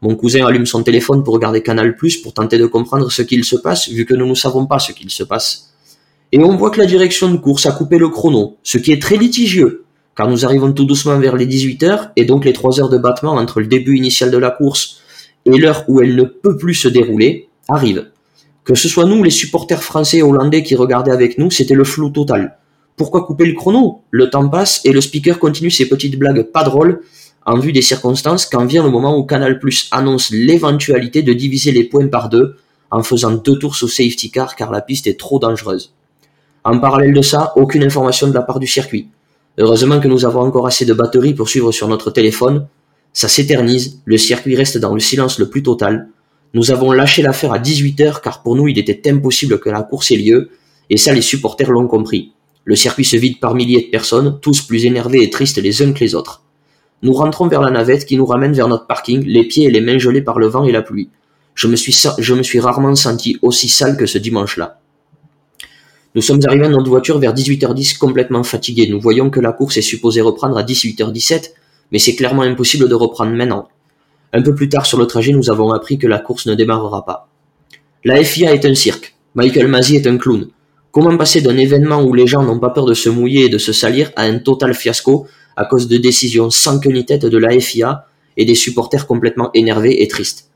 Mon 0.02 0.16
cousin 0.16 0.44
allume 0.44 0.66
son 0.66 0.82
téléphone 0.82 1.22
pour 1.22 1.34
regarder 1.34 1.62
Canal 1.62 1.96
Plus 1.96 2.18
pour 2.18 2.34
tenter 2.34 2.58
de 2.58 2.66
comprendre 2.66 3.10
ce 3.10 3.22
qu'il 3.22 3.44
se 3.44 3.56
passe, 3.56 3.88
vu 3.88 4.04
que 4.04 4.14
nous 4.14 4.26
ne 4.26 4.34
savons 4.34 4.66
pas 4.66 4.80
ce 4.80 4.92
qu'il 4.92 5.10
se 5.10 5.22
passe. 5.22 5.72
Et 6.32 6.40
on 6.40 6.56
voit 6.56 6.70
que 6.70 6.80
la 6.80 6.86
direction 6.86 7.30
de 7.30 7.36
course 7.36 7.66
a 7.66 7.72
coupé 7.72 7.98
le 7.98 8.08
chrono, 8.08 8.56
ce 8.62 8.78
qui 8.78 8.92
est 8.92 9.00
très 9.00 9.16
litigieux, 9.16 9.84
car 10.16 10.28
nous 10.28 10.44
arrivons 10.44 10.72
tout 10.72 10.84
doucement 10.84 11.18
vers 11.18 11.36
les 11.36 11.46
18 11.46 11.82
heures, 11.84 12.10
et 12.16 12.24
donc 12.24 12.44
les 12.44 12.52
3 12.52 12.80
heures 12.80 12.88
de 12.88 12.98
battement 12.98 13.34
entre 13.34 13.60
le 13.60 13.66
début 13.66 13.96
initial 13.96 14.30
de 14.30 14.38
la 14.38 14.50
course 14.50 15.00
et 15.44 15.58
l'heure 15.58 15.84
où 15.88 16.00
elle 16.00 16.16
ne 16.16 16.24
peut 16.24 16.56
plus 16.56 16.74
se 16.74 16.88
dérouler 16.88 17.48
arrivent. 17.68 18.10
Que 18.64 18.74
ce 18.74 18.88
soit 18.88 19.04
nous, 19.04 19.22
les 19.22 19.30
supporters 19.30 19.82
français 19.82 20.18
et 20.18 20.22
hollandais 20.22 20.62
qui 20.64 20.74
regardaient 20.74 21.12
avec 21.12 21.38
nous, 21.38 21.50
c'était 21.50 21.74
le 21.74 21.84
flou 21.84 22.10
total. 22.10 22.58
Pourquoi 22.96 23.24
couper 23.24 23.44
le 23.46 23.52
chrono? 23.52 24.02
Le 24.10 24.28
temps 24.30 24.48
passe 24.48 24.80
et 24.84 24.92
le 24.92 25.00
speaker 25.00 25.38
continue 25.38 25.70
ses 25.70 25.88
petites 25.88 26.18
blagues 26.18 26.42
pas 26.42 26.64
drôles 26.64 27.00
en 27.44 27.58
vue 27.58 27.72
des 27.72 27.82
circonstances 27.82 28.46
quand 28.46 28.64
vient 28.64 28.82
le 28.82 28.90
moment 28.90 29.16
où 29.16 29.22
Canal 29.22 29.60
Plus 29.60 29.88
annonce 29.92 30.30
l'éventualité 30.30 31.22
de 31.22 31.32
diviser 31.32 31.70
les 31.70 31.84
points 31.84 32.08
par 32.08 32.28
deux 32.28 32.56
en 32.90 33.02
faisant 33.02 33.32
deux 33.32 33.58
tours 33.58 33.76
au 33.82 33.86
safety 33.86 34.30
car 34.32 34.56
car 34.56 34.72
la 34.72 34.80
piste 34.80 35.06
est 35.06 35.18
trop 35.18 35.38
dangereuse. 35.38 35.92
En 36.68 36.80
parallèle 36.80 37.14
de 37.14 37.22
ça, 37.22 37.52
aucune 37.54 37.84
information 37.84 38.26
de 38.26 38.34
la 38.34 38.42
part 38.42 38.58
du 38.58 38.66
circuit. 38.66 39.06
Heureusement 39.56 40.00
que 40.00 40.08
nous 40.08 40.24
avons 40.24 40.40
encore 40.40 40.66
assez 40.66 40.84
de 40.84 40.94
batterie 40.94 41.32
pour 41.32 41.48
suivre 41.48 41.70
sur 41.70 41.86
notre 41.86 42.10
téléphone. 42.10 42.66
Ça 43.12 43.28
s'éternise, 43.28 44.00
le 44.04 44.18
circuit 44.18 44.56
reste 44.56 44.76
dans 44.76 44.92
le 44.92 44.98
silence 44.98 45.38
le 45.38 45.48
plus 45.48 45.62
total. 45.62 46.08
Nous 46.54 46.72
avons 46.72 46.90
lâché 46.90 47.22
l'affaire 47.22 47.52
à 47.52 47.60
18h 47.60 48.20
car 48.20 48.42
pour 48.42 48.56
nous 48.56 48.66
il 48.66 48.80
était 48.80 49.08
impossible 49.08 49.60
que 49.60 49.70
la 49.70 49.84
course 49.84 50.10
ait 50.10 50.16
lieu, 50.16 50.50
et 50.90 50.96
ça 50.96 51.14
les 51.14 51.22
supporters 51.22 51.70
l'ont 51.70 51.86
compris. 51.86 52.32
Le 52.64 52.74
circuit 52.74 53.04
se 53.04 53.16
vide 53.16 53.38
par 53.38 53.54
milliers 53.54 53.82
de 53.82 53.90
personnes, 53.92 54.40
tous 54.42 54.62
plus 54.62 54.86
énervés 54.86 55.22
et 55.22 55.30
tristes 55.30 55.58
les 55.58 55.82
uns 55.82 55.92
que 55.92 56.00
les 56.00 56.16
autres. 56.16 56.42
Nous 57.02 57.12
rentrons 57.12 57.46
vers 57.46 57.60
la 57.60 57.70
navette 57.70 58.06
qui 58.06 58.16
nous 58.16 58.26
ramène 58.26 58.54
vers 58.54 58.66
notre 58.66 58.88
parking, 58.88 59.22
les 59.24 59.44
pieds 59.44 59.66
et 59.66 59.70
les 59.70 59.80
mains 59.80 59.98
gelés 59.98 60.20
par 60.20 60.40
le 60.40 60.48
vent 60.48 60.64
et 60.64 60.72
la 60.72 60.82
pluie. 60.82 61.10
Je 61.54 61.68
me 61.68 61.76
suis, 61.76 61.96
je 62.18 62.34
me 62.34 62.42
suis 62.42 62.58
rarement 62.58 62.96
senti 62.96 63.38
aussi 63.40 63.68
sale 63.68 63.96
que 63.96 64.06
ce 64.06 64.18
dimanche-là. 64.18 64.80
Nous 66.16 66.22
sommes 66.22 66.40
arrivés 66.46 66.64
à 66.64 66.70
notre 66.70 66.88
voiture 66.88 67.18
vers 67.18 67.34
18h10 67.34 67.98
complètement 67.98 68.42
fatigués. 68.42 68.88
Nous 68.88 68.98
voyons 68.98 69.28
que 69.28 69.38
la 69.38 69.52
course 69.52 69.76
est 69.76 69.82
supposée 69.82 70.22
reprendre 70.22 70.56
à 70.56 70.62
18h17, 70.62 71.50
mais 71.92 71.98
c'est 71.98 72.16
clairement 72.16 72.40
impossible 72.40 72.88
de 72.88 72.94
reprendre 72.94 73.32
maintenant. 73.32 73.68
Un 74.32 74.40
peu 74.40 74.54
plus 74.54 74.70
tard 74.70 74.86
sur 74.86 74.98
le 74.98 75.06
trajet, 75.06 75.32
nous 75.32 75.50
avons 75.50 75.72
appris 75.72 75.98
que 75.98 76.06
la 76.06 76.18
course 76.18 76.46
ne 76.46 76.54
démarrera 76.54 77.04
pas. 77.04 77.28
La 78.02 78.24
FIA 78.24 78.54
est 78.54 78.64
un 78.64 78.74
cirque. 78.74 79.14
Michael 79.34 79.68
Masi 79.68 79.96
est 79.96 80.06
un 80.06 80.16
clown. 80.16 80.48
Comment 80.90 81.18
passer 81.18 81.42
d'un 81.42 81.58
événement 81.58 82.02
où 82.02 82.14
les 82.14 82.26
gens 82.26 82.42
n'ont 82.42 82.60
pas 82.60 82.70
peur 82.70 82.86
de 82.86 82.94
se 82.94 83.10
mouiller 83.10 83.44
et 83.44 83.48
de 83.50 83.58
se 83.58 83.74
salir 83.74 84.10
à 84.16 84.22
un 84.22 84.38
total 84.38 84.72
fiasco 84.72 85.26
à 85.54 85.66
cause 85.66 85.86
de 85.86 85.98
décisions 85.98 86.48
sans 86.48 86.80
queue 86.80 86.92
ni 86.92 87.04
tête 87.04 87.26
de 87.26 87.36
la 87.36 87.60
FIA 87.60 88.06
et 88.38 88.46
des 88.46 88.54
supporters 88.54 89.06
complètement 89.06 89.50
énervés 89.52 90.02
et 90.02 90.08
tristes? 90.08 90.48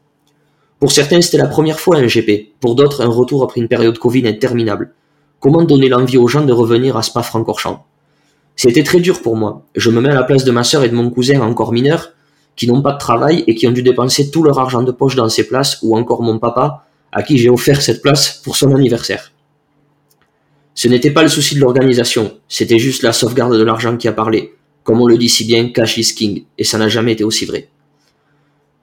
Pour 0.79 0.91
certains, 0.91 1.21
c'était 1.21 1.37
la 1.37 1.49
première 1.49 1.81
fois 1.81 1.99
un 1.99 2.07
GP, 2.07 2.59
pour 2.61 2.77
d'autres, 2.77 3.03
un 3.03 3.11
retour 3.11 3.45
après 3.45 3.61
une 3.61 3.69
période 3.69 3.99
Covid 3.99 4.27
interminable. 4.27 4.95
Comment 5.41 5.63
donner 5.63 5.89
l'envie 5.89 6.19
aux 6.19 6.29
gens 6.29 6.45
de 6.45 6.53
revenir 6.53 6.99
à 6.99 7.03
Spa-Francorchamps? 7.03 7.87
C'était 8.57 8.83
très 8.83 9.01
dur 9.01 9.23
pour 9.23 9.37
moi. 9.37 9.65
Je 9.75 9.91
me 9.91 10.03
mets 10.03 10.11
à 10.11 10.15
la 10.15 10.23
place 10.23 10.45
de 10.45 10.51
ma 10.51 10.65
sœur 10.65 10.85
et 10.85 10.91
de 10.91 10.95
mon 10.95 11.09
cousin 11.09 11.41
encore 11.41 11.73
mineurs, 11.73 12.13
qui 12.57 12.67
n'ont 12.67 12.83
pas 12.83 12.93
de 12.93 12.99
travail 12.99 13.43
et 13.47 13.55
qui 13.55 13.67
ont 13.67 13.71
dû 13.71 13.83
dépenser 13.83 14.31
tout 14.31 14.43
leur 14.43 14.59
argent 14.59 14.83
de 14.83 14.93
poche 14.93 15.15
dans 15.17 15.31
ces 15.31 15.47
places, 15.47 15.79
ou 15.83 15.97
encore 15.97 16.23
mon 16.23 16.39
papa, 16.39 16.85
à 17.11 17.23
qui 17.23 17.39
j'ai 17.39 17.49
offert 17.49 17.81
cette 17.81 18.03
place 18.03 18.43
pour 18.45 18.55
son 18.57 18.75
anniversaire. 18.75 19.33
Ce 20.75 20.89
n'était 20.89 21.11
pas 21.11 21.23
le 21.23 21.31
souci 21.31 21.55
de 21.55 21.61
l'organisation, 21.61 22.37
c'était 22.47 22.79
juste 22.79 23.03
la 23.03 23.15
sauvegarde 23.15 23.57
de 23.57 23.63
l'argent 23.63 23.97
qui 23.97 24.09
a 24.09 24.13
parlé. 24.13 24.53
Comme 24.85 25.01
on 25.01 25.07
le 25.07 25.17
dit 25.17 25.31
si 25.31 25.47
bien, 25.47 25.71
cash 25.71 25.97
is 25.97 26.15
king, 26.15 26.45
et 26.59 26.65
ça 26.65 26.77
n'a 26.77 26.89
jamais 26.89 27.13
été 27.13 27.25
aussi 27.25 27.47
vrai. 27.47 27.69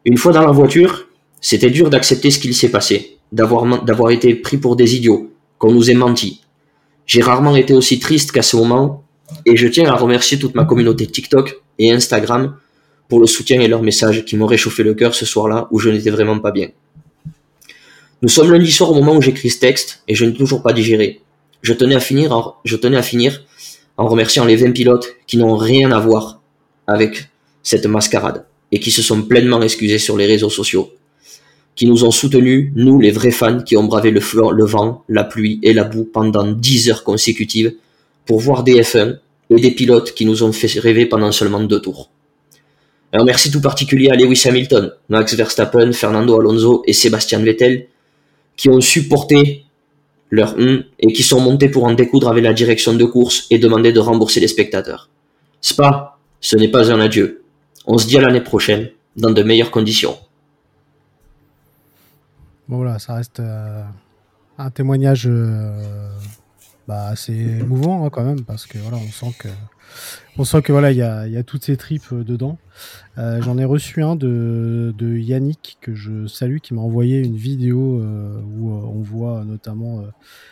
Une 0.05 0.17
fois 0.17 0.31
dans 0.31 0.41
la 0.41 0.51
voiture, 0.51 1.07
c'était 1.39 1.69
dur 1.69 1.91
d'accepter 1.91 2.31
ce 2.31 2.39
qu'il 2.39 2.55
s'est 2.55 2.71
passé, 2.71 3.19
d'avoir 3.31 4.09
été 4.09 4.33
pris 4.33 4.57
pour 4.57 4.75
des 4.75 4.95
idiots, 4.95 5.31
qu'on 5.59 5.71
nous 5.71 5.91
ait 5.91 5.95
menti. 5.95 6.41
J'ai 7.07 7.21
rarement 7.21 7.55
été 7.55 7.73
aussi 7.73 7.99
triste 7.99 8.31
qu'à 8.31 8.43
ce 8.43 8.57
moment, 8.57 9.03
et 9.45 9.55
je 9.55 9.67
tiens 9.67 9.89
à 9.89 9.95
remercier 9.95 10.37
toute 10.37 10.55
ma 10.55 10.65
communauté 10.65 11.07
TikTok 11.07 11.61
et 11.79 11.91
Instagram 11.91 12.57
pour 13.07 13.21
le 13.21 13.27
soutien 13.27 13.61
et 13.61 13.67
leurs 13.69 13.81
messages 13.81 14.25
qui 14.25 14.35
m'ont 14.35 14.45
réchauffé 14.45 14.83
le 14.83 14.93
cœur 14.93 15.15
ce 15.15 15.25
soir-là 15.25 15.67
où 15.71 15.79
je 15.79 15.89
n'étais 15.89 16.09
vraiment 16.09 16.39
pas 16.39 16.51
bien. 16.51 16.69
Nous 18.21 18.29
sommes 18.29 18.51
lundi 18.51 18.71
soir 18.71 18.91
au 18.91 18.93
moment 18.93 19.15
où 19.15 19.21
j'écris 19.21 19.49
ce 19.49 19.59
texte 19.59 20.03
et 20.07 20.15
je 20.15 20.25
n'ai 20.25 20.33
toujours 20.33 20.61
pas 20.61 20.73
digéré. 20.73 21.21
Je 21.61 21.73
tenais 21.73 21.95
à 21.95 21.99
finir, 21.99 22.55
je 22.65 22.75
tenais 22.75 22.97
à 22.97 23.03
finir 23.03 23.45
en 23.95 24.07
remerciant 24.07 24.43
les 24.43 24.57
20 24.57 24.71
pilotes 24.71 25.15
qui 25.27 25.37
n'ont 25.37 25.55
rien 25.55 25.91
à 25.91 25.99
voir 25.99 26.41
avec 26.87 27.29
cette 27.63 27.85
mascarade 27.85 28.45
et 28.71 28.79
qui 28.79 28.91
se 28.91 29.01
sont 29.01 29.21
pleinement 29.21 29.61
excusés 29.61 29.99
sur 29.99 30.17
les 30.17 30.25
réseaux 30.25 30.49
sociaux, 30.49 30.91
qui 31.77 31.85
nous 31.85 32.03
ont 32.03 32.11
soutenus, 32.11 32.71
nous 32.75 32.99
les 32.99 33.11
vrais 33.11 33.31
fans 33.31 33.61
qui 33.61 33.77
ont 33.77 33.83
bravé 33.83 34.09
le, 34.09 34.65
vent, 34.65 35.03
la 35.07 35.23
pluie 35.23 35.59
et 35.61 35.73
la 35.73 35.83
boue 35.83 36.09
pendant 36.11 36.51
10 36.51 36.89
heures 36.89 37.03
consécutives 37.03 37.73
pour 38.25 38.39
voir 38.39 38.63
des 38.63 38.81
F1 38.81 39.19
et 39.51 39.61
des 39.61 39.71
pilotes 39.71 40.13
qui 40.13 40.25
nous 40.25 40.43
ont 40.43 40.51
fait 40.51 40.67
rêver 40.79 41.05
pendant 41.05 41.31
seulement 41.31 41.61
deux 41.61 41.79
tours. 41.79 42.09
Un 43.13 43.23
merci 43.23 43.51
tout 43.51 43.61
particulier 43.61 44.09
à 44.09 44.15
Lewis 44.15 44.41
Hamilton, 44.45 44.91
Max 45.09 45.35
Verstappen, 45.35 45.93
Fernando 45.93 46.37
Alonso 46.37 46.83
et 46.87 46.93
Sébastien 46.93 47.39
Vettel 47.39 47.87
qui 48.57 48.69
ont 48.69 48.81
supporté 48.81 49.63
leur 50.31 50.57
hum 50.57 50.83
et 50.99 51.13
qui 51.13 51.21
sont 51.21 51.39
montés 51.39 51.69
pour 51.69 51.85
en 51.85 51.93
découdre 51.93 52.27
avec 52.27 52.43
la 52.43 52.53
direction 52.53 52.95
de 52.95 53.05
course 53.05 53.45
et 53.51 53.59
demander 53.59 53.93
de 53.93 53.99
rembourser 53.99 54.39
les 54.39 54.47
spectateurs. 54.47 55.09
Spa, 55.61 56.17
ce 56.41 56.57
n'est 56.57 56.69
pas 56.69 56.91
un 56.91 56.99
adieu. 56.99 57.43
On 57.85 57.99
se 57.99 58.07
dit 58.07 58.17
à 58.17 58.21
l'année 58.21 58.41
prochaine, 58.41 58.89
dans 59.15 59.31
de 59.31 59.43
meilleures 59.43 59.71
conditions. 59.71 60.17
Bon 62.69 62.75
voilà, 62.77 62.99
ça 62.99 63.15
reste 63.15 63.39
euh, 63.39 63.81
un 64.57 64.69
témoignage 64.71 65.23
euh, 65.25 66.09
bah, 66.85 67.07
assez 67.07 67.33
émouvant 67.33 68.05
hein, 68.05 68.09
quand 68.09 68.25
même, 68.25 68.43
parce 68.43 68.65
que 68.65 68.77
voilà, 68.77 68.97
on 68.97 69.09
sent 69.09 69.33
que 69.39 69.47
on 70.37 70.43
sent 70.43 70.61
que 70.63 70.73
voilà, 70.73 70.91
il 70.91 70.97
y 70.97 71.01
a, 71.01 71.43
toutes 71.43 71.63
ces 71.63 71.77
tripes 71.77 72.11
euh, 72.11 72.25
dedans. 72.25 72.57
J'en 73.15 73.57
ai 73.57 73.63
reçu 73.63 74.03
un 74.03 74.17
de, 74.17 74.93
de, 74.97 75.15
Yannick 75.15 75.77
que 75.79 75.95
je 75.95 76.27
salue, 76.27 76.57
qui 76.57 76.73
m'a 76.73 76.81
envoyé 76.81 77.19
une 77.19 77.37
vidéo 77.37 77.99
où 77.99 78.69
on 78.69 79.01
voit 79.01 79.43
notamment 79.45 80.03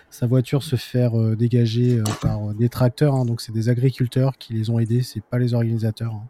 sa 0.09 0.25
voiture 0.25 0.63
se 0.63 0.75
faire 0.75 1.11
dégager 1.35 2.01
par 2.21 2.55
des 2.55 2.69
tracteurs. 2.69 3.13
Hein, 3.13 3.25
donc 3.25 3.41
c'est 3.41 3.51
des 3.51 3.69
agriculteurs 3.69 4.37
qui 4.39 4.53
les 4.53 4.71
ont 4.71 4.79
aidés, 4.79 5.03
c'est 5.03 5.21
pas 5.21 5.37
les 5.37 5.53
organisateurs. 5.53 6.13
Hein. 6.13 6.27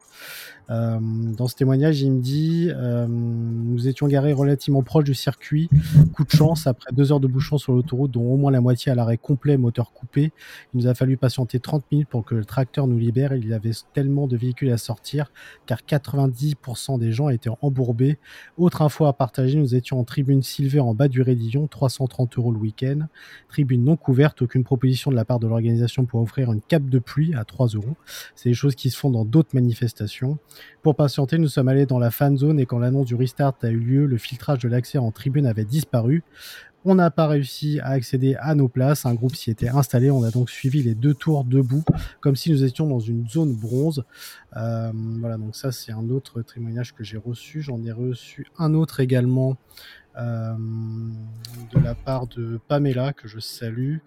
Euh, 0.69 0.99
dans 1.01 1.47
ce 1.47 1.55
témoignage, 1.55 2.01
il 2.01 2.11
me 2.11 2.21
dit 2.21 2.69
euh, 2.71 3.05
Nous 3.07 3.87
étions 3.87 4.07
garés 4.07 4.33
relativement 4.33 4.83
proche 4.83 5.03
du 5.03 5.13
circuit. 5.13 5.69
Coup 6.13 6.23
de 6.23 6.31
chance, 6.31 6.67
après 6.67 6.91
deux 6.91 7.11
heures 7.11 7.19
de 7.19 7.27
bouchon 7.27 7.57
sur 7.57 7.73
l'autoroute, 7.73 8.11
dont 8.11 8.23
au 8.23 8.37
moins 8.37 8.51
la 8.51 8.61
moitié 8.61 8.91
à 8.91 8.95
l'arrêt 8.95 9.17
complet, 9.17 9.57
moteur 9.57 9.91
coupé, 9.91 10.31
il 10.73 10.77
nous 10.79 10.87
a 10.87 10.95
fallu 10.95 11.17
patienter 11.17 11.59
30 11.59 11.83
minutes 11.91 12.09
pour 12.09 12.25
que 12.25 12.35
le 12.35 12.45
tracteur 12.45 12.87
nous 12.87 12.97
libère. 12.97 13.33
Il 13.33 13.47
y 13.47 13.53
avait 13.53 13.71
tellement 13.93 14.27
de 14.27 14.37
véhicules 14.37 14.71
à 14.71 14.77
sortir, 14.77 15.31
car 15.65 15.79
90% 15.81 16.99
des 16.99 17.11
gens 17.11 17.29
étaient 17.29 17.49
embourbés. 17.61 18.17
Autre 18.57 18.81
info 18.81 19.05
à 19.05 19.13
partager 19.13 19.57
nous 19.57 19.75
étions 19.75 19.99
en 19.99 20.03
tribune 20.03 20.41
Silver 20.41 20.79
en 20.79 20.93
bas 20.93 21.07
du 21.07 21.21
Rédillon, 21.21 21.67
330 21.67 22.37
euros 22.37 22.51
le 22.51 22.57
week-end. 22.57 23.07
Tribune 23.49 23.83
non 23.83 23.97
couverte, 23.97 24.41
aucune 24.41 24.63
proposition 24.63 25.11
de 25.11 25.15
la 25.15 25.25
part 25.25 25.39
de 25.39 25.47
l'organisation 25.47 26.05
pour 26.05 26.21
offrir 26.21 26.51
une 26.51 26.61
cape 26.61 26.89
de 26.89 26.99
pluie 26.99 27.33
à 27.35 27.43
3 27.43 27.67
euros. 27.67 27.95
C'est 28.35 28.49
des 28.49 28.55
choses 28.55 28.75
qui 28.75 28.89
se 28.89 28.97
font 28.97 29.09
dans 29.09 29.25
d'autres 29.25 29.49
manifestations. 29.53 30.37
Pour 30.81 30.95
patienter, 30.95 31.37
nous 31.37 31.47
sommes 31.47 31.67
allés 31.67 31.85
dans 31.85 31.99
la 31.99 32.11
fan 32.11 32.37
zone 32.37 32.59
et 32.59 32.65
quand 32.65 32.79
l'annonce 32.79 33.07
du 33.07 33.15
restart 33.15 33.55
a 33.61 33.69
eu 33.69 33.79
lieu, 33.79 34.05
le 34.05 34.17
filtrage 34.17 34.59
de 34.59 34.69
l'accès 34.69 34.97
en 34.97 35.11
tribune 35.11 35.45
avait 35.45 35.65
disparu. 35.65 36.23
On 36.87 36.93
n'a 36.93 37.09
pas 37.09 37.25
réussi 37.25 37.79
à 37.79 37.89
accéder 37.89 38.35
à 38.39 38.53
nos 38.53 38.67
places. 38.67 39.07
Un 39.07 39.15
groupe 39.15 39.35
s'y 39.35 39.49
était 39.49 39.69
installé. 39.69 40.11
On 40.11 40.21
a 40.21 40.29
donc 40.29 40.51
suivi 40.51 40.83
les 40.83 40.93
deux 40.93 41.15
tours 41.15 41.43
debout, 41.43 41.83
comme 42.21 42.35
si 42.35 42.51
nous 42.51 42.63
étions 42.63 42.85
dans 42.85 42.99
une 42.99 43.27
zone 43.27 43.55
bronze. 43.55 44.03
Euh, 44.55 44.91
voilà, 44.93 45.37
donc 45.37 45.55
ça 45.55 45.71
c'est 45.71 45.91
un 45.91 46.09
autre 46.09 46.43
témoignage 46.43 46.93
que 46.93 47.03
j'ai 47.03 47.17
reçu. 47.17 47.63
J'en 47.63 47.83
ai 47.83 47.91
reçu 47.91 48.45
un 48.59 48.75
autre 48.75 48.99
également 48.99 49.57
de 50.17 51.79
la 51.79 51.95
part 51.95 52.27
de 52.27 52.59
Pamela, 52.67 53.13
que 53.13 53.27
je 53.27 53.39
salue, 53.39 53.97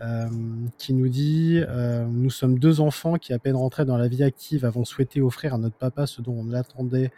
euh, 0.00 0.28
qui 0.78 0.94
nous 0.94 1.08
dit 1.08 1.60
euh, 1.68 2.04
Nous 2.06 2.30
sommes 2.30 2.58
deux 2.58 2.80
enfants 2.80 3.16
qui, 3.16 3.32
à 3.32 3.38
peine 3.38 3.56
rentrés 3.56 3.84
dans 3.84 3.96
la 3.96 4.08
vie 4.08 4.22
active, 4.22 4.64
avons 4.64 4.84
souhaité 4.84 5.20
offrir 5.20 5.54
à 5.54 5.58
notre 5.58 5.76
papa 5.76 6.06
ce 6.06 6.22
dont 6.22 6.34
on 6.40 6.46
l'attendait 6.46 7.10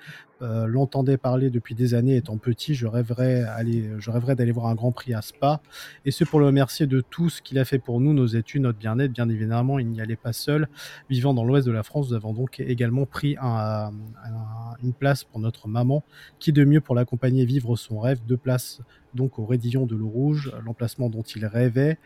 euh, 0.42 0.66
l'entendait 0.66 1.16
parler 1.16 1.50
depuis 1.50 1.74
des 1.74 1.94
années 1.94 2.16
étant 2.16 2.36
petit, 2.36 2.74
je 2.74 2.86
rêverais, 2.86 3.44
je 3.98 4.10
rêverais 4.10 4.36
d'aller 4.36 4.52
voir 4.52 4.66
un 4.66 4.74
Grand 4.74 4.92
Prix 4.92 5.14
à 5.14 5.22
Spa. 5.22 5.60
Et 6.04 6.10
ce 6.10 6.24
pour 6.24 6.40
le 6.40 6.46
remercier 6.46 6.86
de 6.86 7.00
tout 7.00 7.30
ce 7.30 7.40
qu'il 7.40 7.58
a 7.58 7.64
fait 7.64 7.78
pour 7.78 8.00
nous, 8.00 8.12
nos 8.12 8.26
études, 8.26 8.62
notre 8.62 8.78
bien-être. 8.78 9.12
Bien 9.12 9.28
évidemment, 9.28 9.78
il 9.78 9.88
n'y 9.88 10.00
allait 10.00 10.16
pas 10.16 10.32
seul. 10.32 10.68
Vivant 11.08 11.34
dans 11.34 11.44
l'ouest 11.44 11.66
de 11.66 11.72
la 11.72 11.82
France, 11.82 12.10
nous 12.10 12.14
avons 12.16 12.32
donc 12.32 12.60
également 12.60 13.06
pris 13.06 13.36
un, 13.40 13.90
un, 14.24 14.76
une 14.82 14.92
place 14.92 15.24
pour 15.24 15.40
notre 15.40 15.68
maman. 15.68 16.04
Qui 16.38 16.52
de 16.52 16.64
mieux 16.64 16.80
pour 16.80 16.94
l'accompagner 16.94 17.44
vivre 17.44 17.76
son 17.76 17.98
rêve 17.98 18.20
Deux 18.26 18.36
places 18.36 18.80
donc 19.14 19.38
au 19.38 19.44
Rédillon 19.44 19.86
de 19.86 19.96
l'eau 19.96 20.08
rouge, 20.08 20.52
l'emplacement 20.64 21.08
dont 21.08 21.22
il 21.22 21.46
rêvait. 21.46 21.98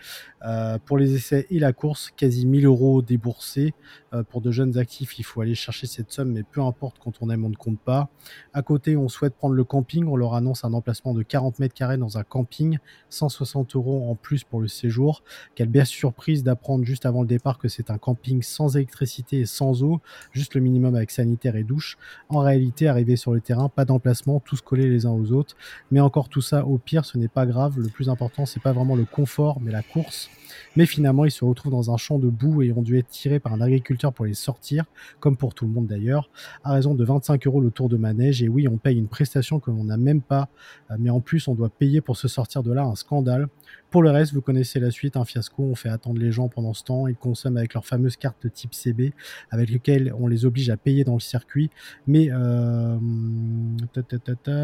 Euh, 0.44 0.78
pour 0.84 0.98
les 0.98 1.14
essais 1.14 1.46
et 1.50 1.58
la 1.58 1.72
course, 1.72 2.12
quasi 2.16 2.46
1000 2.46 2.66
euros 2.66 3.02
déboursés. 3.02 3.74
Euh, 4.12 4.22
pour 4.22 4.40
de 4.40 4.50
jeunes 4.50 4.78
actifs, 4.78 5.18
il 5.18 5.22
faut 5.22 5.40
aller 5.40 5.54
chercher 5.54 5.86
cette 5.86 6.12
somme, 6.12 6.32
mais 6.32 6.42
peu 6.42 6.60
importe 6.62 6.96
quand 6.98 7.12
on 7.20 7.30
aime, 7.30 7.44
on 7.44 7.50
ne 7.50 7.56
compte 7.56 7.78
pas. 7.78 8.08
À 8.52 8.62
côté, 8.62 8.96
on 8.96 9.08
souhaite 9.08 9.34
prendre 9.34 9.54
le 9.54 9.64
camping. 9.64 10.06
On 10.06 10.16
leur 10.16 10.34
annonce 10.34 10.64
un 10.64 10.72
emplacement 10.72 11.14
de 11.14 11.22
40 11.22 11.58
mètres 11.58 11.74
carrés 11.74 11.98
dans 11.98 12.18
un 12.18 12.24
camping, 12.24 12.78
160 13.10 13.76
euros 13.76 14.10
en 14.10 14.14
plus 14.14 14.44
pour 14.44 14.60
le 14.60 14.68
séjour. 14.68 15.22
Quelle 15.54 15.68
belle 15.68 15.86
surprise 15.86 16.42
d'apprendre 16.42 16.84
juste 16.84 17.06
avant 17.06 17.22
le 17.22 17.28
départ 17.28 17.58
que 17.58 17.68
c'est 17.68 17.90
un 17.90 17.98
camping 17.98 18.42
sans 18.42 18.76
électricité 18.76 19.40
et 19.40 19.46
sans 19.46 19.82
eau, 19.82 20.00
juste 20.32 20.54
le 20.54 20.60
minimum 20.60 20.94
avec 20.94 21.10
sanitaire 21.10 21.56
et 21.56 21.64
douche. 21.64 21.98
En 22.28 22.40
réalité, 22.40 22.88
arrivé 22.88 23.16
sur 23.16 23.32
le 23.32 23.40
terrain, 23.40 23.68
pas 23.68 23.84
d'emplacement, 23.84 24.40
tous 24.40 24.60
collés 24.60 24.88
les 24.88 25.06
uns 25.06 25.10
aux 25.10 25.32
autres. 25.32 25.56
Mais 25.90 26.00
encore 26.00 26.28
tout 26.28 26.40
ça, 26.40 26.64
au 26.66 26.78
pire, 26.78 26.89
ce 27.02 27.18
n'est 27.18 27.28
pas 27.28 27.46
grave. 27.46 27.78
Le 27.78 27.88
plus 27.88 28.08
important, 28.08 28.46
c'est 28.46 28.62
pas 28.62 28.72
vraiment 28.72 28.96
le 28.96 29.04
confort, 29.04 29.60
mais 29.60 29.70
la 29.70 29.82
course. 29.82 30.30
Mais 30.76 30.86
finalement, 30.86 31.24
ils 31.24 31.30
se 31.30 31.44
retrouvent 31.44 31.72
dans 31.72 31.92
un 31.92 31.96
champ 31.96 32.18
de 32.18 32.28
boue 32.28 32.62
et 32.62 32.72
ont 32.72 32.82
dû 32.82 32.98
être 32.98 33.08
tirés 33.08 33.40
par 33.40 33.52
un 33.52 33.60
agriculteur 33.60 34.12
pour 34.12 34.24
les 34.24 34.34
sortir, 34.34 34.84
comme 35.18 35.36
pour 35.36 35.54
tout 35.54 35.66
le 35.66 35.72
monde 35.72 35.86
d'ailleurs, 35.86 36.30
à 36.64 36.72
raison 36.72 36.94
de 36.94 37.04
25 37.04 37.46
euros 37.46 37.60
le 37.60 37.70
tour 37.70 37.88
de 37.88 37.96
manège. 37.96 38.42
Et 38.42 38.48
oui, 38.48 38.68
on 38.68 38.76
paye 38.76 38.98
une 38.98 39.08
prestation 39.08 39.60
que 39.60 39.70
l'on 39.70 39.84
n'a 39.84 39.96
même 39.96 40.22
pas, 40.22 40.48
euh, 40.90 40.96
mais 40.98 41.10
en 41.10 41.20
plus, 41.20 41.48
on 41.48 41.54
doit 41.54 41.70
payer 41.70 42.00
pour 42.00 42.16
se 42.16 42.28
sortir 42.28 42.62
de 42.62 42.72
là, 42.72 42.82
un 42.82 42.94
scandale. 42.94 43.48
Pour 43.90 44.02
le 44.02 44.10
reste, 44.10 44.32
vous 44.32 44.40
connaissez 44.40 44.78
la 44.78 44.90
suite, 44.90 45.16
un 45.16 45.24
fiasco, 45.24 45.64
on 45.64 45.74
fait 45.74 45.88
attendre 45.88 46.20
les 46.20 46.30
gens 46.30 46.48
pendant 46.48 46.74
ce 46.74 46.84
temps, 46.84 47.08
ils 47.08 47.16
consomment 47.16 47.56
avec 47.56 47.74
leur 47.74 47.84
fameuse 47.84 48.16
carte 48.16 48.52
type 48.52 48.72
CB, 48.74 49.12
avec 49.50 49.70
lequel 49.70 50.14
on 50.18 50.28
les 50.28 50.44
oblige 50.44 50.70
à 50.70 50.76
payer 50.76 51.02
dans 51.02 51.14
le 51.14 51.20
circuit. 51.20 51.70
Mais 52.06 52.28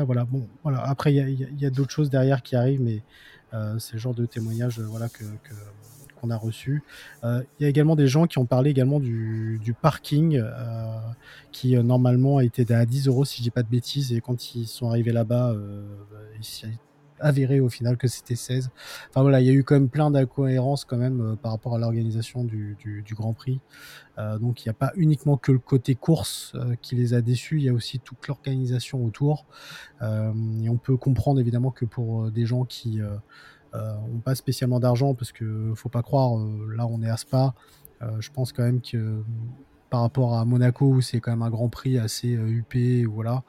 voilà, 0.05 0.25
bon, 0.25 0.47
voilà. 0.63 0.81
Après, 0.83 1.13
il 1.15 1.49
y 1.59 1.67
a, 1.67 1.71
d'autres 1.71 1.91
choses 1.91 2.11
derrière 2.11 2.43
qui 2.43 2.57
arrivent, 2.57 2.83
mais 2.83 3.03
c'est 3.53 3.95
le 3.95 3.99
genre 3.99 4.15
de 4.15 4.27
témoignage 4.27 4.81
voilà, 4.81 5.09
que, 5.09 5.25
qu'on 6.21 6.31
a 6.31 6.37
reçu. 6.37 6.83
Il 7.25 7.45
y 7.61 7.65
a 7.65 7.69
également 7.69 7.97
des 7.97 8.07
gens 8.07 8.27
qui 8.27 8.39
ont 8.39 8.47
parlé 8.47 8.71
également 8.71 9.01
du, 9.01 9.75
parking 9.81 10.43
qui 11.53 11.77
normalement 11.77 12.41
était 12.41 12.73
à 12.73 12.85
10 12.85 13.09
euros 13.09 13.25
si 13.25 13.39
je 13.39 13.43
dis 13.43 13.51
pas 13.51 13.63
de 13.63 13.69
bêtises 13.69 14.13
et 14.13 14.21
quand 14.21 14.55
ils 14.55 14.67
sont 14.67 14.89
arrivés 14.89 15.13
là-bas, 15.13 15.55
avéré 17.21 17.61
au 17.61 17.69
final 17.69 17.97
que 17.97 18.09
c'était 18.09 18.37
16. 18.37 18.71
Enfin 19.11 19.23
voilà, 19.23 19.41
il 19.41 19.47
y 19.47 19.51
a 19.51 19.53
eu 19.53 19.65
quand 19.65 19.75
même 19.75 19.89
plein 19.89 20.11
d'incohérences 20.11 20.85
quand 20.85 20.97
même 20.97 21.21
euh, 21.21 21.37
par 21.37 21.53
rapport 21.53 21.75
à 21.75 21.79
l'organisation 21.79 22.45
du, 22.45 22.77
Grand 23.11 23.33
Prix. 23.33 23.61
Euh, 24.19 24.39
donc 24.39 24.65
il 24.65 24.69
n'y 24.69 24.71
a 24.71 24.75
pas 24.75 24.93
uniquement 24.97 25.37
que 25.37 25.53
le 25.53 25.59
côté 25.59 25.95
course 25.95 26.53
euh, 26.55 26.75
qui 26.81 26.95
les 26.97 27.15
a 27.15 27.21
déçus, 27.21 27.59
il 27.59 27.65
y 27.65 27.69
a 27.69 27.73
aussi 27.73 27.99
toute 27.99 28.27
l'organisation 28.29 29.05
autour. 29.05 29.47
et 30.03 30.69
on 30.69 30.77
peut 30.77 30.97
comprendre 30.97 31.41
évidemment 31.41 31.71
que 31.71 31.85
pour 31.85 32.31
des 32.31 32.47
gens 32.47 32.65
qui 32.65 33.01
n'ont 33.75 34.21
pas 34.25 34.35
spécialement 34.35 34.81
d'argent, 34.81 35.15
parce 35.15 35.33
que 35.33 35.73
faut 35.75 35.89
pas 35.89 36.03
croire, 36.03 36.39
là 36.75 36.87
on 36.87 37.03
est 37.03 37.11
à 37.11 37.17
Spa, 37.17 37.55
je 38.19 38.31
pense 38.31 38.53
quand 38.53 38.63
même 38.63 38.81
que 38.81 39.23
par 39.97 40.03
rapport 40.03 40.35
à 40.35 40.45
Monaco 40.45 40.85
où 40.89 41.01
c'est 41.01 41.21
quand 41.21 41.31
même 41.31 41.41
un 41.41 41.49
Grand 41.49 41.71
Prix 41.71 41.97
assez 41.97 42.29
huppé, 42.29 43.07
voilà. 43.07 43.45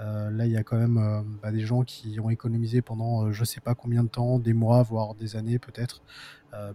Euh, 0.00 0.32
là, 0.32 0.46
il 0.46 0.50
y 0.50 0.56
a 0.56 0.64
quand 0.64 0.76
même 0.76 0.98
euh, 0.98 1.22
bah, 1.40 1.52
des 1.52 1.60
gens 1.60 1.84
qui 1.84 2.18
ont 2.18 2.28
économisé 2.28 2.82
pendant 2.82 3.26
euh, 3.26 3.32
je 3.32 3.44
sais 3.44 3.60
pas 3.60 3.76
combien 3.76 4.02
de 4.02 4.08
temps, 4.08 4.40
des 4.40 4.52
mois, 4.52 4.82
voire 4.82 5.14
des 5.14 5.36
années 5.36 5.60
peut-être, 5.60 6.02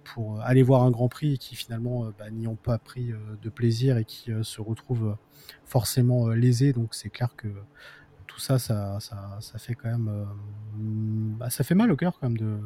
pour 0.06 0.40
aller 0.40 0.64
voir 0.64 0.84
un 0.84 0.91
Grand 0.91 1.10
Prix 1.10 1.34
et 1.34 1.38
qui 1.38 1.58
finalement 1.58 2.06
bah, 2.18 2.30
n'y 2.32 2.48
ont 2.48 2.56
pas 2.56 2.78
pris 2.78 3.12
de 3.41 3.49
plaisir 3.49 3.98
et 3.98 4.06
qui 4.06 4.32
se 4.41 4.62
retrouvent 4.62 5.18
forcément 5.66 6.30
lésés. 6.30 6.72
Donc 6.72 6.95
c'est 6.95 7.10
clair 7.10 7.36
que 7.36 7.49
tout 8.28 8.40
ça, 8.40 8.60
ça, 8.60 8.98
ça, 9.02 9.60
fait 9.60 9.76
quand 9.76 9.90
même, 9.90 10.26
bah, 11.38 11.49
ça 11.49 11.66
fait 11.66 11.76
mal 11.76 11.91
au 11.91 11.98
cœur 11.98 12.18
quand 12.18 12.30
même 12.30 12.38
de, 12.38 12.58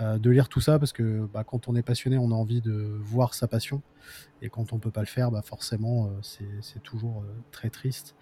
de 0.00 0.30
lire 0.30 0.48
tout 0.48 0.60
ça 0.60 0.78
parce 0.78 0.92
que 0.92 1.28
quand 1.46 1.68
on 1.68 1.76
est 1.76 1.82
passionné, 1.82 2.18
on 2.18 2.30
a 2.30 2.34
envie 2.34 2.60
de 2.60 2.72
voir 3.02 3.34
sa 3.34 3.46
passion. 3.46 3.82
Et 4.40 4.48
quand 4.48 4.72
on 4.72 4.78
peut 4.78 4.90
pas 4.90 5.00
le 5.00 5.06
faire, 5.06 5.30
bah 5.30 5.42
forcément, 5.42 6.06
euh, 6.06 6.38
c'est 6.60 6.82
toujours 6.82 7.22
euh, 7.22 7.32
très 7.52 7.70
triste. 7.70 8.16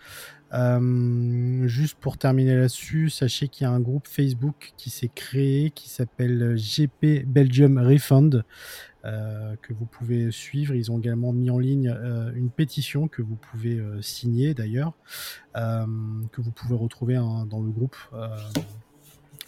Euh, 0.52 1.66
juste 1.66 1.98
pour 1.98 2.18
terminer 2.18 2.54
là-dessus, 2.56 3.08
sachez 3.08 3.48
qu'il 3.48 3.64
y 3.64 3.66
a 3.66 3.70
un 3.70 3.80
groupe 3.80 4.06
Facebook 4.06 4.74
qui 4.76 4.90
s'est 4.90 5.10
créé 5.14 5.70
qui 5.70 5.88
s'appelle 5.88 6.56
GP 6.56 7.24
Belgium 7.26 7.78
Refund. 7.78 8.44
que 9.02 9.72
vous 9.72 9.86
pouvez 9.86 10.30
suivre. 10.30 10.74
Ils 10.74 10.92
ont 10.92 10.98
également 10.98 11.32
mis 11.32 11.48
en 11.48 11.58
ligne 11.58 11.88
une 12.34 12.50
pétition 12.50 13.08
que 13.08 13.22
vous 13.22 13.36
pouvez 13.36 13.80
signer 14.02 14.52
d'ailleurs, 14.52 14.92
que 15.54 16.40
vous 16.42 16.50
pouvez 16.50 16.76
retrouver 16.76 17.14
dans 17.14 17.62
le 17.62 17.70
groupe 17.70 17.96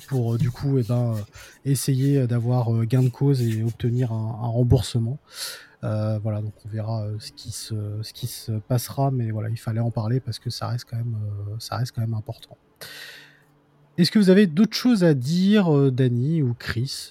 pour 0.09 0.39
du 0.39 0.51
coup 0.51 0.79
eh 0.79 0.83
ben, 0.83 1.17
essayer 1.65 2.27
d'avoir 2.27 2.85
gain 2.87 3.03
de 3.03 3.09
cause 3.09 3.43
et 3.43 3.63
obtenir 3.63 4.13
un, 4.13 4.49
remboursement. 4.49 5.19
Euh, 5.85 6.19
voilà, 6.23 6.41
donc 6.41 6.53
on 6.65 6.69
verra 6.69 7.03
euh, 7.03 7.17
ce 7.19 7.33
qui 7.33 7.51
se 7.51 7.75
ce 8.03 8.13
qui 8.13 8.29
se 8.29 8.53
passera, 8.53 9.11
mais 9.11 9.33
voilà, 9.33 9.49
il 9.49 9.59
fallait 9.59 9.81
en 9.81 9.91
parler 9.91 10.21
parce 10.21 10.39
que 10.39 10.49
ça 10.49 10.69
reste 10.69 10.87
quand 10.89 10.97
même 10.97 11.17
euh, 11.17 11.57
ça 11.59 11.77
reste 11.77 11.93
quand 11.93 12.03
même 12.03 12.15
important. 12.15 12.57
Est-ce 13.99 14.11
que 14.11 14.19
vous 14.19 14.31
avez 14.31 14.47
d'autres 14.47 14.77
choses 14.77 15.05
à 15.05 15.13
dire, 15.13 15.93
Dany 15.93 16.43
ou 16.43 16.55
Chris, 16.55 17.11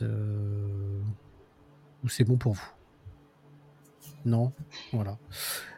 ou 2.04 2.10
c'est 2.10 2.24
bon 2.24 2.38
pour 2.38 2.54
vous? 2.54 2.72
Non, 4.26 4.52
voilà. 4.92 5.18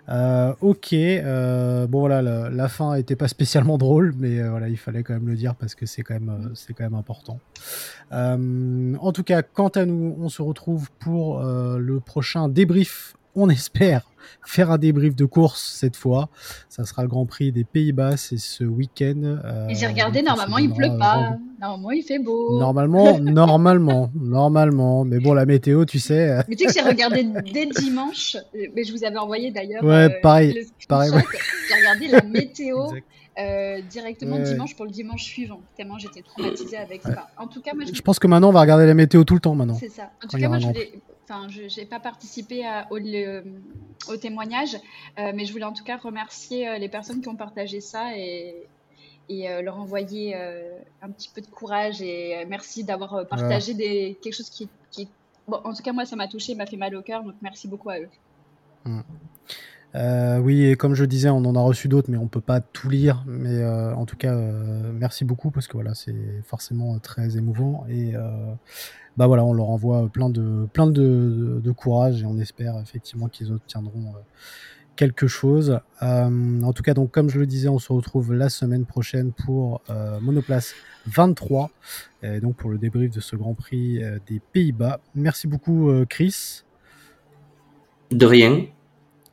Euh, 0.09 0.53
ok, 0.61 0.93
euh, 0.93 1.88
bon 1.88 2.01
voilà, 2.01 2.21
la, 2.49 2.67
fin 2.67 2.95
était 2.95 3.15
pas 3.15 3.27
spécialement 3.27 3.77
drôle, 3.80 4.13
mais 4.17 4.39
euh, 4.39 4.67
il 4.67 4.77
fallait 4.77 5.03
quand 5.03 5.13
même 5.13 5.27
le 5.27 5.35
dire 5.35 5.55
parce 5.55 5.75
que 5.75 5.85
c'est 5.85 6.01
quand 6.03 6.13
même, 6.13 6.51
c'est 6.55 6.73
quand 6.73 6.84
même 6.84 6.95
important. 6.95 7.39
en 8.11 9.11
tout 9.13 9.23
cas, 9.23 9.41
quant 9.41 9.69
à 9.69 9.85
nous, 9.85 10.15
on 10.19 10.30
se 10.30 10.41
retrouve 10.41 10.89
pour 10.99 11.41
le 11.41 11.99
prochain 11.99 12.49
débrief 12.49 13.15
on 13.35 13.49
espère 13.49 14.10
faire 14.45 14.72
un 14.72 14.77
débrief 14.77 15.15
de 15.15 15.26
course 15.26 15.76
cette 15.80 15.95
fois. 15.95 16.30
Ça 16.69 16.85
sera 16.85 17.03
le 17.03 17.07
Grand 17.07 17.26
Prix 17.26 17.51
des 17.51 17.64
Pays-Bas, 17.64 18.18
c'est 18.18 18.38
ce 18.38 18.64
week-end. 18.64 19.39
Euh, 19.43 19.68
j'ai 19.69 19.88
regardé, 19.88 20.22
normalement 20.22 20.57
il 20.57 20.72
pleut 20.73 20.97
pas. 20.97 21.38
Normalement 21.61 21.91
il 21.91 22.03
fait 22.03 22.19
beau. 22.19 22.60
Normalement, 22.60 23.19
normalement, 23.19 24.11
normalement. 24.15 25.05
Mais 25.05 25.19
bon, 25.19 25.34
la 25.34 25.45
météo, 25.45 25.85
tu 25.85 25.99
sais. 25.99 26.30
Euh, 26.30 26.41
mais 26.47 26.55
tu 26.55 26.68
sais 26.68 26.80
que 26.80 26.85
j'ai 26.85 26.89
regardé 26.89 27.23
dès 27.53 27.65
dimanche, 27.68 28.38
mais 28.76 28.84
je 28.84 28.91
vous 28.91 29.03
avais 29.03 29.18
envoyé 29.18 29.51
d'ailleurs. 29.51 29.84
Ouais, 29.84 30.10
euh, 30.10 30.22
pareil. 30.22 30.68
pareil 30.88 31.11
J'ai 31.68 31.76
regardé 31.76 32.07
la 32.07 32.22
météo. 32.22 32.88
directement 33.89 34.38
dimanche 34.38 34.76
pour 34.76 34.85
le 34.85 34.91
dimanche 34.91 35.23
suivant. 35.23 35.60
Tellement 35.76 35.97
j'étais 35.97 36.22
traumatisée 36.22 36.77
avec 36.77 37.01
ça. 37.01 37.30
En 37.35 37.47
tout 37.47 37.61
cas, 37.61 37.73
moi, 37.73 37.84
je... 37.88 37.95
je... 37.95 38.01
pense 38.03 38.19
que 38.19 38.27
maintenant 38.27 38.49
on 38.49 38.51
va 38.51 38.61
regarder 38.61 38.85
la 38.85 38.93
météo 38.93 39.23
tout 39.23 39.34
le 39.34 39.39
temps 39.39 39.55
maintenant. 39.55 39.73
C'est 39.73 39.89
ça. 39.89 40.11
En 40.23 40.27
tout 40.27 40.38
cas, 40.38 40.47
moi 40.47 40.60
je 40.60 40.68
voulais 40.68 40.91
Enfin, 41.24 41.48
je 41.48 41.80
n'ai 41.80 41.86
pas 41.86 42.00
participé 42.00 42.64
au, 42.90 42.98
au, 44.12 44.18
témoignage, 44.18 44.76
euh, 45.20 45.32
mais 45.34 45.45
je 45.45 45.54
voulais 45.54 45.64
en 45.64 45.72
tout 45.72 45.84
cas 45.84 45.98
remercier 45.98 46.68
euh, 46.68 46.78
les 46.78 46.90
personnes 46.90 47.22
qui 47.22 47.30
ont 47.30 47.36
partagé 47.38 47.80
ça 47.80 48.18
et, 48.18 48.68
et 49.30 49.50
euh, 49.50 49.62
leur 49.62 49.80
envoyer 49.80 50.36
un 50.36 51.10
petit 51.10 51.30
peu 51.34 51.40
de 51.40 51.48
courage 51.48 52.02
et 52.02 52.45
merci 52.50 52.84
d'avoir 52.84 53.26
partagé 53.28 53.74
des, 53.74 54.18
quelque 54.22 54.36
chose 54.36 54.50
qui, 54.50 54.68
qui... 54.91 55.08
Bon, 55.48 55.62
en 55.64 55.74
tout 55.74 55.84
cas, 55.84 55.94
moi, 55.94 56.06
ça 56.06 56.16
m'a 56.16 56.28
touché, 56.28 56.56
m'a 56.56 56.66
fait 56.66 56.78
mal 56.78 56.95
au 56.95 57.02
cœur, 57.02 57.24
donc 57.24 57.36
merci 57.41 57.68
beaucoup 57.68 57.90
à 57.90 58.00
eux. 58.00 58.10
Mmh. 58.86 59.02
oui, 60.41 60.66
et 60.66 60.76
comme 60.76 60.94
je 60.94 61.06
disais, 61.06 61.30
on 61.30 61.45
en 61.45 61.56
a 61.56 61.62
reçu 61.62 61.88
d'autres, 61.88 62.12
mais 62.12 62.18
on 62.18 62.28
peut 62.28 62.41
pas 62.41 62.60
tout 62.60 62.90
lire. 62.90 63.24
Mais 63.28 63.66
en 63.66 64.06
tout 64.06 64.18
cas, 64.18 64.36
merci 64.36 65.24
beaucoup 65.24 65.52
parce 65.52 65.68
que 65.68 65.74
voilà, 65.74 65.95
c'est 65.95 66.41
forcément 66.45 67.00
très 67.00 67.38
émouvant 67.38 67.86
et 67.90 68.14
bah 69.18 69.27
voilà, 69.27 69.44
on 69.45 69.53
leur 69.53 69.69
envoie 69.69 70.10
plein 70.10 70.30
de, 70.30 70.68
plein 70.73 70.88
de, 70.88 71.72
courage 71.76 72.22
et 72.22 72.26
on 72.26 72.38
espère 72.38 72.80
effectivement 72.81 73.27
qu'ils 73.27 73.52
obtiendront 73.52 74.14
euh, 74.15 74.19
quelque 74.95 75.27
chose. 75.27 75.80
Euh, 76.02 76.61
en 76.61 76.73
tout 76.73 76.84
cas, 76.84 76.94
donc 76.94 77.11
comme 77.11 77.30
je 77.30 77.40
le 77.40 77.45
disais, 77.45 77.68
on 77.68 77.80
se 77.80 77.91
retrouve 77.91 78.34
la 78.34 78.49
semaine 78.49 78.85
prochaine 78.85 79.31
pour 79.31 79.81
euh, 79.90 80.19
Monoplace 80.19 80.73
23, 81.07 81.69
et 82.22 82.40
donc 82.40 82.56
pour 82.56 82.69
le 82.69 82.77
débrief 82.77 83.11
de 83.11 83.19
ce 83.19 83.35
Grand 83.35 83.53
Prix 83.53 84.02
des 84.27 84.40
Pays-Bas. 84.40 85.02
Merci 85.15 85.48
beaucoup, 85.48 85.91
Chris. 86.07 86.64
De 88.10 88.26
rien. 88.26 88.65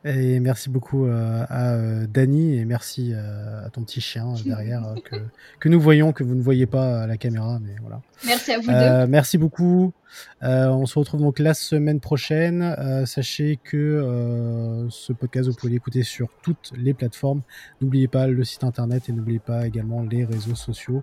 Et 0.02 0.40
merci 0.40 0.70
beaucoup 0.70 1.04
euh, 1.04 1.44
à 1.50 1.74
euh, 1.74 2.06
Dany 2.06 2.56
et 2.56 2.64
merci 2.64 3.12
euh, 3.12 3.66
à 3.66 3.68
ton 3.68 3.82
petit 3.82 4.00
chien 4.00 4.32
derrière 4.46 4.94
que, 5.04 5.16
que, 5.58 5.68
nous 5.68 5.78
voyons, 5.78 6.12
que 6.12 6.24
vous 6.24 6.34
ne 6.34 6.40
voyez 6.40 6.64
pas 6.64 7.02
à 7.02 7.06
la 7.06 7.18
caméra, 7.18 7.58
mais 7.60 7.74
voilà. 7.82 8.00
Merci 8.26 8.52
à 8.52 8.60
vous 8.60 8.66
deux. 8.66 9.06
Merci 9.10 9.36
beaucoup. 9.36 9.92
on 10.40 10.86
se 10.86 10.98
retrouve 10.98 11.20
donc 11.20 11.38
la 11.38 11.52
semaine 11.52 12.00
prochaine. 12.00 13.04
sachez 13.04 13.58
que 13.62 14.86
ce 14.88 15.12
podcast, 15.12 15.50
vous 15.50 15.54
pouvez 15.54 15.72
l'écouter 15.72 16.02
sur 16.02 16.28
toutes 16.42 16.72
les 16.78 16.94
plateformes. 16.94 17.42
N'oubliez 17.82 18.08
pas 18.08 18.26
le 18.26 18.42
site 18.42 18.64
internet 18.64 19.10
et 19.10 19.12
n'oubliez 19.12 19.38
pas 19.38 19.66
également 19.66 20.02
les 20.02 20.24
réseaux 20.24 20.54
sociaux. 20.54 21.02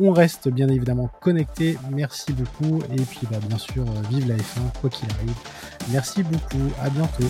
On 0.00 0.10
reste 0.10 0.48
bien 0.48 0.68
évidemment 0.68 1.08
connecté. 1.20 1.78
Merci 1.92 2.32
beaucoup. 2.32 2.82
Et 2.92 3.02
puis 3.02 3.20
bah, 3.30 3.38
bien 3.48 3.58
sûr, 3.58 3.84
vive 4.10 4.26
la 4.26 4.34
F1, 4.34 4.80
quoi 4.80 4.90
qu'il 4.90 5.08
arrive. 5.10 5.36
Merci 5.92 6.24
beaucoup. 6.24 6.72
À 6.80 6.90
bientôt. 6.90 7.28